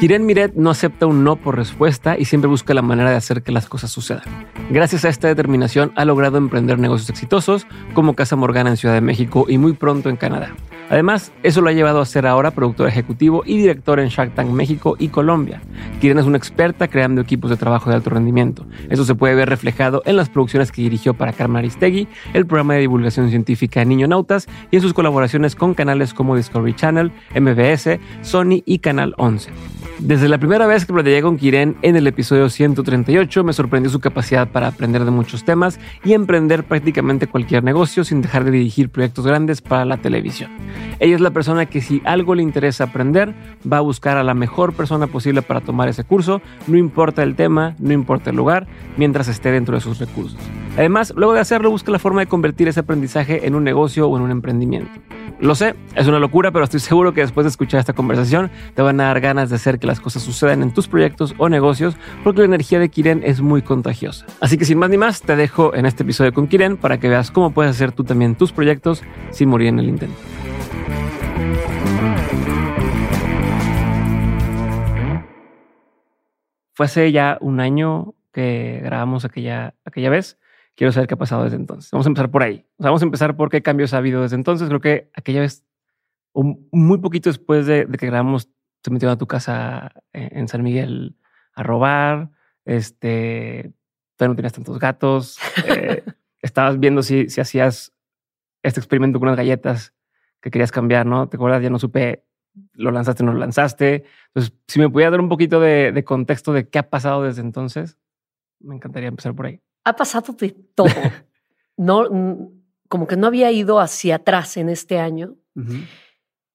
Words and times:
Kiren 0.00 0.26
Miret 0.26 0.54
no 0.54 0.70
acepta 0.70 1.06
un 1.06 1.24
no 1.24 1.34
por 1.34 1.56
respuesta 1.56 2.16
y 2.16 2.24
siempre 2.24 2.48
busca 2.48 2.72
la 2.72 2.82
manera 2.82 3.10
de 3.10 3.16
hacer 3.16 3.42
que 3.42 3.50
las 3.50 3.68
cosas 3.68 3.90
sucedan. 3.90 4.22
Gracias 4.70 5.04
a 5.04 5.08
esta 5.08 5.26
determinación 5.26 5.90
ha 5.96 6.04
logrado 6.04 6.38
emprender 6.38 6.78
negocios 6.78 7.10
exitosos 7.10 7.66
como 7.94 8.14
Casa 8.14 8.36
Morgana 8.36 8.70
en 8.70 8.76
Ciudad 8.76 8.94
de 8.94 9.00
México 9.00 9.46
y 9.48 9.58
muy 9.58 9.72
pronto 9.72 10.08
en 10.08 10.16
Canadá. 10.16 10.54
Además, 10.88 11.32
eso 11.42 11.60
lo 11.60 11.68
ha 11.68 11.72
llevado 11.72 12.00
a 12.00 12.06
ser 12.06 12.26
ahora 12.26 12.52
productor 12.52 12.88
ejecutivo 12.88 13.42
y 13.44 13.58
director 13.58 13.98
en 13.98 14.08
Shark 14.08 14.34
Tank 14.36 14.50
México 14.50 14.94
y 15.00 15.08
Colombia. 15.08 15.60
Kiren 16.00 16.18
es 16.18 16.26
una 16.26 16.38
experta 16.38 16.86
creando 16.86 17.20
equipos 17.20 17.50
de 17.50 17.56
trabajo 17.56 17.90
de 17.90 17.96
alto 17.96 18.10
rendimiento. 18.10 18.66
Eso 18.88 19.04
se 19.04 19.16
puede 19.16 19.34
ver 19.34 19.48
reflejado 19.48 20.02
en 20.06 20.16
las 20.16 20.28
producciones 20.28 20.70
que 20.70 20.80
dirigió 20.80 21.12
para 21.12 21.32
Carmen 21.32 21.58
Aristegui, 21.58 22.06
el 22.34 22.46
programa 22.46 22.74
de 22.74 22.80
divulgación 22.80 23.30
científica 23.30 23.84
Niño 23.84 24.06
Nautas 24.06 24.46
y 24.70 24.76
en 24.76 24.82
sus 24.82 24.94
colaboraciones 24.94 25.56
con 25.56 25.74
canales 25.74 26.14
como 26.14 26.36
Discovery 26.36 26.74
Channel, 26.74 27.12
MBS, 27.34 27.98
Sony 28.22 28.62
y 28.64 28.78
Canal 28.78 29.14
11. 29.18 29.50
Desde 29.98 30.28
la 30.28 30.38
primera 30.38 30.68
vez 30.68 30.86
que 30.86 30.92
platicé 30.92 31.22
con 31.22 31.36
Kiren 31.36 31.76
en 31.82 31.96
el 31.96 32.06
episodio 32.06 32.48
138, 32.48 33.42
me 33.42 33.52
sorprendió 33.52 33.90
su 33.90 33.98
capacidad 33.98 34.46
para 34.46 34.68
aprender 34.68 35.04
de 35.04 35.10
muchos 35.10 35.44
temas 35.44 35.80
y 36.04 36.12
emprender 36.12 36.62
prácticamente 36.62 37.26
cualquier 37.26 37.64
negocio 37.64 38.04
sin 38.04 38.22
dejar 38.22 38.44
de 38.44 38.52
dirigir 38.52 38.90
proyectos 38.90 39.26
grandes 39.26 39.60
para 39.60 39.84
la 39.84 39.96
televisión. 39.96 40.52
Ella 41.00 41.16
es 41.16 41.20
la 41.20 41.32
persona 41.32 41.66
que 41.66 41.80
si 41.80 42.00
algo 42.04 42.36
le 42.36 42.44
interesa 42.44 42.84
aprender, 42.84 43.34
va 43.70 43.78
a 43.78 43.80
buscar 43.80 44.16
a 44.18 44.22
la 44.22 44.34
mejor 44.34 44.72
persona 44.72 45.08
posible 45.08 45.42
para 45.42 45.62
tomar 45.62 45.88
ese 45.88 46.04
curso, 46.04 46.40
no 46.68 46.78
importa 46.78 47.24
el 47.24 47.34
tema, 47.34 47.74
no 47.80 47.92
importa 47.92 48.30
el 48.30 48.36
lugar, 48.36 48.68
mientras 48.96 49.26
esté 49.26 49.50
dentro 49.50 49.74
de 49.74 49.80
sus 49.80 49.98
recursos. 49.98 50.38
Además, 50.76 51.12
luego 51.16 51.34
de 51.34 51.40
hacerlo, 51.40 51.72
busca 51.72 51.90
la 51.90 51.98
forma 51.98 52.20
de 52.20 52.26
convertir 52.26 52.68
ese 52.68 52.80
aprendizaje 52.80 53.48
en 53.48 53.56
un 53.56 53.64
negocio 53.64 54.06
o 54.08 54.16
en 54.16 54.22
un 54.22 54.30
emprendimiento. 54.30 54.92
Lo 55.40 55.54
sé, 55.54 55.76
es 55.94 56.08
una 56.08 56.18
locura, 56.18 56.50
pero 56.50 56.64
estoy 56.64 56.80
seguro 56.80 57.14
que 57.14 57.20
después 57.20 57.44
de 57.44 57.50
escuchar 57.50 57.78
esta 57.78 57.92
conversación 57.92 58.50
te 58.74 58.82
van 58.82 59.00
a 59.00 59.04
dar 59.04 59.20
ganas 59.20 59.50
de 59.50 59.56
hacer 59.56 59.78
que 59.78 59.86
las 59.86 60.00
cosas 60.00 60.24
sucedan 60.24 60.62
en 60.62 60.74
tus 60.74 60.88
proyectos 60.88 61.32
o 61.38 61.48
negocios 61.48 61.96
porque 62.24 62.40
la 62.40 62.46
energía 62.46 62.80
de 62.80 62.88
Kiren 62.88 63.22
es 63.24 63.40
muy 63.40 63.62
contagiosa. 63.62 64.26
Así 64.40 64.58
que 64.58 64.64
sin 64.64 64.78
más 64.78 64.90
ni 64.90 64.98
más, 64.98 65.22
te 65.22 65.36
dejo 65.36 65.76
en 65.76 65.86
este 65.86 66.02
episodio 66.02 66.32
con 66.32 66.48
Kiren 66.48 66.76
para 66.76 66.98
que 66.98 67.08
veas 67.08 67.30
cómo 67.30 67.52
puedes 67.52 67.70
hacer 67.70 67.92
tú 67.92 68.02
también 68.02 68.34
tus 68.34 68.50
proyectos 68.50 69.04
sin 69.30 69.48
morir 69.48 69.68
en 69.68 69.78
el 69.78 69.88
intento. 69.88 70.18
Fue 76.74 76.86
hace 76.86 77.12
ya 77.12 77.38
un 77.40 77.60
año 77.60 78.14
que 78.32 78.80
grabamos 78.82 79.24
aquella, 79.24 79.74
aquella 79.84 80.10
vez 80.10 80.36
quiero 80.78 80.92
saber 80.92 81.08
qué 81.08 81.14
ha 81.14 81.18
pasado 81.18 81.42
desde 81.42 81.56
entonces. 81.56 81.90
Vamos 81.90 82.06
a 82.06 82.10
empezar 82.10 82.30
por 82.30 82.44
ahí. 82.44 82.64
vamos 82.78 83.02
a 83.02 83.04
empezar 83.04 83.36
por 83.36 83.50
qué 83.50 83.62
cambios 83.62 83.92
ha 83.92 83.98
habido 83.98 84.22
desde 84.22 84.36
entonces. 84.36 84.68
Creo 84.68 84.80
que 84.80 85.10
aquella 85.12 85.40
vez, 85.40 85.64
muy 86.32 86.98
poquito 86.98 87.28
después 87.28 87.66
de, 87.66 87.88
que 87.98 88.06
grabamos, 88.06 88.48
te 88.80 88.92
metieron 88.92 89.14
a 89.14 89.18
tu 89.18 89.26
casa 89.26 89.92
en 90.12 90.46
San 90.46 90.62
Miguel 90.62 91.16
a 91.52 91.64
robar. 91.64 92.30
Este, 92.64 93.72
todavía 94.14 94.32
no 94.32 94.36
tenías 94.36 94.52
tantos 94.52 94.78
gatos. 94.78 95.38
Eh, 95.66 96.04
estabas 96.42 96.78
viendo 96.78 97.02
si, 97.02 97.28
si 97.28 97.40
hacías 97.40 97.92
este 98.62 98.78
experimento 98.78 99.18
con 99.18 99.28
unas 99.28 99.36
galletas 99.36 99.94
que 100.40 100.52
querías 100.52 100.70
cambiar, 100.70 101.06
¿no? 101.06 101.28
¿Te 101.28 101.38
acuerdas? 101.38 101.60
Ya 101.60 101.70
no 101.70 101.80
supe, 101.80 102.24
lo 102.74 102.92
lanzaste, 102.92 103.24
no 103.24 103.32
lo 103.32 103.40
lanzaste. 103.40 104.04
Entonces, 104.28 104.56
si 104.68 104.78
me 104.78 104.88
pudiera 104.88 105.10
dar 105.10 105.20
un 105.20 105.28
poquito 105.28 105.58
de, 105.58 105.90
de 105.90 106.04
contexto 106.04 106.52
de 106.52 106.68
qué 106.68 106.78
ha 106.78 106.88
pasado 106.88 107.24
desde 107.24 107.40
entonces, 107.40 107.98
me 108.60 108.76
encantaría 108.76 109.08
empezar 109.08 109.34
por 109.34 109.46
ahí 109.46 109.60
ha 109.88 109.96
pasado 109.96 110.34
de 110.34 110.50
todo. 110.74 110.86
no, 111.76 112.52
como 112.88 113.06
que 113.06 113.16
no 113.16 113.26
había 113.26 113.50
ido 113.50 113.80
hacia 113.80 114.16
atrás 114.16 114.56
en 114.56 114.68
este 114.68 114.98
año. 114.98 115.36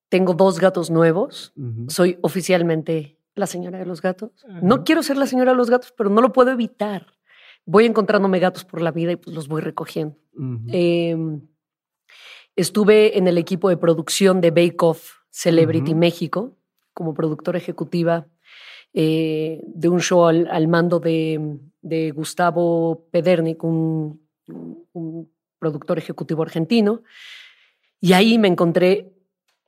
Tengo 0.10 0.34
dos 0.34 0.60
gatos 0.60 0.92
nuevos. 0.92 1.54
Soy 1.88 2.18
oficialmente 2.22 3.18
la 3.36 3.48
señora 3.48 3.80
de 3.80 3.86
los 3.86 4.02
gatos. 4.02 4.32
No 4.62 4.84
quiero 4.84 5.02
ser 5.02 5.18
la 5.18 5.26
señora 5.26 5.52
de 5.52 5.58
los 5.58 5.70
gatos, 5.70 5.94
pero 5.98 6.10
no 6.10 6.22
lo 6.22 6.32
puedo 6.32 6.52
evitar. 6.52 7.08
Voy 7.66 7.86
encontrándome 7.86 8.40
gatos 8.40 8.66
por 8.66 8.82
la 8.82 8.92
vida 8.92 9.14
y 9.14 9.16
pues 9.16 9.36
los 9.36 9.48
voy 9.48 9.62
recogiendo. 9.62 10.18
Em, 10.68 11.42
estuve 12.56 13.18
en 13.18 13.28
el 13.28 13.38
equipo 13.38 13.70
de 13.70 13.78
producción 13.78 14.42
de 14.42 14.52
Bake 14.52 14.78
Off 14.82 15.14
Celebrity 15.30 15.96
México 15.96 16.56
como 16.94 17.14
productora 17.16 17.58
ejecutiva 17.58 18.28
eh, 18.94 19.62
de 19.66 19.90
un 19.90 20.00
show 20.02 20.26
al 20.26 20.68
mando 20.68 21.00
de 21.00 21.60
de 21.84 22.12
Gustavo 22.12 23.06
Pedernik, 23.12 23.64
un, 23.64 24.20
productor 25.60 25.98
ejecutivo 25.98 26.42
argentino, 26.42 27.04
y 28.02 28.14
ahí 28.14 28.38
me 28.38 28.48
encontré 28.48 29.14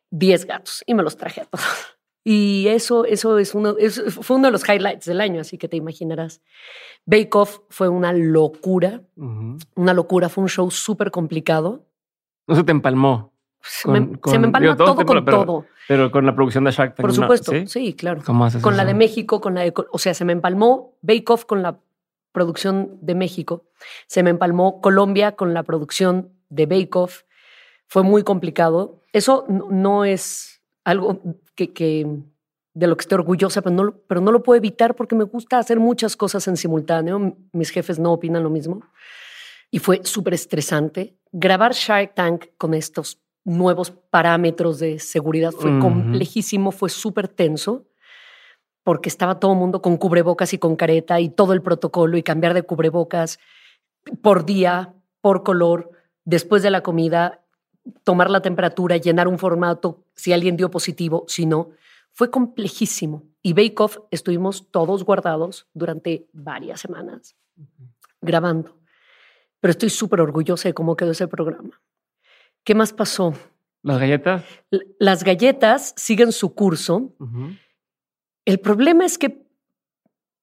10 0.09 0.45
gatos 0.45 0.83
y 0.85 0.93
me 0.93 1.03
los 1.03 1.15
traje 1.15 1.41
a 1.41 1.45
todos. 1.45 1.63
Y 2.27 2.69
eso, 2.69 3.05
eso 3.05 3.37
es 3.37 3.53
uno, 3.53 3.75
fue 4.21 4.37
uno 4.37 4.47
de 4.47 4.51
los 4.51 4.67
highlights 4.67 5.05
del 5.05 5.21
año, 5.21 5.41
así 5.41 5.59
que 5.59 5.67
te 5.67 5.77
imaginarás. 5.77 6.41
Bake 7.05 7.29
Off 7.35 7.59
fue 7.69 7.87
una 7.87 8.13
locura, 8.13 9.03
una 9.15 9.93
locura, 9.93 10.27
fue 10.27 10.41
un 10.41 10.49
show 10.49 10.71
súper 10.71 11.11
complicado. 11.11 11.85
No 12.47 12.55
se 12.55 12.63
te 12.63 12.71
empalmó. 12.71 13.31
Se, 13.61 13.87
me, 13.89 13.97
empalmó 13.97 14.75
todo, 14.75 15.05
con 15.05 15.23
todo. 15.23 15.65
Pero 15.87 16.09
con 16.09 16.25
la 16.25 16.33
producción 16.33 16.63
de 16.63 16.71
Shark 16.71 16.95
Tank. 16.95 17.01
Por 17.01 17.13
supuesto, 17.13 17.51
¿sí? 17.67 17.93
claro. 17.93 18.23
con 18.59 18.75
la 18.75 18.85
de 18.85 18.95
México, 18.95 19.39
con 19.39 19.53
la 19.53 19.61
de, 19.61 19.73
o 19.91 19.99
sea, 19.99 20.15
se 20.15 20.25
me 20.25 20.33
empalmó 20.33 20.97
Bake 21.03 21.29
Off 21.29 21.45
con 21.45 21.61
la 21.61 21.79
producción 22.35 23.00
de 23.01 23.16
México. 23.16 23.66
Se 24.06 24.22
me 24.22 24.29
empalmó 24.29 24.79
Colombia 24.81 25.31
con 25.31 25.56
la 25.56 25.63
producción 25.63 26.29
de 26.50 26.68
Bake 26.68 26.96
Off. 26.96 27.23
Fue 27.88 28.03
muy 28.03 28.22
complicado. 28.22 29.01
Eso 29.12 29.46
no 29.47 30.06
es 30.06 30.62
algo 30.84 31.22
que, 31.56 32.06
de 32.73 32.88
lo 32.88 32.96
que 32.96 33.01
estoy 33.01 33.16
orgullosa, 33.16 33.63
pero 33.63 33.75
no, 33.75 33.96
pero 34.07 34.22
no 34.22 34.31
lo 34.31 34.44
puedo 34.44 34.57
evitar 34.57 34.96
porque 34.96 35.16
me 35.16 35.23
gusta 35.23 35.57
hacer 35.57 35.79
muchas 35.79 36.16
cosas 36.16 36.47
en 36.47 36.57
simultáneo. 36.57 37.38
Mis 37.53 37.72
jefes 37.72 37.97
no 37.97 38.13
opinan 38.13 38.44
lo 38.44 38.52
mismo. 38.52 38.81
Y 39.72 39.79
fue 39.79 40.02
súper 40.03 40.35
estresante. 40.35 41.17
Grabar 41.31 41.73
Shark 41.73 42.13
Tank 42.13 42.46
con 42.57 42.75
estos 42.75 43.19
nuevos 43.44 43.91
parámetros 43.91 44.79
de 44.79 45.00
seguridad 45.00 45.52
fue 45.52 45.79
complejísimo, 45.79 46.72
fue 46.72 46.90
súper 46.90 47.28
tenso 47.28 47.85
porque 48.85 49.09
estaba 49.09 49.40
todo 49.40 49.53
el 49.53 49.57
mundo 49.57 49.81
con 49.81 49.97
cubrebocas 49.97 50.53
y 50.53 50.59
con 50.59 50.75
careta 50.75 51.19
y 51.19 51.29
todo 51.29 51.53
el 51.53 51.63
protocolo 51.63 52.18
y 52.18 52.23
cambiar 52.23 52.53
de 52.53 52.62
cubrebocas 52.62 53.40
por 54.22 54.46
día, 54.46 54.94
por 55.22 55.41
color, 55.41 55.90
después 56.23 56.62
de 56.62 56.69
la 56.69 56.81
comida, 56.81 57.41
tomar 58.03 58.29
la 58.29 58.44
temperatura, 58.44 58.97
llenar 58.97 59.28
un 59.28 59.40
formato, 59.40 60.03
si 60.13 60.34
alguien 60.34 60.56
dio 60.56 60.69
positivo, 60.69 61.25
si 61.28 61.47
no. 61.47 61.72
Fue 62.12 62.29
complejísimo. 62.29 63.23
Y 63.41 63.53
Bake 63.53 63.79
Off 63.79 63.97
estuvimos 64.12 64.69
todos 64.69 65.03
guardados 65.03 65.67
durante 65.73 66.28
varias 66.31 66.79
semanas 66.79 67.35
grabando. 68.22 68.78
Pero 69.62 69.72
estoy 69.72 69.90
súper 69.90 70.22
orgullosa 70.22 70.69
de 70.69 70.75
cómo 70.75 70.96
quedó 70.96 71.09
ese 71.09 71.28
programa. 71.28 71.81
¿Qué 72.64 72.76
más 72.76 72.93
pasó? 72.93 73.34
¿Las 73.81 73.99
galletas? 73.99 74.43
Las 74.99 75.23
galletas 75.23 75.96
siguen 75.97 76.31
su 76.31 76.53
curso. 76.53 77.16
El 78.45 78.59
problema 78.59 79.05
es 79.05 79.17
que 79.17 79.45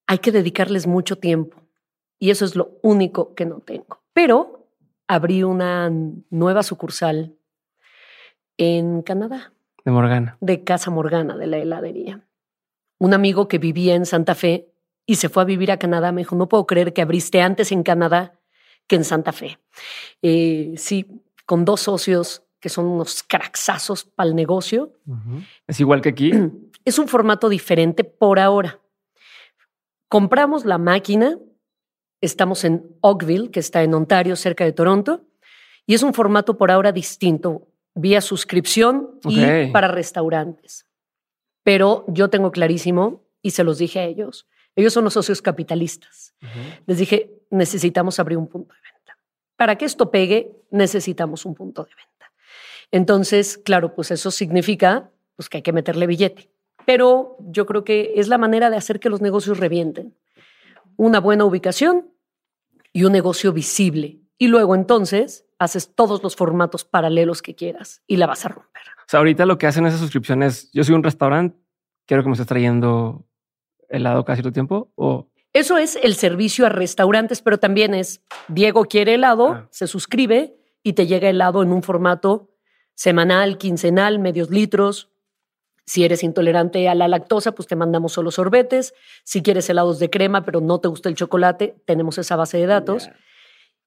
hay 0.06 0.19
que 0.19 0.32
dedicarles 0.32 0.87
mucho 0.87 1.16
tiempo 1.16 1.62
y 2.19 2.31
eso 2.31 2.44
es 2.44 2.56
lo 2.56 2.78
único 2.82 3.34
que 3.34 3.46
no 3.46 3.60
tengo. 3.60 4.02
Pero 4.12 4.69
abrí 5.08 5.43
una 5.43 5.90
nueva 6.31 6.62
sucursal 6.62 7.34
en 8.58 9.02
Canadá. 9.02 9.52
De 9.84 9.90
Morgana. 9.90 10.37
De 10.40 10.64
Casa 10.64 10.90
Morgana, 10.90 11.37
de 11.37 11.46
la 11.46 11.58
heladería. 11.58 12.26
Un 12.99 13.14
amigo 13.14 13.49
que 13.49 13.58
vivía 13.58 13.94
en 13.94 14.06
Santa 14.06 14.34
Fe 14.34 14.72
y 15.06 15.16
se 15.16 15.28
fue 15.28 15.43
a 15.43 15.46
vivir 15.46 15.72
a 15.72 15.78
Canadá 15.78 16.12
me 16.12 16.20
dijo, 16.20 16.37
no 16.37 16.49
puedo 16.49 16.66
creer 16.66 16.93
que 16.93 17.02
abriste 17.02 17.40
antes 17.40 17.72
en 17.72 17.82
Canadá 17.82 18.38
que 18.87 18.96
en 18.96 19.04
Santa 19.04 19.32
Fe. 19.32 19.58
Eh, 20.22 20.75
sí, 20.76 21.06
con 21.46 21.64
dos 21.64 21.81
socios 21.81 22.44
que 22.62 22.69
son 22.69 22.87
unos 22.87 23.23
craxazos 23.25 24.05
para 24.05 24.31
el 24.31 24.37
negocio. 24.37 24.93
Es 25.67 25.81
igual 25.81 26.00
que 26.00 26.09
aquí. 26.09 26.32
Es 26.85 26.99
un 26.99 27.06
formato 27.06 27.49
diferente 27.49 28.03
por 28.03 28.41
ahora. 28.41 28.81
Compramos 30.09 30.64
la 30.64 30.79
máquina, 30.79 31.38
estamos 32.20 32.64
en 32.64 32.97
Oakville, 33.03 33.53
que 33.53 33.61
está 33.61 33.85
en 33.85 33.94
Ontario, 33.94 34.35
cerca 34.35 34.64
de 34.64 34.73
Toronto, 34.73 35.23
Y 35.87 35.94
es 35.94 36.03
un 36.03 36.12
formato 36.12 36.59
por 36.59 36.73
ahora 36.73 36.91
distinto, 36.91 37.69
vía 37.94 38.20
suscripción 38.20 39.20
y 39.25 39.70
para 39.70 39.87
restaurantes. 39.87 40.87
Pero 41.62 42.05
yo 42.09 42.31
tengo 42.31 42.50
clarísimo, 42.50 43.23
y 43.43 43.50
se 43.50 43.62
los 43.64 43.79
dije 43.79 44.00
a 44.00 44.05
ellos, 44.05 44.49
ellos 44.75 44.93
son 44.93 45.05
los 45.05 45.14
socios 45.14 45.43
capitalistas. 45.43 46.35
Les 46.87 46.99
dije, 46.99 47.31
necesitamos 47.50 48.19
abrir 48.19 48.38
un 48.38 48.49
punto 48.49 48.75
de 48.75 48.81
venta. 48.81 49.19
Para 49.56 49.76
que 49.76 49.85
esto 49.85 50.11
pegue, 50.11 50.50
necesitamos 50.70 51.44
un 51.44 51.55
punto 51.55 51.85
de 51.85 51.91
venta. 51.94 52.12
Entonces, 52.93 53.59
claro, 53.59 53.94
pues 53.94 54.11
eso 54.11 54.31
significa 54.31 55.11
pues, 55.35 55.49
que 55.49 55.59
hay 55.59 55.62
que 55.62 55.73
meterle 55.73 56.06
billete. 56.06 56.50
Pero 56.87 57.37
yo 57.41 57.67
creo 57.67 57.85
que 57.85 58.12
es 58.17 58.29
la 58.29 58.39
manera 58.39 58.71
de 58.71 58.77
hacer 58.77 59.00
que 59.00 59.09
los 59.09 59.21
negocios 59.21 59.59
revienten. 59.59 60.15
Una 60.97 61.19
buena 61.19 61.44
ubicación 61.44 62.11
y 62.93 63.05
un 63.05 63.12
negocio 63.12 63.53
visible. 63.53 64.21
Y 64.39 64.49
luego 64.49 64.75
entonces 64.75 65.47
haces 65.59 65.94
todos 65.94 66.23
los 66.23 66.37
formatos 66.37 66.85
paralelos 66.85 67.41
que 67.41 67.55
quieras 67.55 68.03
y 68.06 68.17
la 68.17 68.27
vas 68.27 68.44
a 68.44 68.49
romper. 68.49 68.83
O 68.99 69.09
sea, 69.09 69.19
ahorita 69.19 69.47
lo 69.47 69.59
que 69.59 69.67
hacen 69.67 69.87
esas 69.87 70.00
suscripciones, 70.00 70.71
yo 70.73 70.85
soy 70.85 70.95
un 70.95 71.03
restaurante, 71.03 71.56
quiero 72.06 72.23
que 72.23 72.29
me 72.29 72.33
estés 72.33 72.47
trayendo 72.47 73.25
helado 73.88 74.25
cada 74.25 74.37
cierto 74.37 74.53
tiempo 74.53 74.93
o... 74.97 75.29
Eso 75.55 75.77
es 75.77 75.97
el 76.03 76.15
servicio 76.15 76.65
a 76.65 76.71
restaurantes, 76.71 77.43
pero 77.43 77.59
también 77.59 77.95
es 77.95 78.23
Diego 78.49 78.87
quiere 78.87 79.15
helado, 79.15 79.49
ah. 79.49 79.69
se 79.71 79.87
suscribe 79.87 80.56
y 80.83 80.95
te 80.95 81.06
llega 81.06 81.29
helado 81.29 81.62
en 81.62 81.73
un 81.73 81.83
formato 81.83 82.51
semanal, 83.02 83.58
quincenal, 83.58 84.20
medios 84.20 84.49
litros. 84.50 85.10
Si 85.84 86.04
eres 86.04 86.22
intolerante 86.22 86.88
a 86.88 86.94
la 86.94 87.08
lactosa, 87.08 87.50
pues 87.50 87.66
te 87.66 87.75
mandamos 87.75 88.12
solo 88.12 88.31
sorbetes. 88.31 88.94
Si 89.25 89.43
quieres 89.43 89.69
helados 89.69 89.99
de 89.99 90.08
crema, 90.08 90.44
pero 90.44 90.60
no 90.60 90.78
te 90.78 90.87
gusta 90.87 91.08
el 91.08 91.16
chocolate, 91.16 91.75
tenemos 91.84 92.19
esa 92.19 92.37
base 92.37 92.58
de 92.58 92.66
datos. 92.66 93.10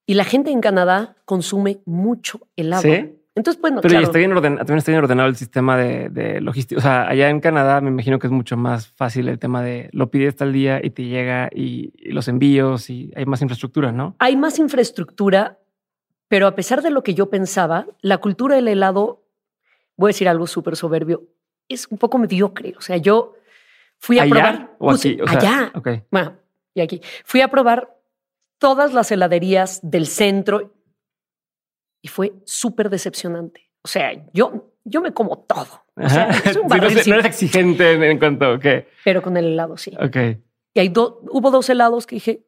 Y 0.05 0.15
la 0.15 0.25
gente 0.25 0.51
en 0.51 0.59
Canadá 0.59 1.15
consume 1.23 1.79
mucho 1.85 2.41
helado. 2.57 2.81
¿Sí? 2.81 3.15
Entonces, 3.35 3.61
bueno, 3.61 3.79
Pero 3.81 3.99
está 3.99 4.17
bien 4.17 4.33
también 4.33 4.77
está 4.77 4.91
bien 4.91 5.03
ordenado 5.03 5.29
el 5.29 5.37
sistema 5.37 5.77
de, 5.77 6.41
logística. 6.41 6.77
O 6.77 6.81
sea, 6.81 7.07
allá 7.07 7.29
en 7.29 7.39
Canadá 7.39 7.79
me 7.79 7.91
imagino 7.91 8.19
que 8.19 8.27
es 8.27 8.31
mucho 8.31 8.57
más 8.57 8.87
fácil 8.87 9.29
el 9.29 9.39
tema 9.39 9.63
de 9.63 9.89
lo 9.93 10.11
pides 10.11 10.35
tal 10.35 10.51
día 10.51 10.81
y 10.83 10.89
te 10.89 11.05
llega 11.05 11.49
y, 11.55 11.93
los 12.11 12.27
envíos 12.27 12.89
y 12.89 13.13
hay 13.15 13.25
más 13.25 13.41
infraestructura, 13.41 13.93
¿no? 13.93 14.17
Hay 14.19 14.35
más 14.35 14.59
infraestructura, 14.59 15.59
pero 16.35 16.47
a 16.47 16.55
pesar 16.55 16.81
de 16.81 16.89
lo 16.89 17.01
que 17.01 17.13
yo 17.13 17.29
pensaba, 17.29 17.87
la 18.01 18.17
cultura 18.17 18.57
del 18.57 18.67
helado, 18.67 19.23
voy 19.95 20.09
a 20.09 20.11
decir 20.11 20.27
algo 20.27 20.47
súper 20.47 20.75
soberbio, 20.75 21.29
es 21.69 21.87
un 21.87 21.97
poco 21.97 22.17
mediocre. 22.17 22.73
O 22.77 22.81
sea, 22.81 22.97
yo 22.97 23.35
fui 23.99 24.19
a 24.19 24.25
probar. 24.25 24.75
¿O 24.79 24.91
aquí? 24.91 25.17
allá. 25.25 25.71
Bueno, 26.11 26.37
y 26.73 26.81
aquí. 26.81 26.99
Fui 27.23 27.39
a 27.39 27.47
probar 27.47 27.97
todas 28.57 28.93
las 28.93 29.13
heladerías 29.13 29.79
del 29.81 30.07
centro 30.07 30.73
y 32.01 32.09
fue 32.09 32.33
súper 32.43 32.89
decepcionante. 32.89 33.71
O 33.81 33.87
sea, 33.87 34.11
yo, 34.33 34.73
yo 34.83 34.99
me 34.99 35.13
como 35.13 35.37
todo. 35.37 35.85
O 35.95 36.09
sea, 36.09 36.31
es 36.31 36.57
un 36.57 36.67
no, 36.67 36.75
eres 36.75 37.25
exigente 37.27 37.93
en 37.93 38.19
cuanto 38.19 38.45
a 38.45 38.59
qué. 38.59 38.89
Pero 39.05 39.21
con 39.21 39.37
el 39.37 39.45
helado 39.45 39.77
sí. 39.77 39.93
Ok. 40.01 40.17
Y 40.73 40.79
hay 40.81 40.91
hubo 40.91 41.49
dos 41.49 41.69
helados 41.69 42.05
que 42.05 42.17
dije, 42.17 42.45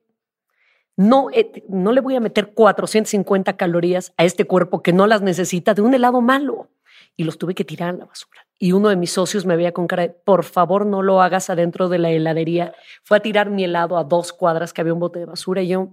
no, 0.98 1.30
eh, 1.32 1.64
no 1.70 1.92
le 1.94 2.02
voy 2.02 2.16
a 2.16 2.20
meter 2.20 2.54
450 2.54 3.56
calorías 3.56 4.14
a 4.18 4.26
este 4.26 4.46
cuerpo 4.46 4.82
que 4.82 4.94
no 4.94 5.08
las 5.08 5.22
necesita 5.22 5.74
de 5.74 5.82
un 5.84 5.94
helado 5.94 6.22
malo. 6.22 6.70
Y 7.16 7.24
los 7.24 7.38
tuve 7.38 7.56
que 7.56 7.64
tirar 7.64 7.90
a 7.90 7.94
la 7.94 8.06
basura. 8.06 8.46
Y 8.60 8.74
uno 8.74 8.90
de 8.90 8.96
mis 8.96 9.12
socios 9.12 9.46
me 9.46 9.56
veía 9.56 9.72
con 9.72 9.88
cara 9.88 10.04
de, 10.04 10.10
por 10.10 10.44
favor, 10.44 10.86
no 10.86 11.02
lo 11.02 11.22
hagas 11.22 11.50
adentro 11.50 11.90
de 11.90 11.98
la 11.98 12.12
heladería. 12.12 12.74
Fue 13.04 13.18
a 13.18 13.20
tirar 13.22 13.50
mi 13.50 13.64
helado 13.64 13.98
a 13.98 14.04
dos 14.04 14.34
cuadras 14.34 14.74
que 14.74 14.82
había 14.82 14.94
un 14.94 15.00
bote 15.00 15.20
de 15.20 15.26
basura 15.26 15.62
y 15.62 15.70
yo, 15.70 15.90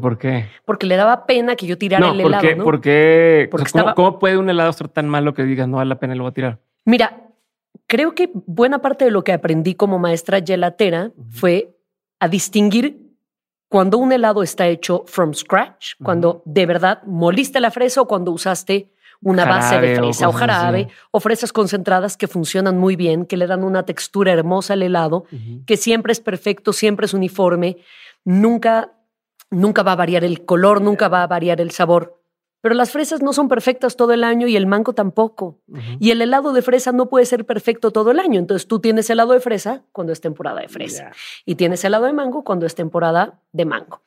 por 0.00 0.18
qué? 0.18 0.46
Porque 0.64 0.86
le 0.86 0.96
daba 0.96 1.26
pena 1.26 1.56
que 1.56 1.66
yo 1.66 1.78
tirara 1.78 2.10
el 2.10 2.20
helado. 2.20 2.56
¿no? 2.56 2.64
¿Por 2.64 2.80
qué? 2.80 3.48
Porque 3.50 3.70
¿cómo, 3.94 4.18
puede 4.18 4.36
un 4.38 4.50
helado 4.50 4.72
ser 4.72 4.88
tan 4.88 5.08
malo 5.08 5.34
que 5.34 5.44
digas 5.44 5.68
no 5.68 5.76
vale 5.76 5.88
la 5.88 5.98
pena 5.98 6.14
y 6.14 6.16
lo 6.16 6.24
voy 6.24 6.30
a 6.30 6.34
tirar? 6.34 6.58
Mira, 6.84 7.28
creo 7.86 8.14
que 8.14 8.30
buena 8.32 8.80
parte 8.80 9.04
de 9.04 9.10
lo 9.10 9.22
que 9.24 9.32
aprendí 9.32 9.74
como 9.74 9.98
maestra 9.98 10.40
gelatera 10.44 11.12
fue 11.30 11.76
a 12.18 12.28
distinguir 12.28 13.03
cuando 13.74 13.98
un 13.98 14.12
helado 14.12 14.44
está 14.44 14.68
hecho 14.68 15.02
from 15.08 15.34
scratch, 15.34 15.94
cuando 16.00 16.42
de 16.44 16.64
verdad 16.64 17.02
moliste 17.06 17.58
la 17.58 17.72
fresa 17.72 18.02
o 18.02 18.06
cuando 18.06 18.30
usaste 18.30 18.92
una 19.20 19.44
base 19.44 19.80
de 19.80 19.96
fresa 19.96 20.28
o, 20.28 20.32
jarabe 20.32 20.86
o 21.10 21.18
fresas 21.18 21.52
concentradas 21.52 22.16
que 22.16 22.28
funcionan 22.28 22.78
muy 22.78 22.94
bien, 22.94 23.26
que 23.26 23.36
le 23.36 23.48
dan 23.48 23.64
una 23.64 23.84
textura 23.84 24.30
hermosa 24.32 24.74
al 24.74 24.84
helado, 24.84 25.24
que 25.66 25.76
siempre 25.76 26.12
es 26.12 26.20
perfecto, 26.20 26.72
siempre 26.72 27.06
es 27.06 27.14
uniforme, 27.14 27.78
nunca 28.24 28.92
Nunca 29.50 29.82
va 29.84 29.92
a 29.92 29.96
variar 29.96 30.24
el 30.24 30.44
color, 30.44 30.80
nunca 30.80 31.08
va 31.08 31.22
a 31.22 31.26
variar 31.28 31.60
el 31.60 31.70
sabor. 31.70 32.20
Pero 32.64 32.76
las 32.76 32.92
fresas 32.92 33.20
no 33.20 33.34
son 33.34 33.48
perfectas 33.48 33.94
todo 33.94 34.14
el 34.14 34.24
año 34.24 34.46
y 34.46 34.56
el 34.56 34.66
mango 34.66 34.94
tampoco. 34.94 35.58
Y 36.00 36.12
el 36.12 36.22
helado 36.22 36.54
de 36.54 36.62
fresa 36.62 36.92
no 36.92 37.10
puede 37.10 37.26
ser 37.26 37.44
perfecto 37.44 37.90
todo 37.90 38.10
el 38.10 38.18
año. 38.18 38.40
Entonces 38.40 38.66
tú 38.66 38.80
tienes 38.80 39.10
helado 39.10 39.34
de 39.34 39.40
fresa 39.40 39.82
cuando 39.92 40.14
es 40.14 40.22
temporada 40.22 40.62
de 40.62 40.68
fresa. 40.68 41.10
Y 41.44 41.56
tienes 41.56 41.84
helado 41.84 42.06
de 42.06 42.14
mango 42.14 42.42
cuando 42.42 42.64
es 42.64 42.74
temporada 42.74 43.38
de 43.52 43.66
mango. 43.66 44.00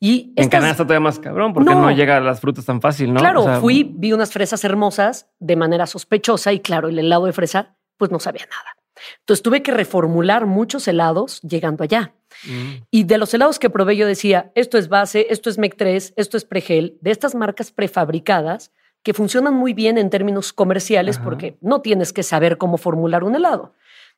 Y 0.00 0.32
en 0.36 0.48
Canadá 0.48 0.70
está 0.70 0.84
todavía 0.84 1.04
más 1.04 1.18
cabrón 1.18 1.52
porque 1.52 1.68
no, 1.68 1.90
llega 1.90 2.16
a 2.16 2.20
las 2.20 2.40
frutas 2.40 2.64
tan 2.64 2.80
fácil, 2.80 3.12
¿no? 3.12 3.20
Claro, 3.20 3.60
fui, 3.60 3.84
vi 3.84 4.14
unas 4.14 4.32
fresas 4.32 4.64
hermosas 4.64 5.28
de 5.38 5.56
manera 5.56 5.86
sospechosa 5.86 6.54
y 6.54 6.60
claro, 6.60 6.88
el 6.88 6.98
helado 6.98 7.26
de 7.26 7.34
fresa 7.34 7.76
pues 7.98 8.10
no 8.10 8.20
sabía 8.20 8.46
nada. 8.46 8.77
Entonces 9.20 9.42
tuve 9.42 9.62
que 9.62 9.72
reformular 9.72 10.46
muchos 10.46 10.88
helados 10.88 11.40
llegando 11.42 11.84
allá. 11.84 12.14
Mm. 12.44 12.84
Y 12.90 13.04
de 13.04 13.18
los 13.18 13.32
helados 13.34 13.58
que 13.58 13.70
probé 13.70 13.96
yo 13.96 14.06
decía, 14.06 14.52
esto 14.54 14.78
es 14.78 14.88
base, 14.88 15.26
esto 15.30 15.50
es 15.50 15.58
MEC 15.58 15.76
3, 15.76 16.14
esto 16.16 16.36
es 16.36 16.44
Pregel, 16.44 16.98
de 17.00 17.10
estas 17.10 17.34
marcas 17.34 17.70
prefabricadas 17.70 18.72
que 19.02 19.14
funcionan 19.14 19.54
muy 19.54 19.74
bien 19.74 19.96
en 19.96 20.10
términos 20.10 20.52
comerciales 20.52 21.18
porque 21.18 21.56
no 21.60 21.80
tienes 21.80 22.12
que 22.12 22.22
saber 22.22 22.58
cómo 22.58 22.76
formular 22.78 23.24
un 23.24 23.36
helado. 23.36 23.72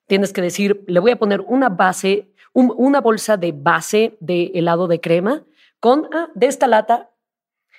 Tienes 0.07 0.33
que 0.33 0.43
decir, 0.43 0.83
le 0.87 1.01
voy 1.01 1.13
a 1.13 1.19
poner 1.19 1.41
una 1.43 1.69
base, 1.69 2.33
una 2.53 3.01
bolsa 3.01 3.37
de 3.37 3.53
base 3.53 4.17
de 4.21 4.51
helado 4.55 4.89
de 4.89 5.01
crema 5.01 5.45
con 5.79 6.09
ah, 6.13 6.29
de 6.35 6.47
esta 6.47 6.67
lata 6.67 7.11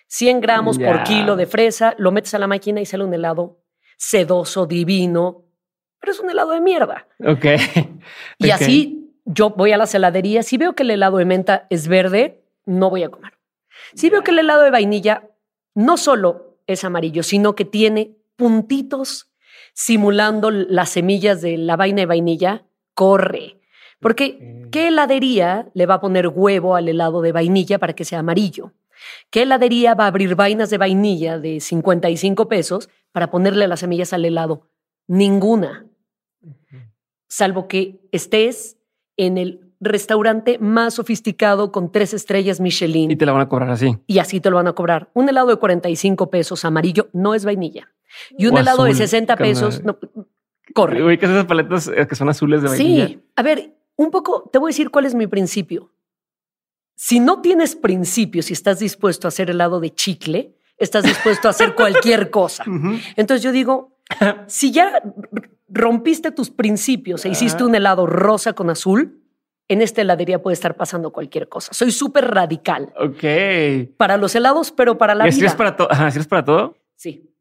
100 0.08 0.42
gramos 0.42 0.78
por 0.78 1.04
kilo 1.04 1.38
de 1.38 1.46
fresa, 1.46 1.96
lo 1.98 2.12
metes 2.12 2.34
a 2.34 2.40
la 2.40 2.48
máquina 2.48 2.82
y 2.82 2.86
sale 2.86 3.06
un 3.06 3.14
helado 3.14 3.62
sedoso, 3.98 4.66
divino, 4.66 5.46
pero 6.02 6.12
es 6.12 6.20
un 6.20 6.30
helado 6.30 6.52
de 6.52 6.60
mierda. 6.60 7.08
Ok. 7.26 7.46
Y 8.40 8.50
así 8.50 9.02
yo 9.24 9.52
voy 9.52 9.72
a 9.72 9.78
las 9.78 9.94
heladerías. 9.96 10.48
Si 10.48 10.58
veo 10.58 10.74
que 10.74 10.84
el 10.84 10.92
helado 10.92 11.18
de 11.18 11.26
menta 11.26 11.68
es 11.70 11.88
verde, 11.88 12.44
no 12.66 12.90
voy 12.90 13.04
a 13.04 13.10
comer. 13.10 13.34
Si 13.94 14.10
veo 14.10 14.24
que 14.24 14.32
el 14.32 14.40
helado 14.40 14.64
de 14.64 14.72
vainilla 14.72 15.30
no 15.76 15.98
solo 15.98 16.58
es 16.68 16.84
amarillo, 16.84 17.24
sino 17.24 17.56
que 17.56 17.66
tiene 17.66 18.18
puntitos 18.36 19.32
simulando 19.74 20.52
las 20.52 20.90
semillas 20.90 21.42
de 21.42 21.58
la 21.58 21.76
vaina 21.76 22.02
de 22.02 22.06
vainilla, 22.08 22.66
corre. 22.94 23.58
Porque, 24.00 24.68
¿qué 24.72 24.88
heladería 24.88 25.70
le 25.74 25.86
va 25.86 25.96
a 25.96 26.02
poner 26.02 26.28
huevo 26.28 26.76
al 26.76 26.90
helado 26.90 27.22
de 27.22 27.32
vainilla 27.32 27.78
para 27.78 27.94
que 27.94 28.04
sea 28.04 28.20
amarillo? 28.20 28.74
¿Qué 29.30 29.44
heladería 29.44 29.94
va 29.94 30.06
a 30.06 30.08
abrir 30.08 30.36
vainas 30.36 30.70
de 30.72 30.78
vainilla 30.78 31.38
de 31.38 31.60
55 31.60 32.48
pesos 32.48 32.90
para 33.12 33.30
ponerle 33.30 33.68
las 33.68 33.82
semillas 33.82 34.14
al 34.14 34.26
helado? 34.26 34.68
Ninguna 35.08 35.86
salvo 37.28 37.68
que 37.68 38.02
estés 38.12 38.78
en 39.18 39.38
el 39.38 39.72
restaurante 39.80 40.60
más 40.60 40.94
sofisticado 40.94 41.72
con 41.72 41.92
tres 41.92 42.14
estrellas 42.14 42.60
Michelin. 42.60 43.12
Y 43.12 43.16
te 43.16 43.26
la 43.26 43.32
van 43.32 43.42
a 43.42 43.50
cobrar 43.50 43.70
así. 43.72 43.98
Y 44.06 44.20
así 44.20 44.40
te 44.40 44.50
lo 44.50 44.58
van 44.58 44.68
a 44.68 44.74
cobrar. 44.74 45.10
Un 45.14 45.28
helado 45.28 45.48
de 45.48 45.56
45 45.56 46.30
pesos 46.30 46.64
amarillo 46.66 47.10
no 47.14 47.34
es 47.34 47.44
vainilla. 47.44 47.92
Y 48.38 48.48
un 48.48 48.58
helado 48.58 48.84
de 48.84 48.94
60 48.94 49.36
pesos, 49.38 49.84
no, 49.84 49.98
corre. 50.74 51.18
¿qué 51.18 51.26
esas 51.26 51.46
paletas 51.46 51.88
eh, 51.88 52.08
que 52.08 52.16
son 52.16 52.30
azules 52.30 52.62
de 52.62 52.70
vainilla? 52.70 53.08
Sí. 53.08 53.24
A 53.36 53.44
ver, 53.44 53.76
un 53.96 54.12
poco, 54.12 54.50
te 54.52 54.60
voy 54.60 54.70
a 54.70 54.72
decir 54.72 54.90
cuál 54.92 55.06
es 55.06 55.16
mi 55.16 55.28
principio. 55.28 55.92
Si 56.96 57.20
no 57.20 57.42
tienes 57.42 57.76
principio, 57.76 58.44
si 58.44 58.54
estás 58.54 58.80
dispuesto 58.80 59.28
a 59.28 59.30
hacer 59.30 59.50
helado 59.50 59.80
de 59.80 59.94
chicle, 59.94 60.56
estás 60.78 61.04
dispuesto 61.04 61.48
a 61.48 61.52
hacer 61.52 61.74
cualquier 61.74 62.30
cosa. 62.32 62.64
Entonces 63.16 63.42
yo 63.42 63.52
digo, 63.52 63.98
si 64.48 64.72
ya 64.72 65.02
rompiste 65.72 66.32
tus 66.32 66.50
principios 66.50 67.26
e 67.26 67.30
hiciste 67.30 67.64
un 67.64 67.74
helado 67.76 68.06
rosa 68.06 68.54
con 68.54 68.70
azul, 68.70 69.22
en 69.68 69.82
esta 69.82 70.02
heladería 70.02 70.42
puede 70.42 70.54
estar 70.54 70.76
pasando 70.76 71.12
cualquier 71.12 71.48
cosa. 71.48 71.74
Soy 71.74 71.92
súper 71.92 72.30
radical. 72.30 72.94
Ok. 73.00 73.96
Para 73.98 74.18
los 74.18 74.36
helados, 74.36 74.72
pero 74.72 74.98
para 74.98 75.16
la 75.16 75.28
¿Y 75.28 75.32
vida. 75.32 75.48
Es 75.48 75.56
para 75.56 75.76
todo? 75.78 75.88
es 76.08 76.28
para 76.28 76.44
todo? 76.44 76.76
Sí. 76.96 77.34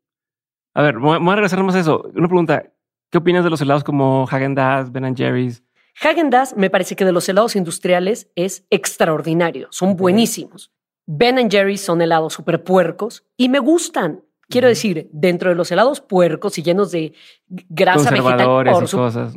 A 0.75 0.83
ver, 0.83 0.99
voy 0.99 1.17
a 1.17 1.35
regresar 1.35 1.63
más 1.65 1.75
a 1.75 1.81
eso. 1.81 2.09
Una 2.15 2.29
pregunta. 2.29 2.65
¿Qué 3.11 3.19
opinas 3.19 3.43
de 3.43 3.51
los 3.51 3.61
helados 3.61 3.83
como 3.83 4.29
Häagen-Dazs, 4.29 4.93
Ben 4.93 5.17
Jerry's? 5.17 5.65
Häagen-Dazs 6.01 6.57
me 6.57 6.71
parece 6.71 6.95
que 6.95 7.05
de 7.05 7.11
los 7.11 7.29
helados 7.29 7.57
industriales 7.57 8.31
es 8.37 8.65
extraordinario. 8.71 9.67
Son 9.73 9.97
buenísimos. 9.97 10.73
Ben 11.07 11.51
Jerry's 11.51 11.81
son 11.81 12.01
helados 12.01 12.35
súper 12.35 12.63
puercos 12.63 13.27
y 13.37 13.49
me 13.49 13.59
gustan. 13.59 14.23
Quiero 14.51 14.67
decir, 14.67 15.09
dentro 15.13 15.49
de 15.49 15.55
los 15.55 15.71
helados 15.71 16.01
puercos 16.01 16.59
y 16.59 16.63
llenos 16.63 16.91
de 16.91 17.13
grasa 17.47 18.11
vegetal, 18.11 18.65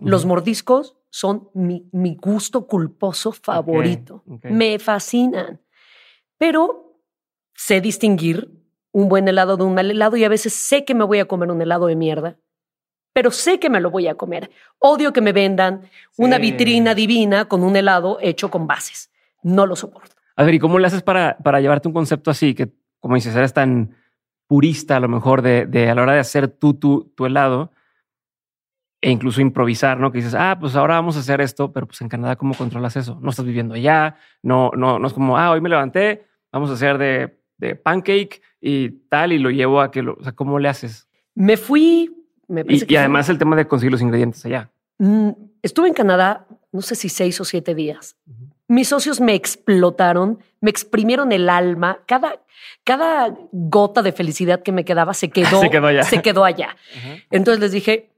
los 0.01 0.25
mordiscos 0.25 0.97
son 1.11 1.49
mi, 1.53 1.85
gusto 2.19 2.65
culposo 2.65 3.31
favorito. 3.31 4.23
Me 4.43 4.79
fascinan. 4.79 5.61
Pero 6.39 6.97
sé 7.53 7.79
distinguir 7.79 8.49
un 8.91 9.07
buen 9.07 9.27
helado 9.27 9.55
de 9.55 9.63
un 9.63 9.75
mal 9.75 9.91
helado 9.91 10.17
y 10.17 10.23
a 10.23 10.29
veces 10.29 10.53
sé 10.53 10.83
que 10.83 10.95
me 10.95 11.03
voy 11.03 11.19
a 11.19 11.25
comer 11.25 11.51
un 11.51 11.61
helado 11.61 11.85
de 11.85 11.95
mierda, 11.95 12.37
pero 13.13 13.29
sé 13.29 13.59
que 13.59 13.69
me 13.69 13.79
lo 13.79 13.91
voy 13.91 14.07
a 14.07 14.15
comer. 14.15 14.49
Odio 14.79 15.13
que 15.13 15.21
me 15.21 15.31
vendan 15.31 15.81
una 16.17 16.39
vitrina 16.39 16.95
divina 16.95 17.45
con 17.45 17.63
un 17.63 17.75
helado 17.75 18.17
hecho 18.19 18.49
con 18.49 18.65
bases. 18.65 19.11
No 19.43 19.67
lo 19.67 19.75
soporto. 19.75 20.15
A 20.35 20.43
ver, 20.43 20.55
¿y 20.55 20.59
cómo 20.59 20.79
le 20.79 20.87
haces 20.87 21.03
para, 21.03 21.37
para 21.37 21.61
llevarte 21.61 21.87
un 21.87 21.93
concepto 21.93 22.31
así 22.31 22.55
que, 22.55 22.73
como 22.99 23.13
dices, 23.13 23.35
eres 23.35 23.53
tan 23.53 23.95
purista 24.53 24.97
a 24.97 24.99
lo 24.99 25.09
mejor 25.09 25.41
de, 25.41 25.65
de 25.65 25.89
a 25.89 25.95
la 25.95 26.03
hora 26.03 26.13
de 26.13 26.19
hacer 26.19 26.47
tú 26.47 26.75
tu, 26.75 27.11
tu 27.15 27.25
helado 27.25 27.71
e 29.01 29.09
incluso 29.09 29.41
improvisar, 29.41 29.99
¿no? 29.99 30.11
Que 30.11 30.19
dices, 30.19 30.35
ah, 30.35 30.57
pues 30.59 30.75
ahora 30.75 30.93
vamos 30.93 31.17
a 31.17 31.21
hacer 31.21 31.41
esto, 31.41 31.73
pero 31.73 31.87
pues 31.87 31.99
en 32.01 32.07
Canadá, 32.07 32.35
¿cómo 32.35 32.53
controlas 32.53 32.95
eso? 32.95 33.17
No 33.19 33.31
estás 33.31 33.47
viviendo 33.47 33.73
allá, 33.73 34.15
no, 34.43 34.69
no, 34.77 34.99
no 34.99 35.07
es 35.07 35.13
como, 35.13 35.39
ah, 35.39 35.49
hoy 35.49 35.59
me 35.59 35.69
levanté, 35.69 36.27
vamos 36.51 36.69
a 36.69 36.73
hacer 36.73 36.99
de, 36.99 37.41
de 37.57 37.75
pancake 37.75 38.43
y 38.61 38.89
tal, 39.09 39.31
y 39.31 39.39
lo 39.39 39.49
llevo 39.49 39.81
a 39.81 39.89
que 39.89 40.03
lo, 40.03 40.17
o 40.19 40.23
sea, 40.23 40.33
¿cómo 40.33 40.59
le 40.59 40.69
haces? 40.69 41.09
Me 41.33 41.57
fui, 41.57 42.15
me 42.47 42.63
y, 42.69 42.95
además 42.95 43.29
el 43.29 43.39
tema 43.39 43.55
de 43.55 43.67
conseguir 43.67 43.91
los 43.91 44.03
ingredientes 44.03 44.45
allá. 44.45 44.71
Mm, 44.99 45.29
estuve 45.63 45.87
en 45.87 45.95
Canadá, 45.95 46.45
no 46.71 46.83
sé 46.83 46.93
si 46.93 47.09
seis 47.09 47.41
o 47.41 47.43
siete 47.43 47.73
días. 47.73 48.17
Mis 48.73 48.87
socios 48.87 49.21
me 49.21 49.35
explotaron, 49.35 50.39
me 50.59 50.71
exprimieron 50.71 51.31
el 51.31 51.47
alma. 51.47 51.99
Cada, 52.07 52.41
cada 52.83 53.31
gota 53.51 54.01
de 54.01 54.11
felicidad 54.11 54.63
que 54.63 54.71
me 54.71 54.83
quedaba 54.83 55.13
se 55.13 55.29
quedó, 55.29 55.61
se 55.61 55.69
quedó 55.69 55.85
allá. 55.85 56.03
Se 56.03 56.21
quedó 56.23 56.43
allá. 56.43 56.75
Entonces 57.29 57.61
les 57.61 57.71
dije, 57.71 58.09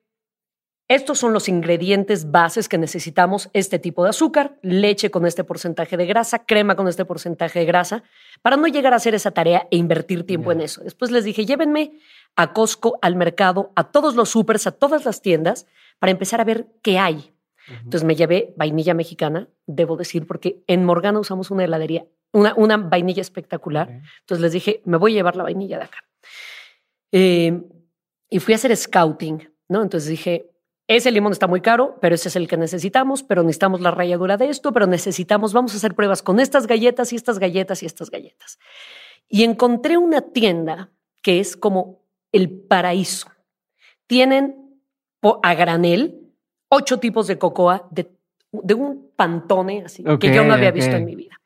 estos 0.87 1.19
son 1.19 1.33
los 1.33 1.49
ingredientes 1.49 2.31
bases 2.31 2.69
que 2.69 2.77
necesitamos, 2.77 3.49
este 3.51 3.79
tipo 3.79 4.05
de 4.05 4.11
azúcar, 4.11 4.55
leche 4.61 5.11
con 5.11 5.25
este 5.25 5.43
porcentaje 5.43 5.97
de 5.97 6.05
grasa, 6.05 6.45
crema 6.45 6.77
con 6.77 6.87
este 6.87 7.03
porcentaje 7.03 7.59
de 7.59 7.65
grasa, 7.65 8.03
para 8.41 8.55
no 8.55 8.67
llegar 8.67 8.93
a 8.93 8.95
hacer 8.95 9.13
esa 9.13 9.31
tarea 9.31 9.67
e 9.71 9.75
invertir 9.75 10.25
tiempo 10.25 10.53
en 10.53 10.61
eso. 10.61 10.81
Después 10.85 11.11
les 11.11 11.25
dije, 11.25 11.45
llévenme 11.45 11.99
a 12.37 12.53
Costco, 12.53 12.97
al 13.01 13.17
mercado, 13.17 13.73
a 13.75 13.91
todos 13.91 14.15
los 14.15 14.29
supers, 14.29 14.67
a 14.67 14.71
todas 14.71 15.03
las 15.03 15.21
tiendas, 15.21 15.67
para 15.99 16.11
empezar 16.11 16.39
a 16.39 16.45
ver 16.45 16.67
qué 16.81 16.97
hay. 16.97 17.34
Entonces 17.67 18.03
me 18.03 18.15
llevé 18.15 18.53
vainilla 18.57 18.93
mexicana, 18.93 19.49
debo 19.65 19.97
decir, 19.97 20.27
porque 20.27 20.63
en 20.67 20.85
Morgana 20.85 21.19
usamos 21.19 21.51
una 21.51 21.63
heladería, 21.63 22.05
una, 22.31 22.53
una 22.55 22.77
vainilla 22.77 23.21
espectacular. 23.21 24.01
Entonces 24.21 24.41
les 24.41 24.51
dije, 24.51 24.81
me 24.85 24.97
voy 24.97 25.13
a 25.13 25.15
llevar 25.15 25.35
la 25.35 25.43
vainilla 25.43 25.77
de 25.77 25.83
acá. 25.83 25.97
Eh, 27.11 27.61
y 28.29 28.39
fui 28.39 28.53
a 28.53 28.57
hacer 28.57 28.75
scouting, 28.75 29.49
¿no? 29.69 29.81
Entonces 29.81 30.09
dije, 30.09 30.51
ese 30.87 31.11
limón 31.11 31.31
está 31.31 31.47
muy 31.47 31.61
caro, 31.61 31.97
pero 31.99 32.13
ese 32.13 32.29
es 32.29 32.35
el 32.35 32.47
que 32.47 32.57
necesitamos, 32.57 33.23
pero 33.23 33.41
necesitamos 33.41 33.81
la 33.81 33.91
ralladura 33.91 34.37
de 34.37 34.49
esto, 34.49 34.71
pero 34.71 34.85
necesitamos, 34.85 35.53
vamos 35.53 35.73
a 35.73 35.77
hacer 35.77 35.95
pruebas 35.95 36.21
con 36.21 36.39
estas 36.39 36.67
galletas 36.67 37.11
y 37.11 37.15
estas 37.15 37.39
galletas 37.39 37.81
y 37.81 37.87
estas 37.87 38.11
galletas. 38.11 38.59
Y 39.27 39.43
encontré 39.43 39.97
una 39.97 40.21
tienda 40.21 40.91
que 41.23 41.39
es 41.39 41.57
como 41.57 42.05
el 42.31 42.51
paraíso. 42.51 43.31
Tienen 44.05 44.79
a 45.41 45.55
granel 45.55 46.24
ocho 46.75 46.99
tipos 46.99 47.27
de 47.27 47.37
cocoa 47.37 47.87
de, 47.91 48.07
un 48.73 49.11
pantone 49.15 49.83
así 49.85 50.03
que 50.19 50.33
yo 50.33 50.43
no 50.43 50.53
había 50.53 50.71
visto 50.71 50.95
en 50.95 51.05
mi 51.05 51.15
vida. 51.15 51.39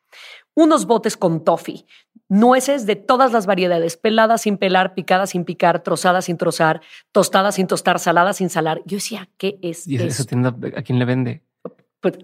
Unos 0.55 0.85
botes 0.85 1.15
con 1.15 1.43
toffee, 1.45 1.85
nueces 2.27 2.85
de 2.85 2.95
todas 2.95 3.31
las 3.31 3.45
variedades, 3.45 3.95
peladas 3.95 4.41
sin 4.41 4.57
pelar, 4.57 4.93
picadas 4.93 5.29
sin 5.29 5.45
picar, 5.45 5.83
trozadas 5.83 6.25
sin 6.25 6.37
trozar, 6.37 6.81
tostadas 7.11 7.55
sin 7.55 7.67
tostar, 7.67 7.99
saladas 7.99 8.37
sin 8.37 8.49
salar. 8.49 8.81
Yo 8.85 8.97
decía, 8.97 9.29
¿qué 9.37 9.57
es 9.61 9.87
¿Y 9.87 9.95
esa 9.95 10.25
tienda 10.25 10.55
a 10.75 10.81
quién 10.81 10.99
le 10.99 11.05
vende? 11.05 11.43
Pues, 12.01 12.15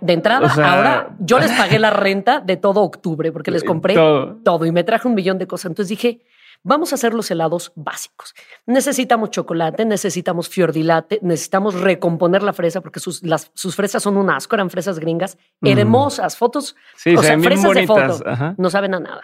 de 0.00 0.12
entrada, 0.12 0.52
ahora 0.62 1.16
yo 1.18 1.38
les 1.38 1.50
pagué 1.52 1.78
la 1.78 1.90
renta 1.90 2.40
de 2.40 2.56
todo 2.56 2.82
octubre 2.82 3.32
porque 3.32 3.50
les 3.50 3.64
compré 3.64 3.94
todo. 3.94 4.66
y 4.66 4.72
me 4.72 4.84
traje 4.84 5.08
un 5.08 5.14
millón 5.14 5.38
de 5.38 5.46
cosas. 5.46 5.70
Entonces 5.70 5.88
dije, 5.88 6.22
vamos 6.62 6.92
a 6.92 6.94
hacer 6.94 7.14
los 7.14 7.30
helados 7.30 7.72
básicos. 7.74 8.34
Necesitamos 8.66 9.30
chocolate, 9.30 9.84
necesitamos 9.84 10.48
fiordilate, 10.48 11.18
necesitamos 11.22 11.80
recomponer 11.80 12.42
la 12.42 12.52
fresa 12.52 12.80
porque 12.80 13.00
sus, 13.00 13.22
las, 13.22 13.50
sus 13.54 13.74
fresas 13.74 14.02
son 14.02 14.16
un 14.16 14.30
asco, 14.30 14.54
eran 14.54 14.70
fresas 14.70 14.98
gringas, 14.98 15.38
hermosas, 15.60 16.36
fotos, 16.36 16.76
sí, 16.96 17.14
o 17.16 17.22
sea, 17.22 17.38
fresas 17.38 17.74
de 17.74 17.86
foto, 17.86 18.20
no 18.56 18.70
saben 18.70 18.94
a 18.94 19.00
nada. 19.00 19.22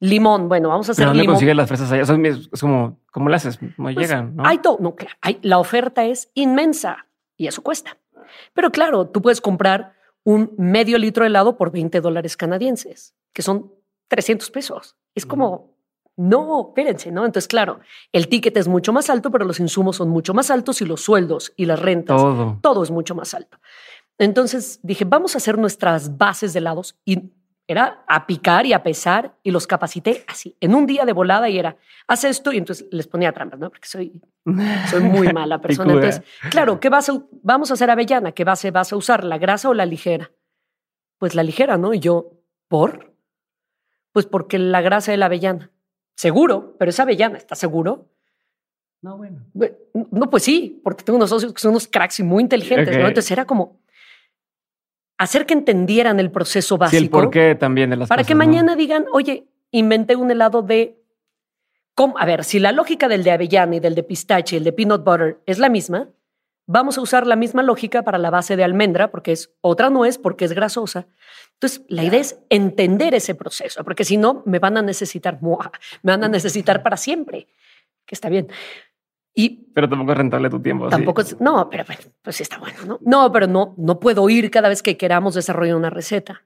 Limón, 0.00 0.48
bueno, 0.48 0.68
vamos 0.68 0.88
a 0.88 0.92
hacer 0.92 1.06
¿Dónde 1.06 1.22
limón. 1.22 1.56
las 1.56 1.68
fresas 1.68 1.90
allá? 1.90 2.02
es 2.02 2.60
como, 2.60 3.00
¿cómo 3.10 3.28
las 3.28 3.44
haces? 3.44 3.58
Pues, 3.76 3.96
llegan, 3.96 4.36
¿no? 4.36 4.46
Hay 4.46 4.58
todo, 4.58 4.78
no, 4.80 4.94
claro, 4.94 5.16
la 5.42 5.58
oferta 5.58 6.04
es 6.04 6.30
inmensa 6.34 7.06
y 7.36 7.48
eso 7.48 7.62
cuesta. 7.62 7.96
Pero 8.54 8.70
claro, 8.70 9.08
tú 9.08 9.22
puedes 9.22 9.40
comprar 9.40 9.94
un 10.22 10.52
medio 10.56 10.98
litro 10.98 11.24
de 11.24 11.28
helado 11.28 11.56
por 11.56 11.72
20 11.72 12.00
dólares 12.00 12.36
canadienses, 12.36 13.14
que 13.32 13.42
son 13.42 13.72
300 14.08 14.50
pesos. 14.50 14.96
Es 15.14 15.26
como, 15.26 15.77
no, 16.18 16.68
espérense, 16.68 17.12
¿no? 17.12 17.24
Entonces, 17.24 17.46
claro, 17.46 17.78
el 18.12 18.28
ticket 18.28 18.56
es 18.56 18.66
mucho 18.66 18.92
más 18.92 19.08
alto, 19.08 19.30
pero 19.30 19.44
los 19.44 19.60
insumos 19.60 19.96
son 19.96 20.10
mucho 20.10 20.34
más 20.34 20.50
altos 20.50 20.82
y 20.82 20.84
los 20.84 21.00
sueldos 21.00 21.52
y 21.56 21.64
las 21.64 21.78
rentas, 21.78 22.20
todo, 22.20 22.58
todo 22.60 22.82
es 22.82 22.90
mucho 22.90 23.14
más 23.14 23.34
alto. 23.34 23.58
Entonces 24.18 24.80
dije, 24.82 25.04
vamos 25.04 25.36
a 25.36 25.38
hacer 25.38 25.56
nuestras 25.56 26.18
bases 26.18 26.52
de 26.52 26.58
helados 26.58 26.98
y 27.04 27.30
era 27.68 28.02
a 28.08 28.26
picar 28.26 28.66
y 28.66 28.72
a 28.72 28.82
pesar 28.82 29.36
y 29.44 29.52
los 29.52 29.68
capacité 29.68 30.24
así, 30.26 30.56
en 30.58 30.74
un 30.74 30.86
día 30.86 31.04
de 31.04 31.12
volada 31.12 31.48
y 31.48 31.58
era, 31.58 31.76
haz 32.08 32.24
esto 32.24 32.50
y 32.50 32.56
entonces 32.56 32.88
les 32.90 33.06
ponía 33.06 33.30
trampas, 33.32 33.60
¿no? 33.60 33.70
Porque 33.70 33.86
soy, 33.86 34.20
soy 34.90 35.02
muy 35.02 35.28
mala 35.32 35.60
persona. 35.60 35.92
Entonces, 35.92 36.22
claro, 36.50 36.80
¿qué 36.80 36.88
vas 36.88 37.10
a, 37.10 37.22
vamos 37.42 37.70
a 37.70 37.74
hacer 37.74 37.90
avellana? 37.90 38.32
¿Qué 38.32 38.42
base 38.42 38.72
vas 38.72 38.92
a 38.92 38.96
usar? 38.96 39.22
¿La 39.22 39.38
grasa 39.38 39.68
o 39.68 39.74
la 39.74 39.86
ligera? 39.86 40.32
Pues 41.18 41.36
la 41.36 41.44
ligera, 41.44 41.76
¿no? 41.76 41.94
Y 41.94 42.00
yo, 42.00 42.32
¿por? 42.66 43.14
Pues 44.10 44.26
porque 44.26 44.58
la 44.58 44.80
grasa 44.80 45.12
de 45.12 45.18
la 45.18 45.26
avellana. 45.26 45.70
Seguro, 46.18 46.74
pero 46.76 46.88
esa 46.88 47.04
avellana, 47.04 47.38
¿estás 47.38 47.60
seguro? 47.60 48.08
No, 49.02 49.18
bueno. 49.18 49.46
No, 50.10 50.28
pues 50.28 50.42
sí, 50.42 50.80
porque 50.82 51.04
tengo 51.04 51.16
unos 51.16 51.30
socios 51.30 51.54
que 51.54 51.60
son 51.60 51.70
unos 51.70 51.86
cracks 51.86 52.18
y 52.18 52.24
muy 52.24 52.42
inteligentes, 52.42 52.98
¿no? 52.98 53.06
Entonces 53.06 53.30
era 53.30 53.44
como, 53.44 53.80
hacer 55.16 55.46
que 55.46 55.54
entendieran 55.54 56.18
el 56.18 56.32
proceso 56.32 56.76
básico. 56.76 56.98
Sí, 56.98 57.04
el 57.04 57.08
porqué 57.08 57.54
también 57.54 57.90
de 57.90 57.96
las 57.98 58.08
Para 58.08 58.24
que 58.24 58.34
mañana 58.34 58.74
digan, 58.74 59.06
oye, 59.12 59.46
inventé 59.70 60.16
un 60.16 60.28
helado 60.32 60.62
de... 60.62 61.00
¿Cómo? 61.94 62.18
A 62.18 62.26
ver, 62.26 62.42
si 62.42 62.58
la 62.58 62.72
lógica 62.72 63.06
del 63.06 63.22
de 63.22 63.30
avellana 63.30 63.76
y 63.76 63.80
del 63.80 63.94
de 63.94 64.02
pistache 64.02 64.56
y 64.56 64.58
el 64.58 64.64
de 64.64 64.72
peanut 64.72 65.04
butter 65.04 65.38
es 65.46 65.60
la 65.60 65.68
misma, 65.68 66.08
vamos 66.68 66.96
a 66.98 67.00
usar 67.00 67.26
la 67.26 67.34
misma 67.34 67.64
lógica 67.64 68.04
para 68.04 68.18
la 68.18 68.30
base 68.30 68.54
de 68.54 68.62
almendra, 68.62 69.10
porque 69.10 69.32
es 69.32 69.52
otra 69.60 69.90
nuez, 69.90 70.18
porque 70.18 70.44
es 70.44 70.52
grasosa. 70.52 71.08
Entonces, 71.54 71.82
la 71.88 72.04
idea 72.04 72.20
es 72.20 72.38
entender 72.48 73.14
ese 73.14 73.34
proceso, 73.34 73.82
porque 73.82 74.04
si 74.04 74.16
no, 74.16 74.44
me 74.46 74.60
van 74.60 74.76
a 74.76 74.82
necesitar, 74.82 75.40
me 75.42 76.12
van 76.12 76.22
a 76.22 76.28
necesitar 76.28 76.84
para 76.84 76.96
siempre, 76.96 77.48
que 78.06 78.14
está 78.14 78.28
bien 78.28 78.48
pero 79.72 79.88
tampoco 79.88 80.12
es 80.12 80.18
rentable 80.18 80.50
tu 80.50 80.60
tiempo. 80.60 80.88
Tampoco 80.88 81.20
es, 81.20 81.40
no, 81.40 81.70
pero 81.70 81.84
pues 82.22 82.36
sí 82.36 82.42
está 82.42 82.58
bueno, 82.58 82.78
¿no? 82.84 82.98
No, 83.02 83.30
pero 83.30 83.46
no, 83.46 83.74
no 83.78 84.00
puedo 84.00 84.28
ir 84.28 84.50
cada 84.50 84.68
vez 84.68 84.82
que 84.82 84.96
queramos 84.96 85.34
desarrollar 85.34 85.76
una 85.76 85.90
receta. 85.90 86.42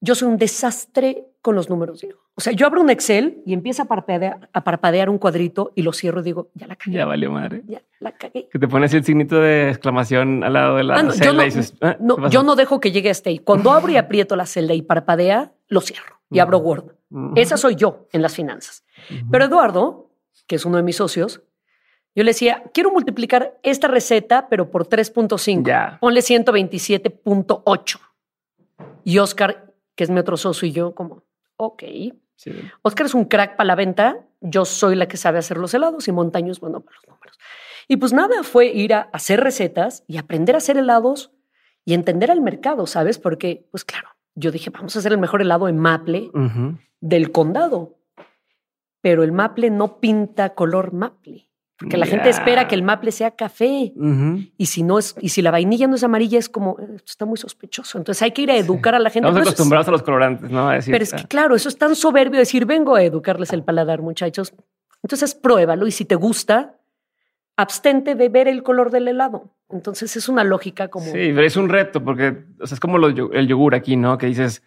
Yo 0.00 0.14
soy 0.14 0.28
un 0.28 0.36
desastre 0.36 1.26
con 1.44 1.54
los 1.54 1.68
números, 1.68 2.00
digo. 2.00 2.20
O 2.36 2.40
sea, 2.40 2.54
yo 2.54 2.66
abro 2.66 2.80
un 2.80 2.88
Excel 2.88 3.42
y 3.44 3.52
empiezo 3.52 3.82
a 3.82 3.84
parpadear, 3.84 4.48
a 4.50 4.64
parpadear 4.64 5.10
un 5.10 5.18
cuadrito 5.18 5.72
y 5.74 5.82
lo 5.82 5.92
cierro 5.92 6.20
y 6.20 6.22
digo, 6.22 6.48
ya 6.54 6.66
la 6.66 6.74
cagué. 6.74 6.96
Ya 6.96 7.04
valió 7.04 7.30
madre. 7.30 7.60
Ya 7.66 7.82
la 8.00 8.12
cagué. 8.12 8.48
Que 8.50 8.58
te 8.58 8.66
pones 8.66 8.94
el 8.94 9.04
signito 9.04 9.38
de 9.38 9.68
exclamación 9.68 10.42
al 10.42 10.54
lado 10.54 10.76
de 10.76 10.84
la 10.84 10.94
ah, 10.94 11.12
celda 11.12 11.42
y 11.42 11.44
dices, 11.44 11.74
ah, 11.82 11.98
no, 12.00 12.30
yo 12.30 12.42
no 12.44 12.56
dejo 12.56 12.80
que 12.80 12.92
llegue 12.92 13.10
este. 13.10 13.30
Y 13.30 13.40
cuando 13.40 13.72
abro 13.72 13.92
y 13.92 13.98
aprieto 13.98 14.36
la 14.36 14.46
celda 14.46 14.72
y 14.72 14.80
parpadea, 14.80 15.52
lo 15.68 15.82
cierro 15.82 16.18
y 16.30 16.38
abro 16.38 16.56
Word. 16.60 16.94
Esa 17.36 17.58
soy 17.58 17.74
yo 17.74 18.08
en 18.10 18.22
las 18.22 18.34
finanzas. 18.34 18.82
Pero 19.30 19.44
Eduardo, 19.44 20.08
que 20.46 20.56
es 20.56 20.64
uno 20.64 20.78
de 20.78 20.82
mis 20.82 20.96
socios, 20.96 21.42
yo 22.14 22.24
le 22.24 22.30
decía, 22.30 22.64
quiero 22.72 22.90
multiplicar 22.90 23.58
esta 23.62 23.86
receta, 23.86 24.48
pero 24.48 24.70
por 24.70 24.88
3.5. 24.88 25.98
Ponle 25.98 26.20
127.8. 26.20 27.98
Y 29.04 29.18
Oscar, 29.18 29.74
que 29.94 30.04
es 30.04 30.10
mi 30.10 30.20
otro 30.20 30.38
socio, 30.38 30.66
y 30.66 30.72
yo 30.72 30.94
como, 30.94 31.22
ok. 31.56 31.82
Oscar 32.82 33.06
es 33.06 33.14
un 33.14 33.24
crack 33.24 33.56
para 33.56 33.66
la 33.66 33.74
venta. 33.74 34.18
Yo 34.40 34.64
soy 34.64 34.96
la 34.96 35.08
que 35.08 35.16
sabe 35.16 35.38
hacer 35.38 35.56
los 35.56 35.72
helados 35.74 36.08
y 36.08 36.12
Montaños, 36.12 36.60
bueno, 36.60 36.80
para 36.80 36.96
los 36.96 37.08
números. 37.08 37.38
Y 37.88 37.96
pues 37.96 38.12
nada, 38.12 38.42
fue 38.42 38.66
ir 38.66 38.94
a 38.94 39.02
hacer 39.12 39.40
recetas 39.40 40.04
y 40.06 40.16
aprender 40.16 40.54
a 40.54 40.58
hacer 40.58 40.76
helados 40.76 41.32
y 41.84 41.94
entender 41.94 42.30
al 42.30 42.40
mercado, 42.40 42.86
¿sabes? 42.86 43.18
Porque, 43.18 43.66
pues 43.70 43.84
claro, 43.84 44.08
yo 44.34 44.50
dije, 44.50 44.70
vamos 44.70 44.96
a 44.96 44.98
hacer 44.98 45.12
el 45.12 45.18
mejor 45.18 45.42
helado 45.42 45.68
en 45.68 45.78
maple 45.78 46.30
del 47.00 47.30
condado. 47.30 47.98
Pero 49.00 49.22
el 49.22 49.32
maple 49.32 49.70
no 49.70 50.00
pinta 50.00 50.54
color 50.54 50.92
maple. 50.92 51.50
Porque 51.84 51.96
la 51.98 52.06
gente 52.06 52.30
espera 52.30 52.66
que 52.66 52.74
el 52.74 52.82
maple 52.82 53.12
sea 53.12 53.30
café. 53.32 53.92
Y 54.56 54.66
si 54.66 54.82
no 54.82 54.98
es, 54.98 55.14
y 55.20 55.28
si 55.28 55.42
la 55.42 55.50
vainilla 55.50 55.86
no 55.86 55.96
es 55.96 56.04
amarilla, 56.04 56.38
es 56.38 56.48
como, 56.48 56.78
eh, 56.80 56.96
está 57.04 57.26
muy 57.26 57.36
sospechoso. 57.36 57.98
Entonces 57.98 58.22
hay 58.22 58.32
que 58.32 58.42
ir 58.42 58.50
a 58.50 58.56
educar 58.56 58.94
a 58.94 58.98
la 58.98 59.10
gente. 59.10 59.28
Estamos 59.28 59.48
acostumbrados 59.48 59.88
a 59.88 59.90
los 59.90 60.02
colorantes, 60.02 60.50
¿no? 60.50 60.70
pero 60.86 61.04
es 61.04 61.12
que, 61.12 61.24
claro, 61.24 61.54
eso 61.54 61.68
es 61.68 61.76
tan 61.76 61.94
soberbio 61.94 62.38
decir, 62.38 62.64
vengo 62.66 62.94
a 62.94 63.02
educarles 63.02 63.52
el 63.52 63.62
paladar, 63.62 64.02
muchachos. 64.02 64.54
Entonces 65.02 65.34
pruébalo 65.34 65.86
y 65.86 65.90
si 65.90 66.04
te 66.06 66.14
gusta, 66.14 66.76
abstente 67.56 68.14
de 68.14 68.28
ver 68.28 68.48
el 68.48 68.62
color 68.62 68.90
del 68.90 69.08
helado. 69.08 69.50
Entonces 69.70 70.16
es 70.16 70.28
una 70.28 70.44
lógica 70.44 70.88
como. 70.88 71.06
Sí, 71.06 71.12
pero 71.12 71.42
es 71.42 71.56
un 71.56 71.68
reto 71.68 72.02
porque 72.02 72.44
es 72.60 72.80
como 72.80 72.96
el 72.98 73.46
yogur 73.46 73.74
aquí, 73.74 73.96
¿no? 73.96 74.18
Que 74.18 74.26
dices, 74.26 74.62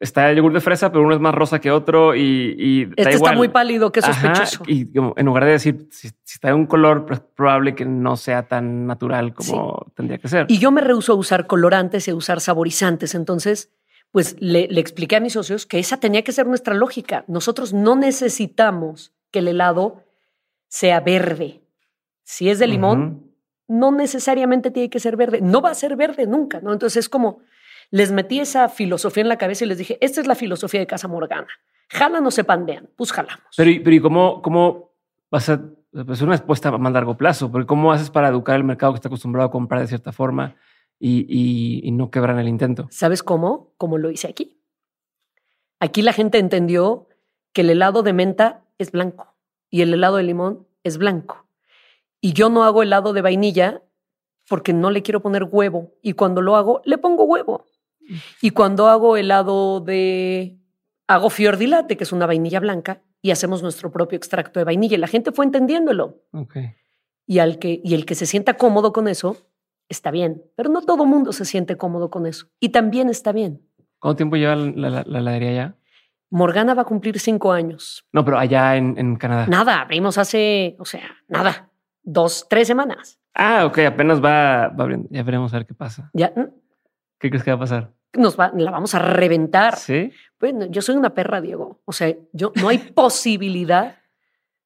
está 0.00 0.30
el 0.30 0.36
yogur 0.36 0.52
de 0.52 0.60
fresa, 0.60 0.90
pero 0.90 1.04
uno 1.04 1.14
es 1.14 1.20
más 1.20 1.34
rosa 1.34 1.60
que 1.60 1.70
otro 1.70 2.14
y, 2.14 2.90
este 2.96 3.14
está 3.14 3.32
muy 3.32 3.48
pálido, 3.48 3.92
que 3.92 4.02
sospechoso. 4.02 4.62
y 4.66 4.90
en 4.94 5.26
lugar 5.26 5.44
de 5.44 5.52
decir 5.52 5.88
si, 5.90 6.08
está 6.26 6.48
de 6.48 6.54
un 6.54 6.66
color, 6.66 7.06
pues, 7.06 7.20
probable 7.20 7.74
que 7.74 7.84
no 7.84 8.16
sea 8.16 8.46
tan 8.46 8.86
natural 8.86 9.34
como 9.34 9.86
tendría 9.94 10.18
que 10.18 10.28
ser. 10.28 10.46
Y 10.48 10.58
yo 10.58 10.70
me 10.70 10.80
rehuso 10.80 11.12
a 11.12 11.16
usar 11.16 11.46
colorantes 11.46 12.08
y 12.08 12.10
a 12.10 12.14
usar 12.14 12.40
saborizantes. 12.40 13.14
Entonces, 13.14 13.70
pues 14.10 14.36
le, 14.40 14.64
expliqué 14.78 15.16
a 15.16 15.20
mis 15.20 15.32
socios 15.32 15.66
que 15.66 15.78
esa 15.78 15.98
tenía 15.98 16.22
que 16.22 16.32
ser 16.32 16.46
nuestra 16.46 16.74
lógica. 16.74 17.24
Nosotros 17.26 17.72
no 17.72 17.96
necesitamos 17.96 19.12
que 19.30 19.40
el 19.40 19.48
helado 19.48 20.04
sea 20.68 21.00
verde. 21.00 21.62
Si 22.22 22.48
es 22.48 22.58
de 22.58 22.66
limón, 22.66 23.32
no 23.66 23.90
necesariamente 23.90 24.70
tiene 24.70 24.90
que 24.90 25.00
ser 25.00 25.16
verde. 25.16 25.40
No 25.40 25.62
va 25.62 25.70
a 25.70 25.74
ser 25.74 25.96
verde 25.96 26.26
nunca, 26.26 26.60
¿no? 26.60 26.72
Entonces 26.72 26.98
es 26.98 27.08
como 27.08 27.40
les 27.94 28.10
metí 28.10 28.40
esa 28.40 28.68
filosofía 28.68 29.20
en 29.22 29.28
la 29.28 29.38
cabeza 29.38 29.64
y 29.64 29.68
les 29.68 29.78
dije, 29.78 29.98
esta 30.00 30.20
es 30.20 30.26
la 30.26 30.34
filosofía 30.34 30.80
de 30.80 30.86
Casa 30.88 31.06
Morgana. 31.06 31.46
Jalan 31.90 32.26
o 32.26 32.32
se 32.32 32.42
pandean, 32.42 32.90
pues 32.96 33.12
jalamos. 33.12 33.46
Pero, 33.56 33.70
pero 33.84 33.94
¿y 33.94 34.00
cómo, 34.00 34.42
cómo 34.42 34.96
vas 35.30 35.48
a, 35.48 35.62
pues 36.04 36.20
una 36.20 36.32
respuesta 36.32 36.70
a 36.70 36.78
más 36.78 36.92
largo 36.92 37.16
plazo? 37.16 37.52
Porque 37.52 37.68
¿cómo 37.68 37.92
haces 37.92 38.10
para 38.10 38.26
educar 38.26 38.56
el 38.56 38.64
mercado 38.64 38.92
que 38.92 38.96
está 38.96 39.06
acostumbrado 39.06 39.46
a 39.46 39.52
comprar 39.52 39.80
de 39.80 39.86
cierta 39.86 40.10
forma 40.10 40.56
y, 40.98 41.84
y, 41.86 41.88
no 41.92 42.10
quebran 42.10 42.40
el 42.40 42.48
intento? 42.48 42.88
¿Sabes 42.90 43.22
cómo? 43.22 43.72
Como 43.76 43.96
lo 43.96 44.10
hice 44.10 44.26
aquí. 44.26 44.60
Aquí 45.78 46.02
la 46.02 46.12
gente 46.12 46.38
entendió 46.38 47.06
que 47.52 47.60
el 47.60 47.70
helado 47.70 48.02
de 48.02 48.12
menta 48.12 48.64
es 48.76 48.90
blanco 48.90 49.36
y 49.70 49.82
el 49.82 49.94
helado 49.94 50.16
de 50.16 50.24
limón 50.24 50.66
es 50.82 50.98
blanco. 50.98 51.46
Y 52.20 52.32
yo 52.32 52.50
no 52.50 52.64
hago 52.64 52.82
helado 52.82 53.12
de 53.12 53.22
vainilla 53.22 53.82
porque 54.48 54.72
no 54.72 54.90
le 54.90 55.02
quiero 55.04 55.22
poner 55.22 55.44
huevo. 55.44 55.92
Y 56.02 56.14
cuando 56.14 56.42
lo 56.42 56.56
hago, 56.56 56.82
le 56.84 56.98
pongo 56.98 57.22
huevo. 57.22 57.66
Y 58.40 58.50
cuando 58.50 58.88
hago 58.88 59.16
helado 59.16 59.80
de... 59.80 60.58
Hago 61.06 61.28
fiordilate, 61.28 61.96
que 61.96 62.04
es 62.04 62.12
una 62.12 62.26
vainilla 62.26 62.60
blanca, 62.60 63.02
y 63.20 63.30
hacemos 63.30 63.62
nuestro 63.62 63.92
propio 63.92 64.16
extracto 64.16 64.58
de 64.58 64.64
vainilla. 64.64 64.96
Y 64.96 65.00
la 65.00 65.06
gente 65.06 65.32
fue 65.32 65.44
entendiéndolo. 65.44 66.22
Y, 67.26 67.38
al 67.38 67.58
que, 67.58 67.80
y 67.84 67.94
el 67.94 68.06
que 68.06 68.14
se 68.14 68.26
sienta 68.26 68.54
cómodo 68.54 68.92
con 68.92 69.08
eso, 69.08 69.36
está 69.88 70.10
bien. 70.10 70.42
Pero 70.56 70.70
no 70.70 70.82
todo 70.82 71.04
mundo 71.04 71.32
se 71.32 71.44
siente 71.44 71.76
cómodo 71.76 72.10
con 72.10 72.26
eso. 72.26 72.46
Y 72.60 72.70
también 72.70 73.08
está 73.08 73.32
bien. 73.32 73.60
¿Cuánto 73.98 74.16
tiempo 74.16 74.36
lleva 74.36 74.56
la, 74.56 75.00
heladería 75.00 75.52
ya? 75.52 75.76
Morgana 76.30 76.74
va 76.74 76.82
a 76.82 76.86
cumplir 76.86 77.18
cinco 77.18 77.52
años. 77.52 78.06
No, 78.12 78.24
pero 78.24 78.38
allá 78.38 78.76
en, 78.76 78.98
en 78.98 79.16
Canadá. 79.16 79.46
Nada, 79.46 79.80
abrimos 79.80 80.18
hace, 80.18 80.76
o 80.78 80.84
sea, 80.84 81.16
nada, 81.28 81.70
dos, 82.02 82.46
tres 82.48 82.66
semanas. 82.66 83.18
Ah, 83.34 83.66
ok, 83.66 83.78
apenas 83.80 84.22
va, 84.22 84.68
va 84.68 84.88
Ya 85.10 85.22
veremos 85.22 85.52
a 85.52 85.58
ver 85.58 85.66
qué 85.66 85.74
pasa. 85.74 86.10
Ya, 86.12 86.32
¿Qué 87.18 87.30
crees 87.30 87.44
que 87.44 87.50
va 87.50 87.56
a 87.56 87.60
pasar? 87.60 87.92
Nos 88.12 88.38
va, 88.38 88.52
la 88.54 88.70
vamos 88.70 88.94
a 88.94 88.98
reventar. 88.98 89.76
Sí. 89.76 90.12
Bueno, 90.38 90.66
yo 90.66 90.82
soy 90.82 90.96
una 90.96 91.14
perra, 91.14 91.40
Diego. 91.40 91.80
O 91.84 91.92
sea, 91.92 92.14
yo 92.32 92.52
no 92.56 92.68
hay 92.68 92.78
posibilidad 92.94 93.98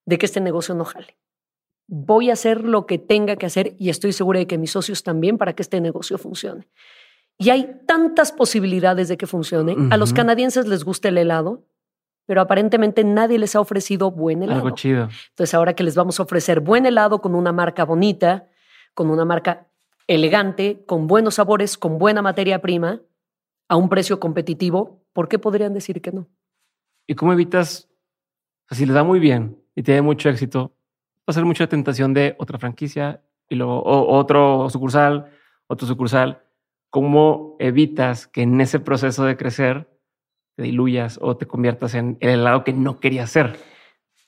de 0.05 0.19
que 0.19 0.26
este 0.26 0.40
negocio 0.40 0.75
no 0.75 0.85
jale. 0.85 1.19
Voy 1.87 2.31
a 2.31 2.35
hacer 2.35 2.64
lo 2.64 2.87
que 2.87 2.99
tenga 2.99 3.37
que 3.37 3.47
hacer 3.47 3.75
y 3.78 3.88
estoy 3.88 4.12
segura 4.12 4.40
de 4.40 4.47
que 4.47 4.59
mis 4.59 4.73
socios 4.73 5.02
también 5.02 5.38
para 5.38 5.55
que 5.55 5.62
este 5.62 5.81
negocio 5.81 6.19
funcione. 6.19 6.69
Y 7.38 7.50
hay 7.50 7.81
tantas 7.87 8.33
posibilidades 8.33 9.09
de 9.09 9.17
que 9.17 9.26
funcione. 9.26 9.76
A 9.90 9.97
los 9.97 10.12
canadienses 10.12 10.67
les 10.67 10.85
gusta 10.85 11.09
el 11.09 11.19
helado, 11.19 11.64
pero 12.26 12.40
aparentemente 12.40 13.05
nadie 13.05 13.38
les 13.38 13.55
ha 13.55 13.61
ofrecido 13.61 14.11
buen 14.11 14.43
helado. 14.43 14.61
Algo 14.61 14.75
chido. 14.75 15.09
Entonces, 15.31 15.55
ahora 15.55 15.75
que 15.75 15.85
les 15.85 15.95
vamos 15.95 16.19
a 16.19 16.25
ofrecer 16.25 16.61
buen 16.61 16.85
helado 16.85 17.23
con 17.23 17.37
una 17.37 17.52
marca 17.52 17.85
bonita, 17.85 18.49
con 18.93 19.09
una 19.09 19.25
marca 19.25 19.67
elegante, 20.09 20.83
con 20.87 21.07
buenos 21.07 21.37
sabores, 21.37 21.79
con 21.79 21.99
buena 21.99 22.23
materia 22.23 22.61
prima, 22.61 23.03
a 23.69 23.77
un 23.77 23.88
precio 23.88 24.19
competitivo, 24.19 25.05
¿por 25.12 25.29
qué 25.29 25.38
podrían 25.38 25.75
decir 25.75 26.00
que 26.00 26.11
no? 26.11 26.27
¿Y 27.07 27.15
cómo 27.15 27.33
evitas, 27.33 27.88
si 28.71 28.87
les 28.87 28.95
da 28.95 29.05
muy 29.05 29.21
bien 29.21 29.62
y 29.77 29.83
tiene 29.83 30.03
mucho 30.03 30.29
éxito, 30.29 30.75
va 31.21 31.29
a 31.29 31.33
ser 31.33 31.45
mucha 31.45 31.67
tentación 31.69 32.15
de 32.15 32.35
otra 32.38 32.59
franquicia 32.59 33.23
y 33.49 33.55
luego 33.55 33.83
otro 33.85 34.68
sucursal, 34.71 35.31
otro 35.66 35.87
sucursal? 35.87 36.42
¿Cómo 36.90 37.57
evitas 37.59 38.27
que 38.27 38.42
en 38.42 38.61
ese 38.62 38.81
proceso 38.81 39.25
de 39.25 39.37
crecer 39.37 39.88
te 40.57 40.62
diluyas 40.62 41.18
o 41.21 41.37
te 41.37 41.47
conviertas 41.47 41.94
en 41.94 42.16
el 42.21 42.31
helado 42.31 42.64
que 42.64 42.73
no 42.73 42.99
querías 42.99 43.31
ser? 43.31 43.59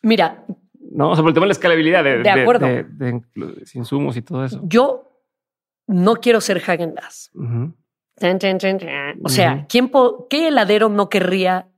Mira, 0.03 0.45
no, 0.93 1.11
o 1.11 1.15
sea, 1.15 1.23
por 1.23 1.31
el 1.31 1.35
tema 1.35 1.45
de 1.45 1.49
la 1.49 1.53
escalabilidad 1.53 2.05
de, 2.05 2.19
de, 2.19 2.31
acuerdo. 2.31 2.67
de, 2.67 3.23
insumos 3.75 4.17
y 4.19 4.23
todo 4.23 4.45
eso. 4.45 4.61
Yo 4.65 5.10
no 5.91 6.17
quiero 6.17 6.41
ser 6.41 6.63
Hagen 6.65 6.95
Dazs. 6.95 7.33
O 9.25 9.29
sea, 9.29 9.67
¿quién 9.69 9.91
¿qué 10.29 10.49
heladero 10.49 10.89
no 10.89 11.09
querría 11.09 11.69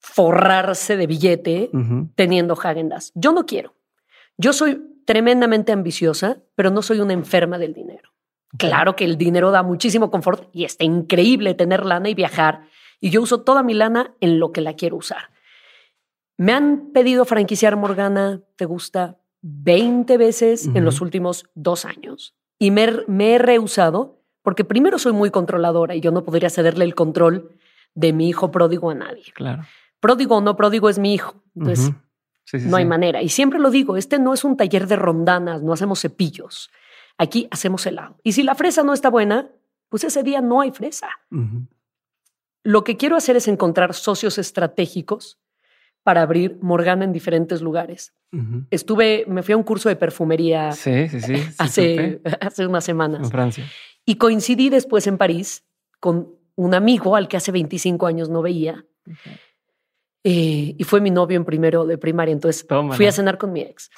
forrarse 0.00 0.96
de 0.96 1.06
billete 1.06 1.70
teniendo 2.16 2.54
Hagen 2.54 2.88
Dazs? 2.88 3.12
Yo 3.14 3.32
no 3.32 3.46
quiero. 3.46 3.76
Yo 4.38 4.52
soy 4.52 4.82
tremendamente 5.06 5.70
ambiciosa, 5.72 6.38
pero 6.56 6.70
no 6.70 6.82
soy 6.82 6.98
una 6.98 7.12
enferma 7.12 7.58
del 7.58 7.74
dinero. 7.74 8.10
Claro 8.56 8.96
que 8.96 9.04
el 9.04 9.16
dinero 9.16 9.52
da 9.52 9.62
muchísimo 9.62 10.10
confort 10.10 10.48
y 10.52 10.64
está 10.64 10.84
increíble 10.84 11.54
tener 11.54 11.86
lana 11.86 12.08
y 12.08 12.14
viajar. 12.14 12.62
Y 12.98 13.10
yo 13.10 13.22
uso 13.22 13.42
toda 13.42 13.62
mi 13.62 13.74
lana 13.74 14.16
en 14.20 14.40
lo 14.40 14.50
que 14.50 14.62
la 14.62 14.74
quiero 14.74 14.96
usar. 14.96 15.30
Me 16.36 16.52
han 16.52 16.90
pedido 16.92 17.24
franquiciar 17.24 17.76
Morgana, 17.76 18.40
¿te 18.56 18.64
gusta? 18.64 19.18
20 19.42 20.16
veces 20.16 20.66
en 20.66 20.84
los 20.84 21.00
últimos 21.00 21.44
dos 21.54 21.84
años 21.84 22.37
y 22.58 22.70
me, 22.70 23.34
he 23.34 23.38
rehusado 23.38 24.22
porque 24.42 24.64
primero 24.64 24.98
soy 24.98 25.12
muy 25.12 25.30
controladora 25.30 25.94
y 25.94 26.00
yo 26.00 26.10
no 26.10 26.24
podría 26.24 26.50
cederle 26.50 26.84
el 26.84 26.94
control 26.94 27.56
de 27.94 28.12
mi 28.12 28.28
hijo 28.28 28.50
pródigo 28.50 28.90
a 28.90 28.94
nadie. 28.94 29.24
Claro. 29.34 29.64
Pródigo 30.00 30.36
o 30.36 30.40
no 30.40 30.56
pródigo 30.56 30.88
es 30.88 30.98
mi 30.98 31.14
hijo. 31.14 31.42
Entonces, 31.54 31.92
no 32.52 32.76
hay 32.76 32.84
manera. 32.84 33.22
Y 33.22 33.28
siempre 33.28 33.58
lo 33.58 33.70
digo, 33.70 33.96
este 33.96 34.18
no 34.18 34.32
es 34.32 34.44
un 34.44 34.56
taller 34.56 34.86
de 34.86 34.96
rondanas, 34.96 35.62
no 35.62 35.72
hacemos 35.72 36.00
cepillos. 36.00 36.70
Aquí 37.18 37.48
hacemos 37.50 37.84
helado. 37.86 38.16
Y 38.22 38.32
si 38.32 38.42
la 38.42 38.54
fresa 38.54 38.82
no 38.82 38.94
está 38.94 39.10
buena, 39.10 39.50
pues 39.88 40.04
ese 40.04 40.22
día 40.22 40.40
no 40.40 40.60
hay 40.60 40.70
fresa. 40.70 41.08
Lo 42.62 42.84
que 42.84 42.96
quiero 42.96 43.16
hacer 43.16 43.36
es 43.36 43.48
encontrar 43.48 43.94
socios 43.94 44.38
estratégicos 44.38 45.38
para 46.08 46.22
abrir 46.22 46.56
Morgana 46.62 47.04
en 47.04 47.12
diferentes 47.12 47.60
lugares. 47.60 48.14
Estuve, 48.70 49.26
me 49.28 49.42
fui 49.42 49.52
a 49.52 49.58
un 49.58 49.62
curso 49.62 49.90
de 49.90 49.96
perfumería 49.96 50.72
sí, 50.72 51.06
sí, 51.06 51.20
sí, 51.20 51.34
hace, 51.58 52.22
hace 52.40 52.66
unas 52.66 52.82
semanas. 52.82 53.24
En 53.24 53.30
Francia. 53.30 53.64
Y 54.06 54.14
coincidí 54.14 54.70
después 54.70 55.06
en 55.06 55.18
París 55.18 55.66
con 56.00 56.28
un 56.54 56.72
amigo 56.72 57.14
al 57.14 57.28
que 57.28 57.36
hace 57.36 57.52
25 57.52 58.06
años 58.06 58.30
no 58.30 58.40
veía. 58.40 58.86
Eh, 60.24 60.76
y 60.78 60.84
fue 60.84 61.02
mi 61.02 61.10
novio 61.10 61.36
en 61.36 61.44
primero 61.44 61.84
de 61.84 61.98
primaria. 61.98 62.32
Entonces 62.32 62.66
fui 62.92 63.04
a 63.04 63.12
cenar 63.12 63.36
con 63.36 63.52
mi 63.52 63.60
ex. 63.60 63.90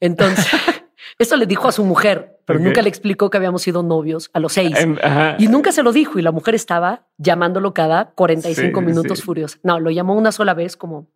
Entonces, 0.00 0.44
eso 1.20 1.36
le 1.36 1.46
dijo 1.46 1.68
a 1.68 1.72
su 1.72 1.84
mujer, 1.84 2.40
pero 2.44 2.58
nunca 2.58 2.82
le 2.82 2.88
explicó 2.88 3.30
que 3.30 3.36
habíamos 3.36 3.62
sido 3.62 3.84
novios 3.84 4.30
a 4.32 4.40
los 4.40 4.54
seis. 4.54 4.76
y 5.38 5.46
nunca 5.46 5.70
se 5.70 5.84
lo 5.84 5.92
dijo. 5.92 6.18
Y 6.18 6.22
la 6.22 6.32
mujer 6.32 6.56
estaba 6.56 7.06
llamándolo 7.18 7.72
cada 7.72 8.10
45 8.16 8.80
minutos 8.80 9.22
furiosa. 9.22 9.60
No, 9.62 9.78
lo 9.78 9.92
llamó 9.92 10.14
una 10.14 10.32
sola 10.32 10.54
vez 10.54 10.76
como 10.76 11.06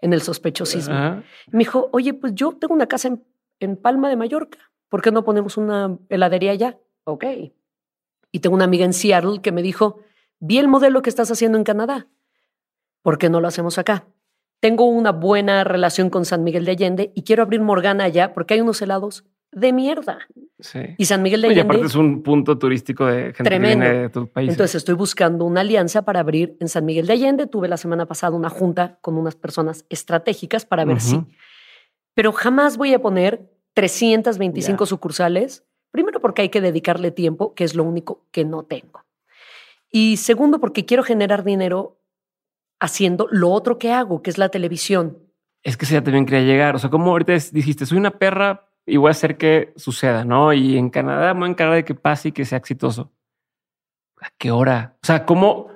en 0.00 0.12
el 0.12 0.22
sospechosismo. 0.22 1.22
Me 1.50 1.58
dijo, 1.58 1.88
oye, 1.92 2.14
pues 2.14 2.34
yo 2.34 2.52
tengo 2.52 2.74
una 2.74 2.86
casa 2.86 3.10
en, 3.60 3.76
Palma 3.76 4.08
de 4.08 4.16
Mallorca. 4.16 4.58
¿Por 4.88 5.02
qué 5.02 5.10
no 5.10 5.24
ponemos 5.24 5.56
una 5.56 5.98
heladería 6.08 6.52
allá? 6.52 6.78
Ok. 7.04 7.24
Y 8.30 8.40
tengo 8.40 8.54
una 8.54 8.64
amiga 8.64 8.84
en 8.84 8.92
Seattle 8.92 9.40
que 9.40 9.52
me 9.52 9.62
dijo, 9.62 10.00
vi 10.38 10.58
el 10.58 10.68
modelo 10.68 11.02
que 11.02 11.10
estás 11.10 11.30
haciendo 11.30 11.56
en 11.58 11.64
Canadá. 11.64 12.08
¿Por 13.02 13.18
qué 13.18 13.30
no 13.30 13.40
lo 13.40 13.48
hacemos 13.48 13.78
acá? 13.78 14.06
Tengo 14.60 14.84
una 14.86 15.12
buena 15.12 15.64
relación 15.64 16.10
con 16.10 16.24
San 16.24 16.44
Miguel 16.44 16.64
de 16.64 16.72
Allende 16.72 17.12
y 17.14 17.22
quiero 17.22 17.42
abrir 17.42 17.60
Morgana 17.60 18.04
allá 18.04 18.34
porque 18.34 18.54
hay 18.54 18.60
unos 18.60 18.80
helados 18.82 19.24
de 19.52 19.72
mierda. 19.72 20.18
Sí. 20.58 20.80
Y 20.98 21.04
San 21.06 21.22
Miguel 21.22 21.42
de 21.42 21.48
Allende. 21.48 21.62
Y 21.62 21.64
aparte 21.64 21.86
es 21.86 21.94
un 21.94 22.22
punto 22.22 22.58
turístico 22.58 23.06
de 23.06 23.32
gente 23.32 23.44
tremendo. 23.44 23.84
que 23.84 23.90
viene 23.90 24.02
de 24.02 24.08
tu 24.10 24.26
país. 24.28 24.50
Entonces 24.50 24.76
estoy 24.76 24.94
buscando 24.94 25.44
una 25.44 25.62
alianza 25.62 26.02
para 26.02 26.20
abrir 26.20 26.56
en 26.60 26.68
San 26.68 26.84
Miguel 26.84 27.06
de 27.06 27.14
Allende. 27.14 27.46
Tuve 27.46 27.68
la 27.68 27.76
semana 27.76 28.06
pasada 28.06 28.36
una 28.36 28.50
junta 28.50 28.98
con 29.00 29.16
unas 29.16 29.36
personas 29.36 29.84
estratégicas 29.88 30.64
para 30.64 30.84
ver 30.84 31.00
si. 31.00 31.24
Pero 32.14 32.32
jamás 32.32 32.76
voy 32.76 32.94
a 32.94 33.00
poner 33.00 33.50
325 33.74 34.86
sucursales. 34.86 35.64
Primero 35.90 36.20
porque 36.20 36.42
hay 36.42 36.48
que 36.48 36.60
dedicarle 36.60 37.10
tiempo, 37.10 37.54
que 37.54 37.64
es 37.64 37.74
lo 37.74 37.84
único 37.84 38.26
que 38.30 38.44
no 38.44 38.64
tengo. 38.64 39.04
Y 39.90 40.16
segundo 40.16 40.60
porque 40.60 40.84
quiero 40.84 41.02
generar 41.02 41.44
dinero 41.44 42.00
haciendo 42.80 43.28
lo 43.30 43.50
otro 43.50 43.78
que 43.78 43.92
hago, 43.92 44.22
que 44.22 44.30
es 44.30 44.38
la 44.38 44.48
televisión. 44.48 45.18
Es 45.62 45.76
que 45.76 45.86
ya 45.86 46.02
también 46.02 46.26
quería 46.26 46.44
llegar. 46.44 46.76
O 46.76 46.78
sea, 46.78 46.90
como 46.90 47.10
ahorita 47.10 47.32
dijiste, 47.52 47.86
soy 47.86 47.98
una 47.98 48.18
perra 48.18 48.68
y 48.86 48.96
voy 48.96 49.08
a 49.08 49.10
hacer 49.10 49.36
que 49.36 49.72
suceda, 49.76 50.24
¿no? 50.24 50.52
Y 50.52 50.78
en 50.78 50.90
Canadá 50.90 51.34
me 51.34 51.40
voy 51.40 51.48
a 51.48 51.50
encargar 51.50 51.76
de 51.76 51.84
que 51.84 51.94
pase 51.94 52.28
y 52.28 52.32
que 52.32 52.44
sea 52.44 52.58
exitoso. 52.58 53.12
¿A 54.20 54.30
qué 54.38 54.50
hora? 54.50 54.96
O 55.02 55.06
sea, 55.06 55.26
¿cómo, 55.26 55.68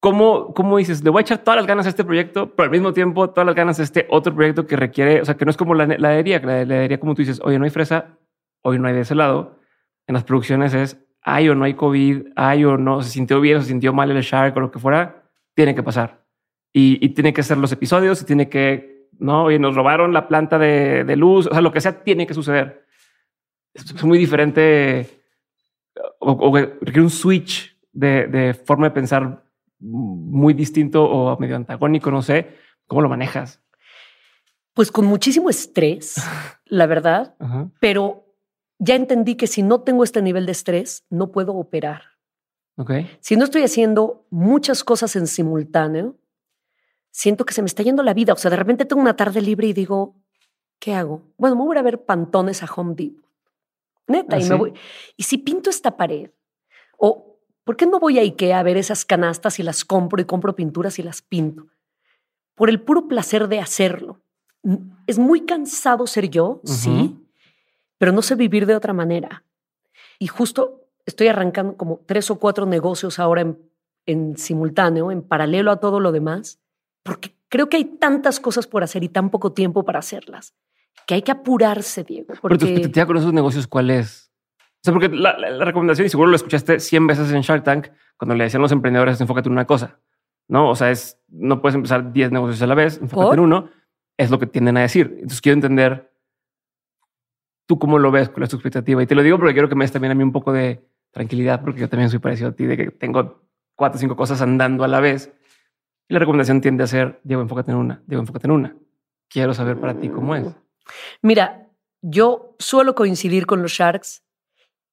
cómo, 0.00 0.54
cómo 0.54 0.78
dices? 0.78 1.04
Le 1.04 1.10
voy 1.10 1.20
a 1.20 1.22
echar 1.22 1.38
todas 1.38 1.56
las 1.56 1.66
ganas 1.66 1.86
a 1.86 1.90
este 1.90 2.04
proyecto, 2.04 2.54
pero 2.54 2.64
al 2.64 2.70
mismo 2.70 2.92
tiempo 2.92 3.30
todas 3.30 3.46
las 3.46 3.54
ganas 3.54 3.78
a 3.78 3.82
este 3.82 4.06
otro 4.10 4.34
proyecto 4.34 4.66
que 4.66 4.76
requiere, 4.76 5.20
o 5.20 5.24
sea, 5.24 5.36
que 5.36 5.44
no 5.44 5.50
es 5.50 5.56
como 5.56 5.74
la, 5.74 5.86
la 5.86 5.94
heladería, 5.94 6.40
la 6.40 6.62
heladería 6.62 6.98
como 6.98 7.14
tú 7.14 7.22
dices, 7.22 7.40
oye, 7.44 7.58
no 7.58 7.64
hay 7.64 7.70
fresa, 7.70 8.18
hoy 8.62 8.78
no 8.78 8.88
hay 8.88 8.94
de 8.94 9.00
ese 9.00 9.14
lado. 9.14 9.60
En 10.06 10.14
las 10.14 10.24
producciones 10.24 10.74
es, 10.74 10.98
hay 11.22 11.48
o 11.48 11.54
no 11.54 11.64
hay 11.64 11.74
COVID, 11.74 12.28
hay 12.36 12.64
o 12.64 12.76
no, 12.76 13.02
se 13.02 13.10
sintió 13.10 13.40
bien, 13.40 13.60
se 13.62 13.68
sintió 13.68 13.92
mal 13.92 14.10
el 14.10 14.22
Shark 14.22 14.56
o 14.56 14.60
lo 14.60 14.70
que 14.70 14.78
fuera. 14.78 15.22
tiene 15.54 15.74
que 15.74 15.82
pasar. 15.82 16.24
Y, 16.72 17.08
tiene 17.10 17.32
que 17.32 17.42
ser 17.42 17.56
los 17.56 17.70
episodios 17.70 18.20
y 18.20 18.24
tiene 18.26 18.48
que, 18.48 18.93
no, 19.18 19.50
y 19.50 19.58
nos 19.58 19.74
robaron 19.74 20.12
la 20.12 20.28
planta 20.28 20.58
de, 20.58 21.16
luz, 21.16 21.46
o 21.46 21.50
sea, 21.50 21.60
lo 21.60 21.72
que 21.72 21.80
sea 21.80 22.02
tiene 22.02 22.26
que 22.26 22.34
suceder. 22.34 22.86
Es, 23.72 24.02
muy 24.04 24.18
diferente 24.18 25.22
o, 26.18 26.56
requiere 26.56 27.02
un 27.02 27.10
switch 27.10 27.76
de, 27.92 28.26
de, 28.26 28.54
forma 28.54 28.88
de 28.88 28.94
pensar 28.94 29.44
muy 29.78 30.54
distinto 30.54 31.04
o 31.04 31.38
medio 31.38 31.56
antagónico, 31.56 32.10
no 32.10 32.22
sé. 32.22 32.56
¿Cómo 32.86 33.02
lo 33.02 33.08
manejas? 33.08 33.62
Pues 34.74 34.90
con 34.90 35.06
muchísimo 35.06 35.50
estrés, 35.50 36.16
la 36.66 36.86
verdad, 36.86 37.36
pero 37.80 38.24
ya 38.78 38.96
entendí 38.96 39.36
que 39.36 39.46
si 39.46 39.62
no 39.62 39.82
tengo 39.82 40.04
este 40.04 40.20
nivel 40.22 40.46
de 40.46 40.52
estrés, 40.52 41.06
no 41.10 41.30
puedo 41.30 41.54
operar. 41.54 42.02
Okay. 42.76 43.08
Si 43.20 43.36
no 43.36 43.44
estoy 43.44 43.62
haciendo 43.62 44.26
muchas 44.30 44.82
cosas 44.82 45.14
en 45.14 45.28
simultáneo, 45.28 46.16
siento 47.14 47.46
que 47.46 47.54
se 47.54 47.62
me 47.62 47.66
está 47.66 47.84
yendo 47.84 48.02
la 48.02 48.12
vida. 48.12 48.32
O 48.32 48.36
sea, 48.36 48.50
de 48.50 48.56
repente 48.56 48.84
tengo 48.84 49.00
una 49.00 49.14
tarde 49.14 49.40
libre 49.40 49.68
y 49.68 49.72
digo, 49.72 50.16
¿qué 50.80 50.94
hago? 50.94 51.22
Bueno, 51.38 51.54
me 51.54 51.62
voy 51.62 51.78
a 51.78 51.82
ver 51.82 52.04
pantones 52.04 52.64
a 52.64 52.66
Home 52.66 52.94
Depot. 52.96 53.24
Neta, 54.08 54.36
y 54.38 54.42
¿Ah, 54.42 54.48
me 54.48 54.54
voy. 54.56 54.74
Y 55.16 55.22
si 55.22 55.38
pinto 55.38 55.70
esta 55.70 55.96
pared, 55.96 56.30
o 56.98 57.38
¿por 57.62 57.76
qué 57.76 57.86
no 57.86 58.00
voy 58.00 58.18
a 58.18 58.22
IKEA 58.22 58.58
a 58.58 58.62
ver 58.64 58.76
esas 58.76 59.04
canastas 59.04 59.60
y 59.60 59.62
las 59.62 59.84
compro 59.84 60.20
y 60.20 60.24
compro 60.24 60.56
pinturas 60.56 60.98
y 60.98 61.04
las 61.04 61.22
pinto? 61.22 61.68
Por 62.56 62.68
el 62.68 62.80
puro 62.80 63.06
placer 63.06 63.46
de 63.46 63.60
hacerlo. 63.60 64.20
Es 65.06 65.18
muy 65.18 65.42
cansado 65.42 66.08
ser 66.08 66.28
yo, 66.28 66.60
sí, 66.64 67.16
pero 67.96 68.10
no 68.10 68.22
sé 68.22 68.34
vivir 68.34 68.66
de 68.66 68.74
otra 68.74 68.92
manera. 68.92 69.44
Y 70.18 70.26
justo 70.26 70.88
estoy 71.06 71.28
arrancando 71.28 71.76
como 71.76 72.00
tres 72.06 72.30
o 72.30 72.40
cuatro 72.40 72.66
negocios 72.66 73.18
ahora 73.18 73.54
en, 74.06 74.36
simultáneo, 74.36 75.12
en 75.12 75.22
paralelo 75.22 75.70
a 75.70 75.76
todo 75.76 76.00
lo 76.00 76.12
demás, 76.12 76.58
porque 77.04 77.36
creo 77.48 77.68
que 77.68 77.76
hay 77.76 77.84
tantas 77.84 78.40
cosas 78.40 78.66
por 78.66 78.82
hacer 78.82 79.04
y 79.04 79.08
tan 79.08 79.30
poco 79.30 79.52
tiempo 79.52 79.84
para 79.84 80.00
hacerlas, 80.00 80.54
que 81.06 81.14
hay 81.14 81.22
que 81.22 81.30
apurarse, 81.30 82.02
Diego. 82.02 82.34
Porque... 82.40 82.56
Pero 82.56 82.58
tu 82.58 82.66
expectativa 82.66 83.06
con 83.06 83.16
esos 83.18 83.32
negocios, 83.32 83.68
¿cuál 83.68 83.90
es? 83.90 84.32
O 84.58 84.82
sea, 84.82 84.92
porque 84.92 85.08
la, 85.08 85.64
recomendación, 85.64 86.06
y 86.06 86.10
seguro 86.10 86.28
lo 86.28 86.36
escuchaste 86.36 86.80
100 86.80 87.06
veces 87.06 87.30
en 87.30 87.42
Shark 87.42 87.62
Tank, 87.62 87.88
cuando 88.16 88.34
le 88.34 88.44
decían 88.44 88.60
a 88.60 88.64
los 88.64 88.72
emprendedores, 88.72 89.20
enfócate 89.20 89.48
en 89.48 89.52
una 89.52 89.66
cosa, 89.66 90.00
¿no? 90.48 90.68
O 90.68 90.74
sea, 90.74 90.90
es, 90.90 91.20
no 91.28 91.62
puedes 91.62 91.76
empezar 91.76 92.12
10 92.12 92.32
negocios 92.32 92.60
a 92.60 92.66
la 92.66 92.74
vez, 92.74 92.98
enfócate 93.00 93.34
en 93.34 93.40
uno, 93.40 93.70
es 94.16 94.30
lo 94.30 94.38
que 94.38 94.46
tienden 94.46 94.76
a 94.76 94.80
decir. 94.80 95.10
Entonces 95.14 95.40
quiero 95.40 95.54
entender 95.54 96.12
tú 97.66 97.78
cómo 97.78 97.98
lo 97.98 98.10
ves, 98.10 98.28
con 98.28 98.42
es 98.42 98.50
tu 98.50 98.56
expectativa. 98.56 99.02
Y 99.02 99.06
te 99.06 99.14
lo 99.14 99.22
digo 99.22 99.38
porque 99.38 99.54
quiero 99.54 99.68
que 99.68 99.74
me 99.74 99.84
des 99.84 99.92
también 99.92 100.12
a 100.12 100.14
mí 100.14 100.22
un 100.22 100.32
poco 100.32 100.52
de 100.52 100.86
tranquilidad, 101.12 101.62
porque 101.62 101.80
yo 101.80 101.88
también 101.88 102.10
soy 102.10 102.18
parecido 102.18 102.50
a 102.50 102.52
ti, 102.52 102.66
de 102.66 102.76
que 102.76 102.90
tengo 102.90 103.42
cuatro 103.74 103.96
o 103.96 104.00
cinco 104.00 104.16
cosas 104.16 104.42
andando 104.42 104.84
a 104.84 104.88
la 104.88 105.00
vez. 105.00 105.32
Y 106.08 106.14
la 106.14 106.20
recomendación 106.20 106.60
tiende 106.60 106.84
a 106.84 106.86
ser, 106.86 107.20
Diego, 107.24 107.42
enfócate 107.42 107.70
en 107.70 107.78
una, 107.78 108.02
Diego, 108.06 108.20
enfócate 108.20 108.46
en 108.46 108.52
una. 108.52 108.76
Quiero 109.28 109.54
saber 109.54 109.78
para 109.78 109.94
ti 109.98 110.08
cómo 110.08 110.36
es. 110.36 110.46
Mira, 111.22 111.68
yo 112.02 112.54
suelo 112.58 112.94
coincidir 112.94 113.46
con 113.46 113.62
los 113.62 113.72
Sharks 113.72 114.22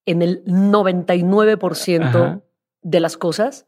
en 0.05 0.21
el 0.21 0.43
99% 0.45 2.41
de 2.81 2.99
las 2.99 3.17
cosas. 3.17 3.67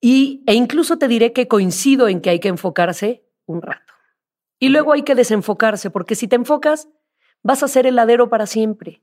Y, 0.00 0.42
e 0.46 0.54
incluso 0.54 0.98
te 0.98 1.08
diré 1.08 1.32
que 1.32 1.46
coincido 1.48 2.08
en 2.08 2.20
que 2.20 2.30
hay 2.30 2.40
que 2.40 2.48
enfocarse 2.48 3.24
un 3.46 3.62
rato. 3.62 3.92
Y 4.58 4.70
luego 4.70 4.92
hay 4.92 5.02
que 5.02 5.14
desenfocarse, 5.14 5.90
porque 5.90 6.14
si 6.14 6.28
te 6.28 6.36
enfocas, 6.36 6.88
vas 7.42 7.62
a 7.62 7.68
ser 7.68 7.86
heladero 7.86 8.28
para 8.28 8.46
siempre. 8.46 9.02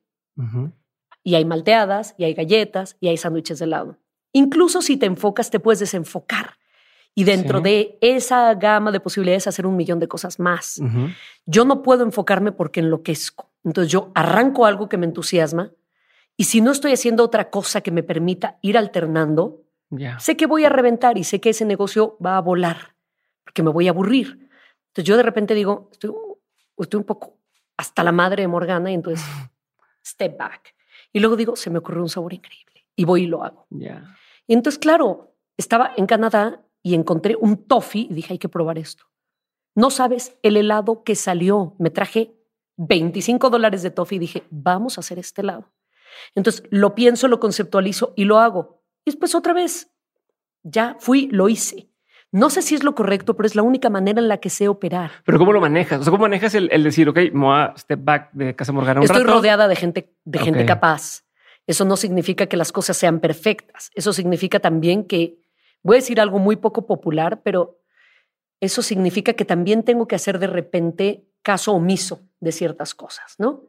Y 1.24 1.36
hay 1.36 1.46
malteadas, 1.46 2.14
y 2.18 2.26
hay 2.26 2.34
galletas, 2.34 2.98
y 3.00 3.08
hay 3.08 3.18
sándwiches 3.18 3.60
de 3.60 3.66
helado. 3.66 3.98
Incluso 4.34 4.82
si 4.82 4.98
te 4.98 5.08
enfocas, 5.08 5.50
te 5.50 5.60
puedes 5.60 5.80
desenfocar. 5.80 6.58
Y 7.18 7.24
dentro 7.24 7.62
de 7.62 7.98
esa 8.00 8.54
gama 8.54 8.92
de 8.92 9.00
posibilidades 9.00 9.48
hacer 9.48 9.66
un 9.66 9.76
millón 9.76 10.00
de 10.00 10.08
cosas 10.08 10.38
más. 10.38 10.80
Yo 11.48 11.66
no 11.66 11.82
puedo 11.82 12.04
enfocarme 12.04 12.52
porque 12.52 12.80
enloquezco. 12.80 13.50
Entonces 13.64 13.92
yo 13.92 14.12
arranco 14.14 14.68
algo 14.68 14.88
que 14.88 14.98
me 14.98 15.08
entusiasma 15.08 15.72
y 16.38 16.44
si 16.44 16.62
no 16.62 16.72
estoy 16.72 16.92
haciendo 16.92 17.24
otra 17.24 17.50
cosa 17.50 17.82
que 17.82 17.90
me 17.90 18.04
permita 18.04 18.60
ir 18.62 18.78
alternando, 18.78 19.64
sé 20.20 20.38
que 20.38 20.46
voy 20.46 20.66
a 20.66 20.70
reventar 20.70 21.18
y 21.18 21.24
sé 21.24 21.42
que 21.42 21.50
ese 21.50 21.66
negocio 21.66 22.20
va 22.24 22.38
a 22.38 22.42
volar 22.42 22.94
porque 23.44 23.64
me 23.64 23.72
voy 23.72 23.88
a 23.88 23.90
aburrir. 23.90 24.48
Entonces 24.90 25.06
yo 25.06 25.18
de 25.18 25.24
repente 25.24 25.56
digo, 25.56 25.90
estoy, 25.92 26.12
estoy 26.78 27.00
un 27.00 27.04
poco 27.04 27.40
hasta 27.78 28.04
la 28.04 28.12
madre 28.12 28.44
de 28.44 28.48
Morgana 28.48 28.92
y 28.92 28.94
entonces 28.94 29.26
step 30.06 30.38
back. 30.38 30.76
Y 31.12 31.20
luego 31.20 31.36
digo, 31.36 31.56
se 31.56 31.72
me 31.72 31.80
ocurrió 31.80 32.04
un 32.04 32.10
sabor 32.10 32.34
increíble 32.34 32.86
y 32.96 33.06
voy 33.06 33.24
y 33.24 33.26
lo 33.26 33.44
hago. 33.44 33.66
Y 33.72 34.54
entonces, 34.54 34.78
claro, 34.78 35.34
estaba 35.58 35.94
en 35.98 36.06
Canadá 36.06 36.62
y 36.88 36.96
encontré 36.96 37.36
un 37.40 37.58
toffee 37.58 38.08
y 38.10 38.14
dije, 38.14 38.34
hay 38.34 38.40
que 38.40 38.48
probar 38.48 38.78
esto. 38.78 39.06
No 39.76 39.90
sabes 39.90 40.38
el 40.42 40.56
helado 40.56 41.04
que 41.04 41.16
salió. 41.16 41.76
Me 41.80 41.90
traje 41.90 42.34
25 42.78 43.50
dólares 43.50 43.84
de 43.84 43.92
toffee 43.92 44.16
y 44.16 44.20
dije, 44.20 44.44
vamos 44.50 44.98
a 44.98 45.02
hacer 45.02 45.20
este 45.20 45.42
helado. 45.42 45.72
Entonces 46.34 46.64
lo 46.70 46.96
pienso, 46.96 47.28
lo 47.28 47.40
conceptualizo 47.40 48.14
y 48.16 48.24
lo 48.24 48.40
hago. 48.40 48.82
Y 49.06 49.12
después 49.12 49.36
otra 49.36 49.54
vez, 49.54 49.92
ya 50.64 50.96
fui, 51.00 51.28
lo 51.28 51.50
hice. 51.50 51.90
No 52.32 52.50
sé 52.50 52.62
si 52.62 52.76
es 52.76 52.84
lo 52.84 52.96
correcto, 52.96 53.36
pero 53.36 53.48
es 53.48 53.56
la 53.56 53.62
única 53.62 53.90
manera 53.90 54.20
en 54.20 54.30
la 54.30 54.38
que 54.38 54.50
sé 54.50 54.68
operar. 54.70 55.12
Pero 55.26 55.38
¿cómo 55.38 55.52
lo 55.52 55.60
manejas? 55.60 56.00
O 56.00 56.04
sea, 56.04 56.12
¿cómo 56.12 56.24
manejas 56.24 56.56
el, 56.56 56.84
decir, 56.84 57.10
ok, 57.10 57.18
me 57.34 57.46
voy 57.46 57.56
a 57.56 57.74
step 57.78 58.00
back 58.02 58.30
de 58.32 58.56
Casa 58.56 58.72
Morgana 58.72 59.02
un 59.02 59.06
Estoy 59.06 59.24
rodeada 59.24 59.68
de 59.68 59.76
gente, 59.76 60.14
de 60.24 60.40
gente 60.40 60.66
capaz. 60.66 61.24
Eso 61.68 61.84
no 61.84 61.98
significa 61.98 62.46
que 62.48 62.56
las 62.56 62.72
cosas 62.72 62.96
sean 62.96 63.20
perfectas. 63.20 63.92
Eso 63.94 64.14
significa 64.14 64.60
también 64.60 65.04
que, 65.04 65.38
voy 65.88 65.96
a 65.96 66.00
decir 66.00 66.20
algo 66.20 66.38
muy 66.38 66.58
poco 66.58 66.86
popular, 66.86 67.42
pero 67.44 67.80
eso 68.60 68.82
significa 68.82 69.34
que 69.34 69.46
también 69.46 69.84
tengo 69.84 70.06
que 70.06 70.16
hacer 70.16 70.38
de 70.38 70.48
repente 70.48 71.30
caso 71.42 71.72
omiso 71.72 72.20
de 72.42 72.52
ciertas 72.52 72.94
cosas, 72.94 73.36
¿no? 73.38 73.64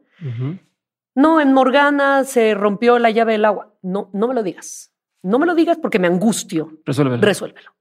No, 1.15 1.39
en 1.39 1.53
Morgana 1.53 2.25
se 2.25 2.55
rompió 2.55 2.99
la 2.99 3.09
llave 3.09 3.31
del 3.33 3.45
agua. 3.45 3.73
No, 3.81 4.09
no 4.11 4.27
me 4.27 4.33
lo 4.33 4.43
digas. 4.43 4.93
No 5.23 5.39
me 5.39 5.45
lo 5.45 5.55
digas 5.55 5.77
porque 5.77 5.97
me 5.97 6.07
angustio. 6.07 6.81
Resuélvelo. 6.85 7.21
Resuélvelo. 7.21 7.73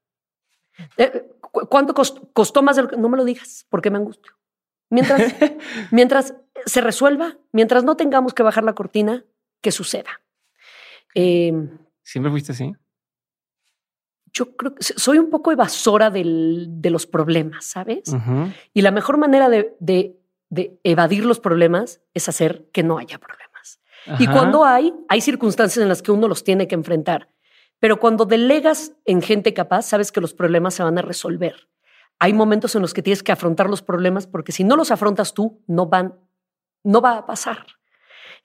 Eh, 0.97 1.29
¿Cuánto 1.41 1.93
costó, 2.33 2.63
más? 2.63 2.81
no 2.97 3.09
me 3.09 3.17
lo 3.17 3.25
digas, 3.25 3.67
porque 3.69 3.91
me 3.91 3.99
angustio. 3.99 4.35
Mientras, 4.89 5.35
mientras 5.91 6.35
se 6.65 6.81
resuelva, 6.81 7.39
mientras 7.51 7.83
no 7.83 7.97
tengamos 7.97 8.35
que 8.35 8.45
bajar 8.45 8.63
la 8.63 8.75
cortina, 8.75 9.25
que 9.61 9.73
suceda. 9.73 10.21
Em, 11.13 11.77
¿Siempre 12.03 12.31
fuiste 12.31 12.53
así? 12.53 12.73
Yo 14.33 14.57
creo 14.57 14.75
que 14.75 14.83
soy 14.83 15.19
un 15.19 15.31
poco 15.31 15.53
evasora 15.53 16.11
de 16.11 16.91
los 16.91 17.07
problemas, 17.07 17.65
¿sabes? 17.65 18.15
Y 18.75 18.83
la 18.83 18.91
mejor 18.91 19.17
manera 19.19 19.49
de, 19.49 19.77
de, 19.81 20.81
evadir 20.83 21.25
los 21.25 21.41
problemas 21.41 22.01
es 22.15 22.29
hacer 22.29 22.69
que 22.73 22.83
no 22.83 22.99
haya 22.99 23.19
problemas. 23.19 23.81
Y 24.19 24.27
cuando 24.27 24.65
hay, 24.65 24.95
hay 25.09 25.21
circunstancias 25.21 25.83
en 25.83 25.89
las 25.89 26.03
que 26.03 26.13
uno 26.13 26.29
los 26.29 26.45
tiene 26.45 26.67
que 26.67 26.75
enfrentar. 26.75 27.29
Pero 27.81 28.01
cuando 28.01 28.25
delegas 28.25 28.93
en 29.05 29.23
gente 29.23 29.55
capaz, 29.55 29.83
sabes 29.83 30.11
que 30.11 30.21
los 30.21 30.35
problemas 30.35 30.75
se 30.75 30.83
van 30.83 30.99
a 30.99 31.03
resolver. 31.03 31.69
Hay 32.19 32.33
momentos 32.33 32.75
en 32.75 32.83
los 32.83 32.95
que 32.95 33.03
tienes 33.03 33.23
que 33.23 33.33
afrontar 33.33 33.71
los 33.71 33.83
problemas 33.83 34.27
porque 34.27 34.53
si 34.53 34.65
no 34.65 34.77
los 34.77 34.91
afrontas 34.91 35.35
tú, 35.35 35.63
no 35.69 35.87
van, 35.87 36.15
no 36.83 37.01
va 37.01 37.19
a 37.19 37.27
pasar. 37.27 37.67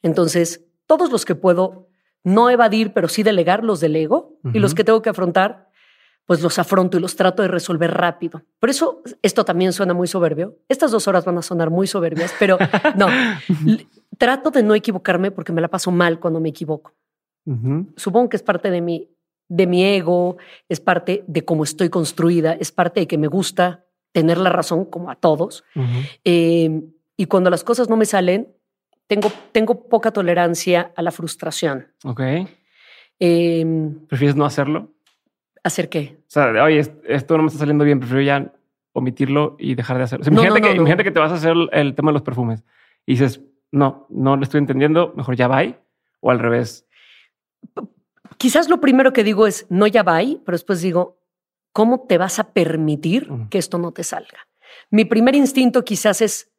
Entonces, 0.03 0.65
todos 0.85 1.11
los 1.11 1.25
que 1.25 1.33
puedo 1.33 1.87
no 2.23 2.49
evadir, 2.49 2.93
pero 2.93 3.07
sí 3.07 3.23
delegar, 3.23 3.63
los 3.63 3.79
delego 3.79 4.39
y 4.53 4.59
los 4.59 4.75
que 4.75 4.83
tengo 4.83 5.01
que 5.01 5.09
afrontar, 5.09 5.69
pues 6.25 6.41
los 6.41 6.57
afronto 6.59 6.97
y 6.97 7.01
los 7.01 7.15
trato 7.15 7.41
de 7.41 7.47
resolver 7.47 7.91
rápido. 7.91 8.43
Por 8.59 8.69
eso 8.69 9.01
esto 9.21 9.43
también 9.43 9.73
suena 9.73 9.93
muy 9.93 10.07
soberbio. 10.07 10.57
Estas 10.69 10.91
dos 10.91 11.07
horas 11.07 11.25
van 11.25 11.37
a 11.37 11.41
sonar 11.41 11.69
muy 11.69 11.87
soberbias, 11.87 12.33
pero 12.39 12.57
no, 12.95 13.07
trato 14.17 14.51
de 14.51 14.63
no 14.63 14.75
equivocarme 14.75 15.31
porque 15.31 15.51
me 15.51 15.61
la 15.61 15.67
paso 15.67 15.91
mal 15.91 16.19
cuando 16.19 16.39
me 16.39 16.49
equivoco. 16.49 16.93
Supongo 17.97 18.29
que 18.29 18.37
es 18.37 18.43
parte 18.43 18.71
de 18.71 18.79
mi 18.79 19.09
de 19.49 19.67
mi 19.67 19.83
ego, 19.83 20.37
es 20.69 20.79
parte 20.79 21.23
de 21.27 21.45
cómo 21.45 21.63
estoy 21.63 21.89
construida, 21.89 22.53
es 22.53 22.71
parte 22.71 23.01
de 23.01 23.07
que 23.07 23.17
me 23.17 23.27
gusta 23.27 23.85
tener 24.11 24.37
la 24.37 24.49
razón 24.49 24.85
como 24.85 25.11
a 25.11 25.15
todos. 25.15 25.63
Em, 26.23 26.91
y 27.17 27.25
cuando 27.25 27.49
las 27.49 27.63
cosas 27.63 27.89
no 27.89 27.97
me 27.97 28.05
salen, 28.05 28.47
tengo, 29.07 29.31
tengo 29.51 29.87
poca 29.89 30.11
tolerancia 30.11 30.91
a 30.95 31.01
la 31.01 31.11
frustración. 31.11 31.87
Ok. 32.03 32.21
Em, 33.19 34.07
¿Prefieres 34.07 34.35
no 34.35 34.45
hacerlo? 34.45 34.91
¿Hacer 35.63 35.89
qué? 35.89 36.17
O 36.19 36.23
sea, 36.27 36.63
oye, 36.63 36.79
esto 37.05 37.37
no 37.37 37.43
me 37.43 37.47
está 37.47 37.59
saliendo 37.59 37.85
bien, 37.85 37.99
prefiero 37.99 38.21
ya 38.21 38.53
omitirlo 38.91 39.55
y 39.57 39.75
dejar 39.75 39.97
de 39.97 40.03
hacerlo. 40.03 40.25
imagínate, 40.27 40.61
que, 40.97 41.03
que 41.05 41.11
te 41.11 41.19
vas 41.19 41.31
a 41.31 41.35
hacer 41.35 41.55
el 41.71 41.95
tema 41.95 42.11
de 42.11 42.13
los 42.13 42.21
perfumes 42.21 42.63
y 43.05 43.13
dices, 43.13 43.41
no, 43.71 44.05
no 44.09 44.35
lo 44.35 44.43
estoy 44.43 44.59
entendiendo, 44.59 45.13
mejor 45.15 45.35
ya 45.35 45.47
va. 45.47 45.63
O 46.19 46.31
al 46.31 46.39
revés 46.39 46.87
quizás 48.43 48.69
lo 48.69 48.81
primero 48.81 49.13
que 49.13 49.23
digo 49.23 49.47
es, 49.47 49.65
no 49.69 49.87
ya 49.87 50.03
va 50.03 50.19
pero 50.19 50.55
después 50.55 50.81
digo, 50.81 51.17
¿cómo 51.71 52.01
te 52.01 52.17
vas 52.17 52.39
a 52.39 52.51
permitir 52.51 53.29
que 53.49 53.57
esto 53.57 53.77
no 53.77 53.91
te 53.91 54.03
salga? 54.03 54.47
Mi 54.89 55.05
primer 55.05 55.35
instinto 55.35 55.85
quizás 55.85 56.21
es 56.21 56.51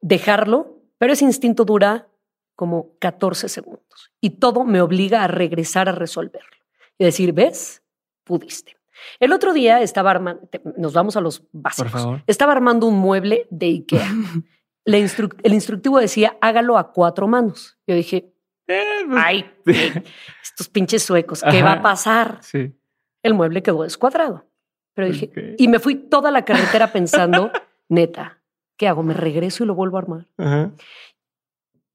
dejarlo, 0.00 0.80
pero 0.96 1.12
ese 1.12 1.24
instinto 1.24 1.64
dura 1.64 2.08
como 2.54 2.96
14 3.00 3.48
segundos 3.48 4.12
y 4.20 4.30
todo 4.30 4.64
me 4.64 4.80
obliga 4.80 5.24
a 5.24 5.26
regresar 5.26 5.88
a 5.88 5.92
resolverlo 5.92 6.56
y 6.98 7.04
decir, 7.04 7.32
¿ves? 7.32 7.82
Pudiste. 8.28 8.76
El 9.20 9.32
otro 9.32 9.54
día 9.54 9.80
estaba 9.80 10.10
armando, 10.10 10.48
nos 10.76 10.92
vamos 10.92 11.16
a 11.16 11.22
los 11.22 11.42
básicos. 11.50 11.90
Por 11.90 12.00
favor. 12.00 12.22
Estaba 12.26 12.52
armando 12.52 12.86
un 12.86 12.98
mueble 12.98 13.46
de 13.50 13.66
Ikea. 13.66 14.12
el 14.84 15.54
instructivo 15.54 15.98
decía, 15.98 16.36
hágalo 16.42 16.76
a 16.76 16.92
cuatro 16.92 17.26
manos. 17.26 17.78
Yo 17.86 17.94
dije, 17.94 18.34
eh, 18.66 18.82
pues, 19.06 19.22
ay, 19.24 19.50
estos 20.42 20.68
pinches 20.68 21.02
suecos, 21.02 21.42
¿qué 21.50 21.62
va 21.62 21.72
a 21.72 21.82
pasar? 21.82 22.38
Sí. 22.42 22.74
El 23.22 23.32
mueble 23.32 23.62
quedó 23.62 23.82
descuadrado. 23.82 24.44
Pero 24.92 25.08
dije, 25.08 25.54
y 25.56 25.68
me 25.68 25.78
fui 25.78 25.94
toda 25.94 26.30
la 26.30 26.44
carretera 26.44 26.92
pensando, 26.92 27.50
neta, 27.88 28.42
¿qué 28.76 28.88
hago? 28.88 29.02
¿Me 29.02 29.14
regreso 29.14 29.64
y 29.64 29.66
lo 29.66 29.74
vuelvo 29.74 29.96
a 29.96 30.00
armar? 30.00 30.26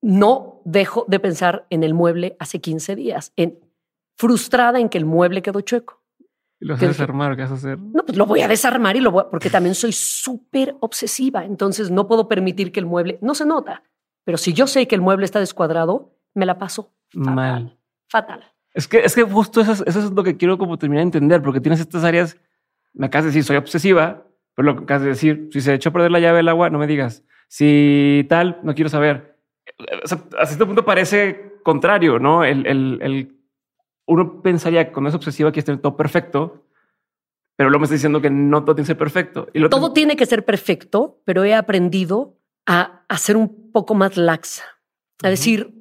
No 0.02 0.62
dejo 0.66 1.06
de 1.08 1.20
pensar 1.20 1.68
en 1.70 1.84
el 1.84 1.94
mueble 1.94 2.36
hace 2.40 2.60
15 2.60 2.96
días, 2.96 3.34
en, 3.36 3.60
frustrada 4.16 4.80
en 4.80 4.90
que 4.90 4.98
el 4.98 5.06
mueble 5.06 5.42
quedó 5.42 5.62
chueco. 5.62 6.03
¿Y 6.64 6.66
lo 6.66 6.76
vas 6.76 6.84
a 6.84 6.88
desarmar? 6.88 7.36
¿Qué 7.36 7.42
vas 7.42 7.52
a 7.52 7.56
hacer? 7.56 7.78
No, 7.78 8.06
pues 8.06 8.18
lo 8.18 8.26
voy 8.26 8.40
a 8.40 8.48
desarmar 8.48 8.96
y 8.96 9.02
lo 9.02 9.12
voy 9.12 9.24
a, 9.26 9.30
porque 9.30 9.50
también 9.50 9.76
soy 9.76 9.92
súper 9.92 10.78
obsesiva. 10.80 11.44
Entonces 11.44 11.92
no 11.92 12.08
puedo 12.08 12.30
permitir 12.30 12.72
que 12.72 12.80
el 12.80 12.86
mueble, 12.86 13.20
no 13.22 13.36
se 13.36 13.46
nota, 13.46 13.84
pero 14.24 14.38
si 14.38 14.54
yo 14.54 14.66
sé 14.66 14.88
que 14.88 14.96
el 14.96 15.02
mueble 15.02 15.26
está 15.26 15.42
descuadrado, 15.42 16.16
me 16.34 16.46
la 16.46 16.58
paso 16.58 16.94
fatal. 17.12 17.36
Mal. 17.36 17.78
Fatal. 18.08 18.54
Es 18.74 18.88
que, 18.88 19.00
es 19.00 19.14
que 19.14 19.24
justo 19.24 19.60
eso 19.60 19.84
es, 19.86 20.12
lo 20.12 20.24
que 20.24 20.38
quiero 20.38 20.58
como 20.58 20.78
terminar 20.78 21.02
de 21.02 21.08
entender, 21.08 21.42
porque 21.42 21.60
tienes 21.60 21.82
estas 21.82 22.06
áreas, 22.06 22.38
me 22.94 23.08
acabas 23.08 23.26
de 23.26 23.32
decir, 23.32 23.44
soy 23.44 23.58
obsesiva, 23.58 24.26
pero 24.56 24.66
lo 24.66 24.78
que 24.78 24.84
acabas 24.84 25.04
de 25.04 25.10
decir, 25.10 25.50
si 25.52 25.60
se 25.60 25.74
echó 25.74 25.90
a 25.90 25.94
perder 25.94 26.12
la 26.12 26.22
llave 26.22 26.38
del 26.38 26.48
agua, 26.48 26.70
no 26.70 26.80
me 26.80 26.88
digas. 26.88 27.26
Si 27.50 28.26
tal, 28.30 28.62
no 28.64 28.74
quiero 28.74 28.90
saber. 28.90 29.38
O 30.04 30.08
sea, 30.08 30.18
hasta 30.40 30.54
este 30.54 30.66
punto 30.66 30.86
parece 30.86 31.60
contrario, 31.62 32.20
¿no? 32.20 32.46
El, 32.46 32.66
el, 32.66 33.00
el, 33.02 33.38
uno 34.06 34.42
pensaría 34.42 34.86
que 34.86 34.92
cuando 34.92 35.10
es 35.10 35.16
obsesiva 35.16 35.52
quieres 35.52 35.66
tener 35.66 35.82
todo 35.82 35.96
perfecto, 35.96 36.66
pero 37.56 37.70
luego 37.70 37.82
me 37.82 37.86
está 37.86 37.96
diciendo 37.96 38.22
que 38.22 38.30
no 38.30 38.64
todo 38.64 38.76
tiene 38.76 38.86
que 38.86 38.88
ser 38.88 38.98
perfecto. 38.98 39.48
Y 39.54 39.70
todo 39.70 39.94
tiene 39.94 40.16
que 40.16 40.26
ser 40.26 40.44
perfecto, 40.44 41.22
pero 41.26 41.44
he 41.44 41.54
aprendido 41.54 42.38
a, 42.66 43.04
a 43.08 43.18
ser 43.18 43.38
un 43.38 43.72
poco 43.72 43.94
más 43.96 44.18
laxa, 44.18 44.64
a 45.22 45.30
decir, 45.30 45.74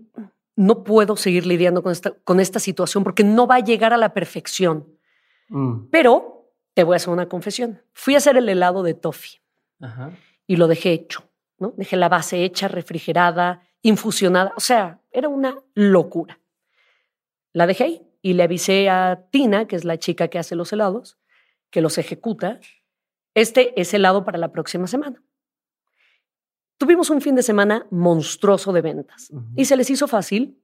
no 0.57 0.85
puedo 0.85 1.17
seguir 1.17 1.47
lidiando 1.47 1.83
con 1.83 1.93
esta, 1.93 2.13
con 2.25 2.41
esta 2.41 2.59
situación 2.59 3.05
porque 3.05 3.25
no 3.25 3.47
va 3.47 3.57
a 3.57 3.61
llegar 3.61 3.93
a 3.93 3.97
la 3.97 4.13
perfección. 4.13 4.87
Mm. 5.49 5.89
Pero 5.91 6.53
te 6.75 6.85
voy 6.85 6.95
a 6.95 6.97
hacer 6.97 7.11
una 7.11 7.29
confesión. 7.29 7.83
Fui 7.93 8.15
a 8.15 8.19
hacer 8.19 8.37
el 8.37 8.49
helado 8.49 8.83
de 8.83 8.95
toffee 8.95 9.41
y 10.47 10.57
lo 10.57 10.69
dejé 10.69 10.93
hecho. 10.93 11.29
¿no? 11.59 11.75
Dejé 11.77 11.97
la 11.97 12.09
base 12.09 12.45
hecha, 12.45 12.69
refrigerada, 12.69 13.63
infusionada. 13.83 14.53
O 14.57 14.61
sea, 14.61 15.01
era 15.11 15.29
una 15.29 15.57
locura. 15.75 16.39
La 17.53 17.67
dejé 17.67 18.03
y 18.23 18.35
le 18.35 18.45
avisé 18.45 18.89
a 18.89 19.27
Tina, 19.31 19.67
que 19.67 19.77
es 19.77 19.85
la 19.85 19.99
chica 19.99 20.29
que 20.29 20.39
hace 20.39 20.55
los 20.55 20.73
helados, 20.73 21.19
que 21.71 21.81
los 21.81 21.99
ejecuta. 21.99 22.61
Este 23.35 23.79
es 23.81 23.93
helado 23.93 24.25
para 24.25 24.39
la 24.39 24.53
próxima 24.53 24.87
semana. 24.87 25.23
Tuvimos 26.79 27.11
un 27.11 27.21
fin 27.21 27.35
de 27.35 27.43
semana 27.43 27.87
monstruoso 27.91 28.73
de 28.73 28.81
ventas 28.81 29.31
y 29.57 29.65
se 29.65 29.77
les 29.77 29.91
hizo 29.91 30.09
fácil 30.09 30.59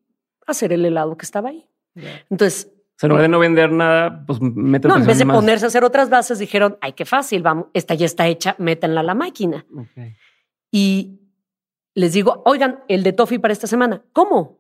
hacer 0.47 0.73
el 0.73 0.85
helado 0.85 1.17
que 1.17 1.25
estaba 1.25 1.51
ahí. 1.51 1.69
Entonces, 2.31 2.73
o 3.01 3.07
en 3.07 3.11
lugar 3.11 3.23
de 3.23 3.29
no 3.29 3.39
vender 3.39 3.71
nada, 3.71 4.25
pues 4.27 4.41
meten 4.41 4.89
No, 4.89 4.97
en 4.97 5.07
vez 5.07 5.19
de 5.19 5.27
ponerse 5.27 5.65
a 5.67 5.69
hacer 5.69 5.85
otras 5.85 6.11
bases, 6.11 6.41
dijeron, 6.41 6.79
ay, 6.81 6.95
qué 6.95 7.05
fácil, 7.05 7.43
vamos, 7.43 7.67
esta 7.73 7.95
ya 7.95 8.07
está 8.07 8.27
hecha, 8.27 8.57
métanla 8.59 9.01
a 9.01 9.05
la 9.05 9.15
máquina. 9.15 9.65
Y 10.73 11.21
les 11.95 12.13
digo, 12.13 12.43
oigan, 12.45 12.81
el 12.89 13.05
de 13.05 13.13
Toffee 13.13 13.39
para 13.39 13.53
esta 13.53 13.69
semana, 13.69 14.03
¿cómo? 14.13 14.59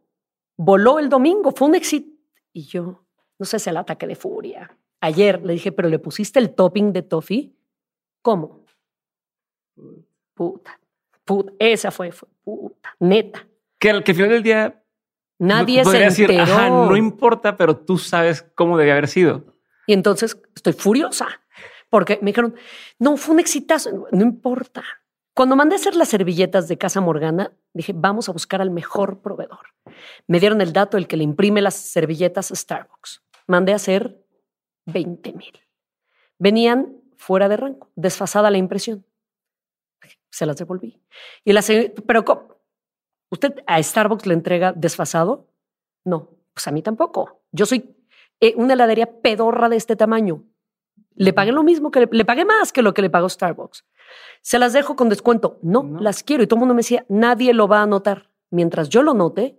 Voló 0.57 1.01
el 1.01 1.09
domingo, 1.09 1.51
fue 1.51 1.69
un 1.69 1.75
éxito. 1.75 2.18
Y 2.53 2.65
yo, 2.67 3.05
no 3.39 3.47
sé, 3.47 3.59
si 3.59 3.71
el 3.71 3.77
ataque 3.77 4.07
de 4.07 4.17
furia. 4.17 4.77
Ayer 5.01 5.43
le 5.45 5.53
dije, 5.53 5.73
pero 5.73 5.89
le 5.89 5.99
pusiste 5.99 6.39
el 6.39 6.55
topping 6.55 6.93
de 6.93 7.03
Toffee. 7.03 7.53
¿Cómo? 8.23 8.65
Puta 10.35 10.79
esa 11.59 11.91
fue, 11.91 12.13
puta, 12.43 12.97
neta. 13.01 13.47
Que 13.79 13.91
al 13.91 14.03
que 14.03 14.15
final 14.15 14.31
del 14.31 14.43
día 14.43 14.83
nadie 15.39 15.85
se 15.85 15.99
decir, 15.99 16.31
no 16.31 16.97
importa, 16.97 17.57
pero 17.57 17.77
tú 17.77 17.99
sabes 17.99 18.43
cómo 18.55 18.77
debe 18.77 18.93
haber 18.93 19.09
sido. 19.09 19.45
Y 19.87 19.93
entonces 19.93 20.41
estoy 20.55 20.73
furiosa 20.73 21.27
porque 21.91 22.19
me 22.23 22.31
dijeron, 22.31 22.55
no, 22.99 23.17
fue 23.17 23.35
un 23.35 23.41
exitazo, 23.41 24.09
no 24.11 24.23
importa. 24.23 24.83
Cuando 25.39 25.55
mandé 25.55 25.77
a 25.77 25.79
hacer 25.79 25.95
las 25.95 26.09
servilletas 26.09 26.67
de 26.67 26.77
Casa 26.77 27.01
Morgana, 27.01 27.53
dije, 27.73 27.93
vamos 27.95 28.29
a 28.29 28.33
buscar 28.33 28.61
al 28.61 28.73
mejor 28.73 29.23
proveedor. 29.23 29.69
Me 30.27 30.41
dieron 30.41 30.61
el 30.61 30.73
dato, 30.73 30.97
el 30.97 31.07
que 31.07 31.17
le 31.17 31.23
imprime 31.23 31.63
las 31.63 31.77
servilletas 31.77 32.51
a 32.51 32.57
Starbucks. 32.57 33.23
Mandé 33.47 33.73
a 33.73 33.77
hacer 33.77 34.21
20 34.87 35.33
mil. 35.35 35.61
Venían 36.41 36.97
fuera 37.17 37.49
de 37.49 37.57
rango, 37.57 37.89
desfasada 37.95 38.51
la 38.51 38.59
impresión 38.59 39.05
se 40.29 40.45
las 40.45 40.57
devolví. 40.57 41.01
Y 41.45 41.53
la 41.53 41.63
pero 42.05 42.25
¿usted 43.31 43.63
a 43.65 43.81
Starbucks 43.81 44.27
le 44.27 44.35
entrega 44.35 44.73
desfasado? 44.73 45.47
No, 46.05 46.31
pues 46.53 46.67
a 46.67 46.73
mí 46.73 46.83
tampoco. 46.83 47.43
Yo 47.53 47.65
soy 47.65 47.97
eh, 48.41 48.55
una 48.57 48.75
heladería 48.75 49.21
pedorra 49.21 49.69
de 49.69 49.77
este 49.77 49.95
tamaño. 49.95 50.43
Le 51.15 51.33
pagué 51.33 51.53
lo 51.53 51.63
mismo 51.63 51.93
que 51.93 52.09
le, 52.11 52.25
pagué 52.25 52.45
más 52.45 52.73
que 52.73 52.83
lo 52.83 52.93
que 52.93 53.03
le 53.03 53.11
pagó 53.11 53.29
Starbucks. 53.29 53.85
Se 54.43 54.59
las 54.59 54.73
dejo 54.73 54.97
con 54.97 55.09
descuento. 55.09 55.59
No, 55.63 55.97
las 56.01 56.23
quiero. 56.23 56.43
Y 56.43 56.47
todo 56.47 56.57
el 56.57 56.61
mundo 56.61 56.75
me 56.75 56.81
decía, 56.81 57.05
nadie 57.09 57.53
lo 57.53 57.69
va 57.69 57.83
a 57.83 57.87
notar. 57.87 58.31
Mientras 58.51 58.89
yo 58.89 59.03
lo 59.03 59.15
note, 59.15 59.59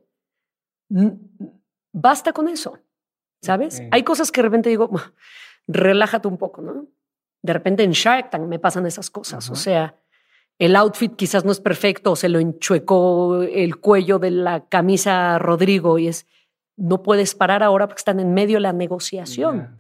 basta 1.91 2.33
con 2.33 2.47
eso. 2.47 2.79
¿Sabes? 3.41 3.81
Hay 3.91 4.03
cosas 4.03 4.31
que 4.31 4.41
de 4.41 4.47
repente 4.47 4.69
digo, 4.69 4.89
relájate 5.67 6.27
un 6.27 6.37
poco, 6.37 6.61
¿no? 6.61 6.87
De 7.41 7.53
repente 7.53 7.83
en 7.83 7.91
Shark 7.91 8.31
Tank 8.31 8.43
me 8.43 8.59
pasan 8.59 8.85
esas 8.85 9.09
cosas. 9.09 9.49
O 9.49 9.55
sea, 9.55 9.95
el 10.57 10.75
outfit 10.75 11.15
quizás 11.15 11.45
no 11.45 11.53
es 11.53 11.61
perfecto, 11.61 12.17
se 12.17 12.27
lo 12.27 12.39
enchuecó 12.39 13.43
el 13.43 13.77
cuello 13.77 14.19
de 14.19 14.31
la 14.31 14.65
camisa 14.67 15.35
a 15.35 15.39
Rodrigo 15.39 15.97
y 15.99 16.09
es, 16.09 16.27
no 16.75 17.01
puedes 17.01 17.33
parar 17.33 17.63
ahora 17.63 17.87
porque 17.87 18.01
están 18.01 18.19
en 18.19 18.33
medio 18.33 18.57
de 18.57 18.61
la 18.61 18.73
negociación. 18.73 19.79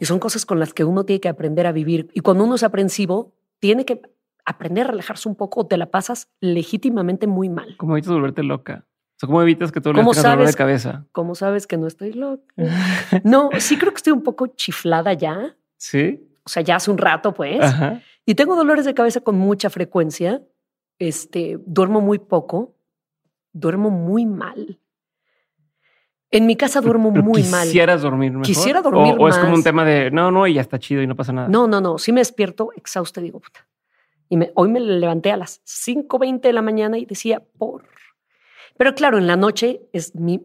Y 0.00 0.06
son 0.06 0.18
cosas 0.18 0.44
con 0.44 0.58
las 0.58 0.74
que 0.74 0.84
uno 0.84 1.04
tiene 1.04 1.20
que 1.20 1.28
aprender 1.28 1.66
a 1.66 1.72
vivir. 1.72 2.08
Y 2.14 2.20
cuando 2.20 2.44
uno 2.44 2.56
es 2.56 2.62
aprensivo, 2.64 3.37
tiene 3.58 3.84
que 3.84 4.02
aprender 4.44 4.86
a 4.86 4.90
relajarse 4.90 5.28
un 5.28 5.34
poco 5.34 5.60
o 5.60 5.66
te 5.66 5.76
la 5.76 5.90
pasas 5.90 6.30
legítimamente 6.40 7.26
muy 7.26 7.48
mal. 7.48 7.76
¿Cómo 7.76 7.94
evitas 7.94 8.12
volverte 8.12 8.42
loca? 8.42 8.86
O 9.22 9.26
¿cómo 9.26 9.42
evitas 9.42 9.72
que 9.72 9.80
todo 9.80 9.94
le 9.94 10.00
tengas 10.00 10.22
dolor 10.22 10.46
de 10.46 10.54
cabeza? 10.54 11.06
¿Cómo 11.12 11.34
sabes 11.34 11.66
que 11.66 11.76
no 11.76 11.86
estoy 11.86 12.12
loca? 12.12 12.54
no, 13.24 13.50
sí 13.58 13.76
creo 13.76 13.92
que 13.92 13.96
estoy 13.96 14.12
un 14.12 14.22
poco 14.22 14.46
chiflada 14.46 15.12
ya. 15.12 15.56
¿Sí? 15.76 16.24
O 16.44 16.48
sea, 16.48 16.62
ya 16.62 16.76
hace 16.76 16.90
un 16.90 16.98
rato, 16.98 17.34
pues. 17.34 17.60
Ajá. 17.60 18.00
Y 18.24 18.34
tengo 18.34 18.56
dolores 18.56 18.84
de 18.84 18.94
cabeza 18.94 19.20
con 19.20 19.36
mucha 19.36 19.70
frecuencia. 19.70 20.42
Este, 20.98 21.58
duermo 21.66 22.00
muy 22.00 22.18
poco, 22.18 22.76
duermo 23.52 23.90
muy 23.90 24.24
mal. 24.24 24.78
En 26.30 26.46
mi 26.46 26.56
casa 26.56 26.80
duermo 26.80 27.10
muy 27.10 27.42
mal. 27.44 27.66
¿Quisieras 27.66 28.02
dormir 28.02 28.32
mejor? 28.32 28.46
Quisiera 28.46 28.82
dormir 28.82 29.14
o, 29.18 29.22
o 29.22 29.28
es 29.28 29.38
como 29.38 29.54
un 29.54 29.62
tema 29.62 29.84
de 29.84 30.10
no, 30.10 30.30
no, 30.30 30.46
y 30.46 30.54
ya 30.54 30.60
está 30.60 30.78
chido 30.78 31.02
y 31.02 31.06
no 31.06 31.16
pasa 31.16 31.32
nada. 31.32 31.48
No, 31.48 31.66
no, 31.66 31.80
no. 31.80 31.98
Si 31.98 32.12
me 32.12 32.20
despierto 32.20 32.70
exhausta, 32.76 33.20
digo, 33.20 33.40
puta. 33.40 33.66
Y 34.28 34.36
me, 34.36 34.52
hoy 34.54 34.68
me 34.68 34.80
levanté 34.80 35.32
a 35.32 35.38
las 35.38 35.62
5.20 35.64 36.40
de 36.40 36.52
la 36.52 36.62
mañana 36.62 36.98
y 36.98 37.06
decía, 37.06 37.42
por. 37.56 37.84
Pero 38.76 38.94
claro, 38.94 39.18
en 39.18 39.26
la 39.26 39.36
noche 39.36 39.88
es 39.92 40.14
mi. 40.14 40.42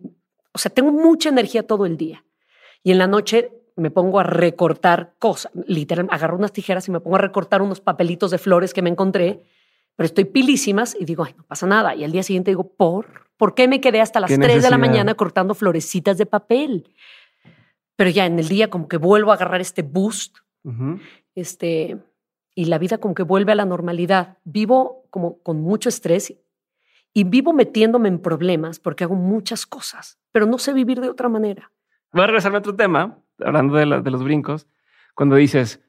O 0.53 0.57
sea, 0.57 0.71
tengo 0.71 0.91
mucha 0.91 1.29
energía 1.29 1.67
todo 1.67 1.85
el 1.85 1.97
día. 1.97 2.23
Y 2.81 2.91
en 2.91 2.97
la 2.97 3.07
noche 3.07 3.51
me 3.75 3.91
pongo 3.91 4.19
a 4.19 4.23
recortar 4.23 5.15
cosas, 5.19 5.51
literal, 5.67 6.07
agarro 6.11 6.37
unas 6.37 6.53
tijeras 6.53 6.87
y 6.87 6.91
me 6.91 6.99
pongo 6.99 7.15
a 7.15 7.19
recortar 7.19 7.61
unos 7.61 7.81
papelitos 7.81 8.31
de 8.31 8.37
flores 8.37 8.73
que 8.73 8.81
me 8.81 8.89
encontré, 8.89 9.43
pero 9.95 10.05
estoy 10.05 10.25
pilísimas 10.25 10.95
y 10.99 11.05
digo, 11.05 11.23
ay, 11.23 11.33
no 11.35 11.43
pasa 11.43 11.65
nada. 11.65 11.95
Y 11.95 12.03
al 12.03 12.11
día 12.11 12.23
siguiente 12.23 12.51
digo, 12.51 12.67
¿por? 12.75 13.22
¿Por 13.37 13.55
qué 13.55 13.67
me 13.67 13.81
quedé 13.81 14.01
hasta 14.01 14.19
las 14.19 14.37
3 14.37 14.63
de 14.63 14.69
la 14.69 14.77
mañana 14.77 15.15
cortando 15.15 15.55
florecitas 15.55 16.17
de 16.17 16.25
papel? 16.25 16.89
Pero 17.95 18.09
ya 18.09 18.25
en 18.25 18.39
el 18.39 18.47
día 18.47 18.69
como 18.69 18.87
que 18.87 18.97
vuelvo 18.97 19.31
a 19.31 19.35
agarrar 19.35 19.61
este 19.61 19.81
boost, 19.81 20.37
este, 21.35 21.97
y 22.55 22.65
la 22.65 22.77
vida 22.77 22.97
como 22.97 23.15
que 23.15 23.23
vuelve 23.23 23.51
a 23.51 23.55
la 23.55 23.65
normalidad. 23.65 24.37
Vivo 24.43 25.05
como 25.09 25.41
con 25.41 25.61
mucho 25.61 25.89
estrés 25.89 26.33
y 27.13 27.23
vivo 27.23 27.53
metiéndome 27.53 28.09
en 28.09 28.19
problemas 28.19 28.79
porque 28.79 29.03
hago 29.03 29.15
muchas 29.15 29.65
cosas, 29.65 30.19
pero 30.31 30.45
no 30.45 30.57
sé 30.57 30.73
vivir 30.73 31.01
de 31.01 31.09
otra 31.09 31.29
manera. 31.29 31.71
Voy 32.11 32.23
a 32.23 32.27
regresar 32.27 32.53
a 32.53 32.59
otro 32.59 32.75
tema, 32.75 33.19
hablando 33.39 33.75
de, 33.75 33.85
los 33.85 34.23
brincos, 34.23 34.67
cuando 35.15 35.35
dices, 35.35 35.81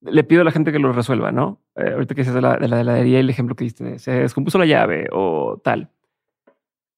le 0.00 0.24
pido 0.24 0.42
a 0.42 0.44
la 0.44 0.50
gente 0.50 0.72
que 0.72 0.78
lo 0.78 0.92
resuelva, 0.92 1.32
¿no? 1.32 1.60
Eh, 1.76 1.92
ahorita 1.92 2.14
que 2.14 2.22
dices 2.22 2.34
de 2.34 2.40
la, 2.40 2.56
de 2.56 2.68
la 2.68 2.80
heladería, 2.80 3.20
el 3.20 3.30
ejemplo 3.30 3.54
que 3.54 3.64
diste, 3.64 3.98
se 3.98 4.12
descompuso 4.12 4.58
la 4.58 4.66
llave 4.66 5.08
o 5.12 5.60
tal. 5.62 5.90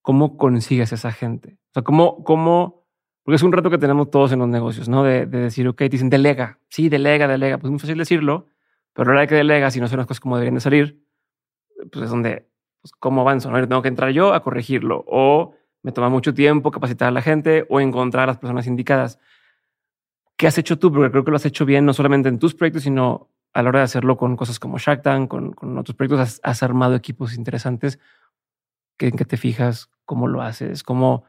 ¿Cómo 0.02 0.36
consigues 0.36 0.92
esa 0.92 1.12
gente? 1.12 1.58
O 1.70 1.72
sea, 1.74 1.82
¿cómo, 1.82 2.24
cómo, 2.24 2.86
porque 3.22 3.36
es 3.36 3.42
un 3.42 3.52
reto 3.52 3.70
que 3.70 3.78
tenemos 3.78 4.10
todos 4.10 4.32
en 4.32 4.38
los 4.38 4.48
negocios, 4.48 4.88
¿no? 4.88 5.02
De, 5.02 5.26
decir, 5.26 5.68
ok, 5.68 5.76
te 5.76 5.88
dicen, 5.90 6.10
delega. 6.10 6.58
Sí, 6.68 6.88
delega, 6.88 7.28
delega. 7.28 7.58
Pues 7.58 7.66
es 7.66 7.70
muy 7.70 7.78
fácil 7.78 7.98
decirlo, 7.98 8.46
pero 8.92 9.10
a 9.10 9.14
la 9.14 9.20
hora 9.20 9.26
que 9.26 9.34
delegas 9.34 9.76
y 9.76 9.80
no 9.80 9.88
son 9.88 9.98
las 9.98 10.06
cosas 10.06 10.20
como 10.20 10.36
deberían 10.36 10.54
de 10.54 10.60
salir, 10.60 11.04
pues 11.92 12.04
es 12.04 12.10
donde, 12.10 12.48
pues, 12.80 12.92
¿cómo 12.92 13.20
avanzo? 13.20 13.50
¿no? 13.50 13.68
Tengo 13.68 13.82
que 13.82 13.88
entrar 13.88 14.10
yo 14.10 14.34
a 14.34 14.42
corregirlo 14.42 15.04
o 15.06 15.54
me 15.82 15.92
toma 15.92 16.08
mucho 16.08 16.34
tiempo 16.34 16.70
capacitar 16.70 17.08
a 17.08 17.12
la 17.12 17.22
gente 17.22 17.66
o 17.68 17.80
encontrar 17.80 18.24
a 18.24 18.26
las 18.28 18.38
personas 18.38 18.66
indicadas. 18.66 19.18
¿qué 20.40 20.46
has 20.46 20.56
hecho 20.56 20.78
tú? 20.78 20.90
Porque 20.90 21.10
creo 21.10 21.22
que 21.22 21.30
lo 21.30 21.36
has 21.36 21.44
hecho 21.44 21.66
bien, 21.66 21.84
no 21.84 21.92
solamente 21.92 22.30
en 22.30 22.38
tus 22.38 22.54
proyectos, 22.54 22.84
sino 22.84 23.28
a 23.52 23.62
la 23.62 23.68
hora 23.68 23.80
de 23.80 23.84
hacerlo 23.84 24.16
con 24.16 24.36
cosas 24.36 24.58
como 24.58 24.78
Shark 24.78 25.02
Tank, 25.02 25.28
con, 25.28 25.52
con 25.52 25.76
otros 25.76 25.94
proyectos, 25.94 26.40
has, 26.42 26.62
armado 26.62 26.94
equipos 26.94 27.34
interesantes. 27.34 27.98
¿En 29.00 29.16
qué 29.16 29.24
te 29.24 29.36
fijas? 29.36 29.90
¿Cómo 30.04 30.28
lo 30.28 30.42
haces? 30.42 30.82
¿Cómo, 30.82 31.24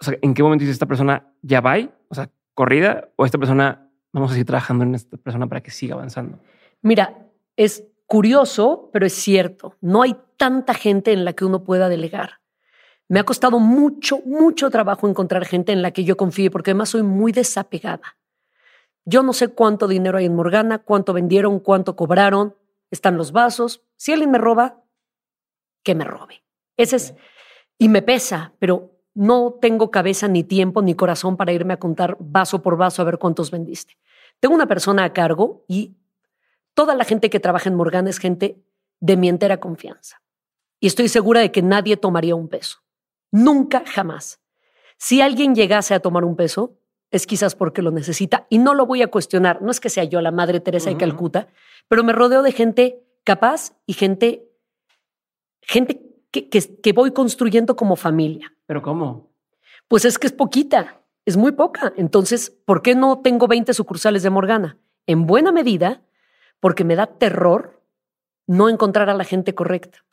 o 0.00 0.04
sea, 0.04 0.16
en 0.20 0.34
qué 0.34 0.42
momento 0.42 0.62
dice 0.62 0.72
esta 0.72 0.86
persona 0.86 1.32
ya 1.42 1.60
va? 1.60 1.76
O 2.08 2.14
sea, 2.14 2.30
corrida 2.54 3.08
o 3.16 3.24
esta 3.24 3.38
persona 3.38 3.90
vamos 4.12 4.30
a 4.30 4.34
seguir 4.34 4.46
trabajando 4.46 4.84
en 4.84 4.94
esta 4.94 5.16
persona 5.16 5.46
para 5.46 5.62
que 5.62 5.70
siga 5.70 5.94
avanzando. 5.94 6.38
Mira, 6.82 7.26
es 7.56 7.84
curioso, 8.06 8.90
pero 8.92 9.06
es 9.06 9.14
cierto. 9.14 9.76
No 9.80 10.02
hay 10.02 10.16
tanta 10.36 10.74
gente 10.74 11.12
en 11.12 11.24
la 11.24 11.32
que 11.32 11.44
uno 11.44 11.64
pueda 11.64 11.88
delegar. 11.88 12.40
Me 13.08 13.20
ha 13.20 13.24
costado 13.24 13.58
mucho, 13.58 14.20
mucho 14.24 14.70
trabajo 14.70 15.08
encontrar 15.08 15.44
gente 15.44 15.72
en 15.72 15.82
la 15.82 15.90
que 15.90 16.04
yo 16.04 16.16
confíe, 16.16 16.50
porque 16.50 16.70
además 16.70 16.90
soy 16.90 17.02
muy 17.02 17.32
desapegada. 17.32 18.16
Yo 19.04 19.22
no 19.22 19.32
sé 19.32 19.48
cuánto 19.48 19.88
dinero 19.88 20.18
hay 20.18 20.26
en 20.26 20.36
Morgana, 20.36 20.78
cuánto 20.78 21.12
vendieron, 21.12 21.58
cuánto 21.58 21.96
cobraron, 21.96 22.56
están 22.90 23.16
los 23.16 23.32
vasos. 23.32 23.82
Si 23.96 24.12
alguien 24.12 24.30
me 24.30 24.38
roba, 24.38 24.81
que 25.82 25.94
me 25.94 26.04
robe. 26.04 26.42
Ese 26.76 26.96
es, 26.96 27.14
y 27.78 27.88
me 27.88 28.02
pesa, 28.02 28.54
pero 28.58 28.98
no 29.14 29.58
tengo 29.60 29.90
cabeza 29.90 30.28
ni 30.28 30.44
tiempo 30.44 30.82
ni 30.82 30.94
corazón 30.94 31.36
para 31.36 31.52
irme 31.52 31.74
a 31.74 31.78
contar 31.78 32.16
vaso 32.18 32.62
por 32.62 32.76
vaso 32.76 33.02
a 33.02 33.04
ver 33.04 33.18
cuántos 33.18 33.50
vendiste. 33.50 33.98
Tengo 34.40 34.54
una 34.54 34.66
persona 34.66 35.04
a 35.04 35.12
cargo 35.12 35.64
y 35.68 35.96
toda 36.74 36.94
la 36.94 37.04
gente 37.04 37.30
que 37.30 37.40
trabaja 37.40 37.68
en 37.68 37.76
Morgana 37.76 38.10
es 38.10 38.18
gente 38.18 38.62
de 39.00 39.16
mi 39.16 39.28
entera 39.28 39.58
confianza. 39.60 40.22
Y 40.80 40.86
estoy 40.86 41.08
segura 41.08 41.40
de 41.40 41.52
que 41.52 41.62
nadie 41.62 41.96
tomaría 41.96 42.34
un 42.34 42.48
peso. 42.48 42.78
Nunca, 43.30 43.84
jamás. 43.86 44.40
Si 44.96 45.20
alguien 45.20 45.54
llegase 45.54 45.94
a 45.94 46.00
tomar 46.00 46.24
un 46.24 46.36
peso, 46.36 46.78
es 47.10 47.26
quizás 47.26 47.54
porque 47.54 47.82
lo 47.82 47.90
necesita 47.90 48.46
y 48.48 48.58
no 48.58 48.74
lo 48.74 48.86
voy 48.86 49.02
a 49.02 49.08
cuestionar. 49.08 49.62
No 49.62 49.70
es 49.70 49.80
que 49.80 49.90
sea 49.90 50.04
yo 50.04 50.20
la 50.20 50.30
Madre 50.30 50.60
Teresa 50.60 50.90
de 50.90 50.96
Calcuta, 50.96 51.48
pero 51.88 52.02
me 52.04 52.12
rodeo 52.12 52.42
de 52.42 52.52
gente 52.52 53.04
capaz 53.22 53.72
y 53.86 53.92
gente, 53.92 54.50
gente 55.62 56.02
que, 56.30 56.48
que, 56.48 56.92
voy 56.92 57.12
construyendo 57.12 57.76
como 57.76 57.96
familia. 57.96 58.54
¿Pero 58.66 58.82
cómo? 58.82 59.32
Pues 59.88 60.04
es 60.04 60.18
que 60.18 60.26
es 60.26 60.32
poquita, 60.32 61.00
es 61.24 61.36
muy 61.36 61.52
poca. 61.52 61.92
Entonces, 61.96 62.50
¿por 62.50 62.82
qué 62.82 62.94
no 62.94 63.20
tengo 63.20 63.48
20 63.48 63.72
sucursales 63.74 64.22
de 64.22 64.30
Morgana? 64.30 64.78
En 65.06 65.26
buena 65.26 65.52
medida, 65.52 66.02
porque 66.60 66.84
me 66.84 66.96
da 66.96 67.06
terror 67.06 67.82
no 68.46 68.68
encontrar 68.68 69.10
a 69.10 69.14
la 69.14 69.24
gente 69.24 69.54
correcta. 69.54 70.04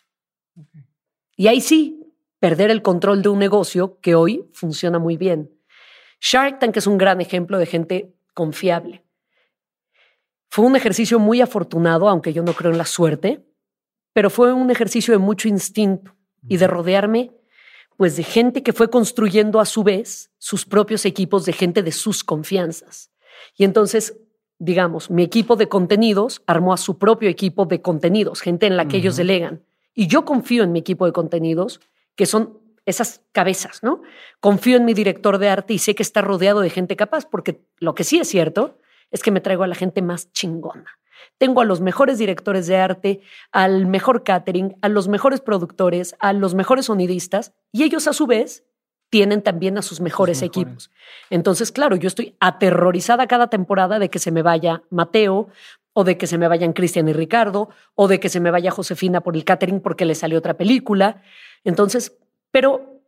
Y 1.35 1.47
ahí 1.47 1.61
sí, 1.61 2.13
perder 2.39 2.71
el 2.71 2.81
control 2.81 3.21
de 3.21 3.29
un 3.29 3.39
negocio 3.39 3.99
que 4.01 4.15
hoy 4.15 4.49
funciona 4.53 4.99
muy 4.99 5.17
bien. 5.17 5.51
Shark 6.21 6.59
Tank 6.59 6.77
es 6.77 6.87
un 6.87 6.97
gran 6.97 7.21
ejemplo 7.21 7.57
de 7.57 7.65
gente 7.65 8.13
confiable. 8.33 9.05
Fue 10.49 10.65
un 10.65 10.75
ejercicio 10.75 11.19
muy 11.19 11.41
afortunado, 11.41 12.09
aunque 12.09 12.33
yo 12.33 12.43
no 12.43 12.53
creo 12.53 12.71
en 12.71 12.77
la 12.77 12.85
suerte, 12.85 13.45
pero 14.13 14.29
fue 14.29 14.53
un 14.53 14.71
ejercicio 14.71 15.13
de 15.13 15.17
mucho 15.17 15.47
instinto 15.47 16.15
y 16.47 16.57
de 16.57 16.67
rodearme 16.67 17.31
pues 17.99 18.15
de 18.15 18.23
gente 18.23 18.63
que 18.63 18.71
fue 18.71 18.89
construyendo 18.89 19.59
a 19.59 19.65
su 19.65 19.83
vez 19.83 20.31
sus 20.37 20.65
propios 20.65 21.03
equipos 21.03 21.45
de 21.45 21.51
gente 21.51 21.83
de 21.83 21.91
sus 21.91 22.23
confianzas. 22.23 23.11
Y 23.57 23.65
entonces, 23.65 24.17
digamos, 24.57 25.11
mi 25.11 25.21
equipo 25.21 25.57
de 25.57 25.67
contenidos 25.67 26.41
armó 26.47 26.71
a 26.71 26.77
su 26.77 26.97
propio 26.97 27.27
equipo 27.27 27.65
de 27.65 27.81
contenidos, 27.81 28.39
gente 28.39 28.67
en 28.67 28.77
la 28.77 28.87
que 28.87 28.95
ellos 28.95 29.17
delegan. 29.17 29.65
Y 29.93 30.07
yo 30.07 30.23
confío 30.23 30.63
en 30.63 30.71
mi 30.71 30.79
equipo 30.79 31.05
de 31.07 31.11
contenidos, 31.11 31.81
que 32.15 32.25
son 32.25 32.59
esas 32.85 33.21
cabezas, 33.33 33.83
¿no? 33.83 34.01
Confío 34.39 34.77
en 34.77 34.85
mi 34.85 34.93
director 34.93 35.37
de 35.37 35.49
arte 35.49 35.73
y 35.73 35.79
sé 35.79 35.93
que 35.93 36.03
está 36.03 36.21
rodeado 36.21 36.61
de 36.61 36.69
gente 36.69 36.95
capaz, 36.95 37.25
porque 37.25 37.59
lo 37.79 37.95
que 37.95 38.05
sí 38.05 38.17
es 38.17 38.29
cierto 38.29 38.77
es 39.11 39.21
que 39.21 39.31
me 39.31 39.41
traigo 39.41 39.63
a 39.63 39.67
la 39.67 39.75
gente 39.75 40.01
más 40.01 40.31
chingona. 40.31 40.98
Tengo 41.37 41.61
a 41.61 41.65
los 41.65 41.81
mejores 41.81 42.17
directores 42.17 42.67
de 42.67 42.77
arte, 42.77 43.21
al 43.51 43.85
mejor 43.85 44.23
catering, 44.23 44.75
a 44.81 44.89
los 44.89 45.07
mejores 45.07 45.41
productores, 45.41 46.15
a 46.19 46.33
los 46.33 46.55
mejores 46.55 46.85
sonidistas, 46.85 47.53
y 47.71 47.83
ellos 47.83 48.07
a 48.07 48.13
su 48.13 48.27
vez 48.27 48.63
tienen 49.09 49.41
también 49.41 49.77
a 49.77 49.81
sus 49.81 50.01
mejores, 50.01 50.41
equipos. 50.41 50.91
Entonces, 51.29 51.71
claro, 51.71 51.95
yo 51.95 52.07
estoy 52.07 52.35
aterrorizada 52.39 53.27
cada 53.27 53.47
temporada 53.47 53.97
de 53.97 54.09
que 54.09 54.19
se 54.19 54.31
me 54.31 54.43
vaya 54.43 54.83
Mateo, 54.89 55.49
o 55.93 56.03
de 56.03 56.17
que 56.17 56.27
se 56.27 56.37
me 56.37 56.47
vayan 56.47 56.73
Cristian 56.73 57.09
y 57.09 57.13
Ricardo, 57.13 57.69
o 57.95 58.07
de 58.07 58.19
que 58.19 58.29
se 58.29 58.39
me 58.39 58.51
vaya 58.51 58.71
Josefina 58.71 59.21
por 59.21 59.35
el 59.35 59.43
catering 59.43 59.81
porque 59.81 60.05
le 60.05 60.15
salió 60.15 60.37
otra 60.37 60.55
película. 60.55 61.23
Entonces, 61.63 62.17
pero 62.51 63.01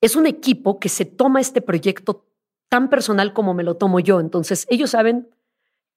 es 0.00 0.16
un 0.16 0.26
equipo 0.26 0.78
que 0.78 0.88
se 0.88 1.04
toma 1.04 1.40
este 1.40 1.60
proyecto 1.60 2.24
tan 2.68 2.88
personal 2.88 3.32
como 3.32 3.54
me 3.54 3.62
lo 3.62 3.76
tomo 3.76 4.00
yo. 4.00 4.20
Entonces, 4.20 4.66
ellos 4.70 4.90
saben 4.90 5.28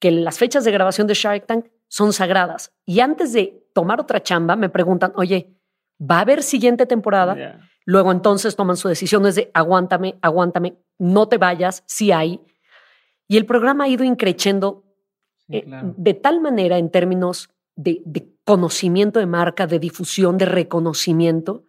que 0.02 0.10
las 0.10 0.36
fechas 0.36 0.64
de 0.64 0.72
grabación 0.72 1.06
de 1.06 1.14
Shark 1.14 1.46
Tank 1.46 1.66
son 1.86 2.12
sagradas. 2.12 2.72
Y 2.84 2.98
antes 2.98 3.32
de 3.32 3.64
tomar 3.72 4.00
otra 4.00 4.20
chamba, 4.20 4.56
me 4.56 4.68
preguntan, 4.68 5.12
oye, 5.14 5.54
¿va 6.00 6.16
a 6.16 6.20
haber 6.22 6.42
siguiente 6.42 6.86
temporada? 6.86 7.60
Luego 7.84 8.10
entonces 8.10 8.56
toman 8.56 8.76
su 8.76 8.88
decisión, 8.88 9.24
es 9.26 9.36
de 9.36 9.52
aguántame, 9.54 10.18
aguántame, 10.20 10.74
no 10.98 11.28
te 11.28 11.38
vayas, 11.38 11.84
sí 11.86 12.10
hay. 12.10 12.40
Y 13.28 13.36
el 13.36 13.46
programa 13.46 13.84
ha 13.84 13.88
ido 13.88 14.02
increciendo 14.02 14.82
eh, 15.48 15.64
de 15.96 16.14
tal 16.14 16.40
manera 16.40 16.78
en 16.78 16.90
términos 16.90 17.50
de, 17.76 18.02
de 18.04 18.26
conocimiento 18.42 19.20
de 19.20 19.26
marca, 19.26 19.68
de 19.68 19.78
difusión, 19.78 20.36
de 20.36 20.46
reconocimiento, 20.46 21.62